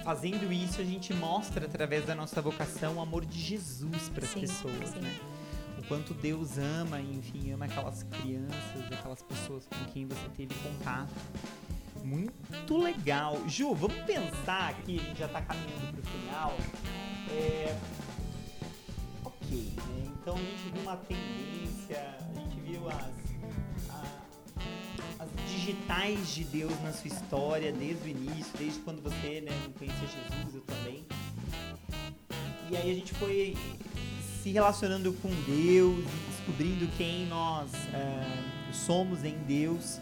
fazendo 0.05 0.53
isso 0.53 0.81
a 0.81 0.85
gente 0.85 1.13
mostra 1.15 1.67
através 1.67 2.05
da 2.07 2.15
nossa 2.15 2.41
vocação 2.41 2.97
o 2.97 3.01
amor 3.01 3.25
de 3.25 3.41
Jesus 3.41 4.09
para 4.09 4.25
as 4.25 4.35
pessoas, 4.35 4.91
sim. 4.91 5.01
né? 5.01 5.19
O 5.79 5.83
quanto 5.87 6.15
Deus 6.15 6.59
ama, 6.59 7.01
enfim, 7.01 7.53
ama 7.53 7.67
aquelas 7.67 8.03
crianças, 8.05 8.93
aquelas 8.93 9.23
pessoas 9.23 9.67
com 9.67 9.85
quem 9.93 10.07
você 10.07 10.29
teve 10.37 10.55
contato. 10.55 11.11
Muito 12.03 12.77
legal. 12.79 13.41
Ju, 13.49 13.75
vamos 13.75 13.99
pensar 14.05 14.71
aqui, 14.71 14.99
a 14.99 15.03
gente 15.03 15.19
já 15.19 15.29
tá 15.29 15.43
caminhando 15.43 15.93
pro 15.93 16.03
final. 16.03 16.57
É, 17.31 17.77
Ok? 19.47 19.73
Né? 19.77 20.13
Então 20.21 20.35
a 20.35 20.39
gente 20.39 20.71
viu 20.73 20.83
uma 20.83 20.97
tendência, 20.97 22.17
a 22.19 22.35
gente 22.35 22.61
viu 22.61 22.89
as, 22.89 23.26
as 25.19 25.29
digitais 25.51 26.35
de 26.35 26.45
Deus 26.45 26.73
na 26.83 26.93
sua 26.93 27.09
história 27.09 27.73
desde 27.73 28.05
o 28.05 28.09
início, 28.09 28.53
desde 28.59 28.79
quando 28.81 29.03
você 29.03 29.41
né, 29.41 29.53
conhecia 29.79 30.09
Jesus, 30.09 30.55
eu 30.55 30.61
também. 30.63 31.05
E 32.71 32.77
aí 32.77 32.91
a 32.91 32.95
gente 32.95 33.15
foi 33.15 33.57
se 34.43 34.51
relacionando 34.51 35.13
com 35.15 35.29
Deus, 35.45 36.05
descobrindo 36.31 36.87
quem 36.97 37.27
nós 37.27 37.73
é, 37.93 38.73
somos 38.73 39.25
em 39.25 39.37
Deus. 39.39 40.01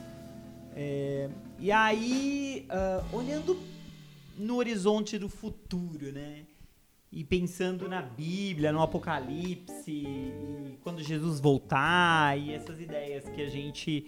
É, 0.74 1.28
e 1.59 1.70
aí, 1.70 2.66
ah, 2.68 3.05
olhando 3.12 3.59
no 4.36 4.57
horizonte 4.57 5.18
do 5.18 5.28
futuro, 5.28 6.12
né? 6.12 6.44
E 7.12 7.22
pensando 7.22 7.88
na 7.88 8.02
Bíblia, 8.02 8.72
no 8.72 8.82
Apocalipse, 8.82 9.90
e 9.90 10.78
quando 10.82 11.02
Jesus 11.02 11.38
voltar, 11.38 12.36
e 12.36 12.52
essas 12.52 12.80
ideias 12.80 13.24
que 13.28 13.40
a 13.40 13.48
gente 13.48 14.07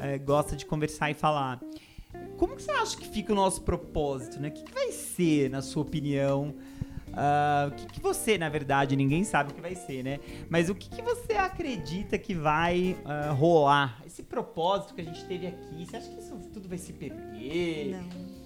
é, 0.00 0.18
gosta 0.18 0.56
de 0.56 0.66
conversar 0.66 1.10
e 1.10 1.14
falar. 1.14 1.60
Como 2.36 2.56
que 2.56 2.62
você 2.62 2.70
acha 2.70 2.96
que 2.96 3.08
fica 3.08 3.32
o 3.32 3.36
nosso 3.36 3.62
propósito, 3.62 4.40
né? 4.40 4.48
O 4.48 4.52
que, 4.52 4.62
que 4.62 4.72
vai 4.72 4.92
ser, 4.92 5.50
na 5.50 5.62
sua 5.62 5.82
opinião? 5.82 6.54
Ah, 7.12 7.70
o 7.70 7.74
que, 7.74 7.86
que 7.86 8.00
você, 8.00 8.36
na 8.36 8.48
verdade, 8.48 8.94
ninguém 8.94 9.24
sabe 9.24 9.50
o 9.50 9.54
que 9.54 9.60
vai 9.60 9.74
ser, 9.74 10.02
né? 10.02 10.20
Mas 10.50 10.68
o 10.68 10.74
que, 10.74 10.88
que 10.90 11.00
você 11.00 11.32
acredita 11.32 12.18
que 12.18 12.34
vai 12.34 12.96
ah, 13.04 13.30
rolar? 13.30 14.02
Esse 14.06 14.22
propósito 14.22 14.94
que 14.94 15.00
a 15.00 15.04
gente 15.04 15.24
teve 15.24 15.46
aqui, 15.46 15.86
você 15.86 15.96
acha 15.96 16.10
que 16.10 16.20
isso 16.20 16.38
tudo 16.52 16.68
vai 16.68 16.78
se 16.78 16.92
perder? 16.92 17.92
Não. 17.92 18.36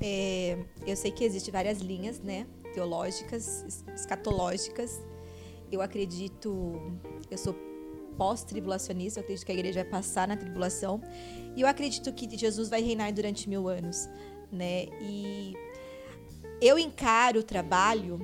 É, 0.00 0.58
eu 0.86 0.96
sei 0.96 1.10
que 1.12 1.22
existem 1.22 1.52
várias 1.52 1.80
linhas, 1.80 2.18
né? 2.20 2.46
Teológicas, 2.72 3.62
es- 3.68 3.84
escatológicas. 3.94 5.00
Eu 5.70 5.82
acredito, 5.82 6.80
eu 7.30 7.38
sou 7.38 7.54
pós-tribulacionista, 8.16 9.20
eu 9.20 9.24
acredito 9.24 9.46
que 9.46 9.52
a 9.52 9.54
igreja 9.54 9.82
vai 9.82 9.90
passar 9.90 10.28
na 10.28 10.36
tribulação. 10.36 11.00
E 11.56 11.60
eu 11.60 11.66
acredito 11.66 12.12
que 12.12 12.28
Jesus 12.36 12.68
vai 12.68 12.82
reinar 12.82 13.12
durante 13.12 13.48
mil 13.48 13.68
anos, 13.68 14.08
né? 14.50 14.86
E 15.00 15.54
eu 16.60 16.78
encaro 16.78 17.40
o 17.40 17.42
trabalho 17.42 18.20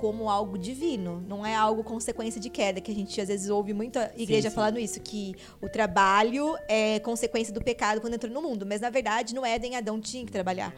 como 0.00 0.30
algo 0.30 0.56
divino, 0.56 1.22
não 1.28 1.44
é 1.44 1.54
algo 1.54 1.84
consequência 1.84 2.40
de 2.40 2.48
queda, 2.48 2.80
que 2.80 2.90
a 2.90 2.94
gente 2.94 3.20
às 3.20 3.28
vezes 3.28 3.50
ouve 3.50 3.74
muita 3.74 4.10
igreja 4.16 4.48
sim. 4.48 4.54
falando 4.54 4.78
isso, 4.78 4.98
que 4.98 5.34
o 5.60 5.68
trabalho 5.68 6.56
é 6.66 6.98
consequência 7.00 7.52
do 7.52 7.62
pecado 7.62 8.00
quando 8.00 8.14
entrou 8.14 8.32
no 8.32 8.40
mundo, 8.40 8.64
mas 8.64 8.80
na 8.80 8.88
verdade 8.88 9.34
no 9.34 9.44
Éden 9.44 9.76
Adão 9.76 10.00
tinha 10.00 10.24
que 10.24 10.32
trabalhar. 10.32 10.74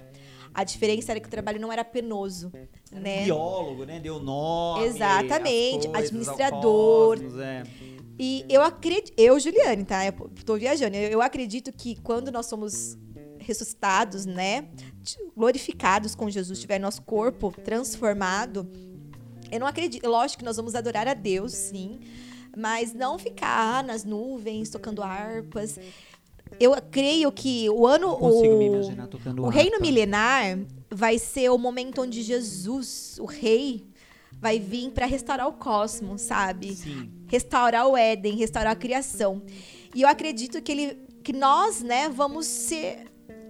A 0.53 0.65
diferença 0.65 1.13
era 1.13 1.21
que 1.21 1.29
o 1.29 1.31
trabalho 1.31 1.61
não 1.61 1.73
era 1.73 1.85
penoso, 1.85 2.53
né? 2.91 3.25
Biólogo, 3.25 3.85
né? 3.85 4.01
Deu 4.01 4.19
nome. 4.19 4.85
Exatamente, 4.85 5.87
as 5.87 5.93
coisas, 5.93 6.09
administrador. 6.09 7.17
cosmos, 7.17 7.39
é. 7.39 7.63
E 8.25 8.45
eu 8.49 8.63
acredito, 8.63 9.13
eu, 9.17 9.37
Juliane, 9.41 9.85
tá? 9.85 10.07
Eu 10.07 10.13
tô 10.47 10.55
viajando. 10.55 10.95
Eu, 10.95 11.11
eu 11.11 11.21
acredito 11.21 11.73
que 11.73 12.01
quando 12.03 12.31
nós 12.31 12.47
somos 12.47 12.97
ressuscitados, 13.41 14.25
né? 14.25 14.69
Glorificados 15.37 16.15
com 16.15 16.31
Jesus, 16.31 16.61
tiver 16.61 16.79
nosso 16.79 17.03
corpo 17.03 17.53
transformado, 17.65 18.71
eu 19.51 19.59
não 19.59 19.67
acredito. 19.67 20.09
Lógico 20.09 20.39
que 20.39 20.45
nós 20.45 20.57
vamos 20.57 20.77
adorar 20.77 21.09
a 21.09 21.15
Deus, 21.15 21.51
sim, 21.51 21.99
mas 22.57 22.95
não 22.95 23.19
ficar 23.19 23.83
nas 23.83 24.05
nuvens 24.05 24.71
tocando 24.71 25.03
harpas. 25.03 25.77
Eu 26.61 26.81
creio 26.93 27.33
que 27.33 27.69
o 27.71 27.89
ano. 27.89 28.17
O, 28.21 28.57
me 28.57 28.67
imaginar 28.67 29.09
tocando 29.09 29.43
o 29.43 29.49
reino 29.49 29.81
milenar 29.81 30.61
vai 30.89 31.19
ser 31.19 31.51
o 31.51 31.59
momento 31.59 32.01
onde 32.01 32.23
Jesus, 32.23 33.19
o 33.19 33.25
rei, 33.25 33.85
vai 34.41 34.61
vir 34.61 34.93
para 34.93 35.07
restaurar 35.07 35.49
o 35.49 35.55
cosmos, 35.55 36.23
sabe? 36.23 36.77
Sim. 36.77 37.11
Restaurar 37.33 37.89
o 37.89 37.97
Éden, 37.97 38.37
restaurar 38.37 38.73
a 38.75 38.77
criação. 38.77 39.41
E 39.95 40.03
eu 40.03 40.09
acredito 40.09 40.61
que 40.61 40.71
ele 40.71 40.99
que 41.25 41.33
nós, 41.33 41.83
né, 41.83 42.09
vamos 42.09 42.47
ser 42.47 43.07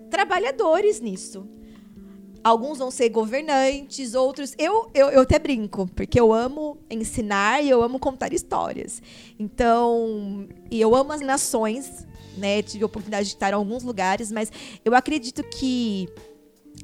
trabalhadores 0.09 1.01
nisso. 1.01 1.49
Alguns 2.45 2.79
vão 2.79 2.91
ser 2.91 3.09
governantes, 3.09 4.15
outros. 4.15 4.55
Eu, 4.59 4.91
eu, 4.95 5.09
eu 5.09 5.23
até 5.23 5.39
brinco, 5.39 5.89
porque 5.97 6.21
eu 6.21 6.33
amo 6.33 6.77
ensinar 6.91 7.65
e 7.65 7.71
eu 7.71 7.83
amo 7.83 7.99
contar 7.99 8.33
histórias. 8.33 9.03
Então, 9.39 10.47
e 10.71 10.81
eu 10.81 10.95
amo 10.95 11.13
as 11.13 11.21
nações, 11.21 12.07
né? 12.37 12.63
Tive 12.63 12.85
a 12.85 12.87
oportunidade 12.87 13.29
de 13.29 13.35
estar 13.35 13.51
em 13.51 13.55
alguns 13.55 13.83
lugares, 13.83 14.31
mas 14.31 14.53
eu 14.85 14.95
acredito 14.95 15.43
que 15.45 16.09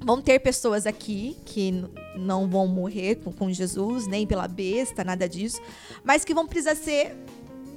vão 0.01 0.21
ter 0.21 0.39
pessoas 0.39 0.87
aqui 0.87 1.37
que 1.45 1.85
não 2.17 2.49
vão 2.49 2.67
morrer 2.67 3.17
com, 3.17 3.33
com 3.33 3.53
Jesus, 3.53 4.07
nem 4.07 4.27
pela 4.27 4.49
besta, 4.49 5.05
nada 5.05 5.29
disso, 5.29 5.61
mas 6.05 6.25
que 6.25 6.35
vão 6.35 6.47
precisar 6.47 6.77
ser 6.77 7.17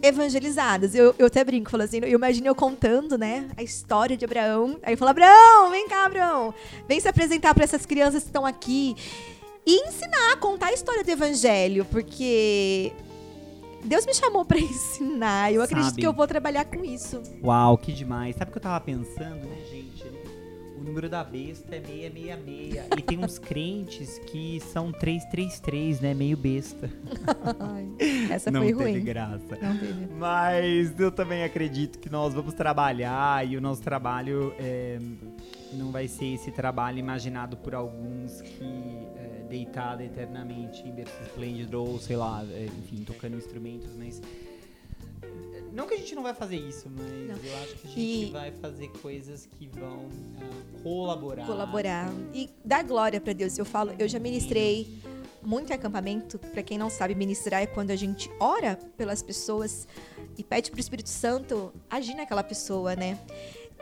evangelizadas. 0.02 0.96
Eu, 0.96 1.14
eu 1.18 1.28
até 1.28 1.44
brinco, 1.44 1.70
falo 1.70 1.84
assim, 1.84 2.00
eu 2.02 2.18
imagino 2.18 2.48
eu 2.48 2.56
contando, 2.56 3.18
né, 3.18 3.50
a 3.56 3.64
história 3.64 4.18
de 4.18 4.26
Abraão. 4.26 4.80
Aí 4.84 4.94
eu 4.94 4.98
falo, 4.98 5.12
Abraão, 5.12 5.70
vem 5.70 5.88
cá, 5.88 6.06
Abraão. 6.06 6.54
Vem 6.88 7.00
se 7.00 7.08
apresentar 7.08 7.54
para 7.54 7.64
essas 7.64 7.86
crianças 7.86 8.24
que 8.24 8.30
estão 8.30 8.46
aqui. 8.46 8.96
E 9.66 9.88
ensinar, 9.88 10.38
contar 10.40 10.68
a 10.68 10.74
história 10.74 11.04
do 11.04 11.10
evangelho, 11.10 11.86
porque 11.86 12.92
Deus 13.84 14.06
me 14.06 14.14
chamou 14.14 14.44
para 14.44 14.58
ensinar. 14.60 15.54
Eu 15.54 15.62
acredito 15.62 15.90
Sabe. 15.90 16.02
que 16.02 16.08
eu 16.08 16.14
vou 16.14 16.28
trabalhar 16.28 16.66
com 16.66 16.84
isso. 16.84 17.22
Uau, 17.44 17.78
que 17.78 17.92
demais. 17.92 18.36
Sabe 18.36 18.50
o 18.50 18.52
que 18.52 18.58
eu 18.58 18.62
tava 18.62 18.84
pensando, 18.84 19.48
né, 19.48 19.58
gente? 19.70 20.01
O 20.82 20.84
número 20.84 21.08
da 21.08 21.24
besta 21.24 21.76
é 21.76 21.80
666. 21.80 22.88
e 22.98 23.02
tem 23.04 23.20
uns 23.24 23.38
crentes 23.38 24.18
que 24.18 24.60
são 24.62 24.92
333, 24.92 26.02
né? 26.02 26.14
Meio 26.16 26.36
besta. 26.36 26.90
Ai, 27.60 27.88
essa 28.32 28.50
Não 28.50 28.62
foi 28.64 28.74
teve 28.74 28.92
ruim. 28.94 29.04
graça. 29.04 29.58
Não 29.62 29.78
teve. 29.78 30.08
Mas 30.18 31.00
eu 31.00 31.12
também 31.12 31.44
acredito 31.44 32.00
que 32.00 32.10
nós 32.10 32.34
vamos 32.34 32.56
trabalhar 32.56 33.48
e 33.48 33.56
o 33.56 33.62
nosso 33.62 33.84
trabalho 33.84 34.56
é, 34.58 34.98
não 35.74 35.92
vai 35.92 36.08
ser 36.08 36.34
esse 36.34 36.52
trabalho 36.52 36.98
imaginado 36.98 37.56
por 37.58 37.76
alguns 37.76 38.42
que 38.42 38.64
é, 39.18 39.44
deitado 39.48 40.02
eternamente 40.02 40.82
em 40.88 40.92
berço 40.92 41.14
esplêndido 41.22 41.80
ou 41.80 42.00
sei 42.00 42.16
lá, 42.18 42.44
é, 42.50 42.66
enfim, 42.66 43.04
tocando 43.04 43.38
instrumentos, 43.38 43.96
mas 43.96 44.20
não 45.74 45.88
que 45.88 45.94
a 45.94 45.98
gente 45.98 46.14
não 46.16 46.24
vai 46.24 46.34
fazer 46.34 46.58
isso, 46.58 46.90
mas 46.90 47.06
Não. 47.06 47.50
eu 47.50 47.58
acho 47.64 47.76
que 47.76 47.88
a 47.88 47.90
gente 47.92 48.00
E- 48.28 48.32
vai 48.32 48.52
fazer 48.52 48.88
coisas 49.02 49.46
que 49.46 49.68
vão 49.68 50.10
ah, 50.40 50.82
colaborar. 50.84 51.46
colaborar 51.46 52.12
e 52.34 52.50
dar 52.64 52.84
glória 52.84 53.22
para 53.22 53.34
Deus. 53.34 53.58
Eu 53.58 53.66
falo, 53.66 53.94
eu 53.98 54.08
já 54.08 54.20
ministrei 54.20 55.00
muito 55.42 55.74
acampamento. 55.74 56.38
Para 56.38 56.62
quem 56.62 56.78
não 56.78 56.90
sabe, 56.90 57.16
ministrar 57.16 57.62
é 57.62 57.66
quando 57.66 57.92
a 57.92 57.96
gente 57.96 58.30
ora 58.40 58.78
pelas 58.98 59.24
pessoas 59.24 59.88
e 60.38 60.44
pede 60.44 60.70
pro 60.72 60.80
Espírito 60.80 61.10
Santo 61.10 61.74
agir 61.90 62.16
naquela 62.16 62.44
pessoa, 62.44 62.96
né? 62.96 63.18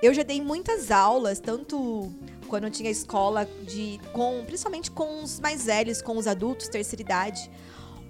Eu 0.02 0.14
já 0.14 0.24
dei 0.24 0.42
muitas 0.42 0.92
aulas, 0.92 1.40
tanto 1.42 2.10
quando 2.48 2.64
eu 2.66 2.72
tinha 2.72 2.90
escola 2.90 3.46
de 3.68 4.00
com, 4.14 4.44
principalmente 4.46 4.90
com 4.90 5.24
os 5.24 5.40
mais 5.42 5.66
velhos, 5.66 6.02
com 6.02 6.16
os 6.18 6.26
adultos, 6.28 6.70
terceira 6.70 7.02
idade, 7.02 7.52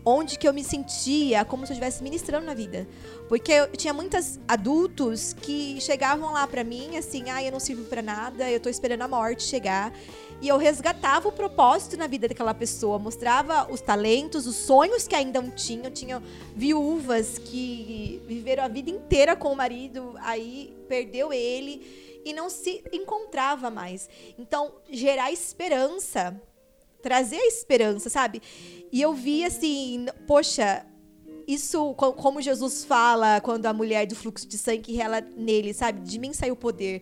onde 0.06 0.38
que 0.38 0.48
eu 0.48 0.54
me 0.54 0.64
sentia 0.64 1.44
como 1.44 1.66
se 1.66 1.72
eu 1.72 1.74
estivesse 1.74 2.04
ministrando 2.04 2.46
na 2.46 2.54
vida. 2.54 2.88
Porque 3.30 3.52
eu 3.52 3.68
tinha 3.68 3.94
muitos 3.94 4.40
adultos 4.48 5.34
que 5.34 5.80
chegavam 5.80 6.34
lá 6.34 6.48
pra 6.48 6.64
mim 6.64 6.98
assim, 6.98 7.30
ah, 7.30 7.44
eu 7.44 7.52
não 7.52 7.60
sirvo 7.60 7.86
pra 7.86 8.02
nada, 8.02 8.50
eu 8.50 8.60
tô 8.60 8.68
esperando 8.70 9.04
a 9.04 9.08
morte 9.08 9.44
chegar. 9.44 9.94
E 10.42 10.48
eu 10.48 10.58
resgatava 10.58 11.28
o 11.28 11.32
propósito 11.32 11.96
na 11.96 12.08
vida 12.08 12.28
daquela 12.28 12.56
pessoa, 12.56 12.98
mostrava 12.98 13.72
os 13.72 13.82
talentos, 13.82 14.48
os 14.48 14.56
sonhos 14.56 15.08
que 15.08 15.14
ainda 15.14 15.44
tinham. 15.52 15.92
Tinha 15.92 16.24
viúvas 16.56 17.38
que 17.38 18.20
viveram 18.26 18.64
a 18.64 18.68
vida 18.68 18.90
inteira 18.90 19.36
com 19.36 19.54
o 19.54 19.56
marido, 19.56 20.16
aí 20.22 20.76
perdeu 20.88 21.32
ele 21.32 22.22
e 22.26 22.34
não 22.34 22.50
se 22.50 22.84
encontrava 22.92 23.70
mais. 23.70 24.10
Então, 24.40 24.74
gerar 24.90 25.32
esperança, 25.32 26.42
trazer 27.00 27.38
a 27.38 27.48
esperança, 27.48 28.10
sabe? 28.10 28.42
E 28.92 29.00
eu 29.00 29.14
vi 29.14 29.46
assim, 29.46 30.08
poxa, 30.26 30.84
isso, 31.54 31.94
co- 31.96 32.14
como 32.14 32.42
Jesus 32.42 32.86
fala 32.86 33.42
quando 33.42 33.66
a 33.66 33.74
mulher 33.74 34.06
do 34.06 34.16
fluxo 34.16 34.48
de 34.48 34.58
sangue 34.58 34.94
rela 34.96 35.22
nele, 35.36 35.74
sabe? 35.74 36.02
De 36.02 36.20
mim 36.20 36.34
saiu 36.34 36.54
o 36.54 36.58
poder. 36.58 37.02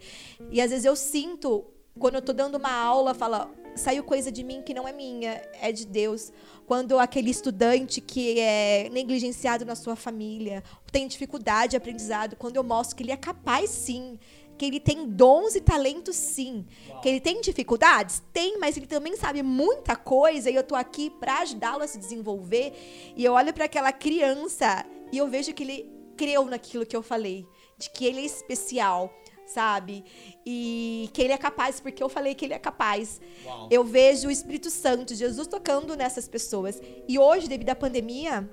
E 0.52 0.61
às 0.61 0.69
vezes 0.72 0.86
eu 0.86 0.95
sinto, 0.95 1.65
quando 1.99 2.15
eu 2.15 2.22
tô 2.22 2.32
dando 2.34 2.56
uma 2.56 2.72
aula, 2.72 3.14
fala, 3.14 3.52
saiu 3.76 4.03
coisa 4.03 4.32
de 4.32 4.44
mim 4.44 4.61
que 4.61 4.74
não 4.74 4.88
é 4.88 4.94
minha, 4.94 5.41
é 5.61 5.72
de 5.72 5.86
Deus. 5.86 6.32
Quando 6.65 6.98
aquele 6.99 7.30
estudante 7.30 8.02
que 8.02 8.40
é 8.40 8.90
negligenciado 8.90 9.65
na 9.65 9.76
sua 9.76 9.95
família, 9.95 10.64
tem 10.91 11.07
dificuldade 11.07 11.72
de 11.72 11.78
aprendizado, 11.78 12.36
quando 12.36 12.56
eu 12.56 12.64
mostro 12.64 12.95
que 12.95 13.03
ele 13.03 13.11
é 13.11 13.18
capaz 13.18 13.69
sim, 13.69 14.18
que 14.58 14.66
ele 14.66 14.80
tem 14.80 15.08
dons 15.08 15.56
e 15.56 15.62
talentos 15.62 16.16
sim, 16.16 16.66
que 17.02 17.08
ele 17.08 17.20
tem 17.20 17.40
dificuldades? 17.42 18.22
Tem, 18.34 18.58
mas 18.58 18.76
ele 18.76 18.88
também 18.88 19.16
sabe 19.16 19.44
muita 19.44 19.96
coisa 19.96 20.50
e 20.50 20.56
eu 20.56 20.64
tô 20.64 20.76
aqui 20.76 21.10
para 21.10 21.40
ajudá-lo 21.40 21.84
a 21.84 21.88
se 21.88 21.98
desenvolver. 21.98 22.74
E 23.16 23.24
eu 23.24 23.34
olho 23.34 23.54
para 23.54 23.66
aquela 23.66 23.92
criança 23.92 24.86
e 25.12 25.18
eu 25.18 25.28
vejo 25.28 25.54
que 25.54 25.64
ele 25.64 25.90
creu 26.18 26.46
naquilo 26.46 26.86
que 26.86 26.96
eu 26.96 27.04
falei, 27.04 27.48
de 27.78 27.90
que 27.92 28.06
ele 28.06 28.22
é 28.22 28.26
especial, 28.26 29.14
sabe? 29.46 30.04
E 30.46 31.10
que 31.14 31.22
ele 31.22 31.34
é 31.34 31.38
capaz, 31.38 31.80
porque 31.80 32.02
eu 32.02 32.10
falei 32.10 32.34
que 32.34 32.44
ele 32.44 32.54
é 32.54 32.60
capaz. 32.60 33.22
Uau. 33.46 33.68
Eu 33.72 33.84
vejo 33.84 34.28
o 34.28 34.32
Espírito 34.32 34.70
Santo, 34.70 35.14
Jesus 35.14 35.48
tocando 35.48 35.96
nessas 35.96 36.28
pessoas. 36.28 36.82
E 37.08 37.20
hoje, 37.20 37.48
devido 37.48 37.70
à 37.70 37.76
pandemia, 37.76 38.50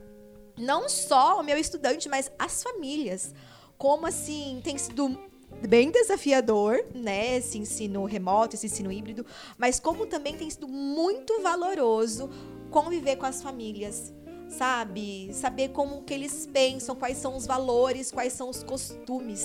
não 0.56 0.89
só 0.89 1.40
o 1.40 1.43
meu 1.43 1.59
estudante, 1.59 2.09
mas 2.09 2.31
as 2.39 2.62
famílias. 2.62 3.35
Como 3.76 4.06
assim 4.06 4.60
tem 4.62 4.78
sido 4.78 5.18
bem 5.66 5.90
desafiador, 5.90 6.84
né, 6.94 7.36
esse 7.36 7.58
ensino 7.58 8.04
remoto, 8.04 8.54
esse 8.56 8.66
ensino 8.66 8.92
híbrido, 8.92 9.24
mas 9.58 9.80
como 9.80 10.06
também 10.06 10.34
tem 10.34 10.48
sido 10.50 10.68
muito 10.68 11.40
valoroso 11.40 12.28
conviver 12.70 13.16
com 13.16 13.26
as 13.26 13.42
famílias 13.42 14.12
sabe? 14.48 15.32
Saber 15.32 15.70
como 15.70 16.02
que 16.02 16.14
eles 16.14 16.48
pensam, 16.52 16.94
quais 16.94 17.18
são 17.18 17.36
os 17.36 17.46
valores, 17.46 18.10
quais 18.12 18.32
são 18.32 18.48
os 18.48 18.62
costumes. 18.62 19.44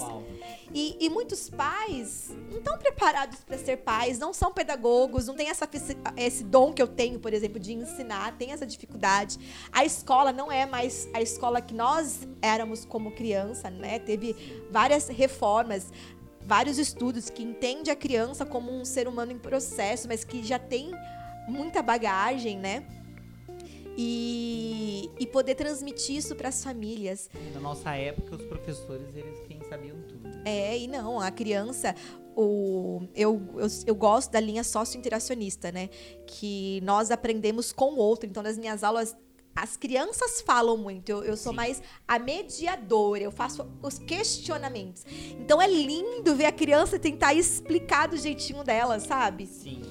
E, 0.73 0.95
e, 0.99 1.09
muitos 1.09 1.49
pais 1.49 2.31
não 2.51 2.59
estão 2.59 2.77
preparados 2.77 3.39
para 3.43 3.57
ser 3.57 3.77
pais, 3.77 4.19
não 4.19 4.33
são 4.33 4.51
pedagogos, 4.51 5.25
não 5.25 5.35
tem 5.35 5.49
essa, 5.49 5.67
esse 6.15 6.43
dom 6.43 6.71
que 6.73 6.81
eu 6.81 6.87
tenho, 6.87 7.19
por 7.19 7.33
exemplo, 7.33 7.59
de 7.59 7.73
ensinar, 7.73 8.37
tem 8.37 8.51
essa 8.51 8.65
dificuldade. 8.65 9.39
A 9.71 9.83
escola 9.83 10.31
não 10.31 10.51
é 10.51 10.65
mais 10.65 11.09
a 11.13 11.21
escola 11.21 11.61
que 11.61 11.73
nós 11.73 12.27
éramos 12.41 12.85
como 12.85 13.11
criança, 13.11 13.69
né? 13.69 13.99
Teve 13.99 14.35
várias 14.69 15.07
reformas 15.07 15.91
vários 16.41 16.79
estudos 16.79 17.29
que 17.29 17.43
entende 17.43 17.91
a 17.91 17.95
criança 17.95 18.43
como 18.43 18.71
um 18.71 18.83
ser 18.83 19.07
humano 19.07 19.31
em 19.31 19.37
processo, 19.37 20.07
mas 20.07 20.23
que 20.23 20.43
já 20.43 20.57
tem 20.57 20.89
muita 21.47 21.83
bagagem, 21.83 22.57
né? 22.57 22.83
E, 24.01 25.11
e 25.19 25.27
poder 25.27 25.55
transmitir 25.55 26.15
isso 26.15 26.33
para 26.33 26.47
as 26.47 26.63
famílias. 26.63 27.29
Na 27.53 27.59
nossa 27.59 27.93
época, 27.93 28.37
os 28.37 28.43
professores, 28.43 29.13
eles 29.13 29.37
quem 29.45 29.61
sabiam 29.67 29.97
tudo. 30.07 30.29
É, 30.45 30.77
e 30.77 30.87
não, 30.87 31.19
a 31.19 31.29
criança, 31.29 31.93
o, 32.33 33.01
eu, 33.13 33.41
eu, 33.57 33.67
eu 33.85 33.95
gosto 33.95 34.31
da 34.31 34.39
linha 34.39 34.63
sócio-interacionista, 34.63 35.69
né? 35.69 35.89
Que 36.25 36.79
nós 36.79 37.11
aprendemos 37.11 37.73
com 37.73 37.95
o 37.95 37.97
outro. 37.97 38.29
Então, 38.29 38.41
nas 38.41 38.57
minhas 38.57 38.85
aulas, 38.85 39.17
as 39.53 39.75
crianças 39.75 40.39
falam 40.39 40.77
muito, 40.77 41.09
eu, 41.09 41.23
eu 41.23 41.35
sou 41.35 41.51
Sim. 41.51 41.57
mais 41.57 41.83
a 42.07 42.17
mediadora, 42.17 43.23
eu 43.23 43.31
faço 43.31 43.69
os 43.81 43.99
questionamentos. 43.99 45.05
Então 45.31 45.61
é 45.61 45.67
lindo 45.67 46.33
ver 46.35 46.45
a 46.45 46.51
criança 46.53 46.97
tentar 46.97 47.33
explicar 47.33 48.07
do 48.07 48.15
jeitinho 48.15 48.63
dela, 48.63 48.97
sabe? 49.01 49.45
Sim. 49.45 49.81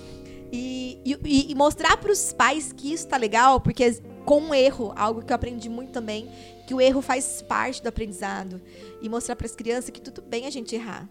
E, 0.53 1.01
e, 1.05 1.53
e 1.53 1.55
mostrar 1.55 1.97
para 1.97 2.11
os 2.11 2.33
pais 2.33 2.73
que 2.73 2.93
isso 2.93 3.07
tá 3.07 3.17
legal, 3.17 3.61
porque 3.61 4.01
com 4.25 4.41
um 4.41 4.55
erro, 4.55 4.93
algo 4.97 5.23
que 5.23 5.33
eu 5.33 5.37
aprendi 5.37 5.69
muito 5.69 5.91
também, 5.91 6.29
que 6.67 6.75
o 6.75 6.81
erro 6.81 7.01
faz 7.01 7.41
parte 7.41 7.83
do 7.83 7.89
aprendizado. 7.89 8.61
E 9.01 9.09
mostrar 9.09 9.37
para 9.37 9.47
as 9.47 9.55
crianças 9.55 9.91
que 9.91 10.01
tudo 10.01 10.21
bem 10.21 10.47
a 10.47 10.51
gente 10.51 10.75
errar. 10.75 11.09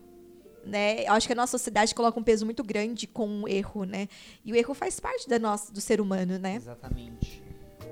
Né? 0.63 1.03
Eu 1.05 1.13
acho 1.13 1.25
que 1.25 1.33
a 1.33 1.35
nossa 1.35 1.57
sociedade 1.57 1.95
coloca 1.95 2.19
um 2.19 2.23
peso 2.23 2.45
muito 2.45 2.63
grande 2.63 3.07
com 3.07 3.43
o 3.43 3.47
erro, 3.47 3.85
né? 3.85 4.07
E 4.43 4.51
o 4.51 4.55
erro 4.55 4.73
faz 4.73 4.99
parte 4.99 5.27
da 5.27 5.39
nossa, 5.39 5.71
do 5.71 5.79
ser 5.79 6.01
humano, 6.01 6.37
né? 6.37 6.55
Exatamente. 6.55 7.41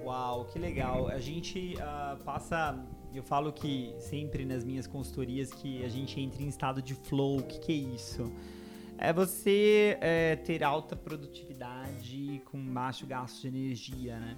Uau, 0.04 0.46
que 0.46 0.60
legal. 0.60 1.08
A 1.08 1.20
gente 1.20 1.76
uh, 1.76 2.24
passa. 2.24 2.78
Eu 3.14 3.24
falo 3.24 3.52
que 3.52 3.96
sempre 3.98 4.46
nas 4.46 4.64
minhas 4.64 4.86
consultorias 4.86 5.52
que 5.52 5.84
a 5.86 5.90
gente 5.90 6.20
entra 6.20 6.44
em 6.44 6.50
estado 6.50 6.82
de 6.82 6.94
flow. 6.94 7.40
O 7.40 7.44
que, 7.44 7.60
que 7.60 7.72
é 7.72 7.76
isso? 7.96 8.32
É 8.98 9.12
você 9.12 9.98
é, 10.02 10.36
ter 10.36 10.64
alta 10.64 10.96
produtividade 10.96 12.42
com 12.46 12.64
baixo 12.74 13.06
gasto 13.06 13.42
de 13.42 13.48
energia, 13.48 14.20
né? 14.20 14.38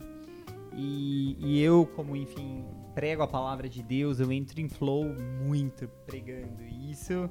E, 0.74 1.36
e, 1.40 1.62
eu, 1.62 1.88
como, 1.96 2.16
enfim, 2.16 2.64
prego 2.94 3.24
a 3.24 3.28
palavra 3.28 3.68
de 3.68 3.82
Deus, 3.82 4.20
eu 4.20 4.32
entro 4.32 4.62
em 4.62 4.70
flow 4.70 5.06
muito 5.44 5.88
pregando 6.06 6.64
isso. 6.64 7.26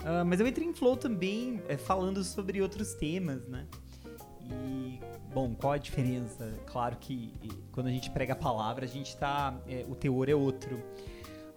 Uh, 0.00 0.24
mas 0.24 0.38
eu 0.38 0.46
entro 0.46 0.62
em 0.62 0.72
flow 0.72 0.96
também 0.96 1.60
é, 1.68 1.76
falando 1.76 2.22
sobre 2.22 2.62
outros 2.62 2.94
temas, 2.94 3.48
né? 3.48 3.66
E, 4.42 5.00
bom, 5.34 5.54
qual 5.54 5.72
a 5.72 5.78
diferença? 5.78 6.54
Claro 6.66 6.96
que 6.98 7.32
quando 7.72 7.88
a 7.88 7.90
gente 7.90 8.10
prega 8.10 8.32
a 8.32 8.36
palavra, 8.36 8.84
a 8.84 8.88
gente 8.88 9.16
tá. 9.16 9.60
É, 9.66 9.84
o 9.88 9.94
teor 9.94 10.28
é 10.28 10.34
outro. 10.34 10.80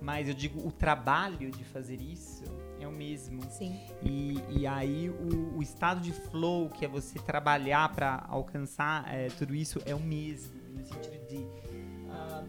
Mas 0.02 0.28
eu 0.28 0.34
digo, 0.34 0.68
o 0.68 0.72
trabalho 0.72 1.52
de 1.52 1.64
fazer 1.64 2.02
isso 2.02 2.44
é 2.84 2.88
o 2.88 2.92
mesmo. 2.92 3.42
Sim. 3.50 3.80
E, 4.04 4.40
e 4.50 4.68
aí 4.68 5.10
o, 5.10 5.58
o 5.58 5.62
estado 5.62 6.02
de 6.02 6.12
flow, 6.12 6.70
que 6.70 6.86
é 6.86 6.88
você 6.88 7.20
trabalhar 7.20 7.94
para 7.94 8.26
alcançar 8.28 9.14
é, 9.14 9.28
tudo 9.30 9.56
isso, 9.56 9.80
é 9.86 9.96
o 9.96 10.00
mesmo. 10.00 10.60
No 10.72 10.84
sentido 10.84 11.28
de. 11.28 11.38
Uh, 11.38 12.48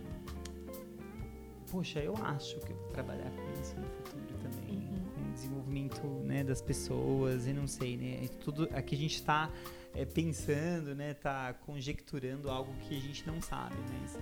poxa, 1.71 2.01
eu 2.01 2.17
acho 2.17 2.59
que 2.61 2.73
eu 2.73 2.77
vou 2.77 2.89
trabalhar 2.89 3.31
com 3.31 3.61
isso 3.61 3.75
no 3.77 3.87
futuro 3.89 4.39
também. 4.43 4.79
Uhum. 4.79 5.05
Com 5.15 5.29
o 5.29 5.33
desenvolvimento 5.33 6.07
né, 6.25 6.45
das 6.45 6.63
pessoas, 6.63 7.47
e 7.47 7.53
não 7.53 7.67
sei, 7.67 7.97
né? 7.97 8.29
Tudo 8.41 8.69
aqui 8.73 8.95
a 8.95 8.99
gente 8.99 9.15
está 9.15 9.51
é, 9.95 10.05
pensando, 10.05 10.95
né? 10.95 11.15
Tá 11.15 11.55
conjecturando 11.67 12.51
algo 12.51 12.73
que 12.83 12.97
a 12.97 13.01
gente 13.01 13.27
não 13.27 13.41
sabe, 13.41 13.77
mas 14.01 14.19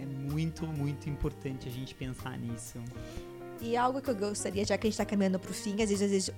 é 0.00 0.06
muito, 0.06 0.66
muito 0.66 1.08
importante 1.08 1.68
a 1.68 1.72
gente 1.72 1.94
pensar 1.94 2.38
nisso. 2.38 2.78
E 3.64 3.78
algo 3.78 4.02
que 4.02 4.10
eu 4.10 4.14
gostaria, 4.14 4.62
já 4.62 4.76
que 4.76 4.86
a 4.86 4.90
gente 4.90 4.98
tá 4.98 5.06
caminhando 5.06 5.38
pro 5.38 5.54
fim, 5.54 5.72
às 5.82 5.88
vezes, 5.88 6.02
às 6.02 6.10
vezes 6.10 6.30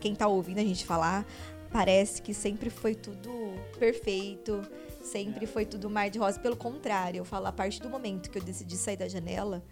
quem 0.00 0.12
tá 0.12 0.26
ouvindo 0.26 0.58
a 0.58 0.64
gente 0.64 0.84
falar, 0.84 1.24
parece 1.70 2.20
que 2.20 2.34
sempre 2.34 2.68
foi 2.68 2.96
tudo 2.96 3.30
perfeito, 3.78 4.60
sempre 5.00 5.46
foi 5.46 5.64
tudo 5.64 5.88
mar 5.88 6.10
de 6.10 6.18
rosa. 6.18 6.40
Pelo 6.40 6.56
contrário, 6.56 7.18
eu 7.18 7.24
falo, 7.24 7.46
a 7.46 7.52
partir 7.52 7.80
do 7.80 7.88
momento 7.88 8.28
que 8.28 8.38
eu 8.38 8.42
decidi 8.42 8.76
sair 8.76 8.96
da 8.96 9.06
janela, 9.06 9.62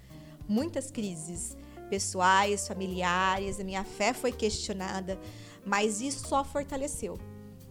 muitas 0.48 0.92
crises 0.92 1.56
pessoais, 1.90 2.68
familiares, 2.68 3.58
a 3.58 3.64
minha 3.64 3.82
fé 3.82 4.14
foi 4.14 4.30
questionada, 4.30 5.18
mas 5.66 6.00
isso 6.00 6.28
só 6.28 6.44
fortaleceu, 6.44 7.18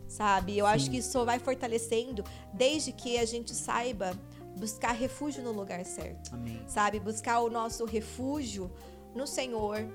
sabe? 0.09 0.57
Eu 0.57 0.65
Sim. 0.65 0.71
acho 0.73 0.91
que 0.91 0.97
isso 0.97 1.09
só 1.09 1.23
vai 1.23 1.39
fortalecendo 1.39 2.21
desde 2.53 2.91
que 2.91 3.17
a 3.17 3.23
gente 3.23 3.55
saiba 3.55 4.11
buscar 4.57 4.91
refúgio 4.91 5.41
no 5.41 5.53
lugar 5.53 5.85
certo, 5.85 6.35
Amém. 6.35 6.61
sabe? 6.67 6.99
Buscar 6.99 7.39
o 7.39 7.49
nosso 7.49 7.85
refúgio 7.85 8.69
no 9.15 9.27
Senhor, 9.27 9.87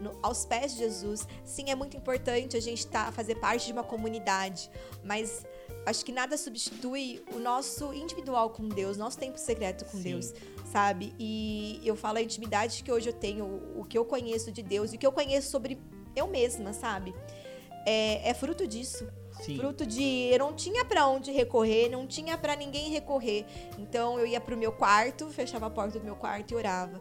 no, 0.00 0.18
aos 0.22 0.44
pés 0.44 0.72
de 0.72 0.78
Jesus. 0.78 1.26
Sim, 1.44 1.70
é 1.70 1.74
muito 1.74 1.96
importante 1.96 2.56
a 2.56 2.60
gente 2.60 2.86
tá, 2.86 3.12
fazer 3.12 3.36
parte 3.36 3.66
de 3.66 3.72
uma 3.72 3.84
comunidade, 3.84 4.70
mas 5.04 5.44
acho 5.86 6.04
que 6.04 6.12
nada 6.12 6.36
substitui 6.36 7.22
o 7.34 7.38
nosso 7.38 7.92
individual 7.92 8.50
com 8.50 8.68
Deus, 8.68 8.96
nosso 8.96 9.18
tempo 9.18 9.38
secreto 9.38 9.84
com 9.84 9.98
Sim. 9.98 10.02
Deus, 10.02 10.32
sabe? 10.72 11.14
E 11.18 11.80
eu 11.84 11.96
falo 11.96 12.18
a 12.18 12.22
intimidade 12.22 12.82
que 12.82 12.90
hoje 12.90 13.08
eu 13.08 13.12
tenho, 13.12 13.44
o 13.76 13.84
que 13.84 13.96
eu 13.96 14.04
conheço 14.04 14.50
de 14.50 14.62
Deus 14.62 14.92
e 14.92 14.96
o 14.96 14.98
que 14.98 15.06
eu 15.06 15.12
conheço 15.12 15.50
sobre 15.50 15.78
eu 16.16 16.26
mesma, 16.26 16.72
sabe? 16.72 17.14
É, 17.86 18.30
é 18.30 18.34
fruto 18.34 18.66
disso. 18.66 19.08
Sim. 19.42 19.56
Fruto 19.56 19.86
de 19.86 20.28
eu 20.30 20.38
não 20.38 20.52
tinha 20.52 20.84
para 20.84 21.06
onde 21.06 21.30
recorrer, 21.30 21.88
não 21.88 22.06
tinha 22.06 22.36
para 22.36 22.54
ninguém 22.54 22.90
recorrer. 22.90 23.46
Então 23.78 24.18
eu 24.18 24.26
ia 24.26 24.40
pro 24.40 24.56
meu 24.56 24.72
quarto, 24.72 25.30
fechava 25.30 25.66
a 25.66 25.70
porta 25.70 25.98
do 25.98 26.04
meu 26.04 26.16
quarto 26.16 26.50
e 26.50 26.54
orava. 26.54 27.00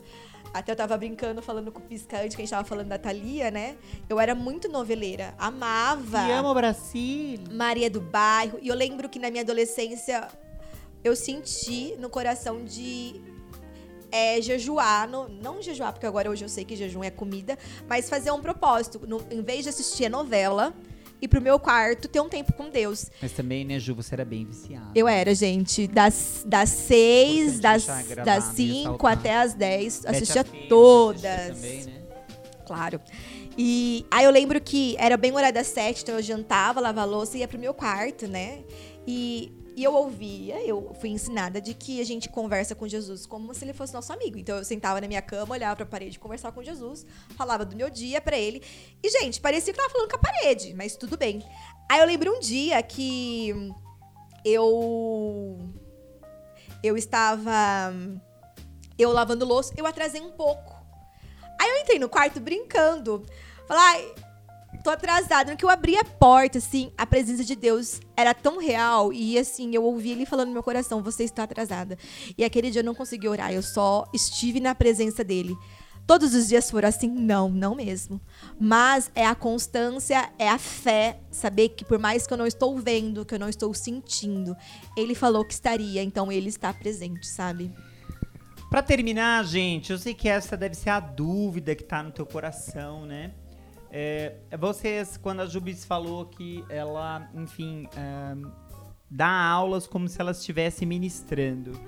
Até 0.53 0.71
eu 0.71 0.75
tava 0.75 0.97
brincando, 0.97 1.41
falando 1.41 1.71
com 1.71 1.79
o 1.79 1.83
Pisca 1.83 2.17
antes 2.17 2.35
que 2.35 2.41
a 2.41 2.45
gente 2.45 2.51
tava 2.51 2.67
falando 2.67 2.87
da 2.87 2.97
Thalia, 2.97 3.51
né? 3.51 3.77
Eu 4.07 4.19
era 4.19 4.33
muito 4.33 4.67
noveleira. 4.67 5.33
Amava. 5.37 6.25
Te 6.25 6.31
amo, 6.31 6.53
Brasil. 6.53 7.39
Maria 7.51 7.89
do 7.89 8.01
Bairro. 8.01 8.57
E 8.61 8.67
eu 8.67 8.75
lembro 8.75 9.07
que 9.07 9.19
na 9.19 9.29
minha 9.29 9.43
adolescência 9.43 10.27
eu 11.03 11.15
senti 11.15 11.95
no 11.99 12.09
coração 12.09 12.63
de 12.65 13.21
é, 14.11 14.41
jejuar, 14.41 15.07
no, 15.07 15.29
não 15.29 15.61
jejuar, 15.61 15.93
porque 15.93 16.05
agora 16.05 16.29
hoje 16.29 16.43
eu 16.43 16.49
sei 16.49 16.65
que 16.65 16.75
jejum 16.75 17.03
é 17.03 17.11
comida, 17.11 17.57
mas 17.87 18.09
fazer 18.09 18.31
um 18.31 18.41
propósito. 18.41 19.01
No, 19.07 19.21
em 19.29 19.41
vez 19.41 19.63
de 19.63 19.69
assistir 19.69 20.05
a 20.05 20.09
novela, 20.09 20.73
ir 21.21 21.27
pro 21.27 21.41
meu 21.41 21.59
quarto 21.59 22.07
ter 22.07 22.19
um 22.19 22.29
tempo 22.29 22.53
com 22.53 22.69
Deus. 22.69 23.09
Mas 23.21 23.31
também, 23.31 23.65
né, 23.65 23.79
Ju, 23.79 23.95
você 23.95 24.15
era 24.15 24.25
bem 24.25 24.45
viciada. 24.45 24.91
Eu 24.95 25.07
era, 25.07 25.33
gente. 25.35 25.87
Das, 25.87 26.43
das 26.45 26.69
seis, 26.69 27.59
das, 27.59 27.87
das 28.23 28.43
cinco 28.55 29.05
até 29.07 29.37
as 29.37 29.53
dez, 29.53 30.05
assistia 30.05 30.43
todas. 30.67 31.47
Também, 31.57 31.83
né? 31.85 31.93
Claro. 32.65 33.01
E 33.57 34.05
aí 34.09 34.23
eu 34.23 34.31
lembro 34.31 34.61
que 34.61 34.95
era 34.97 35.17
bem 35.17 35.33
hora 35.33 35.51
das 35.51 35.67
sete, 35.67 36.03
então 36.03 36.15
eu 36.15 36.21
jantava, 36.21 36.79
lavava 36.79 37.09
louça 37.09 37.35
e 37.35 37.41
ia 37.41 37.47
pro 37.47 37.59
meu 37.59 37.73
quarto, 37.73 38.27
né? 38.27 38.59
E 39.07 39.51
e 39.79 39.83
eu 39.85 39.95
ouvia, 39.95 40.61
eu 40.65 40.93
fui 40.99 41.07
ensinada 41.07 41.61
de 41.61 41.73
que 41.73 42.01
a 42.01 42.03
gente 42.03 42.27
conversa 42.27 42.75
com 42.75 42.85
Jesus 42.85 43.25
como 43.25 43.53
se 43.53 43.63
ele 43.63 43.71
fosse 43.71 43.93
nosso 43.93 44.11
amigo. 44.11 44.37
Então 44.37 44.57
eu 44.57 44.65
sentava 44.65 44.99
na 44.99 45.07
minha 45.07 45.21
cama, 45.21 45.53
olhava 45.53 45.73
para 45.73 45.85
a 45.85 45.87
parede, 45.87 46.19
conversava 46.19 46.53
com 46.53 46.61
Jesus, 46.61 47.05
falava 47.37 47.63
do 47.63 47.77
meu 47.77 47.89
dia 47.89 48.19
para 48.19 48.37
ele. 48.37 48.61
E 49.01 49.09
gente, 49.09 49.39
parecia 49.39 49.73
que 49.73 49.79
eu 49.79 49.81
tava 49.81 49.93
falando 49.93 50.09
com 50.09 50.17
a 50.17 50.19
parede, 50.19 50.73
mas 50.73 50.97
tudo 50.97 51.15
bem. 51.15 51.41
Aí 51.89 52.01
eu 52.01 52.05
lembro 52.05 52.35
um 52.35 52.41
dia 52.41 52.83
que 52.83 53.71
eu 54.43 55.57
eu 56.83 56.97
estava 56.97 57.93
eu 58.97 59.13
lavando 59.13 59.45
louça, 59.45 59.73
eu 59.77 59.85
atrasei 59.85 60.19
um 60.19 60.31
pouco. 60.31 60.75
Aí 61.57 61.69
eu 61.69 61.77
entrei 61.77 61.99
no 61.99 62.09
quarto 62.09 62.41
brincando. 62.41 63.25
Falar, 63.65 63.95
tô 64.83 64.89
atrasada. 64.89 65.51
No 65.51 65.57
que 65.57 65.65
eu 65.65 65.69
abri 65.69 65.97
a 65.97 66.03
porta, 66.03 66.57
assim, 66.57 66.91
a 66.97 67.05
presença 67.05 67.43
de 67.43 67.55
Deus 67.55 67.99
era 68.15 68.33
tão 68.33 68.57
real. 68.57 69.13
E 69.13 69.37
assim, 69.37 69.73
eu 69.73 69.83
ouvi 69.83 70.11
ele 70.11 70.25
falando 70.25 70.47
no 70.47 70.53
meu 70.53 70.63
coração: 70.63 71.03
Você 71.03 71.23
está 71.23 71.43
atrasada. 71.43 71.97
E 72.37 72.43
aquele 72.43 72.71
dia 72.71 72.81
eu 72.81 72.85
não 72.85 72.95
consegui 72.95 73.27
orar, 73.27 73.51
eu 73.51 73.61
só 73.61 74.05
estive 74.13 74.59
na 74.59 74.73
presença 74.75 75.23
dele. 75.23 75.55
Todos 76.09 76.33
os 76.33 76.47
dias 76.47 76.71
foram 76.71 76.89
assim? 76.89 77.07
Não, 77.07 77.49
não 77.49 77.75
mesmo. 77.75 78.19
Mas 78.59 79.11
é 79.13 79.27
a 79.27 79.35
constância, 79.35 80.31
é 80.39 80.49
a 80.49 80.57
fé, 80.57 81.19
saber 81.29 81.69
que 81.69 81.85
por 81.85 81.99
mais 81.99 82.25
que 82.25 82.33
eu 82.33 82.37
não 82.37 82.47
estou 82.47 82.75
vendo, 82.79 83.23
que 83.23 83.35
eu 83.35 83.39
não 83.39 83.47
estou 83.47 83.71
sentindo, 83.75 84.57
ele 84.97 85.13
falou 85.13 85.45
que 85.45 85.53
estaria, 85.53 86.01
então 86.01 86.31
ele 86.31 86.49
está 86.49 86.73
presente, 86.73 87.27
sabe? 87.27 87.71
Pra 88.71 88.81
terminar, 88.81 89.45
gente, 89.45 89.91
eu 89.91 89.99
sei 89.99 90.15
que 90.15 90.27
essa 90.27 90.57
deve 90.57 90.73
ser 90.73 90.89
a 90.89 90.99
dúvida 90.99 91.75
que 91.75 91.83
tá 91.83 92.01
no 92.01 92.11
teu 92.11 92.25
coração, 92.25 93.05
né? 93.05 93.31
É, 93.91 94.35
vocês, 94.57 95.17
quando 95.17 95.41
a 95.41 95.45
Jubis 95.45 95.83
falou 95.83 96.25
que 96.25 96.63
ela, 96.69 97.29
enfim, 97.33 97.87
é, 97.95 98.35
dá 99.09 99.29
aulas 99.29 99.87
como 99.87 100.07
se 100.07 100.19
ela 100.21 100.31
estivesse 100.31 100.85
ministrando. 100.85 101.79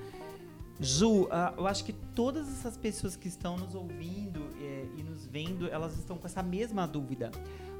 Ju, 0.80 1.24
uh, 1.24 1.28
eu 1.56 1.66
acho 1.68 1.84
que 1.84 1.92
todas 1.92 2.48
essas 2.48 2.76
pessoas 2.76 3.14
que 3.14 3.28
estão 3.28 3.56
nos 3.56 3.72
ouvindo 3.72 4.40
é, 4.60 4.86
e 4.96 5.02
nos 5.04 5.26
vendo, 5.26 5.68
elas 5.68 5.96
estão 5.96 6.18
com 6.18 6.26
essa 6.26 6.42
mesma 6.42 6.88
dúvida. 6.88 7.30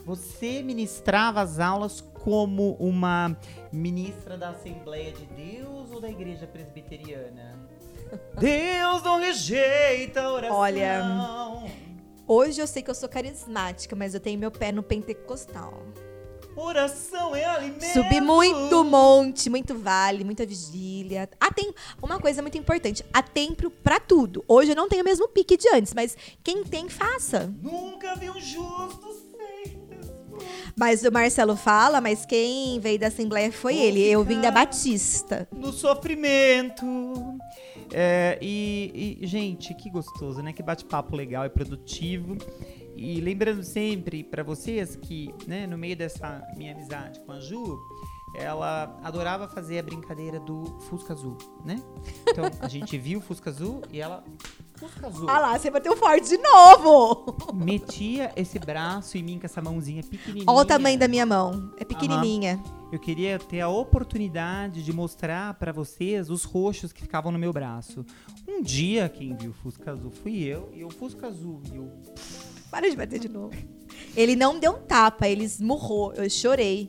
Você 0.04 0.62
ministrava 0.62 1.40
as 1.40 1.58
aulas 1.58 2.00
como 2.00 2.74
uma 2.74 3.36
ministra 3.72 4.36
da 4.36 4.50
Assembleia 4.50 5.12
de 5.12 5.26
Deus 5.26 5.90
ou 5.90 6.00
da 6.00 6.08
Igreja 6.08 6.46
Presbiteriana? 6.46 7.58
Deus 8.38 9.02
não 9.02 9.18
rejeita 9.18 10.22
a 10.22 10.32
oração. 10.32 10.56
Olha, 10.56 11.02
hoje 12.32 12.60
eu 12.60 12.66
sei 12.66 12.82
que 12.82 12.90
eu 12.90 12.94
sou 12.94 13.08
carismática, 13.08 13.94
mas 13.94 14.14
eu 14.14 14.20
tenho 14.20 14.38
meu 14.38 14.50
pé 14.50 14.72
no 14.72 14.82
pentecostal. 14.82 15.82
Oração 16.54 17.34
é 17.34 17.44
alimento. 17.44 17.92
Subi 17.92 18.20
muito 18.20 18.84
monte, 18.84 19.48
muito 19.48 19.74
vale, 19.74 20.22
muita 20.22 20.44
vigília. 20.44 21.28
Ah, 21.40 21.50
tem 21.50 21.72
uma 22.02 22.20
coisa 22.20 22.42
muito 22.42 22.58
importante. 22.58 23.04
Há 23.12 23.22
tempo 23.22 23.70
pra 23.70 23.98
tudo. 23.98 24.44
Hoje 24.46 24.72
eu 24.72 24.76
não 24.76 24.88
tenho 24.88 25.02
o 25.02 25.04
mesmo 25.04 25.28
pique 25.28 25.56
de 25.56 25.68
antes, 25.74 25.94
mas 25.94 26.16
quem 26.44 26.62
tem, 26.62 26.88
faça. 26.90 27.52
Nunca 27.62 28.14
vi 28.16 28.28
um 28.28 28.38
justo 28.38 29.14
sem 29.34 29.80
Mas 30.76 31.02
o 31.04 31.10
Marcelo 31.10 31.56
fala, 31.56 32.02
mas 32.02 32.26
quem 32.26 32.78
veio 32.80 32.98
da 32.98 33.06
Assembleia 33.06 33.50
foi 33.50 33.74
Vou 33.74 33.82
ele. 33.82 34.02
Eu 34.04 34.22
vim 34.22 34.40
da 34.40 34.50
Batista. 34.50 35.48
no 35.52 35.72
sofrimento. 35.72 36.84
É, 37.92 38.38
e, 38.40 39.18
e, 39.20 39.26
gente, 39.26 39.74
que 39.74 39.90
gostoso, 39.90 40.42
né? 40.42 40.52
Que 40.52 40.62
bate-papo 40.62 41.14
legal 41.14 41.44
e 41.44 41.50
produtivo. 41.50 42.36
E 42.96 43.20
lembrando 43.20 43.62
sempre 43.62 44.24
para 44.24 44.42
vocês 44.42 44.96
que, 44.96 45.34
né, 45.46 45.66
no 45.66 45.76
meio 45.76 45.96
dessa 45.96 46.46
minha 46.56 46.72
amizade 46.72 47.20
com 47.20 47.32
a 47.32 47.40
Ju, 47.40 47.78
ela 48.34 48.98
adorava 49.02 49.46
fazer 49.48 49.78
a 49.78 49.82
brincadeira 49.82 50.40
do 50.40 50.64
Fusca 50.80 51.12
Azul, 51.12 51.36
né? 51.64 51.76
Então 52.28 52.44
a 52.60 52.68
gente 52.68 52.96
viu 52.96 53.18
o 53.18 53.22
Fusca 53.22 53.50
Azul 53.50 53.82
e 53.90 54.00
ela. 54.00 54.24
Fusca 54.74 55.06
Azul. 55.06 55.28
Ah 55.28 55.38
lá, 55.38 55.58
você 55.58 55.70
bateu 55.70 55.96
forte 55.96 56.28
de 56.28 56.38
novo. 56.38 57.36
Metia 57.54 58.32
esse 58.36 58.58
braço 58.58 59.16
em 59.16 59.22
mim 59.22 59.38
com 59.38 59.46
essa 59.46 59.60
mãozinha 59.62 60.02
pequenininha. 60.02 60.46
Olha 60.48 60.62
o 60.62 60.64
tamanho 60.64 60.98
da 60.98 61.06
minha 61.06 61.24
mão. 61.24 61.72
É 61.78 61.84
pequenininha. 61.84 62.62
Eu 62.92 62.98
queria 62.98 63.38
ter 63.38 63.60
a 63.60 63.68
oportunidade 63.68 64.82
de 64.82 64.92
mostrar 64.92 65.54
pra 65.54 65.72
vocês 65.72 66.28
os 66.28 66.44
roxos 66.44 66.92
que 66.92 67.00
ficavam 67.00 67.32
no 67.32 67.38
meu 67.38 67.52
braço. 67.52 68.04
Um 68.46 68.60
dia, 68.60 69.08
quem 69.08 69.34
viu 69.34 69.50
o 69.50 69.54
Fusca 69.54 69.92
Azul 69.92 70.10
fui 70.10 70.42
eu, 70.42 70.70
e 70.74 70.84
o 70.84 70.90
Fusca 70.90 71.28
Azul 71.28 71.60
viu. 71.62 71.90
Para 72.70 72.90
de 72.90 72.96
bater 72.96 73.18
de 73.18 73.28
novo. 73.28 73.54
Ele 74.16 74.36
não 74.36 74.58
deu 74.58 74.72
um 74.72 74.82
tapa, 74.82 75.26
ele 75.28 75.44
esmurrou. 75.44 76.12
Eu 76.14 76.28
chorei. 76.28 76.88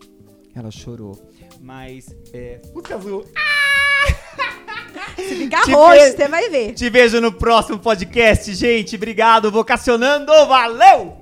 Ela 0.53 0.71
chorou. 0.71 1.17
Mas, 1.61 2.13
é. 2.33 2.61
Fusca 2.73 2.95
Azul. 2.95 3.23
Se 5.15 5.35
ficar 5.35 5.63
roxo, 5.63 6.15
você 6.15 6.27
vai 6.27 6.49
ver. 6.49 6.73
Te 6.73 6.89
vejo 6.89 7.19
no 7.21 7.31
próximo 7.31 7.79
podcast, 7.79 8.53
gente. 8.53 8.95
Obrigado, 8.95 9.51
vocacionando. 9.51 10.31
Valeu! 10.47 11.17